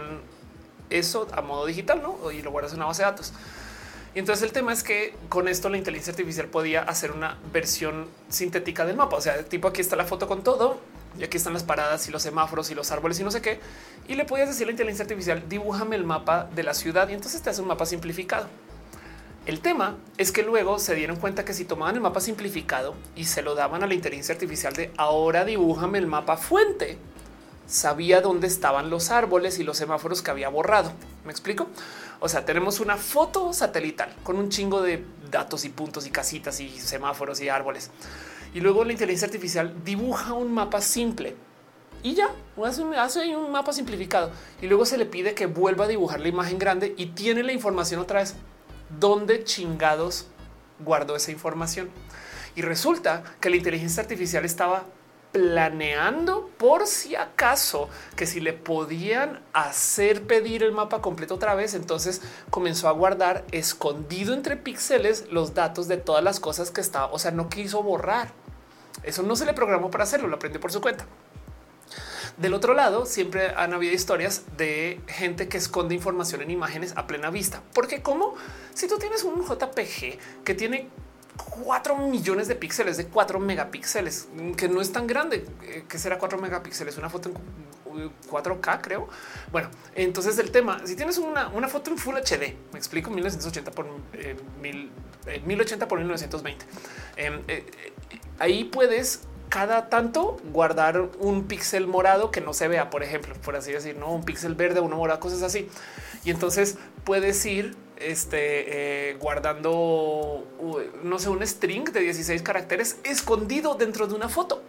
[0.90, 2.32] eso a modo digital, ¿no?
[2.32, 3.34] Y lo guardas en una base de datos.
[4.16, 8.08] Y entonces el tema es que con esto la inteligencia artificial podía hacer una versión
[8.30, 9.18] sintética del mapa.
[9.18, 10.80] O sea, tipo aquí está la foto con todo
[11.20, 13.60] y aquí están las paradas y los semáforos y los árboles y no sé qué.
[14.08, 17.14] Y le podías decir a la inteligencia artificial, dibújame el mapa de la ciudad y
[17.14, 18.48] entonces te hace un mapa simplificado.
[19.50, 23.24] El tema es que luego se dieron cuenta que si tomaban el mapa simplificado y
[23.24, 27.00] se lo daban a la inteligencia artificial de ahora dibújame el mapa fuente,
[27.66, 30.92] sabía dónde estaban los árboles y los semáforos que había borrado.
[31.26, 31.66] ¿Me explico?
[32.20, 36.60] O sea, tenemos una foto satelital con un chingo de datos y puntos y casitas
[36.60, 37.90] y semáforos y árboles.
[38.54, 41.36] Y luego la inteligencia artificial dibuja un mapa simple
[42.04, 42.30] y ya
[42.64, 44.30] hace hace un mapa simplificado
[44.62, 47.52] y luego se le pide que vuelva a dibujar la imagen grande y tiene la
[47.52, 48.36] información otra vez.
[48.98, 50.28] ¿Dónde chingados
[50.80, 51.90] guardó esa información?
[52.56, 54.86] Y resulta que la inteligencia artificial estaba
[55.32, 61.76] planeando por si acaso que si le podían hacer pedir el mapa completo otra vez,
[61.76, 67.12] entonces comenzó a guardar escondido entre píxeles los datos de todas las cosas que estaba,
[67.12, 68.32] o sea, no quiso borrar.
[69.04, 71.06] Eso no se le programó para hacerlo, lo aprendió por su cuenta.
[72.40, 77.06] Del otro lado, siempre han habido historias de gente que esconde información en imágenes a
[77.06, 77.62] plena vista.
[77.74, 78.36] Porque como
[78.74, 80.88] si tú tienes un JPG que tiene
[81.64, 85.46] 4 millones de píxeles de 4 megapíxeles, que no es tan grande.
[85.64, 86.98] Eh, que será 4 megapíxeles?
[86.98, 87.36] Una foto en
[88.30, 89.10] 4K, creo.
[89.52, 93.86] Bueno, entonces el tema, si tienes una, foto en Full HD, me explico 1980 por
[94.62, 96.66] 1080 eh, por 1920.
[97.18, 97.66] Em, eh,
[98.40, 103.56] ahí puedes cada tanto guardar un píxel morado que no se vea, por ejemplo, por
[103.56, 105.68] así decir, no un píxel verde, uno morado, cosas así.
[106.24, 110.48] Y entonces puedes ir este, eh, guardando,
[111.04, 114.62] no sé, un string de 16 caracteres escondido dentro de una foto.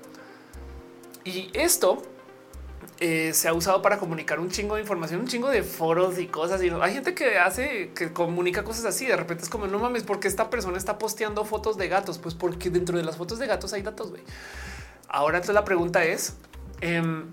[1.24, 2.02] Y esto
[3.00, 6.26] eh, se ha usado para comunicar un chingo de información, un chingo de foros y
[6.26, 6.62] cosas.
[6.62, 9.06] Y hay gente que hace, que comunica cosas así.
[9.06, 12.18] De repente es como, no mames, porque esta persona está posteando fotos de gatos?
[12.18, 14.12] Pues porque dentro de las fotos de gatos hay datos.
[15.08, 16.34] Ahora entonces la pregunta es,
[16.82, 17.24] em,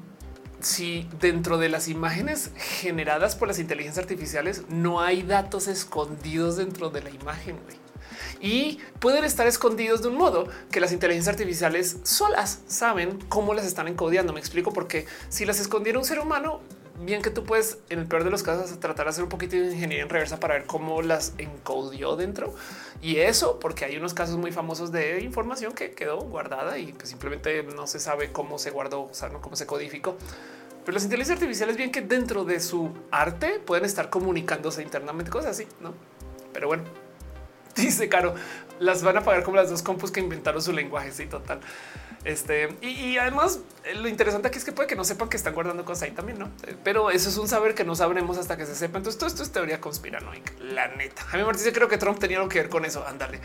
[0.62, 6.90] si dentro de las imágenes generadas por las inteligencias artificiales no hay datos escondidos dentro
[6.90, 7.58] de la imagen
[8.42, 13.66] y pueden estar escondidos de un modo que las inteligencias artificiales solas saben cómo las
[13.66, 14.34] están encodiando.
[14.34, 16.62] Me explico porque si las escondiera un ser humano,
[17.00, 19.56] bien que tú puedes, en el peor de los casos, tratar de hacer un poquito
[19.56, 22.56] de ingeniería en reversa para ver cómo las encodió dentro.
[23.02, 27.10] Y eso porque hay unos casos muy famosos de información que quedó guardada y pues
[27.10, 29.42] simplemente no se sabe cómo se guardó, o sea, ¿no?
[29.42, 30.18] cómo se codificó.
[30.86, 35.52] Pero las inteligencias artificiales, bien que dentro de su arte pueden estar comunicándose internamente, cosas
[35.52, 35.94] así, ¿no?
[36.54, 36.84] Pero bueno,
[37.86, 38.36] dice Caro,
[38.80, 41.60] las van a pagar como las dos compus que inventaron su lenguaje, sí, total.
[42.24, 45.54] Este y, además eh, lo interesante aquí es que puede que no sepan que están
[45.54, 46.48] guardando cosas ahí también, no?
[46.68, 48.98] Eh, pero eso es un saber que no sabremos hasta que se sepa.
[48.98, 50.52] Entonces, todo esto es teoría conspiranoica.
[50.60, 51.26] La neta.
[51.32, 53.06] A mí me dice creo que Trump tenía algo que ver con eso.
[53.08, 53.40] Ándale.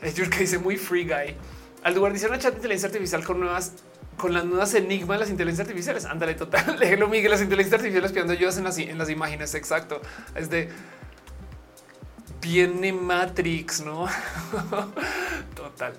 [0.00, 1.36] que dice muy free guy.
[1.84, 3.72] Al lugar dice una chat de inteligencia artificial con nuevas
[4.16, 6.04] con las nuevas enigmas de las inteligencias artificiales.
[6.04, 6.76] Ándale, total.
[6.80, 7.30] Léelo, Miguel.
[7.30, 9.54] Las inteligencias artificiales pidiendo ayudas en las, en las imágenes.
[9.54, 10.00] Exacto.
[10.34, 10.70] Es de
[12.40, 14.06] viene Matrix, no?
[15.54, 15.94] total.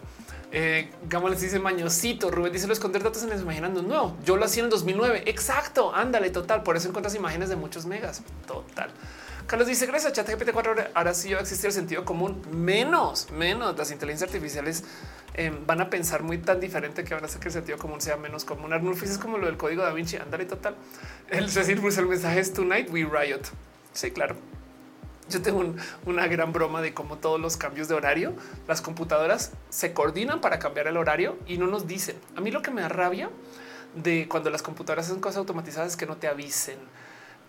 [0.52, 0.90] Eh,
[1.30, 2.32] les dice mañosito.
[2.32, 3.82] Rubén dice lo esconder datos en las imaginando.
[3.82, 5.24] No, yo lo hacía en 2009.
[5.26, 5.94] Exacto.
[5.94, 6.64] Ándale, total.
[6.64, 8.22] Por eso encuentras imágenes de muchos megas.
[8.48, 8.90] Total.
[9.48, 13.30] Carlos dice gracias a ChatGPT 4 ahora sí va a existir el sentido común menos,
[13.30, 14.84] menos las inteligencias artificiales
[15.36, 18.02] em, van a pensar muy tan diferente que van a hacer que el sentido común
[18.02, 18.74] sea menos común.
[18.74, 20.18] Arnulfis es como lo del código da Vinci.
[20.18, 20.76] Ándale total.
[21.30, 23.42] El decir, el mensaje es tonight we riot.
[23.94, 24.36] Sí, claro.
[25.30, 25.74] Yo tengo
[26.06, 28.34] una gran broma de cómo todos los cambios de horario,
[28.68, 32.16] las computadoras se coordinan para cambiar el horario y no nos dicen.
[32.36, 33.30] A mí lo que me da rabia
[33.96, 36.78] de cuando las computadoras hacen cosas automatizadas es que no te avisen.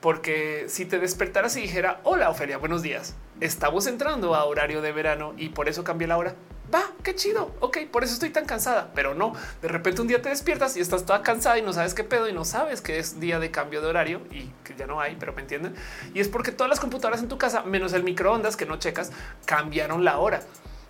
[0.01, 4.93] Porque si te despertaras y dijera, hola Ofelia, buenos días, estamos entrando a horario de
[4.93, 6.35] verano y por eso cambié la hora.
[6.75, 7.55] Va, qué chido.
[7.61, 9.35] Ok, por eso estoy tan cansada, pero no.
[9.63, 12.29] De repente un día te despiertas y estás toda cansada y no sabes qué pedo
[12.29, 15.17] y no sabes que es día de cambio de horario y que ya no hay,
[15.19, 15.75] pero me entienden.
[16.13, 19.13] Y es porque todas las computadoras en tu casa, menos el microondas que no checas,
[19.45, 20.41] cambiaron la hora.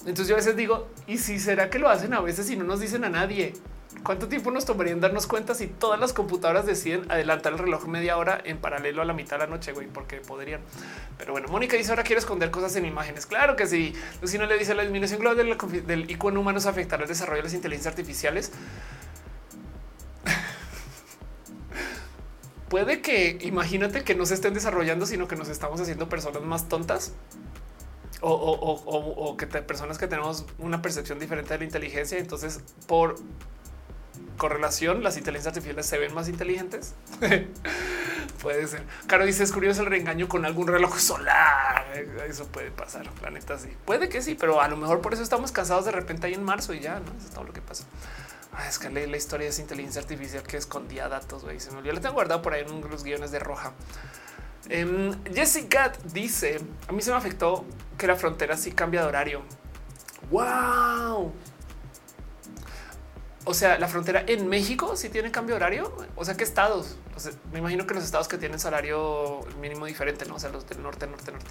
[0.01, 2.65] Entonces yo a veces digo, ¿y si será que lo hacen a veces y no
[2.65, 3.52] nos dicen a nadie?
[4.07, 8.17] ¿Cuánto tiempo nos tomaría darnos cuenta si todas las computadoras deciden adelantar el reloj media
[8.17, 9.89] hora en paralelo a la mitad de la noche, güey?
[9.89, 10.60] Porque podrían.
[11.18, 13.26] Pero bueno, Mónica dice ahora quiere esconder cosas en imágenes.
[13.26, 13.94] Claro que sí.
[14.23, 15.57] Lucina le dice la disminución global del,
[15.89, 18.52] del IQ en afectará el desarrollo de las inteligencias artificiales.
[22.68, 26.68] Puede que imagínate que no se estén desarrollando, sino que nos estamos haciendo personas más
[26.68, 27.12] tontas
[28.20, 32.18] o, que personas que tenemos una percepción diferente de la inteligencia.
[32.18, 33.17] Entonces, por
[34.36, 36.94] correlación, las inteligencias artificiales se ven más inteligentes.
[38.42, 38.84] puede ser.
[39.06, 41.86] Caro dice es curioso el reengaño con algún reloj solar.
[42.28, 43.06] Eso puede pasar.
[43.23, 45.92] La neta sí puede que sí, pero a lo mejor por eso estamos cansados de
[45.92, 47.84] repente ahí en marzo y ya no es todo lo que pasa.
[48.52, 51.42] Ah, es que leí la historia de esa inteligencia artificial que escondía datos.
[51.42, 51.94] Güey, se me olvidó.
[51.94, 53.73] Le tengo guardado por ahí en los guiones de roja.
[54.70, 57.65] Um, Jessica dice: A mí se me afectó
[57.98, 59.42] que la frontera sí cambia de horario.
[60.31, 61.32] Wow.
[63.49, 65.97] O sea, la frontera en México sí tiene cambio horario.
[66.16, 66.97] O sea, ¿qué estados?
[67.52, 70.34] me imagino que los estados que tienen salario mínimo diferente, no?
[70.34, 71.50] O sea, los del norte, norte, norte.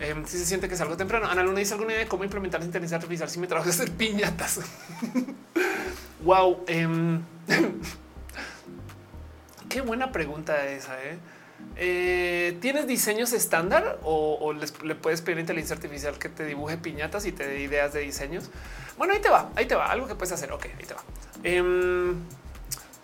[0.00, 1.28] Em, si se siente que es algo temprano.
[1.28, 3.92] Ana Luna dice alguna idea de cómo implementar la inteligencia artificial si me trabajo hacer
[3.92, 4.58] piñatas.
[6.24, 6.64] wow.
[6.66, 7.22] Em,
[9.68, 11.00] qué buena pregunta esa.
[11.04, 11.16] ¿eh?
[11.76, 17.26] Eh, ¿Tienes diseños estándar o, le puedes pedir a inteligencia artificial que te dibuje piñatas
[17.26, 18.50] y te dé ideas de diseños?
[18.96, 20.52] Bueno, ahí te va, ahí te va, algo que puedes hacer.
[20.52, 21.02] Ok, ahí te va.
[21.42, 22.14] Em,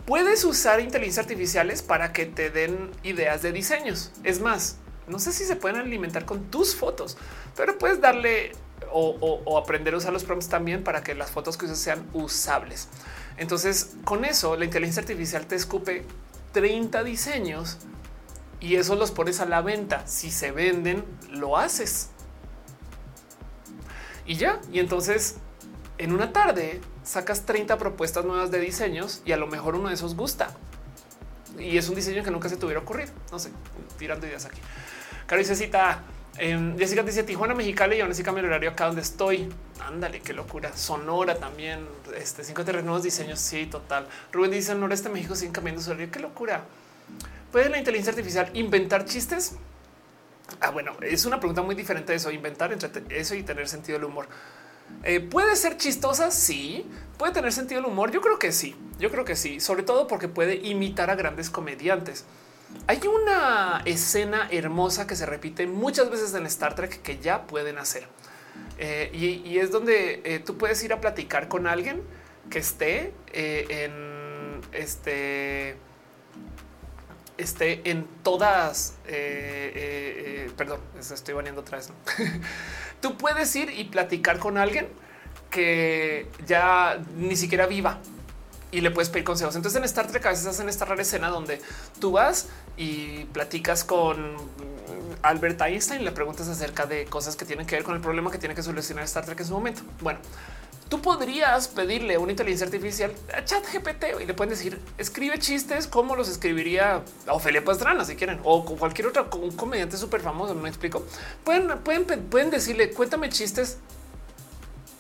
[0.07, 4.13] puedes usar inteligencia artificiales para que te den ideas de diseños.
[4.23, 4.77] Es más,
[5.09, 7.17] no sé si se pueden alimentar con tus fotos,
[7.57, 8.53] pero puedes darle
[8.93, 12.89] o, aprender a usar los prompts también para que las fotos que uses sean usables.
[13.37, 16.05] Entonces, con eso, la inteligencia artificial te escupe
[16.53, 17.79] 30 diseños
[18.61, 20.07] y eso los pones a la venta.
[20.07, 22.11] Si se venden, lo haces.
[24.27, 25.37] Y ya, y entonces
[25.99, 29.95] en una tarde sacas 30 propuestas nuevas de diseños y a lo mejor uno de
[29.95, 30.57] esos gusta.
[31.59, 33.11] Y es un diseño que nunca se tuviera ocurrido.
[33.33, 33.51] No sé,
[33.99, 34.61] tirando ideas aquí.
[35.27, 36.03] Caro dice cita.
[36.39, 39.53] Eh, Jessica dice Tijuana, Mexicali y aún así cambio el horario acá donde estoy.
[39.85, 40.75] Ándale, qué locura.
[40.77, 41.87] Sonora también.
[42.17, 43.41] Este cinco nuevos diseños.
[43.41, 44.07] Sí, total.
[44.33, 46.11] Rubén dice noreste México siguen cambiando su horario.
[46.11, 46.65] Qué locura.
[47.53, 49.57] ¿Puede la inteligencia artificial inventar chistes?
[50.61, 53.99] Ah, bueno, es una pregunta muy diferente de eso, inventar entre eso y tener sentido
[53.99, 54.29] del humor.
[55.05, 56.31] Eh, ¿Puede ser chistosa?
[56.31, 56.87] Sí.
[57.19, 58.11] ¿Puede tener sentido del humor?
[58.11, 58.77] Yo creo que sí.
[58.99, 59.61] Yo creo que sí.
[59.61, 62.25] Sobre todo porque puede imitar a grandes comediantes.
[62.87, 67.79] Hay una escena hermosa que se repite muchas veces en Star Trek que ya pueden
[67.79, 68.07] hacer.
[68.79, 72.03] Eh, y, es donde eh, tú puedes ir a platicar con alguien
[72.49, 75.77] que esté en este
[77.41, 78.95] esté en todas.
[79.07, 81.91] Eh, eh, eh, perdón, estoy vaniendo otra vez.
[83.01, 84.89] Tú puedes ir y platicar con alguien
[85.51, 87.99] que ya ni siquiera viva
[88.71, 89.57] y le puedes pedir consejos.
[89.57, 91.61] Entonces en Star Trek a veces hacen esta rara escena donde
[91.99, 94.37] tú vas y platicas con
[95.23, 98.31] Albert Einstein, y le preguntas acerca de cosas que tienen que ver con el problema
[98.31, 99.83] que tiene que solucionar Star Trek en su momento.
[100.01, 100.21] Bueno,
[100.91, 105.87] tú podrías pedirle una inteligencia artificial a chat GPT y le pueden decir escribe chistes
[105.87, 110.55] como los escribiría Ofelia Pastrana si quieren o con cualquier otro un comediante súper famoso.
[110.55, 111.07] Me explico.
[111.45, 113.79] Pueden, pueden, pueden decirle cuéntame chistes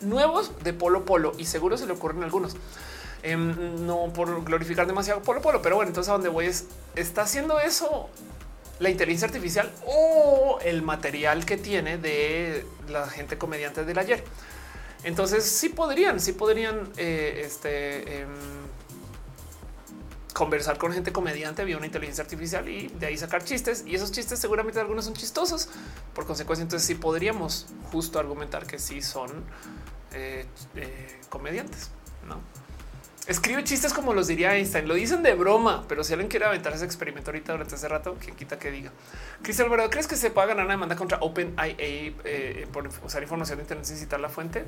[0.00, 2.56] nuevos de Polo Polo y seguro se le ocurren algunos.
[3.22, 7.22] Em, no por glorificar demasiado Polo Polo, pero bueno, entonces a donde voy es está
[7.22, 8.08] haciendo eso
[8.78, 14.24] la inteligencia artificial o el material que tiene de la gente comediante del ayer.
[15.02, 18.28] Entonces sí podrían, sí podrían eh, este, em,
[20.34, 23.84] conversar con gente comediante vía una inteligencia artificial y de ahí sacar chistes.
[23.86, 25.68] Y esos chistes seguramente algunos son chistosos.
[26.14, 29.30] Por consecuencia, entonces sí podríamos justo argumentar que sí son
[30.12, 30.46] eh,
[30.76, 31.90] eh, comediantes.
[32.28, 32.59] No
[33.26, 34.88] escribe chistes como los diría Einstein.
[34.88, 38.16] Lo dicen de broma, pero si alguien quiere aventar ese experimento ahorita durante ese rato,
[38.22, 38.90] quien quita que diga.
[39.42, 42.14] Cristian Alvarado, ¿crees que se pueda ganar una demanda contra OpenIA
[42.72, 44.64] por usar información de internet sin citar la fuente?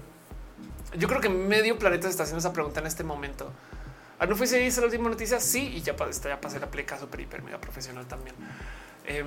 [0.96, 3.52] Yo creo que medio planeta se está haciendo esa pregunta en este momento.
[4.28, 5.40] No fuese la última noticia.
[5.40, 8.36] Sí, y ya, ya pasé la pleca super hiper mega profesional también.
[9.04, 9.26] Em,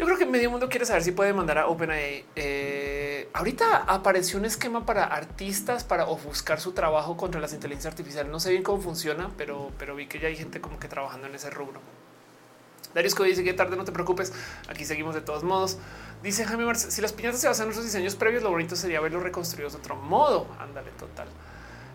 [0.00, 2.24] yo creo que medio mundo quiere saber si puede mandar a OpenAI.
[2.34, 8.32] Eh, ahorita apareció un esquema para artistas para ofuscar su trabajo contra las inteligencias artificiales.
[8.32, 11.26] No sé bien cómo funciona, pero, pero vi que ya hay gente como que trabajando
[11.26, 11.82] en ese rubro.
[12.94, 14.32] Darius Cody dice que tarde, no te preocupes.
[14.68, 15.76] Aquí seguimos de todos modos.
[16.22, 19.00] Dice Jaime Marce, si las piñatas se basan en nuestros diseños previos, lo bonito sería
[19.00, 20.46] verlos reconstruidos de otro modo.
[20.58, 21.28] Ándale, total.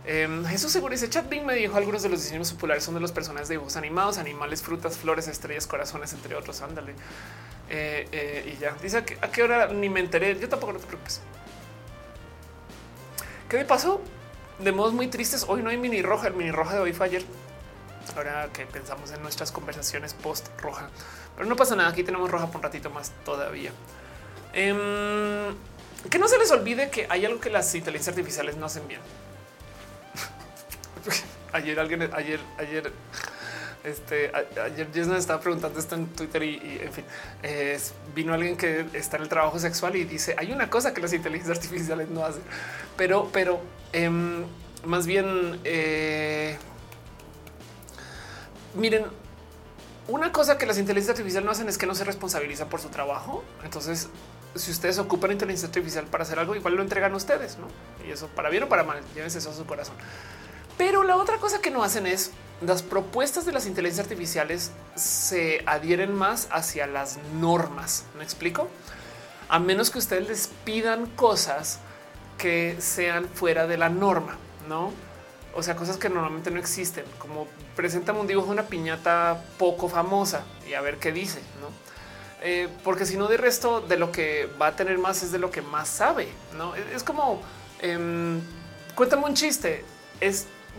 [0.06, 3.00] Eh, Jesús Seguro dice chat Bing me dijo algunos de los diseños populares son de
[3.00, 6.62] los personajes de dibujos animados, animales, frutas, flores, estrellas, corazones, entre otros.
[6.62, 6.94] Ándale.
[7.69, 10.38] Eh, eh, y ya dice a qué, hora ni me enteré.
[10.40, 11.22] Yo tampoco no te preocupes.
[13.50, 14.02] ¿Qué me pasó?
[14.60, 15.45] De modos muy tristes.
[15.48, 16.27] Hoy no hay mini roja.
[16.27, 17.24] El mini roja de hoy fue ayer.
[18.16, 20.90] Ahora que pensamos en nuestras conversaciones post roja,
[21.35, 21.90] pero no pasa nada.
[21.90, 23.72] Aquí tenemos roja por un ratito más todavía.
[24.53, 25.56] Em,
[26.10, 29.02] que no se les olvide que hay algo que las inteligencias artificiales no hacen bien.
[31.52, 32.92] ayer alguien, ayer, ayer,
[33.86, 34.32] este,
[34.64, 37.06] ayer Jess estaba preguntando esto en Twitter y, en fin,
[38.14, 41.14] vino alguien que está en el trabajo sexual y dice hay una cosa que las
[41.14, 42.42] inteligencias artificiales no hacen,
[42.98, 43.60] pero, pero
[43.94, 44.44] em,
[44.86, 46.58] más bien, eh,
[48.76, 49.06] miren,
[50.08, 52.90] una cosa que las inteligencias artificiales no hacen es que no se responsabilizan por su
[52.90, 53.44] trabajo.
[53.64, 54.10] Entonces,
[54.54, 57.68] si ustedes ocupan inteligencia artificial para hacer algo, igual lo entregan ustedes, ¿no?
[58.08, 59.96] Y eso para bien o para mal, llévense eso a su corazón.
[60.78, 65.64] Pero la otra cosa que no hacen es las propuestas de las inteligencias artificiales se
[65.66, 68.06] adhieren más hacia las normas.
[68.17, 68.69] ¿Me explico?
[69.50, 71.80] A menos que ustedes les pidan cosas
[72.38, 74.92] que sean fuera de la norma, ¿no?
[75.53, 79.88] O sea, cosas que normalmente no existen, como preséntame un dibujo de una piñata poco
[79.88, 81.69] famosa y a ver qué dice, ¿no?
[82.42, 85.40] Eh, porque si no, de resto de lo que va a tener más es de
[85.40, 86.27] lo que más sabe.
[86.58, 87.42] No es, como
[87.80, 88.42] em,
[88.95, 89.84] cuéntame un chiste.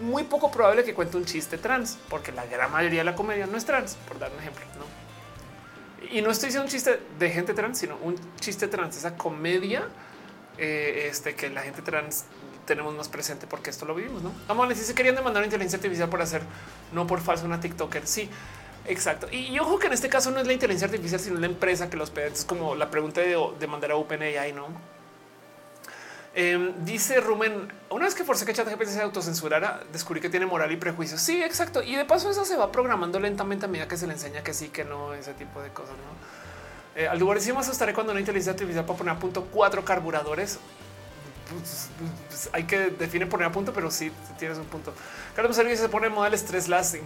[0.02, 3.46] Muy poco probable que cuente un chiste trans, porque la gran mayoría de la comedia
[3.46, 4.64] no es trans, por dar un ejemplo.
[4.78, 6.08] ¿no?
[6.10, 9.88] Y no estoy diciendo un chiste de gente trans, sino un chiste trans, esa comedia
[10.58, 12.24] eh, este, que la gente trans
[12.66, 14.22] tenemos más presente porque esto lo vivimos.
[14.22, 16.42] No vamos a decir, querían demandar inteligencia artificial por hacer
[16.92, 18.06] no por falso una TikToker.
[18.06, 18.28] Sí,
[18.88, 19.28] Exacto.
[19.30, 21.96] Y, ojo que en este caso no es la inteligencia artificial, sino la empresa que
[21.96, 22.28] los pide.
[22.28, 24.68] Es como la pregunta de, de mandar a OpenAI, ¿no?
[26.38, 30.70] Em, dice Rumen, una vez que forcé que ChatGPT se autocensurara, descubrí que tiene moral
[30.70, 31.18] y prejuicios.
[31.22, 31.82] Sí, exacto.
[31.82, 34.52] Y de paso eso se va programando lentamente a medida que se le enseña que
[34.52, 37.00] sí, que no, ese tipo de cosas, ¿no?
[37.00, 39.82] Eh, al lugar sí me asustaré cuando una inteligencia artificial para poner a punto cuatro
[39.82, 40.58] carburadores.
[41.48, 41.88] Pues,
[42.28, 44.92] pues, hay que definir poner a punto, pero sí tienes un punto.
[45.34, 47.04] Carlos se pone modal stress lasting.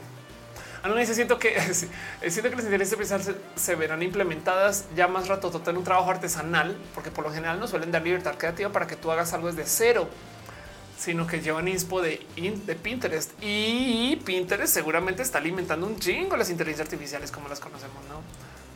[0.82, 1.60] Dice, siento que
[2.30, 6.76] siento que las inteligencias artificiales se, verán implementadas ya más rato total un trabajo artesanal,
[6.94, 9.66] porque por lo general no suelen dar libertad creativa para que tú hagas algo desde
[9.66, 10.08] cero,
[10.98, 16.50] sino que llevan inspo de, de Pinterest y Pinterest seguramente está alimentando un chingo las
[16.50, 18.22] inteligencias artificiales como las conocemos, no?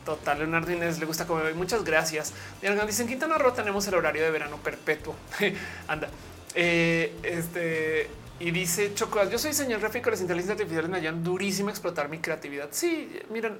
[0.05, 1.55] Total, Leonardo Inés le gusta comer.
[1.55, 2.31] Muchas gracias.
[2.61, 5.15] Dicen Quintana Roo tenemos el horario de verano perpetuo.
[5.87, 6.09] Anda.
[6.53, 8.07] Eh, este
[8.39, 12.19] y dice Choco, yo soy señor gráfico, las inteligencias artificiales me ayudan durísimo explotar mi
[12.19, 12.67] creatividad.
[12.71, 13.57] Sí, miren,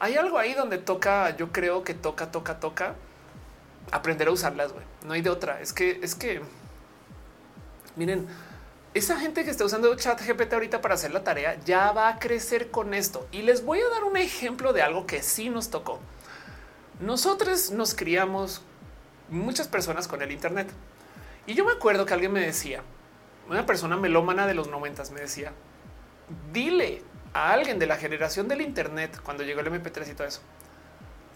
[0.00, 2.94] hay algo ahí donde toca, yo creo que toca, toca, toca
[3.92, 4.72] aprender a usarlas.
[4.72, 4.84] güey.
[5.06, 5.60] No hay de otra.
[5.60, 6.40] Es que, es que,
[7.96, 8.26] miren,
[8.94, 12.18] esa gente que está usando chat GPT ahorita para hacer la tarea ya va a
[12.18, 13.28] crecer con esto.
[13.30, 16.00] Y les voy a dar un ejemplo de algo que sí nos tocó.
[17.00, 18.62] Nosotros nos criamos
[19.28, 20.68] muchas personas con el Internet.
[21.46, 22.82] Y yo me acuerdo que alguien me decía,
[23.48, 25.52] una persona melómana de los noventas me decía,
[26.52, 27.02] dile
[27.32, 30.40] a alguien de la generación del Internet cuando llegó el MP3 y todo eso,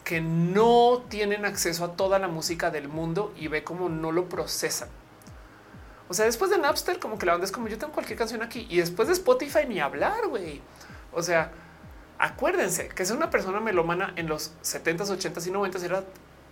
[0.05, 4.29] que no tienen acceso a toda la música del mundo y ve cómo no lo
[4.29, 4.89] procesan.
[6.09, 8.43] O sea, después de Napster, como que la banda es como yo tengo cualquier canción
[8.43, 10.61] aquí y después de Spotify ni hablar, güey.
[11.13, 11.53] O sea,
[12.19, 16.05] acuérdense que es una persona melómana en los 70s, 80s y 90s era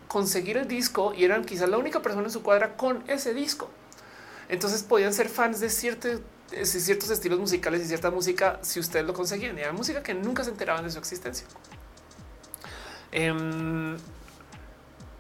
[0.08, 3.70] conseguir el disco y eran quizás la única persona en su cuadra con ese disco.
[4.50, 9.56] Entonces podían ser fans de ciertos estilos musicales y cierta música si ustedes lo conseguían.
[9.56, 11.46] Y era música que nunca se enteraban de su existencia.
[13.12, 13.96] Em,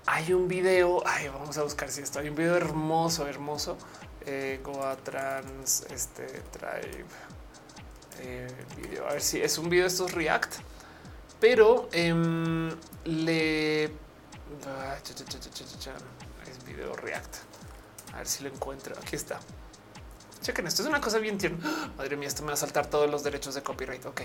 [0.06, 2.18] hay un video, ay, vamos a buscar si esto.
[2.18, 3.78] Hay un video hermoso, hermoso.
[4.26, 7.06] Eh, Goa Trans, este Drive.
[8.18, 9.06] Eh, video.
[9.06, 10.56] A ver si es un video de estos React,
[11.38, 12.68] pero em,
[13.04, 13.86] le
[14.66, 17.49] ah, es video React.
[18.12, 18.94] A ver si lo encuentro.
[19.00, 19.40] Aquí está.
[20.42, 21.92] Chequen, esto es una cosa bien tierna.
[21.96, 24.04] Madre mía, esto me va a saltar todos los derechos de copyright.
[24.06, 24.22] Ok.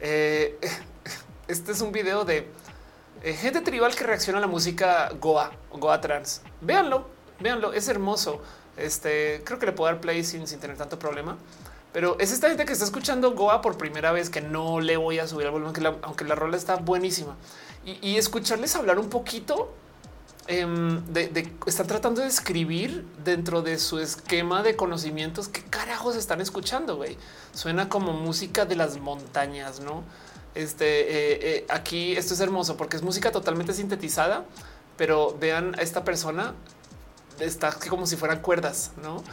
[0.00, 0.58] Eh,
[1.48, 2.50] este es un video de
[3.22, 6.42] eh, gente tribal que reacciona a la música Goa, Goa trans.
[6.60, 7.08] Véanlo,
[7.40, 8.42] véanlo, es hermoso.
[8.76, 11.38] Este creo que le puedo dar play sin, sin tener tanto problema.
[11.92, 15.20] Pero es esta gente que está escuchando Goa por primera vez que no le voy
[15.20, 17.36] a subir el volumen, aunque la, rola está buenísima.
[17.84, 19.74] Y escucharles hablar un poquito
[20.46, 25.48] Em, de, están tratando de escribir dentro de su esquema de conocimientos.
[25.48, 26.96] ¿Qué carajos están escuchando?
[26.96, 27.16] Güey?
[27.54, 30.04] Suena como música de las montañas, no?
[30.54, 34.44] Este eh, eh, aquí esto es hermoso porque es música totalmente sintetizada,
[34.98, 36.54] pero vean a esta persona
[37.40, 39.24] está como si fueran cuerdas, no?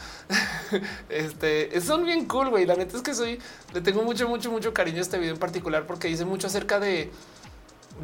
[1.10, 2.64] este son bien cool, güey.
[2.64, 3.38] La neta es que soy,
[3.74, 6.80] le tengo mucho, mucho, mucho cariño a este video en particular porque dice mucho acerca
[6.80, 7.12] de,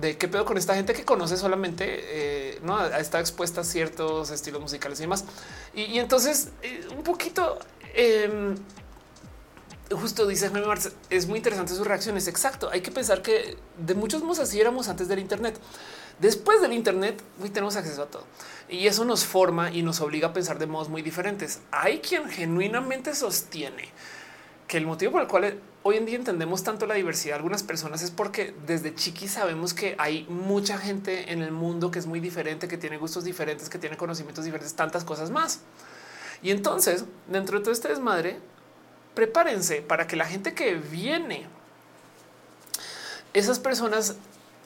[0.00, 4.30] de qué pedo con esta gente que conoce solamente, eh, no está expuesta a ciertos
[4.30, 5.24] estilos musicales y demás.
[5.74, 7.58] Y, entonces, eh, un poquito.
[7.94, 8.54] Em,
[9.90, 10.50] justo dice
[11.08, 12.28] es muy interesante sus reacciones.
[12.28, 12.68] Exacto.
[12.70, 15.58] Hay que pensar que de muchos modos así éramos antes del Internet.
[16.20, 18.24] Después del Internet, hoy tenemos acceso a todo
[18.68, 21.60] y eso nos forma y nos obliga a pensar de modos muy diferentes.
[21.70, 23.88] Hay quien genuinamente sostiene
[24.66, 27.62] que el motivo por el cual hoy en día entendemos tanto la diversidad de algunas
[27.62, 32.04] personas es porque desde chiqui sabemos que hay mucha gente en el mundo que es
[32.04, 35.60] muy diferente, que tiene gustos diferentes, que tiene conocimientos diferentes, tantas cosas más.
[36.42, 38.38] Y entonces, dentro de todo este desmadre,
[39.14, 41.46] prepárense para que la gente que viene,
[43.32, 44.16] esas personas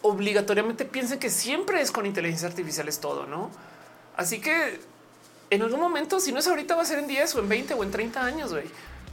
[0.02, 3.48] obligatoriamente piensen que siempre es con inteligencia artificial es todo, ¿no?
[4.16, 4.80] Así que
[5.50, 7.74] en algún momento, si no es ahorita, va a ser en 10 o en 20
[7.74, 8.64] o en 30 años, güey.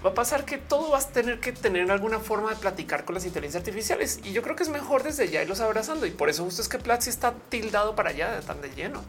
[0.06, 3.16] Va a pasar que todo vas a tener que tener alguna forma de platicar con
[3.16, 4.19] las inteligencias artificiales.
[4.24, 6.06] Y yo creo que es mejor desde ya irlos abrazando.
[6.06, 9.03] Y por eso justo es que Platzi está tildado para allá, tan de lleno.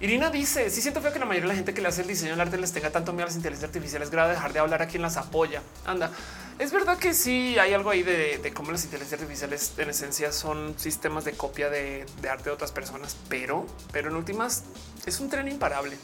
[0.00, 2.08] Irina dice, sí siento feo que la mayoría de la gente que le hace el
[2.08, 4.82] diseño del arte les tenga tanto miedo a las inteligencias artificiales, grave dejar de hablar
[4.82, 5.62] a quien las apoya.
[5.86, 6.10] Anda,
[6.58, 10.74] es verdad que sí hay algo ahí de, cómo las inteligencias artificiales en esencia son
[10.78, 14.64] sistemas de copia de, arte de otras personas, pero, pero en últimas
[15.06, 15.96] es un tren imparable.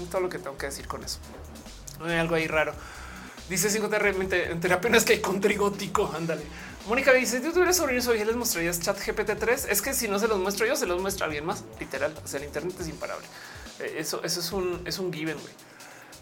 [0.00, 1.18] Es todo lo que tengo que decir con eso.
[2.00, 2.72] Hay algo ahí raro.
[3.48, 6.12] Dice 5 realmente en apenas que hay con trigótico.
[6.14, 6.42] Ándale.
[6.88, 9.66] Mónica dice: Si tú tuvieras sobrinos hoy, les mostrarías chat GPT 3.
[9.68, 11.64] Es que si no se los muestro yo, se los muestra alguien más.
[11.78, 12.14] Literal.
[12.24, 13.26] O sea, el Internet es imparable.
[13.80, 15.36] Eh, eso, eso es un, es un given.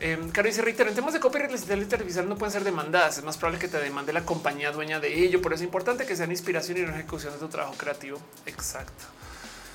[0.02, 3.18] Eh, Caro dice reitero en temas de copyright, las inteligencias artificiales no pueden ser demandadas.
[3.18, 5.42] Es más probable que te demande la compañía dueña de ello.
[5.42, 8.18] Por eso es importante que sean inspiración y no ejecución de tu trabajo creativo.
[8.46, 9.04] Exacto.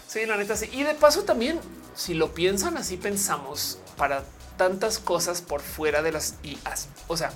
[0.07, 0.69] Sí, la neta sí.
[0.71, 1.59] Y de paso también,
[1.95, 4.23] si lo piensan así, pensamos para
[4.57, 6.87] tantas cosas por fuera de las IAs.
[7.07, 7.31] O sea,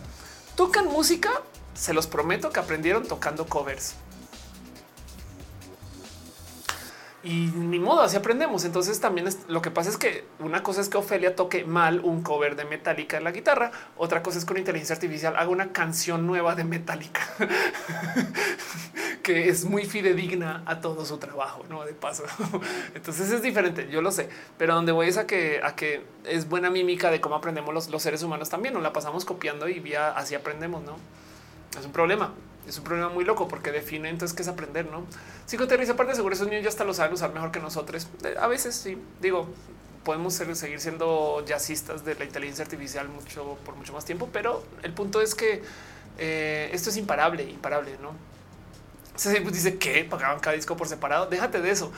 [0.56, 1.30] tocan música,
[1.74, 3.96] se los prometo que aprendieron tocando covers.
[7.22, 8.64] Y ni modo, así aprendemos.
[8.64, 12.22] Entonces también lo que pasa es que una cosa es que Ofelia toque mal un
[12.24, 16.26] cover de Metallica en la guitarra, otra cosa es con inteligencia artificial haga una canción
[16.26, 17.22] nueva de Metallica
[19.24, 22.24] que es muy fidedigna a todo su trabajo, no de paso.
[22.96, 26.48] Entonces es diferente, yo lo sé, pero donde voy es a que, a que es
[26.48, 29.80] buena mímica de cómo aprendemos los, los seres humanos también, nos la pasamos copiando y
[29.80, 30.96] vía así aprendemos, no
[31.78, 32.34] es un problema
[32.70, 35.06] es un problema muy loco porque define entonces qué es aprender, no?
[35.46, 38.08] Psicoterapia aparte seguro esos niños ya hasta lo saben usar mejor que nosotros.
[38.24, 39.50] Eh, a veces sí, digo,
[40.04, 44.94] podemos seguir siendo jazzistas de la inteligencia artificial mucho por mucho más tiempo, pero el
[44.94, 45.64] punto es que
[46.18, 48.14] eh, esto es imparable, imparable, no?
[49.16, 51.26] Se dice que pagaban cada disco por separado.
[51.26, 51.92] Déjate de eso.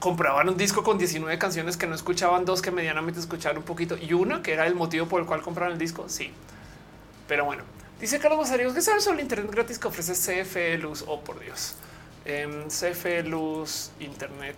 [0.00, 3.96] Compraban un disco con 19 canciones que no escuchaban, dos que medianamente escuchaban un poquito
[3.96, 6.08] y una que era el motivo por el cual compraron el disco.
[6.08, 6.32] Sí,
[7.28, 7.62] pero bueno,
[8.02, 11.04] Dice Carlos Mazario, ¿qué sabes sobre el Internet gratis que ofrece CFE Luz?
[11.06, 11.76] Oh, por Dios.
[12.24, 14.56] Eh, CFE Luz, Internet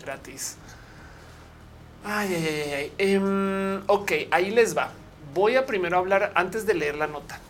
[0.00, 0.54] gratis.
[2.04, 2.92] Ay, ay, ay, ay.
[2.98, 4.92] Em, ok, ahí les va.
[5.34, 7.40] Voy a primero hablar antes de leer la nota.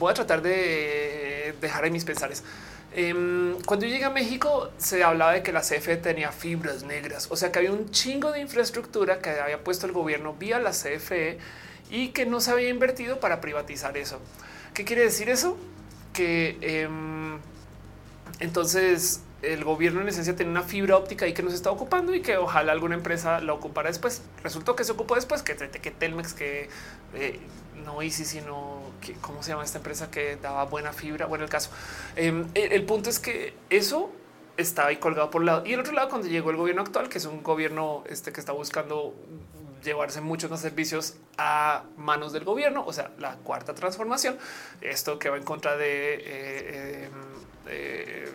[0.00, 2.42] Voy a tratar de dejar en mis pensares.
[2.96, 7.28] Em, cuando yo llegué a México se hablaba de que la CFE tenía fibras negras,
[7.30, 10.72] o sea que había un chingo de infraestructura que había puesto el gobierno vía la
[10.72, 11.38] CFE
[11.90, 14.20] y que no se había invertido para privatizar eso.
[14.74, 15.56] ¿Qué quiere decir eso?
[16.12, 17.38] Que em,
[18.40, 22.22] entonces el gobierno en esencia tiene una fibra óptica y que nos está ocupando y
[22.22, 24.22] que ojalá alguna empresa la ocupara después.
[24.42, 26.68] Resultó que se ocupó después, que, que Telmex, que
[27.14, 27.38] eh,
[27.84, 28.82] no Easy, sino
[29.20, 31.26] cómo se llama esta empresa que daba buena fibra.
[31.26, 31.70] Bueno, el caso,
[32.16, 34.10] em, el, punto es que eso
[34.56, 37.08] estaba ahí colgado por un lado y el otro lado cuando llegó el gobierno actual,
[37.08, 39.14] que es un gobierno este que está buscando
[39.82, 44.36] llevarse muchos más servicios a manos del gobierno, o sea, la cuarta transformación,
[44.80, 47.10] esto que va en contra de eh,
[47.66, 48.32] eh,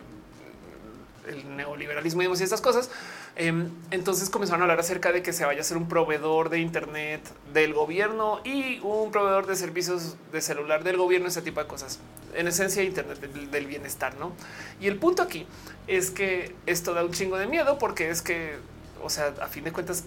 [1.28, 2.90] el neoliberalismo y estas cosas.
[3.36, 6.60] Em, entonces comenzaron a hablar acerca de que se vaya a ser un proveedor de
[6.60, 7.22] Internet
[7.54, 12.00] del gobierno y un proveedor de servicios de celular del gobierno, ese tipo de cosas.
[12.36, 14.34] En esencia, Internet del bienestar, ¿no?
[14.80, 15.48] Y el punto aquí
[15.88, 18.58] es que esto da un chingo de miedo porque es que,
[19.02, 20.04] o sea, a fin de cuentas,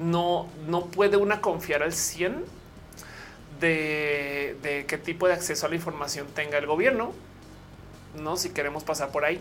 [0.00, 2.44] no, no puede una confiar al 100
[3.60, 7.12] de, qué tipo de acceso a la información tenga el gobierno,
[8.20, 9.40] no si queremos pasar por ahí.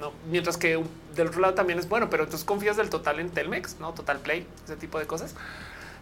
[0.00, 0.82] No, mientras que
[1.14, 4.20] del otro lado también es bueno, pero entonces confías del total en Telmex, no total
[4.20, 5.34] play, ese tipo de cosas.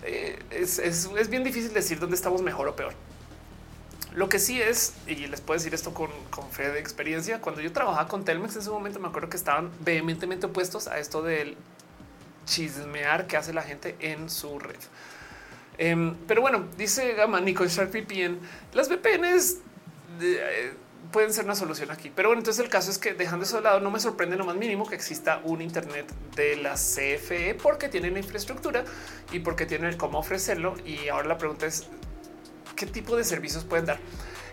[0.02, 2.92] Eh, es, bien difícil decir dónde estamos mejor o peor.
[4.12, 7.60] Lo que sí es, y les puedo decir esto con, con fe de experiencia, cuando
[7.60, 11.22] yo trabajaba con Telmex en ese momento me acuerdo que estaban vehementemente opuestos a esto
[11.22, 11.56] del
[12.46, 14.76] chismear que hace la gente en su red.
[15.78, 18.38] Em, pero bueno, dice Gama Nico Sharp VPN,
[18.72, 19.58] las VPNs
[20.22, 20.72] eh,
[21.12, 22.10] pueden ser una solución aquí.
[22.14, 24.44] Pero bueno, entonces el caso es que dejando eso de lado, no me sorprende lo
[24.44, 28.84] más mínimo que exista un Internet de la CFE porque tienen la infraestructura
[29.32, 30.74] y porque tienen cómo ofrecerlo.
[30.84, 31.86] Y ahora la pregunta es
[32.74, 33.98] qué tipo de servicios pueden dar.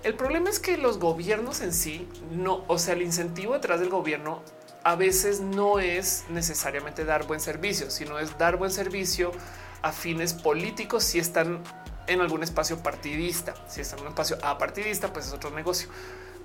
[0.04, 3.90] El problema es que los gobiernos en sí no, o sea, el incentivo detrás del
[3.90, 4.42] gobierno
[4.84, 9.32] a veces no es necesariamente dar buen servicio, sino es dar buen servicio
[9.82, 11.60] a fines políticos si están
[12.08, 13.54] en algún espacio partidista.
[13.68, 15.90] Si están en un espacio apartidista, pues es otro negocio.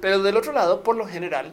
[0.01, 1.53] Pero del otro lado, por lo general,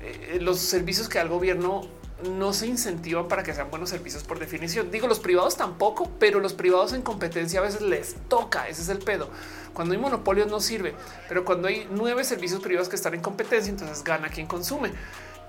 [0.00, 1.88] eh, los servicios que da el gobierno
[2.30, 4.90] no se incentivan para que sean buenos servicios por definición.
[4.90, 8.68] Digo, los privados tampoco, pero los privados en competencia a veces les toca.
[8.68, 9.28] Ese es el pedo.
[9.72, 10.94] Cuando hay monopolios no sirve,
[11.28, 14.92] pero cuando hay nueve servicios privados que están en competencia, entonces gana quien consume.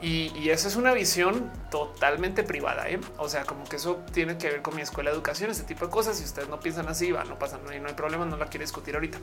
[0.02, 2.90] Y, eso es una visión totalmente privada.
[2.90, 3.00] ¿eh?
[3.18, 5.86] O sea, como que eso tiene que ver con mi escuela de educación, ese tipo
[5.86, 6.18] de cosas.
[6.18, 8.48] Si ustedes no piensan así, va, no pasa, no hay, no hay problema, no la
[8.48, 9.18] quiero discutir ahorita.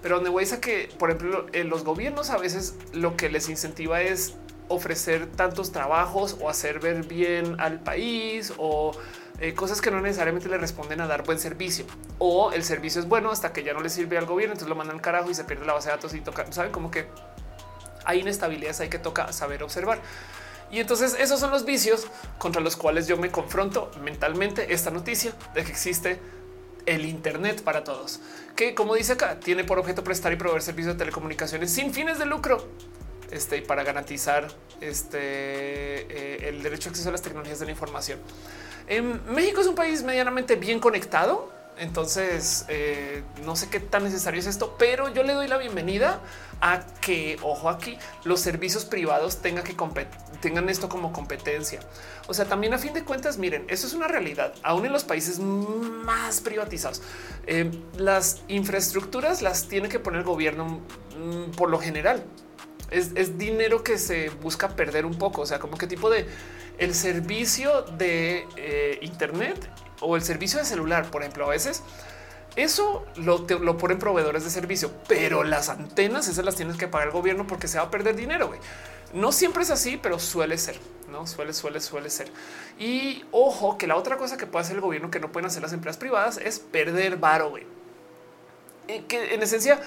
[0.00, 3.48] Pero donde voy a que, por ejemplo, en los gobiernos a veces lo que les
[3.48, 4.34] incentiva es
[4.68, 8.92] ofrecer tantos trabajos o hacer ver bien al país o
[9.40, 11.84] eh, cosas que no necesariamente le responden a dar buen servicio
[12.18, 14.76] o el servicio es bueno hasta que ya no le sirve al gobierno, entonces lo
[14.76, 17.06] mandan al carajo y se pierde la base de datos y toca, saben como que
[18.04, 20.00] hay inestabilidades, hay que toca saber observar.
[20.70, 22.06] Y entonces esos son los vicios
[22.38, 26.18] contra los cuales yo me confronto mentalmente esta noticia de que existe
[26.86, 28.20] el Internet para todos,
[28.56, 32.18] que como dice acá, tiene por objeto prestar y proveer servicios de telecomunicaciones sin fines
[32.18, 32.66] de lucro
[33.30, 34.48] este, para garantizar
[34.80, 38.18] este, eh, el derecho a acceso a las tecnologías de la información.
[38.88, 44.40] En México es un país medianamente bien conectado, entonces eh, no sé qué tan necesario
[44.40, 46.20] es esto, pero yo le doy la bienvenida
[46.62, 49.76] a que, ojo aquí, los servicios privados tengan que
[50.40, 51.80] tengan esto como competencia.
[52.28, 55.04] O sea, también a fin de cuentas, miren, eso es una realidad, aún en los
[55.04, 57.02] países más privatizados.
[57.46, 60.80] Eh, las infraestructuras las tiene que poner el gobierno
[61.18, 62.24] mm, por lo general
[62.92, 65.42] es, dinero que se busca perder un poco.
[65.42, 66.26] O sea, como qué tipo de
[66.78, 69.68] el servicio de eh, Internet
[70.00, 71.82] o el servicio de celular, por ejemplo, a veces
[72.56, 77.08] eso lo, lo ponen proveedores de servicio, pero las antenas esas las tienes que pagar
[77.08, 78.52] el gobierno porque se va a perder dinero.
[79.14, 80.76] No siempre es así, pero suele ser,
[81.10, 82.30] no suele, suele, suele ser.
[82.78, 85.62] Y ojo que la otra cosa que puede hacer el gobierno que no pueden hacer
[85.62, 87.54] las empresas privadas es perder varo.
[88.88, 89.80] Eh, que en esencia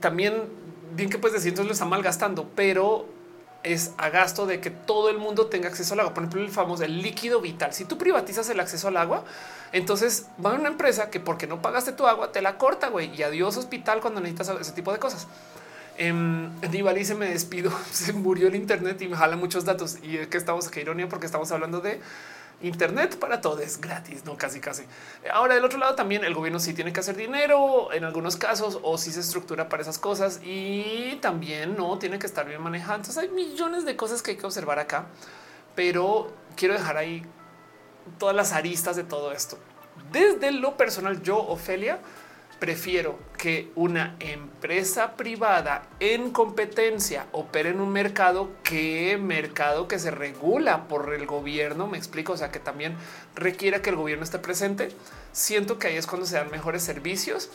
[0.00, 0.48] también
[0.94, 3.06] bien que puedes decir, entonces lo está malgastando, pero
[3.62, 6.14] es a gasto de que todo el mundo tenga acceso al agua.
[6.14, 7.72] Por ejemplo, el famoso el líquido vital.
[7.72, 9.24] Si tú privatizas el acceso al agua,
[9.72, 13.14] entonces va a una empresa que porque no pagaste tu agua te la corta, güey,
[13.14, 15.26] y adiós hospital cuando necesitas ese tipo de cosas.
[15.98, 19.98] En Nibali me despido, se murió el internet y me jala muchos datos.
[20.02, 22.00] Y es que estamos, qué ironía, porque estamos hablando de
[22.62, 24.84] Internet para todo es gratis, no casi casi.
[25.32, 28.78] Ahora del otro lado también el gobierno sí tiene que hacer dinero en algunos casos
[28.82, 32.96] o si se estructura para esas cosas y también no tiene que estar bien manejado.
[32.96, 35.06] Entonces hay millones de cosas que hay que observar acá,
[35.74, 37.24] pero quiero dejar ahí
[38.18, 39.58] todas las aristas de todo esto.
[40.12, 42.00] Desde lo personal, yo, Ofelia,
[42.60, 50.10] prefiero que una empresa privada en competencia opere en un mercado que mercado que se
[50.10, 51.88] regula por el gobierno.
[51.88, 52.34] Me explico.
[52.34, 52.94] O sea, que también
[53.34, 54.90] requiera que el gobierno esté presente.
[55.32, 57.50] Siento que ahí es cuando se dan mejores servicios,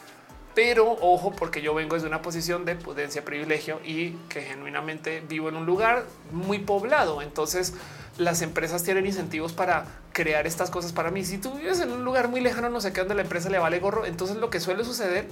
[0.56, 5.50] pero ojo, porque yo vengo desde una posición de pudencia, privilegio y que genuinamente vivo
[5.50, 7.22] en un lugar muy poblado.
[7.22, 7.74] Entonces,
[8.18, 11.26] las empresas tienen incentivos para crear estas cosas para mí.
[11.26, 13.60] Si tú vives en un lugar muy lejano, no sé qué, donde la empresa le
[13.60, 15.28] vale gorro, entonces lo que suele suceder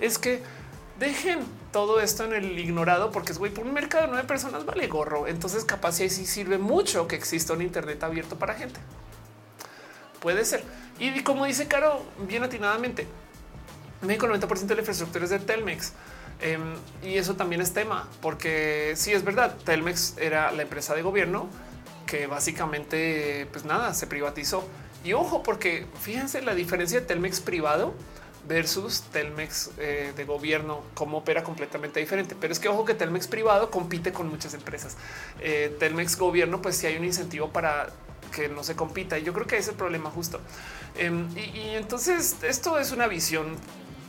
[0.00, 0.42] es que
[0.98, 1.40] dejen
[1.72, 4.86] todo esto en el ignorado porque es güey por un mercado de nueve personas vale
[4.86, 5.26] gorro.
[5.26, 8.78] Entonces capaz si sí sirve mucho que exista un internet abierto para gente.
[10.20, 10.62] Puede ser.
[10.98, 13.08] Y como dice Caro, bien atinadamente,
[14.02, 15.92] México 90% de la infraestructura es de Telmex.
[16.40, 21.02] Em, y eso también es tema, porque sí es verdad, Telmex era la empresa de
[21.02, 21.48] gobierno
[22.12, 24.68] que básicamente, pues nada, se privatizó.
[25.02, 27.94] Y ojo, porque fíjense la diferencia de Telmex privado
[28.46, 32.36] versus Telmex eh, de gobierno, cómo opera completamente diferente.
[32.38, 34.98] Pero es que ojo que Telmex privado compite con muchas empresas.
[35.40, 37.88] Eh, Telmex gobierno, pues si hay un incentivo para
[38.30, 39.18] que no se compita.
[39.18, 40.38] Y yo creo que es el problema justo.
[40.98, 43.56] Em, y, entonces esto es una visión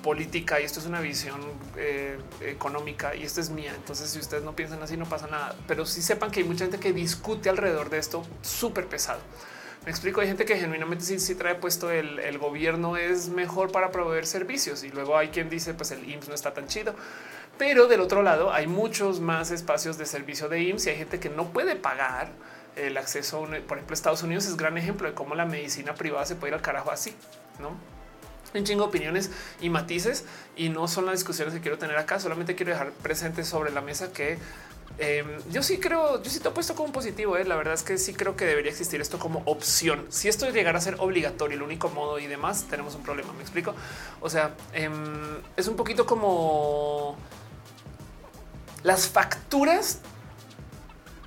[0.04, 1.42] política y esto es una visión
[1.78, 3.74] eh, económica y esto es mía.
[3.76, 5.56] Entonces, si ustedes no piensan así, no pasa nada.
[5.68, 9.22] Pero sí sepan que hay mucha gente que discute alrededor de esto súper pesado.
[9.86, 13.92] Me explico, hay gente que genuinamente sí, sí trae puesto el, gobierno es mejor para
[13.92, 16.94] proveer servicios y luego hay quien dice pues el IMSS no está tan chido.
[17.58, 21.20] Pero del otro lado hay muchos más espacios de servicio de IMSS y hay gente
[21.20, 22.32] que no puede pagar
[22.76, 23.42] el acceso.
[23.68, 26.56] Por ejemplo, Estados Unidos es gran ejemplo de cómo la medicina privada se puede ir
[26.56, 27.14] al carajo así,
[27.60, 27.93] ¿no?
[28.54, 30.26] Un chingo opiniones y matices
[30.56, 32.20] y no son las discusiones que quiero tener acá.
[32.20, 34.38] Solamente quiero dejar presente sobre la mesa que
[35.00, 37.36] em, yo sí creo, yo sí te he puesto como positivo.
[37.38, 37.46] ¿eh?
[37.46, 40.06] La verdad es que sí creo que debería existir esto como opción.
[40.10, 43.34] Si esto llegara a ser obligatorio, el único modo y demás, tenemos un problema.
[43.34, 43.74] Me explico.
[44.22, 44.94] O sea, em,
[45.58, 47.18] es un poquito como
[48.84, 50.00] las facturas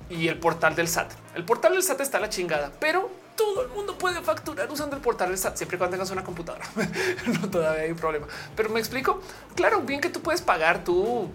[0.09, 1.11] y el portal del SAT.
[1.35, 5.01] El portal del SAT está la chingada, pero todo el mundo puede facturar usando el
[5.01, 6.65] portal del SAT siempre cuando tengas una computadora.
[7.41, 9.21] no todavía hay un problema, pero me explico.
[9.55, 11.29] Claro, bien que tú puedes pagar tú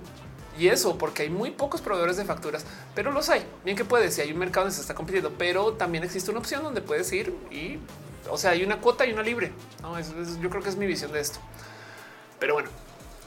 [0.59, 3.47] y eso porque hay muy pocos proveedores de facturas, pero los hay.
[3.65, 6.41] Bien que puedes, si hay un mercado donde se está compitiendo, pero también existe una
[6.41, 7.79] opción donde puedes ir y,
[8.29, 9.53] o sea, hay una cuota y una libre.
[9.81, 11.39] No, yo creo que es mi visión de esto.
[12.39, 12.69] Pero bueno,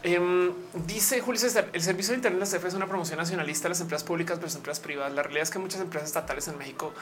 [0.06, 0.54] Em,
[0.86, 3.70] dice Julio César, el servicio de Internet de la CFE es una promoción nacionalista a
[3.70, 5.12] las empresas públicas versus empresas privadas.
[5.14, 6.94] La realidad es que muchas empresas estatales en México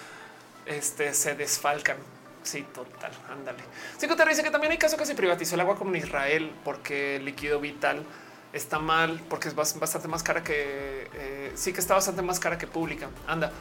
[0.66, 1.98] este, se desfalcan.
[2.44, 3.12] Sí, total.
[3.30, 3.64] Ándale.
[4.00, 7.18] Te dice que también hay casos que se privatizó el agua como en Israel porque
[7.18, 8.04] el líquido vital
[8.52, 12.58] está mal, porque es bastante más cara que eh, sí que está bastante más cara
[12.58, 13.10] que pública.
[13.28, 13.52] Anda.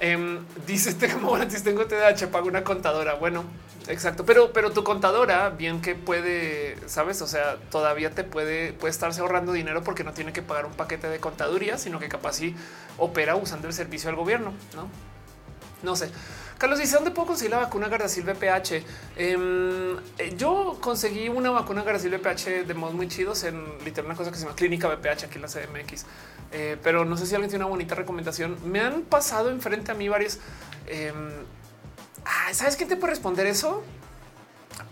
[0.00, 3.14] Em, dice este si tengo TDAH, pago una contadora.
[3.14, 3.44] Bueno,
[3.88, 8.90] exacto, pero, pero tu contadora, bien que puede, sabes, o sea, todavía te puede, puede
[8.90, 12.34] estarse ahorrando dinero porque no tiene que pagar un paquete de contaduría, sino que capaz
[12.34, 12.54] sí
[12.96, 14.88] opera usando el servicio del gobierno, no?
[15.82, 16.10] No sé.
[16.58, 18.82] Carlos dice dónde puedo conseguir la vacuna Gardasil BPH.
[19.16, 24.16] Em, eh, yo conseguí una vacuna Gardasil BPH de modos muy chidos en literal una
[24.16, 26.04] cosa que se llama Clínica BPH aquí en la CMX.
[26.50, 28.58] Eh, pero no sé si alguien tiene una bonita recomendación.
[28.64, 30.38] Me han pasado enfrente a mí varios.
[30.86, 31.12] Eh,
[32.52, 33.84] ¿Sabes quién te puede responder eso?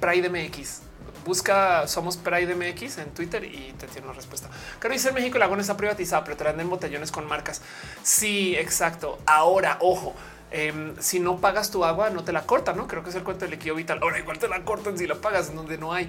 [0.01, 0.83] Pride MX.
[1.25, 4.49] Busca Somos Pride MX en Twitter y te tiene una respuesta.
[4.79, 7.61] Claro, dice en México no está privatizada, pero te la en botellones con marcas.
[8.05, 9.19] Sí, exacto.
[9.27, 10.15] Ahora, ojo.
[10.59, 13.23] Em, si no pagas tu agua, no te la cortan, no creo que es el
[13.23, 13.99] cuento del líquido vital.
[14.01, 16.09] Ahora igual te la cortan si la pagas en donde no hay.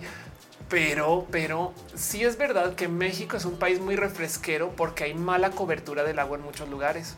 [0.70, 5.52] Pero, pero sí es verdad que México es un país muy refresquero porque hay mala
[5.52, 7.18] cobertura del agua en muchos lugares.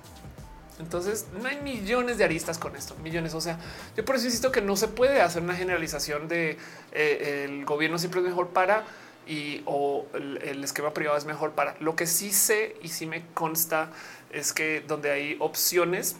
[0.80, 3.35] Entonces no hay millones de aristas con esto, millones.
[3.35, 3.59] O sea,
[3.95, 6.58] yo por eso insisto que no se puede hacer una generalización de
[6.93, 8.85] eh, el gobierno siempre es mejor para
[9.27, 11.75] y o el, esquema privado es mejor para.
[11.80, 13.91] Lo que sí sé y sí me consta
[14.32, 16.16] es que donde hay opciones,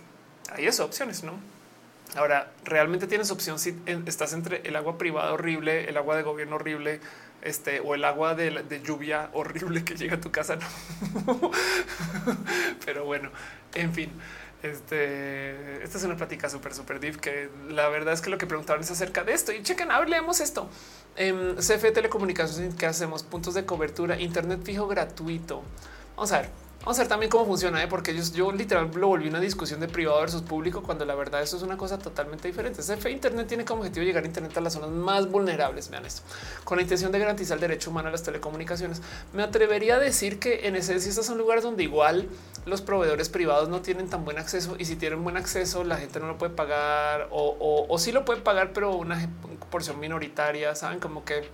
[0.56, 1.34] hay esas opciones, no?
[2.16, 6.56] Ahora, realmente tienes opción si estás entre el agua privada horrible, el agua de gobierno
[6.56, 7.02] horrible,
[7.42, 10.58] este o el agua de, lluvia horrible que llega a tu casa.
[12.86, 13.30] Pero bueno,
[13.76, 14.12] en fin,
[14.64, 18.48] este, esta es una plática súper, súper deep que la verdad es que lo que
[18.48, 20.68] preguntaban es acerca de esto y chequen, hablemos esto.
[21.16, 23.22] En CFE Telecomunicaciones, ¿qué hacemos?
[23.22, 25.64] Puntos de cobertura, internet fijo gratuito.
[26.16, 26.69] Vamos a ver.
[26.90, 27.88] Vamos a ver también cómo funciona, ¿eh?
[27.88, 31.40] porque yo, yo literal lo volví una discusión de privado versus público cuando la verdad
[31.44, 32.82] eso es una cosa totalmente diferente.
[32.82, 35.92] CFE Internet tiene como objetivo llegar a Internet a las zonas más vulnerables.
[35.92, 36.24] Vean esto
[36.64, 39.04] con la intención de garantizar el derecho humano a las telecomunicaciones.
[39.34, 42.28] Me atrevería a decir que en esencia estos son lugares donde igual
[42.66, 46.20] los proveedores privados no tienen tan buen acceso y si tienen buen acceso la gente
[46.20, 49.30] no lo puede pagar o, o, o sí lo puede pagar, pero una
[49.70, 50.74] porción minoritaria.
[50.74, 51.48] Saben como que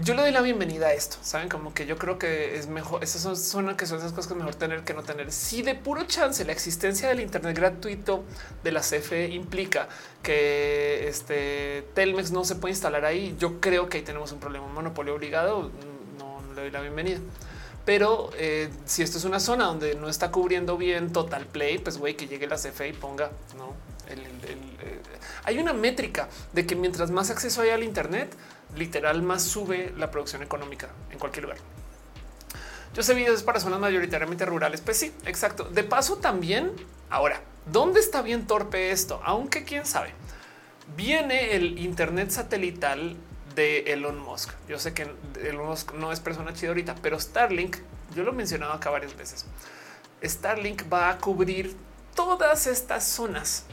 [0.00, 1.16] yo le doy la bienvenida a esto.
[1.22, 3.02] Saben como que yo creo que es mejor.
[3.02, 5.32] Esas son, que son esas cosas que es mejor tener que no tener.
[5.32, 8.24] Si de puro chance la existencia del Internet gratuito
[8.62, 9.88] de la CFE implica
[10.22, 14.66] que este Telmex no se puede instalar ahí, yo creo que ahí tenemos un problema.
[14.68, 15.70] Monopolio obligado.
[16.18, 17.18] No, le doy la bienvenida.
[17.84, 21.98] Pero eh, si esto es una zona donde no está cubriendo bien Total Play, pues
[21.98, 23.74] güey, que llegue la CFE y ponga no.
[24.08, 25.00] Eh,
[25.44, 28.34] hay una métrica de que mientras más acceso hay al Internet,
[28.76, 31.58] literal más sube la producción económica en cualquier lugar.
[32.94, 34.80] Yo sé videos para zonas mayoritariamente rurales.
[34.80, 35.64] Pues sí, exacto.
[35.64, 36.72] De paso también
[37.10, 39.20] ahora, ¿dónde está bien torpe esto?
[39.24, 40.12] Aunque quién sabe,
[40.96, 43.16] viene el Internet satelital
[43.54, 44.50] de Elon Musk.
[44.68, 45.10] Yo sé que
[45.42, 47.76] Elon Musk no es persona chida ahorita, pero Starlink,
[48.14, 49.46] yo lo he mencionado acá varias veces.
[50.22, 51.76] Starlink va a cubrir
[52.14, 53.64] todas estas zonas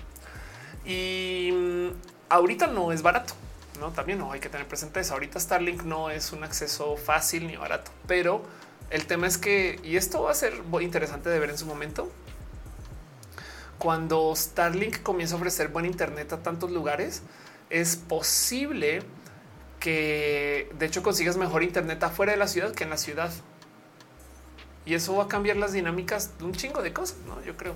[0.85, 1.87] y mm,
[2.29, 3.33] ahorita no es barato.
[3.79, 5.13] No, también no hay que tener presente eso.
[5.13, 8.43] Ahorita Starlink no es un acceso fácil ni barato, pero
[8.89, 11.65] el tema es que, y esto va a ser muy interesante de ver en su
[11.65, 12.11] momento,
[13.77, 17.23] cuando Starlink comienza a ofrecer buen Internet a tantos lugares,
[17.69, 19.03] es posible
[19.79, 23.31] que de hecho consigas mejor Internet afuera de la ciudad que en la ciudad.
[24.85, 27.43] Y eso va a cambiar las dinámicas de un chingo de cosas, ¿no?
[27.43, 27.75] Yo creo.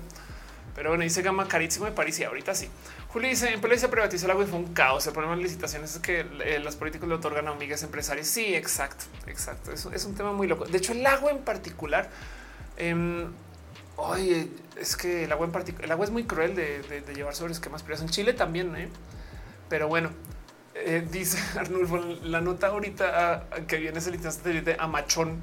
[0.74, 2.68] Pero bueno, dice gama carísimo de París y ahorita sí.
[3.08, 5.06] Julio dice en Pele se privatizó el agua y fue un caos.
[5.06, 8.26] El problema de licitaciones es que eh, los políticos le otorgan a amigas empresarios.
[8.26, 9.72] Sí, exacto, exacto.
[9.72, 10.64] Eso es un tema muy loco.
[10.64, 12.08] De hecho, el agua en particular.
[14.02, 17.52] Oye, es que el agua en particular, el agua es muy cruel de, llevar sobre
[17.52, 18.88] esquemas pero En Chile también, ¿eh?
[19.68, 20.10] pero bueno,
[20.74, 25.38] eh, dice Arnulfo, la nota ahorita ah, que viene es el de Amachón.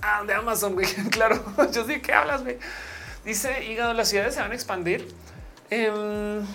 [0.00, 0.86] Ah, de Amazon, güey.
[1.10, 2.58] Claro, yo sé que hablas, güey.
[3.28, 5.06] Dice hígado, las ciudades se van a expandir.
[5.68, 6.46] Em,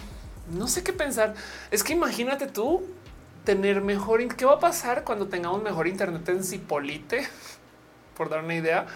[0.50, 1.36] no sé qué pensar.
[1.70, 2.84] Es que imagínate tú
[3.46, 4.28] tener mejor.
[4.36, 7.28] ¿Qué va a pasar cuando tengamos mejor internet en Cipolite?
[8.18, 8.88] Por dar una idea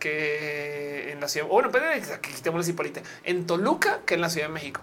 [0.00, 1.46] que en la ciudad.
[1.46, 1.70] Bueno,
[2.12, 4.80] aquí quitemos Cipolite en Toluca que en la Ciudad de México.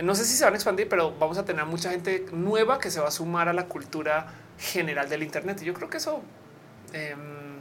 [0.00, 2.92] No sé si se van a expandir, pero vamos a tener mucha gente nueva que
[2.92, 5.62] se va a sumar a la cultura general del Internet.
[5.62, 6.22] Y yo creo que eso
[6.92, 7.58] em,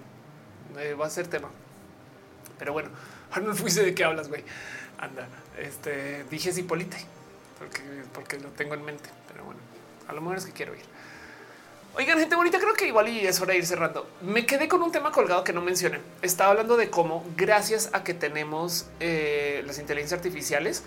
[0.77, 1.49] eh, va a ser tema.
[2.59, 2.90] Pero bueno,
[3.41, 4.43] no fuiste de qué hablas, güey.
[4.97, 6.97] Anda, este dije Cipolite
[7.59, 7.81] porque,
[8.14, 9.59] porque lo tengo en mente, pero bueno,
[10.07, 10.81] a lo mejor es que quiero ir.
[11.95, 14.07] Oigan, gente bonita, creo que igual y es hora de ir cerrando.
[14.22, 15.99] Me quedé con un tema colgado que no mencioné.
[16.22, 20.83] Estaba hablando de cómo, gracias a que tenemos eh, las inteligencias artificiales,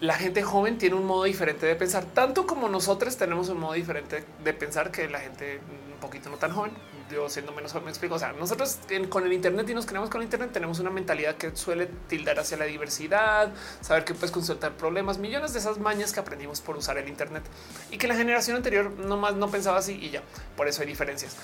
[0.00, 3.74] la gente joven tiene un modo diferente de pensar, tanto como nosotros tenemos un modo
[3.74, 5.60] diferente de pensar que la gente
[5.92, 6.72] un poquito no tan joven
[7.10, 8.14] yo siendo menos me explico.
[8.14, 11.36] O sea, nosotros con el Internet y nos creamos con el Internet tenemos una mentalidad
[11.36, 16.12] que suele tildar hacia la diversidad, saber que puedes consultar problemas, millones de esas mañas
[16.12, 17.42] que aprendimos por usar el Internet
[17.90, 20.22] y que la generación anterior no más no pensaba así y ya.
[20.56, 21.36] Por eso hay diferencias.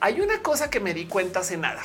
[0.00, 1.82] Hay una cosa que me di cuenta hace nada.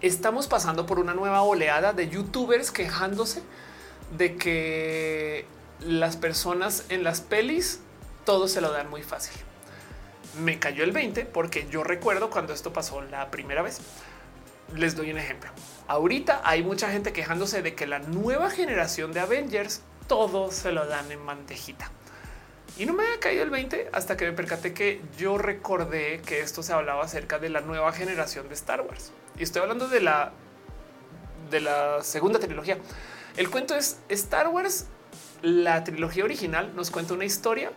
[0.00, 3.42] Estamos pasando por una nueva oleada de youtubers quejándose
[4.16, 5.46] de que
[5.80, 7.80] las personas en las pelis
[8.24, 9.45] todo se lo dan muy fácil
[10.42, 13.80] me cayó el 20 porque yo recuerdo cuando esto pasó la primera vez.
[14.74, 15.50] Les doy un ejemplo.
[15.86, 20.86] Ahorita hay mucha gente quejándose de que la nueva generación de Avengers todo se lo
[20.86, 21.90] dan en mantejita.
[22.76, 26.40] Y no me había caído el 20 hasta que me percaté que yo recordé que
[26.40, 29.12] esto se hablaba acerca de la nueva generación de Star Wars.
[29.38, 30.32] Y estoy hablando de la
[31.50, 32.78] de la segunda trilogía.
[33.36, 34.86] El cuento es Star Wars,
[35.42, 37.70] la trilogía original nos cuenta una historia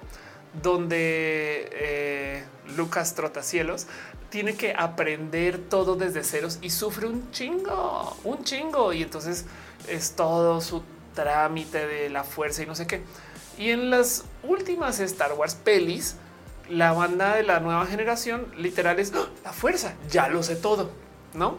[0.61, 2.43] donde eh,
[2.75, 3.87] Lucas Trotacielos
[4.29, 8.93] tiene que aprender todo desde ceros y sufre un chingo, un chingo.
[8.93, 9.45] Y entonces
[9.87, 10.83] es todo su
[11.15, 13.01] trámite de la fuerza y no sé qué.
[13.57, 16.15] Y en las últimas Star Wars pelis,
[16.69, 19.27] la banda de la nueva generación literal es ¡Ah!
[19.43, 19.95] la fuerza.
[20.09, 20.91] Ya lo sé todo,
[21.33, 21.57] no?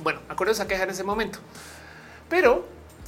[0.00, 1.38] Bueno, acuerdo esa queja en ese momento,
[2.28, 2.66] pero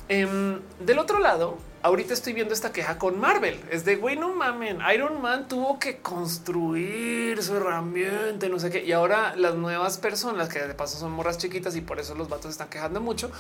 [0.08, 3.60] em, del otro lado, ahorita estoy viendo esta queja con Marvel.
[3.70, 4.78] Es de güey, no mamen.
[4.94, 8.82] Iron Man tuvo que construir su herramienta, no sé qué.
[8.82, 12.30] Y ahora las nuevas personas que de paso son morras chiquitas y por eso los
[12.30, 13.30] vatos están quejando mucho.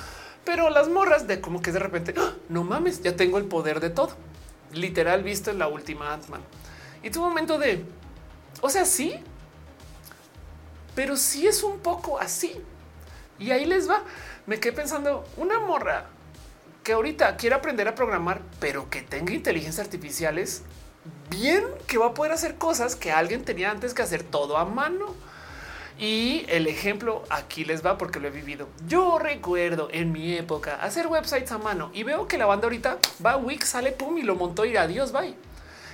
[0.44, 2.34] Pero las morras de como que de repente ¡Ah!
[2.50, 4.10] no mames, ya tengo el poder de todo.
[4.72, 6.42] Literal visto en la última Ant-Man.
[7.02, 7.82] Y tu momento de
[8.60, 9.14] o sea, sí,
[10.94, 12.60] pero sí es un poco así.
[13.38, 14.02] Y ahí les va.
[14.46, 16.10] Me quedé pensando una morra
[16.84, 20.62] que ahorita quiere aprender a programar, pero que tenga inteligencia artificiales,
[21.30, 24.66] bien que va a poder hacer cosas que alguien tenía antes que hacer todo a
[24.66, 25.14] mano.
[25.98, 28.68] Y el ejemplo aquí les va porque lo he vivido.
[28.86, 32.98] Yo recuerdo en mi época hacer websites a mano y veo que la banda ahorita
[33.24, 35.34] va Wix, sale pum y lo montó y adiós, bye.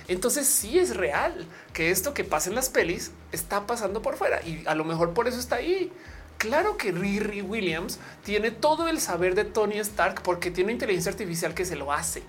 [0.07, 4.41] Entonces sí es real que esto que pasa en las pelis está pasando por fuera
[4.41, 5.91] y a lo mejor por eso está ahí.
[6.41, 11.53] Claro que Riri Williams tiene todo el saber de Tony Stark porque tiene inteligencia artificial
[11.53, 12.23] que se lo hace.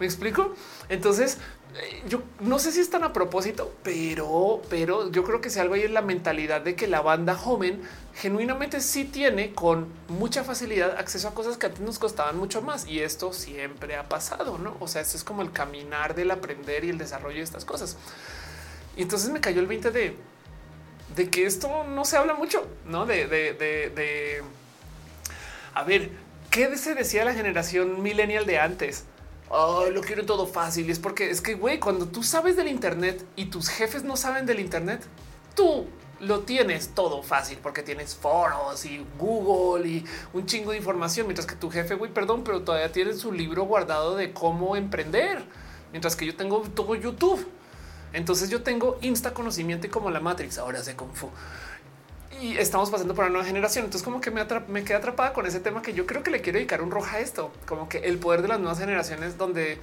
[0.00, 0.56] ¿Me explico?
[0.88, 1.38] Entonces,
[1.80, 5.60] eh, yo no sé si es tan a propósito, pero, pero yo creo que si
[5.60, 7.80] algo hay en la mentalidad de que la banda joven
[8.16, 12.88] genuinamente sí tiene con mucha facilidad acceso a cosas que antes nos costaban mucho más.
[12.88, 14.76] Y esto siempre ha pasado, ¿no?
[14.80, 17.98] O sea, esto es como el caminar del aprender y el desarrollo de estas cosas.
[18.96, 20.16] Y entonces me cayó el 20 de
[21.14, 24.42] de que esto no se habla mucho, no de, de, de,
[25.74, 26.10] a ver,
[26.50, 29.04] ¿qué se decía la generación millennial de antes?
[29.48, 30.88] Oh, lo quiero todo fácil.
[30.90, 34.46] Es porque es que, güey, cuando tú sabes del Internet y tus jefes no saben
[34.46, 35.04] del Internet,
[35.54, 35.86] tú
[36.20, 41.46] lo tienes todo fácil porque tienes foros y Google y un chingo de información, mientras
[41.46, 45.44] que tu jefe, güey, perdón, pero todavía tiene su libro guardado de cómo emprender,
[45.92, 47.46] mientras que yo tengo todo YouTube.
[48.14, 51.28] Entonces yo tengo insta conocimiento y como la Matrix ahora se Kung Fu.
[52.40, 53.84] Y estamos pasando por una nueva generación.
[53.84, 56.40] Entonces como que me, me quedé atrapada con ese tema que yo creo que le
[56.40, 59.78] quiero dedicar un roja a esto, como que el poder de las nuevas generaciones donde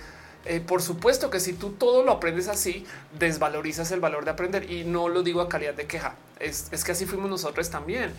[0.46, 2.86] eh, por supuesto que si tú todo lo aprendes así,
[3.20, 6.16] desvalorizas el valor de aprender y no lo digo a calidad de queja.
[6.40, 8.12] Es, es que así fuimos nosotros también.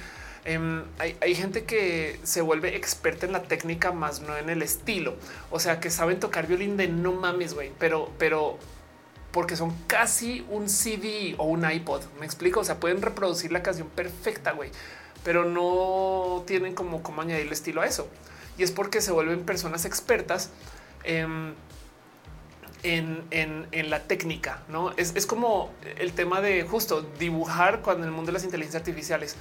[0.45, 5.15] Em, hay, gente que se vuelve experta en la técnica, más no en el estilo.
[5.51, 8.59] O sea, que saben tocar violín de no mames, güey, pero, pero
[9.33, 12.03] porque son casi un CD o un iPod.
[12.21, 12.61] Me explico.
[12.61, 14.71] O sea, pueden reproducir la canción perfecta, güey,
[15.25, 18.09] pero no tienen como cómo añadirle estilo a eso.
[18.59, 20.51] Y es porque se vuelven personas expertas.
[21.05, 21.55] en,
[22.83, 28.15] en, la técnica, no es, es, como el tema de justo dibujar cuando en el
[28.15, 29.37] mundo de las inteligencias artificiales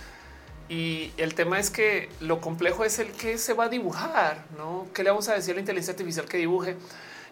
[0.72, 4.88] y el tema es que lo complejo es el que se va a dibujar, ¿no?
[4.94, 6.78] ¿Qué le vamos a decir a la inteligencia artificial que dibuje?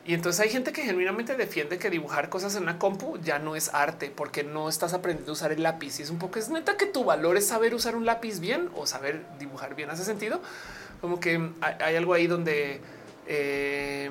[0.05, 3.55] Y entonces hay gente que genuinamente defiende que dibujar cosas en una compu ya no
[3.55, 5.99] es arte porque no estás aprendiendo a usar el lápiz.
[5.99, 8.69] Y es un poco, es neta que tu valor es saber usar un lápiz bien
[8.75, 9.89] o saber dibujar bien.
[9.89, 10.41] ¿Hace sentido?
[11.01, 12.81] Como que hay, algo ahí donde...
[13.27, 14.09] Eh,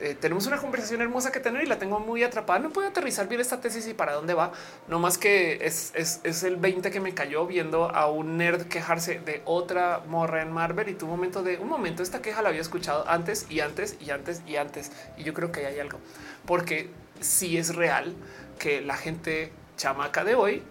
[0.00, 2.58] eh, tenemos una conversación hermosa que tener y la tengo muy atrapada.
[2.58, 4.52] No puedo aterrizar bien esta tesis y para dónde va.
[4.88, 9.20] No más que es, es, el 20 que me cayó viendo a un nerd quejarse
[9.20, 12.02] de otra morra en Marvel y tu momento de un momento.
[12.02, 14.92] Esta queja la había escuchado antes y antes y antes y antes.
[15.16, 15.98] Y yo creo que hay algo
[16.46, 16.88] porque
[17.20, 18.14] si es real
[18.58, 20.62] que la gente chamaca de hoy,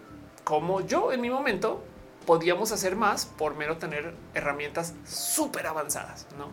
[0.43, 1.83] como yo en mi momento,
[2.25, 6.49] podíamos hacer más por mero tener herramientas súper avanzadas, no?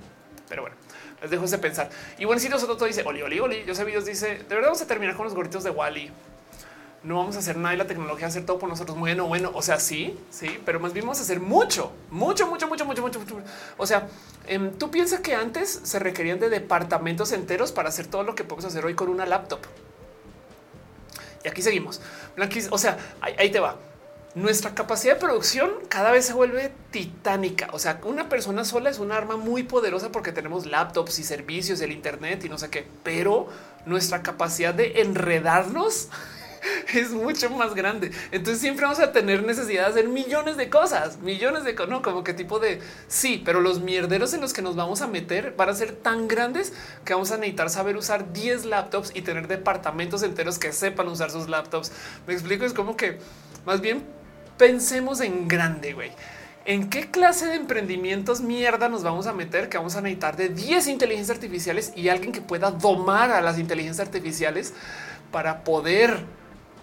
[0.48, 0.76] Pero bueno,
[1.20, 1.88] les dejo ese pensar.
[2.18, 3.64] Y bueno, si nosotros dice Oli, Oli, Oli.
[3.64, 6.10] Yo sé videos dice de verdad vamos a terminar con los gorritos de Wally.
[7.04, 8.96] No vamos a hacer nada y la tecnología va a hacer todo por nosotros.
[8.96, 12.68] Bueno, bueno, o sea, sí, sí, pero más bien vamos a hacer mucho, mucho, mucho,
[12.68, 13.18] mucho, mucho, mucho.
[13.18, 13.36] mucho.
[13.76, 14.06] O sea,
[14.46, 18.44] em, tú piensas que antes se requerían de departamentos enteros para hacer todo lo que
[18.44, 19.60] podemos hacer hoy con una laptop.
[21.44, 22.00] Y aquí seguimos.
[22.36, 23.76] Blanquis, o sea, ahí te va
[24.34, 27.68] nuestra capacidad de producción cada vez se vuelve titánica.
[27.72, 31.80] O sea, una persona sola es un arma muy poderosa porque tenemos laptops y servicios,
[31.80, 33.48] el Internet y no sé qué, pero
[33.84, 36.08] nuestra capacidad de enredarnos
[36.94, 38.10] es mucho más grande.
[38.30, 42.24] Entonces siempre vamos a tener necesidad de hacer millones de cosas, millones de no como
[42.24, 45.68] qué tipo de sí, pero los mierderos en los que nos vamos a meter van
[45.68, 46.72] a ser tan grandes
[47.04, 51.30] que vamos a necesitar saber usar 10 laptops y tener departamentos enteros que sepan usar
[51.30, 51.92] sus laptops.
[52.26, 53.18] Me explico, es como que
[53.66, 54.21] más bien
[54.62, 56.12] pensemos en grande, güey.
[56.64, 60.50] ¿En qué clase de emprendimientos mierda nos vamos a meter que vamos a necesitar de
[60.50, 64.72] 10 inteligencias artificiales y alguien que pueda domar a las inteligencias artificiales
[65.32, 66.16] para poder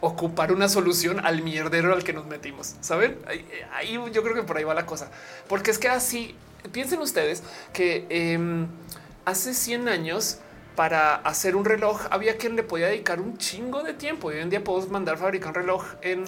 [0.01, 2.75] ocupar una solución al mierdero al que nos metimos?
[2.81, 3.17] Saben?
[3.73, 5.09] Ahí, yo creo que por ahí va la cosa,
[5.47, 6.35] porque es que así
[6.73, 8.67] piensen ustedes que em,
[9.23, 10.39] hace 100 años
[10.75, 14.41] para hacer un reloj había quien le podía dedicar un chingo de tiempo y hoy
[14.41, 16.25] en día podemos mandar fabricar un reloj en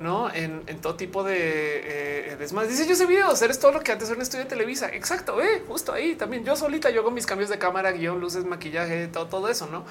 [0.00, 2.68] no en, todo tipo de eh, desmadre.
[2.68, 4.88] Dice yo ese video, hacer es todo lo que antes era un estudio de Televisa.
[4.88, 6.44] Exacto, eh, justo ahí también.
[6.44, 9.84] Yo solita yo hago mis cambios de cámara, guion, luces, maquillaje, todo, todo eso, no?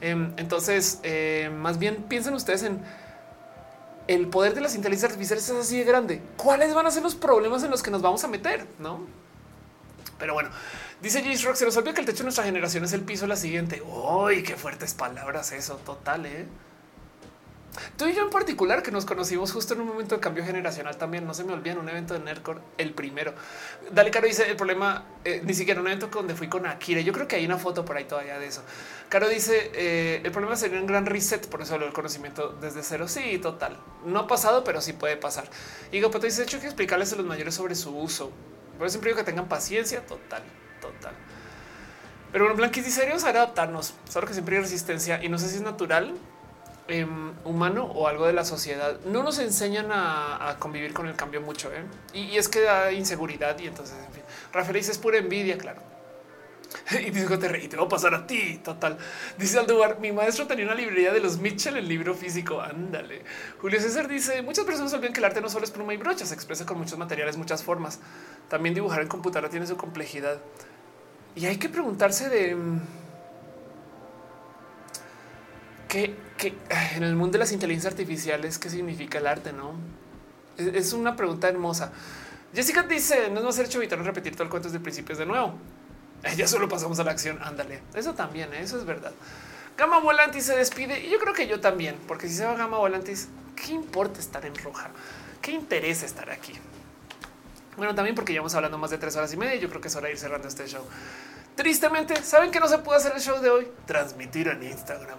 [0.00, 2.80] Em, entonces, eh, más bien piensen ustedes en
[4.08, 6.22] el poder de las inteligencias artificiales es así de grande.
[6.36, 8.66] ¿Cuáles van a ser los problemas en los que nos vamos a meter?
[8.78, 9.06] No,
[10.18, 10.50] pero bueno,
[11.00, 13.26] dice Jace Rock, se nos olvida que el techo de nuestra generación es el piso
[13.26, 13.82] la siguiente.
[13.82, 16.46] Uy, qué fuertes palabras eso, total, eh.
[17.96, 20.96] Tú y yo en particular, que nos conocimos justo en un momento de cambio generacional
[20.96, 23.34] también, no se me olvida un evento de Nerdcore, el primero.
[23.92, 27.00] Dale, Caro dice el problema, eh, ni siquiera un evento donde fui con Akira.
[27.00, 28.62] Yo creo que hay una foto por ahí todavía de eso.
[29.08, 33.08] Caro dice eh, el problema sería un gran reset, por eso el conocimiento desde cero.
[33.08, 33.78] Sí, total.
[34.04, 35.44] No ha pasado, pero sí puede pasar.
[35.92, 38.30] Y Gapato dice, de hecho, que explicarles a los mayores sobre su uso.
[38.78, 40.42] Por eso siempre digo que tengan paciencia, total,
[40.80, 41.12] total.
[42.32, 43.94] Pero bueno, Blanquis dice, serio, adaptarnos.
[44.08, 46.14] Solo que siempre hay resistencia y no sé si es natural
[46.90, 51.40] Em, humano o algo de la sociedad no nos enseñan a, convivir con el cambio
[51.40, 51.70] mucho.
[51.72, 51.84] ¿eh?
[52.12, 55.80] Y, es que da inseguridad y entonces, en fin, Rafael dice es pura envidia, claro.
[56.90, 57.28] y dice
[57.62, 58.60] y te va a pasar a ti.
[58.64, 58.98] Total.
[59.38, 62.60] Dice Aldubar, mi maestro tenía una librería de los Mitchell, el libro físico.
[62.60, 63.22] Ándale.
[63.60, 66.26] Julio César dice muchas personas olvidan que el arte no solo es pluma y brocha,
[66.26, 68.00] se expresa con muchos materiales, muchas formas.
[68.48, 70.38] También dibujar en computadora tiene su complejidad.
[71.36, 72.56] Y hay que preguntarse de
[75.90, 76.54] qué que
[76.96, 79.52] en el mundo de las inteligencias artificiales, ¿qué significa el arte?
[79.52, 79.74] No
[80.56, 81.92] es una pregunta hermosa.
[82.54, 85.54] Jessica dice: No es más evitar repetir todo el cuento desde principios de nuevo.
[86.36, 87.38] Ya solo pasamos a la acción.
[87.42, 87.80] Ándale.
[87.94, 88.60] Eso también, ¿eh?
[88.60, 89.12] eso es verdad.
[89.78, 92.76] Gama Volantis se despide y yo creo que yo también, porque si se va Gama
[92.76, 94.90] Volantis, ¿qué importa estar en roja?
[95.40, 96.52] ¿Qué interesa estar aquí?
[97.78, 99.56] Bueno, también porque llevamos hablando más de tres horas y media.
[99.56, 100.84] Yo creo que es hora de ir cerrando este show.
[101.56, 105.18] Tristemente, saben que no se puede hacer el show de hoy, transmitir en Instagram.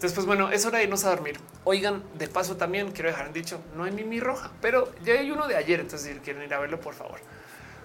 [0.00, 1.38] Después, bueno, es hora de irnos a dormir.
[1.64, 5.30] Oigan, de paso también quiero dejar en dicho, no hay Mimi Roja, pero ya hay
[5.30, 7.18] uno de ayer, entonces si quieren ir a verlo, por favor.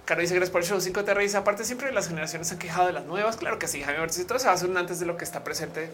[0.06, 1.36] Caro dice gracias por el show 5 te reís.
[1.36, 3.38] Aparte, siempre las generaciones se han quejado de las nuevas.
[3.38, 5.92] Claro que sí, Jaime si todo se hace un antes de lo que está presente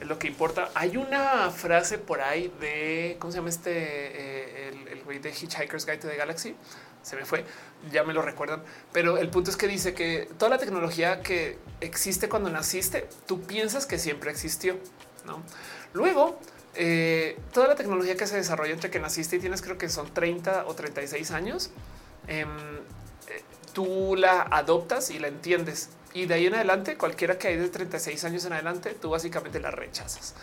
[0.00, 0.70] es lo que importa.
[0.74, 5.86] Hay una frase por ahí de cómo se llama este eh, el güey de Hitchhiker's
[5.86, 6.54] Guide to the Galaxy.
[7.02, 7.44] Se me fue,
[7.90, 8.62] ya me lo recuerdan,
[8.92, 13.42] pero el punto es que dice que toda la tecnología que existe cuando naciste, tú
[13.42, 14.76] piensas que siempre existió.
[15.26, 15.42] ¿No?
[15.92, 16.38] Luego,
[16.74, 20.12] eh, toda la tecnología que se desarrolla entre que naciste y tienes, creo que son
[20.12, 21.70] 30 o 36 años,
[22.28, 22.48] em,
[23.28, 27.56] eh, tú la adoptas y la entiendes y de ahí en adelante, cualquiera que hay
[27.56, 30.34] de 36 años en adelante, tú básicamente la rechazas.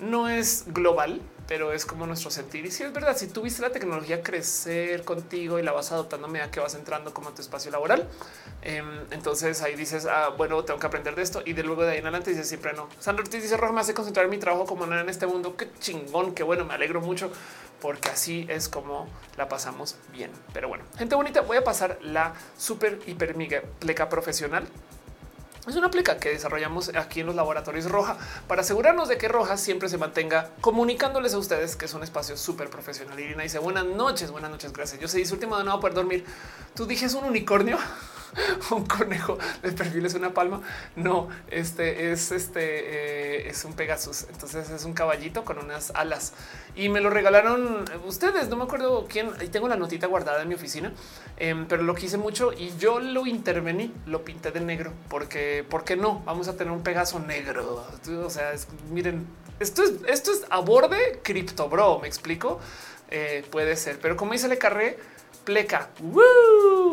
[0.00, 2.64] No es global, pero es como nuestro sentir.
[2.64, 6.26] Y si es verdad, si tú viste la tecnología crecer contigo y la vas adoptando
[6.26, 8.08] a medida que vas entrando como a tu espacio laboral,
[8.62, 11.42] em, entonces ahí dices, ah, bueno, tengo que aprender de esto.
[11.44, 12.88] Y de luego de ahí en adelante dices siempre no.
[12.98, 15.56] Sandra Ortiz dice, Roja, me hace concentrar en mi trabajo como nada en este mundo.
[15.56, 17.30] Qué chingón, qué bueno, me alegro mucho
[17.82, 20.30] porque así es como la pasamos bien.
[20.54, 23.34] Pero bueno, gente bonita, voy a pasar la super hiper
[23.80, 24.68] pleca profesional.
[25.64, 28.16] Es una pleca que desarrollamos aquí en los laboratorios Roja
[28.48, 32.36] para asegurarnos de que Roja siempre se mantenga comunicándoles a ustedes que es un espacio
[32.36, 33.18] súper profesional.
[33.20, 35.00] Irina dice buenas noches, buenas noches, gracias.
[35.00, 36.24] Yo se dice último de no poder dormir.
[36.74, 37.78] Tú dijes un unicornio.
[38.70, 40.60] un conejo de perfil es una palma.
[40.96, 44.26] No, este es este eh, es un Pegasus.
[44.30, 46.32] Entonces es un caballito con unas alas
[46.74, 48.48] y me lo regalaron ustedes.
[48.48, 49.30] No me acuerdo quién.
[49.40, 50.92] Ahí tengo la notita guardada en mi oficina,
[51.36, 55.84] em, pero lo quise mucho y yo lo intervení, lo pinté de negro porque, ¿por
[55.84, 56.22] qué no?
[56.24, 57.86] Vamos a tener un Pegaso negro.
[58.24, 58.52] O sea,
[58.90, 59.26] miren,
[59.60, 61.98] esto es, esto es a borde cripto, bro.
[62.00, 62.60] Me explico.
[63.14, 64.98] Eh, puede ser, pero como dice Le Carré,
[65.44, 65.90] pleca.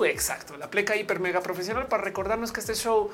[0.05, 3.11] Exacto, la pleca hiper mega profesional para recordarnos que este show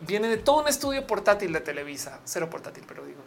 [0.00, 3.20] viene de todo un estudio portátil de Televisa, cero portátil, pero digo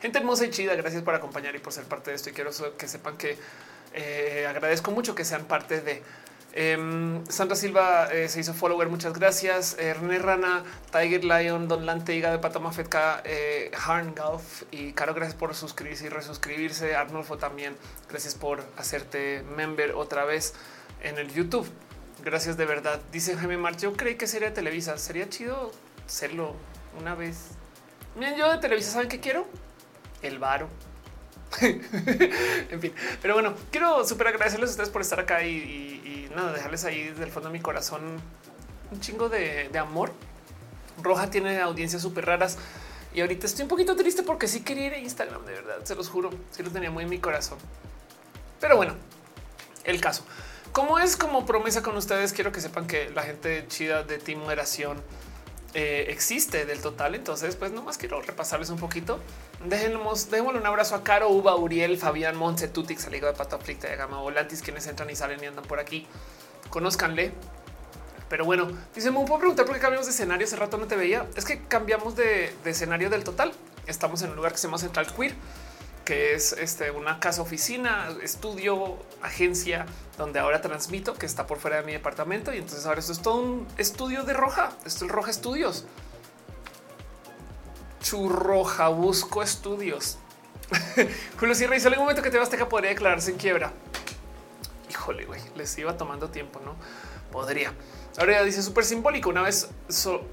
[0.00, 2.30] Gente hermosa y chida, gracias por acompañar y por ser parte de esto.
[2.30, 3.36] Y quiero que sepan que
[3.92, 6.02] eh, agradezco mucho que sean parte de
[6.52, 9.76] Em, Sandra Silva eh, se hizo follower, muchas gracias.
[9.78, 12.72] Eh, René Rana, Tiger Lion, Don Lante, Iga de Patama
[13.24, 16.96] eh, Harn Golf y Caro, gracias por suscribirse y resuscribirse.
[16.96, 17.76] Arnulfo también,
[18.08, 20.54] gracias por hacerte member otra vez
[21.02, 21.68] en el YouTube.
[22.24, 23.00] Gracias de verdad.
[23.12, 24.98] Dice Jaime March, yo creí que sería Televisa.
[24.98, 25.70] Sería chido
[26.06, 26.54] serlo
[26.98, 27.36] una vez.
[28.16, 29.46] Miren, yo de Televisa, ¿saben qué quiero?
[30.20, 30.68] El varo.
[31.60, 35.99] en fin, pero bueno, quiero súper agradecerles a ustedes por estar acá y
[36.34, 38.20] nada, dejarles ahí del fondo de mi corazón
[38.90, 40.12] un chingo de, amor.
[41.02, 42.58] Roja tiene audiencias súper raras
[43.14, 45.94] y ahorita estoy un poquito triste porque sí quería ir a Instagram, de verdad, se
[45.94, 47.58] los juro, sí lo tenía muy en mi corazón.
[48.60, 48.94] Pero bueno,
[49.84, 50.24] el caso.
[50.72, 54.40] Como es como promesa con ustedes, quiero que sepan que la gente chida de Team
[54.40, 55.02] Moderación
[55.74, 57.14] eh, existe del total.
[57.14, 59.20] Entonces, pues nomás quiero repasarles un poquito.
[59.64, 63.88] Déjenos, démosle un abrazo a Caro, Uba, Uriel, Fabián, Monse, Tutix, Aligo de Pato Aflicta
[63.88, 66.06] de Gama Volantis, quienes entran y salen y andan por aquí.
[66.70, 67.32] Conozcanle.
[68.28, 70.46] Pero bueno, dice, ¿me puedo preguntar por qué cambiamos de escenario?
[70.46, 71.26] Hace rato no te veía.
[71.36, 73.52] Es que cambiamos de, de escenario del total.
[73.86, 75.34] Estamos en un lugar que se llama Central Queer
[76.04, 79.86] que es este, una casa oficina, estudio, agencia,
[80.18, 82.52] donde ahora transmito, que está por fuera de mi departamento.
[82.52, 84.72] Y entonces ahora esto es todo un estudio de Roja.
[84.84, 85.84] Esto es Roja Estudios.
[88.00, 90.18] Churroja Busco Estudios.
[91.38, 93.72] Julio Sierra dice algún momento que te vas a podría declararse en quiebra.
[94.88, 96.76] Híjole, güey, les iba tomando tiempo, no
[97.30, 97.72] podría.
[98.18, 99.30] Ahora dice súper simbólico.
[99.30, 99.68] Una vez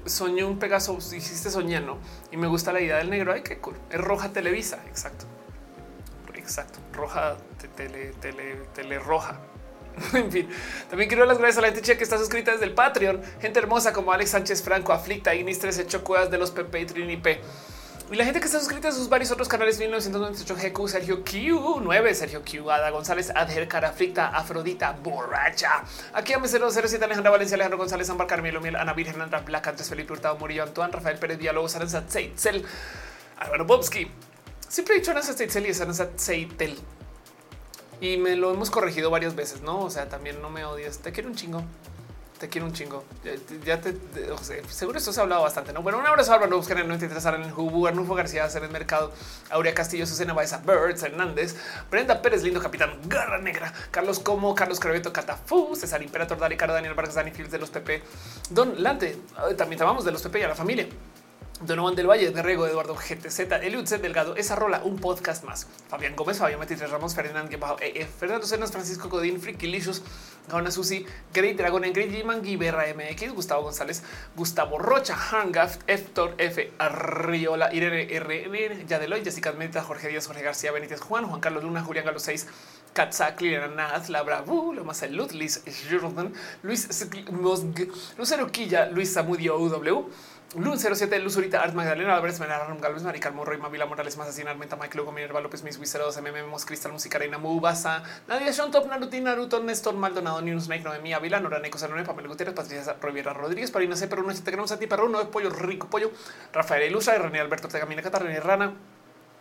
[0.04, 1.98] soñé un Pegaso, hiciste soñando
[2.30, 3.32] y me gusta la idea del negro.
[3.32, 3.76] Ay, qué cool.
[3.90, 4.82] Es roja Televisa.
[4.88, 5.26] Exacto.
[6.48, 6.78] Exacto.
[6.94, 7.36] Roja,
[7.76, 9.38] tele, tele, tele roja.
[10.14, 10.48] en fin,
[10.88, 13.20] también quiero dar las gracias a la gente que está suscrita desde el Patreon.
[13.38, 17.40] Gente hermosa como Alex Sánchez Franco, Aflicta, Ignis 13, Chocuas de los PP y P.
[18.10, 22.14] Y la gente que está suscrita a sus varios otros canales 1998 GQ, Sergio Q9,
[22.14, 25.84] Sergio Q, Ada González, Adher, Caraflicta, Afrodita, Borracha.
[26.14, 29.90] Aquí a 007, Alejandra Valencia, Alejandro González, Ambar Carmelo Miel, Ana Virgen, Andra Black, Andrés
[29.90, 32.64] Felipe Hurtado, Murillo, Antoine, Rafael Pérez Villalobos, Aranza Tzeitzel,
[33.40, 34.10] Álvaro Bobsky,
[34.68, 36.78] Siempre he dicho Aranza Tzeitzel y Aranza Tzeitel.
[38.00, 39.80] Y me lo hemos corregido varias veces, ¿no?
[39.80, 40.98] O sea, también no me odias.
[40.98, 41.64] Te quiero un chingo.
[42.38, 43.02] Te quiero un chingo.
[43.64, 43.96] Ya, te,
[44.30, 45.82] o sea, seguro esto se ha hablado bastante, ¿no?
[45.82, 48.62] Bueno, un abrazo a Álvaro busquen en el 93 en el Hubu, Arnulfo García, hacer
[48.62, 49.12] el mercado,
[49.50, 51.56] Aurea Castillo, Susana Baeza, Birds, Hernández,
[51.90, 56.74] Brenda Pérez, lindo capitán, Garra Negra, Carlos Como, Carlos Craveto, Catafú, César Imperator, Dani Caro,
[56.74, 58.02] Daniel Vargas, Dani Fields de los PP,
[58.50, 59.18] Don Lante,
[59.56, 60.86] también te de los PP y a la familia.
[61.60, 65.66] Donovan del Valle, de Rego, Eduardo GTZ, Eliud Z Delgado, esa rola, un podcast más.
[65.88, 70.04] Fabián Gómez, Fabián Matitres Ramos, Ferdinand e Fernando Cenas, Francisco Codín, Frikilicious,
[70.48, 71.04] Gauna Susi,
[71.34, 74.04] Great Dragon, Great G-Man, Guiberra MX, Gustavo González,
[74.36, 80.70] Gustavo Rocha, Hangaft, Héctor F, Arriola, Irene R, Yadeloy, Jessica Meta, Jorge Díaz, Jorge García,
[80.70, 82.46] Benítez Juan, Juan Carlos Luna, Julián Galo 6,
[82.92, 86.88] Katzak, Liliana Naz, Labra, Lo más Salud, Liz Jordan, Luis
[88.16, 90.08] Lucero Quilla, Luis Samudio UW.
[90.54, 94.40] Lun 07, Luz Urita, Art Magdalena, Álvarez, Menarram, Galvez, Marical Morro y Mavila Morales, así,
[94.40, 98.86] Armenta, Mike Lugo, Minerva López, Mis Wiseros, MM, Cristal, Música, Reina, Mubasa, Nadia, Sean Top,
[98.86, 103.70] Naruto, Naruto, Néstor, Maldonado, News, Snake, Noemí, Ávila, Noraneco, Sanone, Pamela Gutiérrez, Patricia Roviera Rodríguez,
[103.70, 106.12] Parina C, Perú, te queremos a ti, Perú, no pollo, rico pollo,
[106.50, 108.72] Rafael Ilustra, René Alberto Tegamina, Catarina Rana,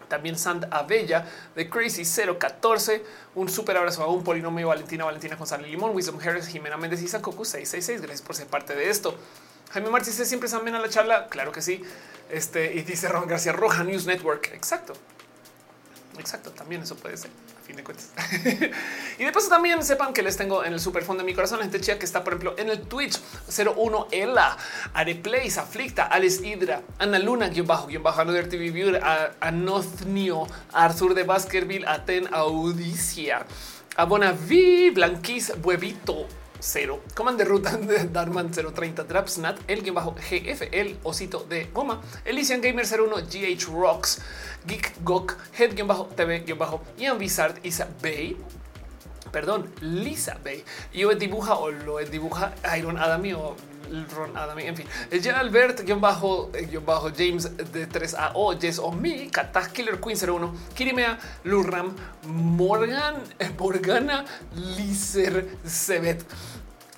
[0.09, 3.03] también Sand Abella de Crazy 014.
[3.35, 7.07] Un súper abrazo a un polinomio Valentina, Valentina González Limón, Wisdom Harris, Jimena Méndez y
[7.07, 8.01] Sankoku 666.
[8.01, 9.17] Gracias por ser parte de esto.
[9.71, 11.27] Jaime Martí siempre se amena la charla.
[11.27, 11.81] Claro que sí.
[12.29, 14.51] Este y dice Ron García Roja News Network.
[14.53, 14.93] Exacto.
[16.17, 16.51] Exacto.
[16.51, 18.11] También eso puede ser a fin de cuentas.
[19.19, 21.59] y de paso también sepan que les tengo en el super fondo de mi corazón
[21.59, 24.57] gente chía que está, por ejemplo, en el Twitch 01 Ella,
[24.93, 29.01] Areplays, Aflicta, Alex Hydra, Ana Luna, guion bajo, guion bajo, Another TV Viewer,
[29.39, 33.45] Anothnio, Arthur de Baskerville, Aten Audicia,
[33.95, 36.27] Abonaví, Blanquis, Huevito,
[36.59, 37.01] cero.
[37.15, 42.01] Command de ruta de Darman 030 Drapsnat, el guion bajo GF, el osito de goma,
[42.25, 44.21] Elysian Gamer 01, GH Rocks,
[44.65, 48.37] Geek Gok, Head guion bajo TV guion bajo, Ian Bizard, Isa Bay,
[49.31, 50.63] perdón, Lisa Bay,
[50.93, 53.55] yo dibuja o lo dibuja Iron Adami o
[54.15, 58.57] Ron Adami, en fin, ya Albert, guion bajo, eh, guion bajo James de 3A o
[58.57, 64.25] Jess o mi, Kata Killer Queen 01, Kirimea, Luram, Morgan, eh, Morgana,
[64.55, 66.23] Lizer, Sebet.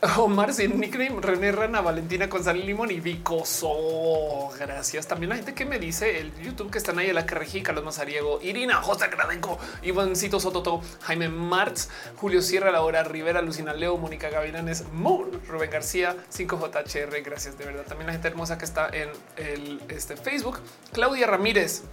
[0.18, 4.50] Omar sin nickname, René Rana, Valentina González Limón y Vicoso.
[4.58, 5.08] Gracias.
[5.08, 8.40] También la gente que me dice el YouTube que están ahí, la Carrejí, Carlos Mazariego,
[8.42, 14.86] Irina, José Gradenco, Ivancito Sototo, Jaime Martz, Julio Sierra, Laura Rivera, Lucina Leo, Mónica Gavilanes,
[14.94, 17.22] Moon, Rubén García, 5JHR.
[17.22, 17.84] Gracias de verdad.
[17.84, 20.62] También la gente hermosa que está en el este, Facebook,
[20.94, 21.84] Claudia Ramírez,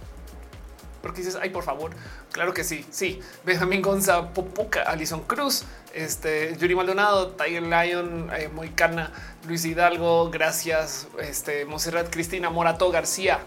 [1.01, 1.91] porque dices, ay, por favor.
[2.31, 2.85] Claro que sí.
[2.89, 3.21] Sí.
[3.45, 5.63] Benjamín Gonza, Popuca, Alison Cruz,
[5.97, 9.11] este Yuri Maldonado, Tiger Lion, eh, Moicana,
[9.47, 11.07] Luis Hidalgo, gracias.
[11.19, 13.39] Este Monserrat Cristina Morato García.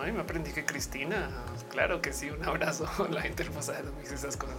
[0.00, 1.30] Ay, me aprendí que Cristina.
[1.70, 2.30] Claro que sí.
[2.30, 2.86] Un abrazo.
[3.10, 4.56] La gente hermosa de esas cosas.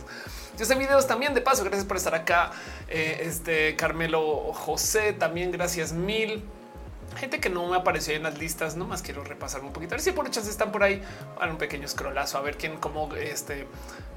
[0.58, 1.64] Yo sé videos también de paso.
[1.64, 2.51] Gracias por estar acá.
[2.88, 5.51] Eh, este Carmelo José también.
[5.51, 6.43] Gracias mil
[7.19, 9.93] gente que no me apareció en las listas, no más quiero repasar un poquito.
[9.93, 11.01] A ver si por hechas están por ahí.
[11.38, 13.67] Para un pequeño scrollazo a ver quién, cómo este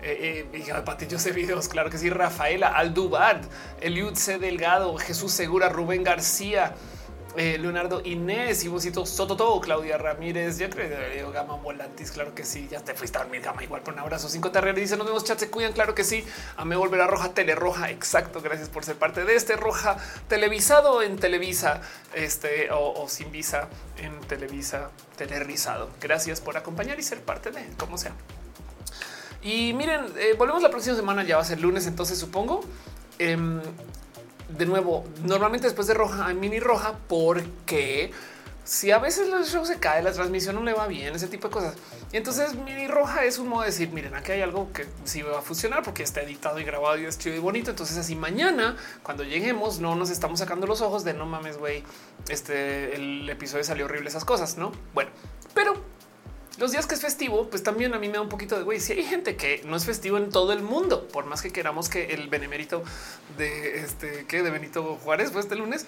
[0.03, 1.69] eh, eh, Patillo sé videos.
[1.69, 2.09] Claro que sí.
[2.09, 3.43] Rafaela Aldubard,
[3.81, 4.39] Eliud C.
[4.39, 6.75] Delgado, Jesús Segura, Rubén García.
[7.35, 12.69] Eh, Leonardo Inés y Bocito Sototo, Claudia Ramírez, ya creo Gama Volantis, claro que sí,
[12.71, 14.29] ya te fuiste a dormir Gama igual por un abrazo.
[14.29, 16.25] Cinco Terreros dice nos vemos chat, se cuidan, claro que sí.
[16.59, 19.97] A me volverá roja, tele roja, exacto, gracias por ser parte de este roja
[20.29, 21.81] televisado en Televisa,
[22.15, 25.89] este o, sin visa en Televisa, telerizado.
[26.03, 28.13] Gracias por acompañar y ser parte de como sea.
[29.41, 32.61] Y miren, eh, volvemos la próxima semana, ya va a ser lunes, entonces supongo.
[33.19, 33.61] Em,
[34.57, 38.13] de nuevo, normalmente después de roja hay mini roja porque
[38.65, 41.49] si a veces el show se cae, la transmisión no le va bien, ese tipo
[41.49, 41.75] de cosas.
[42.13, 45.23] Y entonces mini roja es un modo de decir, miren, aquí hay algo que sí
[45.23, 47.71] va a funcionar porque está editado y grabado y es chido y bonito.
[47.71, 51.83] Entonces así mañana, cuando lleguemos, no nos estamos sacando los ojos de no mames, güey,
[52.29, 54.73] este, el episodio salió horrible, esas cosas, ¿no?
[54.95, 55.11] Bueno,
[55.55, 55.75] pero
[56.59, 58.81] los días que es festivo, pues también a mí me da un poquito de güey.
[58.81, 61.89] Si hay gente que no es festivo en todo el mundo, por más que queramos
[61.89, 62.83] que el benemérito
[63.39, 65.87] de este que de Benito Juárez, pues este lunes,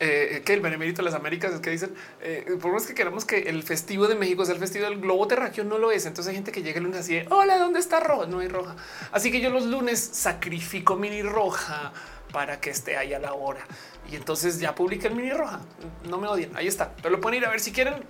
[0.00, 3.24] eh, que el benemérito de las Américas es que dicen, eh, por más que queramos
[3.24, 6.06] que el festivo de México sea el festivo del globo terráqueo, no lo es.
[6.06, 8.26] Entonces hay gente que llega el lunes así de hola, ¿dónde está roja?
[8.26, 8.76] No hay roja.
[9.10, 11.92] Así que yo los lunes sacrifico mini roja
[12.32, 13.66] para que esté ahí a la hora.
[14.10, 15.60] Y entonces ya publica el mini roja.
[16.08, 16.56] No me odien.
[16.56, 16.94] Ahí está.
[16.96, 18.04] Pero lo pueden ir a ver si quieren.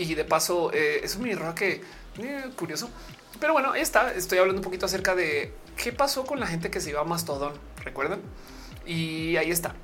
[0.00, 1.82] Y de paso, eh, es un mini que
[2.18, 2.88] eh, curioso.
[3.38, 4.14] Pero bueno, ahí está.
[4.14, 7.04] Estoy hablando un poquito acerca de qué pasó con la gente que se iba a
[7.04, 7.52] Mastodon.
[7.84, 8.20] Recuerdan?
[8.86, 9.74] Y ahí está.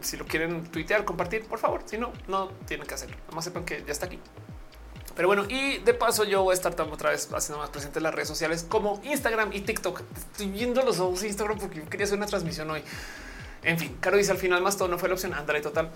[0.00, 1.82] Si lo quieren tuitear, compartir, por favor.
[1.84, 3.16] Si no, no tienen que hacerlo.
[3.28, 4.18] Nomás sepan que ya está aquí.
[5.14, 8.04] Pero bueno, y de paso yo voy a estar otra vez haciendo más presente en
[8.04, 10.00] las redes sociales como Instagram y TikTok.
[10.16, 12.82] Estoy viendo los ojos Instagram porque quería hacer una transmisión hoy.
[13.64, 15.34] En fin, Caro dice al final más todo no fue la opción.
[15.34, 15.90] Ándale, total.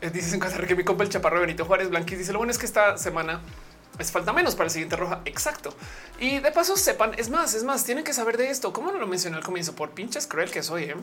[0.00, 2.38] Eh, dices en casa que mi compa el chaparro de Benito Juárez Blanquis dice lo
[2.38, 3.40] bueno es que esta semana
[3.98, 5.20] es falta menos para el siguiente roja.
[5.24, 5.74] Exacto.
[6.18, 8.72] Y de paso sepan, es más, es más, tienen que saber de esto.
[8.72, 10.84] Como no lo mencioné al comienzo por pinches cruel que soy.
[10.84, 10.96] ¿eh?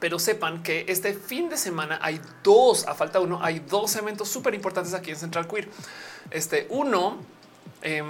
[0.00, 4.28] pero sepan que este fin de semana hay dos, a falta uno, hay dos eventos
[4.28, 5.68] súper importantes aquí en Central Queer.
[6.30, 7.18] Este uno,
[7.82, 8.02] eh,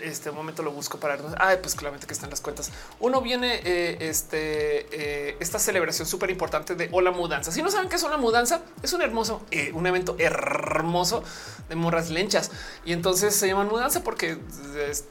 [0.00, 2.70] este momento lo busco para ah, pues claramente que están las cuentas.
[3.00, 4.86] Uno viene eh, este,
[5.30, 7.52] eh, esta celebración súper importante de Hola Mudanza.
[7.52, 11.22] Si no saben qué es una mudanza, es un hermoso, eh, un evento hermoso
[11.68, 12.50] de morras lenchas.
[12.84, 14.38] Y entonces se llaman mudanza porque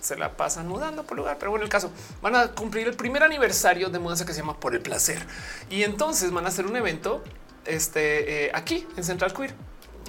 [0.02, 1.38] se la pasan mudando por lugar.
[1.40, 1.92] Pero bueno, el caso
[2.22, 5.26] van a cumplir el primer aniversario de mudanza que se llama Por el Placer.
[5.70, 7.24] Y entonces van a hacer un evento
[7.66, 9.54] este, aquí en Central Queer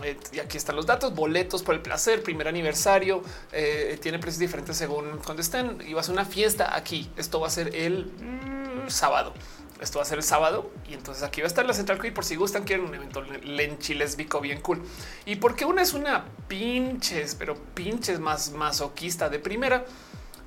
[0.03, 4.41] eh, y aquí están los datos, boletos por el placer, primer aniversario, eh, tiene precios
[4.41, 5.79] diferentes según cuando estén.
[5.87, 7.11] Y va a ser una fiesta aquí.
[7.17, 9.35] Esto va a ser el mm, sábado.
[9.81, 12.13] Esto va a ser el sábado y entonces aquí va a estar la Central Queer
[12.13, 14.83] por si gustan, quieren un evento lenchi lesbico bien cool.
[15.25, 19.85] Y porque una es una pinches, pero pinches más masoquista de primera.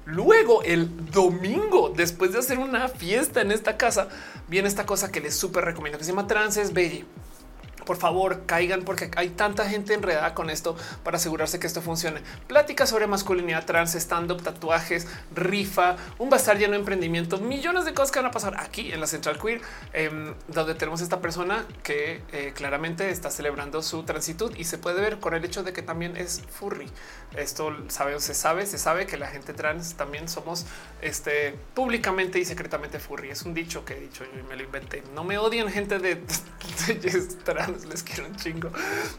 [0.04, 4.10] Luego el domingo, después de hacer una fiesta en esta casa,
[4.50, 7.06] viene esta cosa que les súper recomiendo que se llama Trances Belly
[7.86, 12.22] por favor caigan porque hay tanta gente enredada con esto para asegurarse que esto funcione.
[12.48, 17.94] Plática sobre masculinidad trans, stand up, tatuajes, rifa, un bazar lleno de emprendimiento, millones de
[17.94, 19.62] cosas que van a pasar aquí en la Central Queer,
[19.94, 25.02] em, donde tenemos esta persona que eh, claramente está celebrando su transitud y se puede
[25.02, 26.90] ver con el hecho de que también es furry.
[27.36, 30.66] Esto sabe, se sabe, se sabe que la gente trans también somos
[31.02, 33.30] este públicamente y secretamente furry.
[33.30, 35.04] Es un dicho que he dicho y me lo inventé.
[35.14, 36.16] No me odian gente de
[37.44, 38.70] trans les quiero un chingo.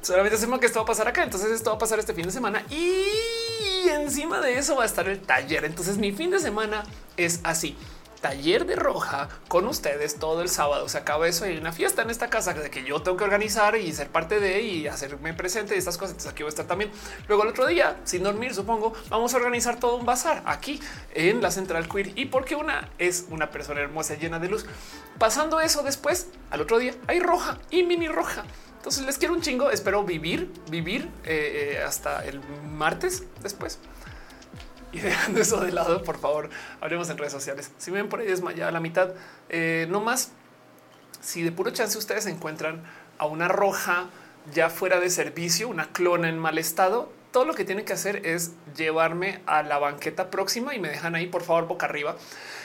[0.01, 1.23] Solamente sepan que esto va a pasar acá.
[1.23, 4.87] Entonces esto va a pasar este fin de semana y encima de eso va a
[4.87, 5.65] estar el taller.
[5.65, 6.85] Entonces mi fin de semana
[7.17, 7.77] es así
[8.23, 10.89] taller de roja con ustedes todo el sábado.
[10.89, 13.25] Se acaba eso y hay una fiesta en esta casa de que yo tengo que
[13.25, 16.13] organizar y ser parte de y hacerme presente y estas cosas.
[16.13, 16.91] Entonces aquí voy a estar también.
[17.29, 20.81] Luego el otro día, sin dormir, supongo, vamos a organizar todo un bazar aquí
[21.13, 24.65] en la Central Queer y porque una es una persona hermosa llena de luz.
[25.19, 28.45] Pasando eso después, al otro día hay roja y mini roja.
[28.77, 29.71] Entonces les quiero un chingo.
[29.71, 33.79] Espero vivir, vivir eh, eh, hasta el martes después.
[34.93, 37.71] Y dejando eso de lado, por favor, hablemos en redes sociales.
[37.79, 39.15] Si ven por ahí desmayada la mitad,
[39.49, 40.33] eh, no más.
[41.21, 42.83] Si de puro chance ustedes encuentran
[43.19, 44.11] a una roja
[44.53, 48.27] ya fuera de servicio, una clona en mal estado, todo lo que tienen que hacer
[48.27, 52.17] es llevarme a la banqueta próxima y me dejan ahí, por favor, boca arriba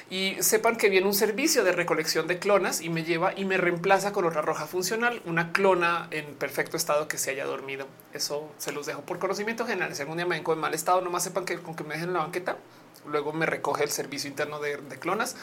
[0.09, 3.57] y sepan que viene un servicio de recolección de clonas y me lleva y me
[3.57, 7.87] reemplaza con otra roja funcional, una clona en perfecto estado que se haya dormido.
[8.13, 9.93] Eso se los dejo por conocimiento general.
[9.95, 12.09] Si algún día me vengo en mal estado, nomás sepan que con que me dejen
[12.09, 12.57] en la banqueta,
[13.05, 15.35] luego me recoge el servicio interno de, clonas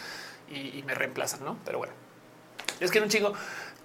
[0.50, 1.58] y, me reemplazan, ¿no?
[1.64, 1.92] Pero bueno,
[2.80, 3.34] es que un chingo.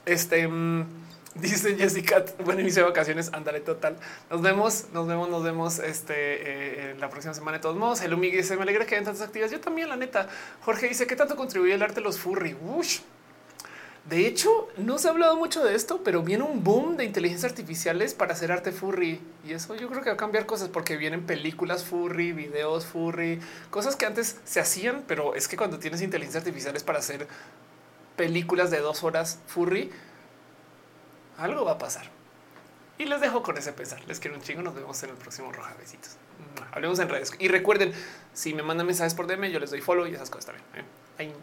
[0.05, 0.47] Este...
[0.47, 1.08] Mm,
[1.41, 3.95] Dice Jessica, buen inicio de vacaciones, ándale total.
[4.29, 6.13] Nos vemos, nos vemos, nos vemos este,
[6.91, 8.01] eh, la próxima semana de todos modos.
[8.01, 9.51] El Miguel dice, me alegra que hayan tantas actividades.
[9.51, 10.27] Yo también, la neta.
[10.61, 12.57] Jorge dice, ¿qué tanto contribuye el arte de los furry?
[14.09, 17.51] De hecho, no se ha hablado mucho de esto, pero viene un boom de inteligencias
[17.51, 19.21] artificiales para hacer arte furry.
[19.47, 23.39] Y eso yo creo que va a cambiar cosas porque vienen películas furry, videos furry,
[23.69, 27.27] cosas que antes se hacían, pero es que cuando tienes inteligencias artificiales para hacer
[28.15, 29.91] películas de dos horas furry,
[31.39, 32.05] algo va a pasar.
[32.97, 34.01] Y les dejo con ese pensar.
[34.07, 34.61] Les quiero un chingo.
[34.61, 35.73] Nos vemos en el próximo Roja.
[35.79, 36.17] Besitos.
[36.71, 37.31] Hablemos en redes.
[37.39, 37.93] Y recuerden,
[38.33, 40.65] si me mandan mensajes por DM, yo les doy follow y esas cosas también.
[40.75, 41.33] ¿eh?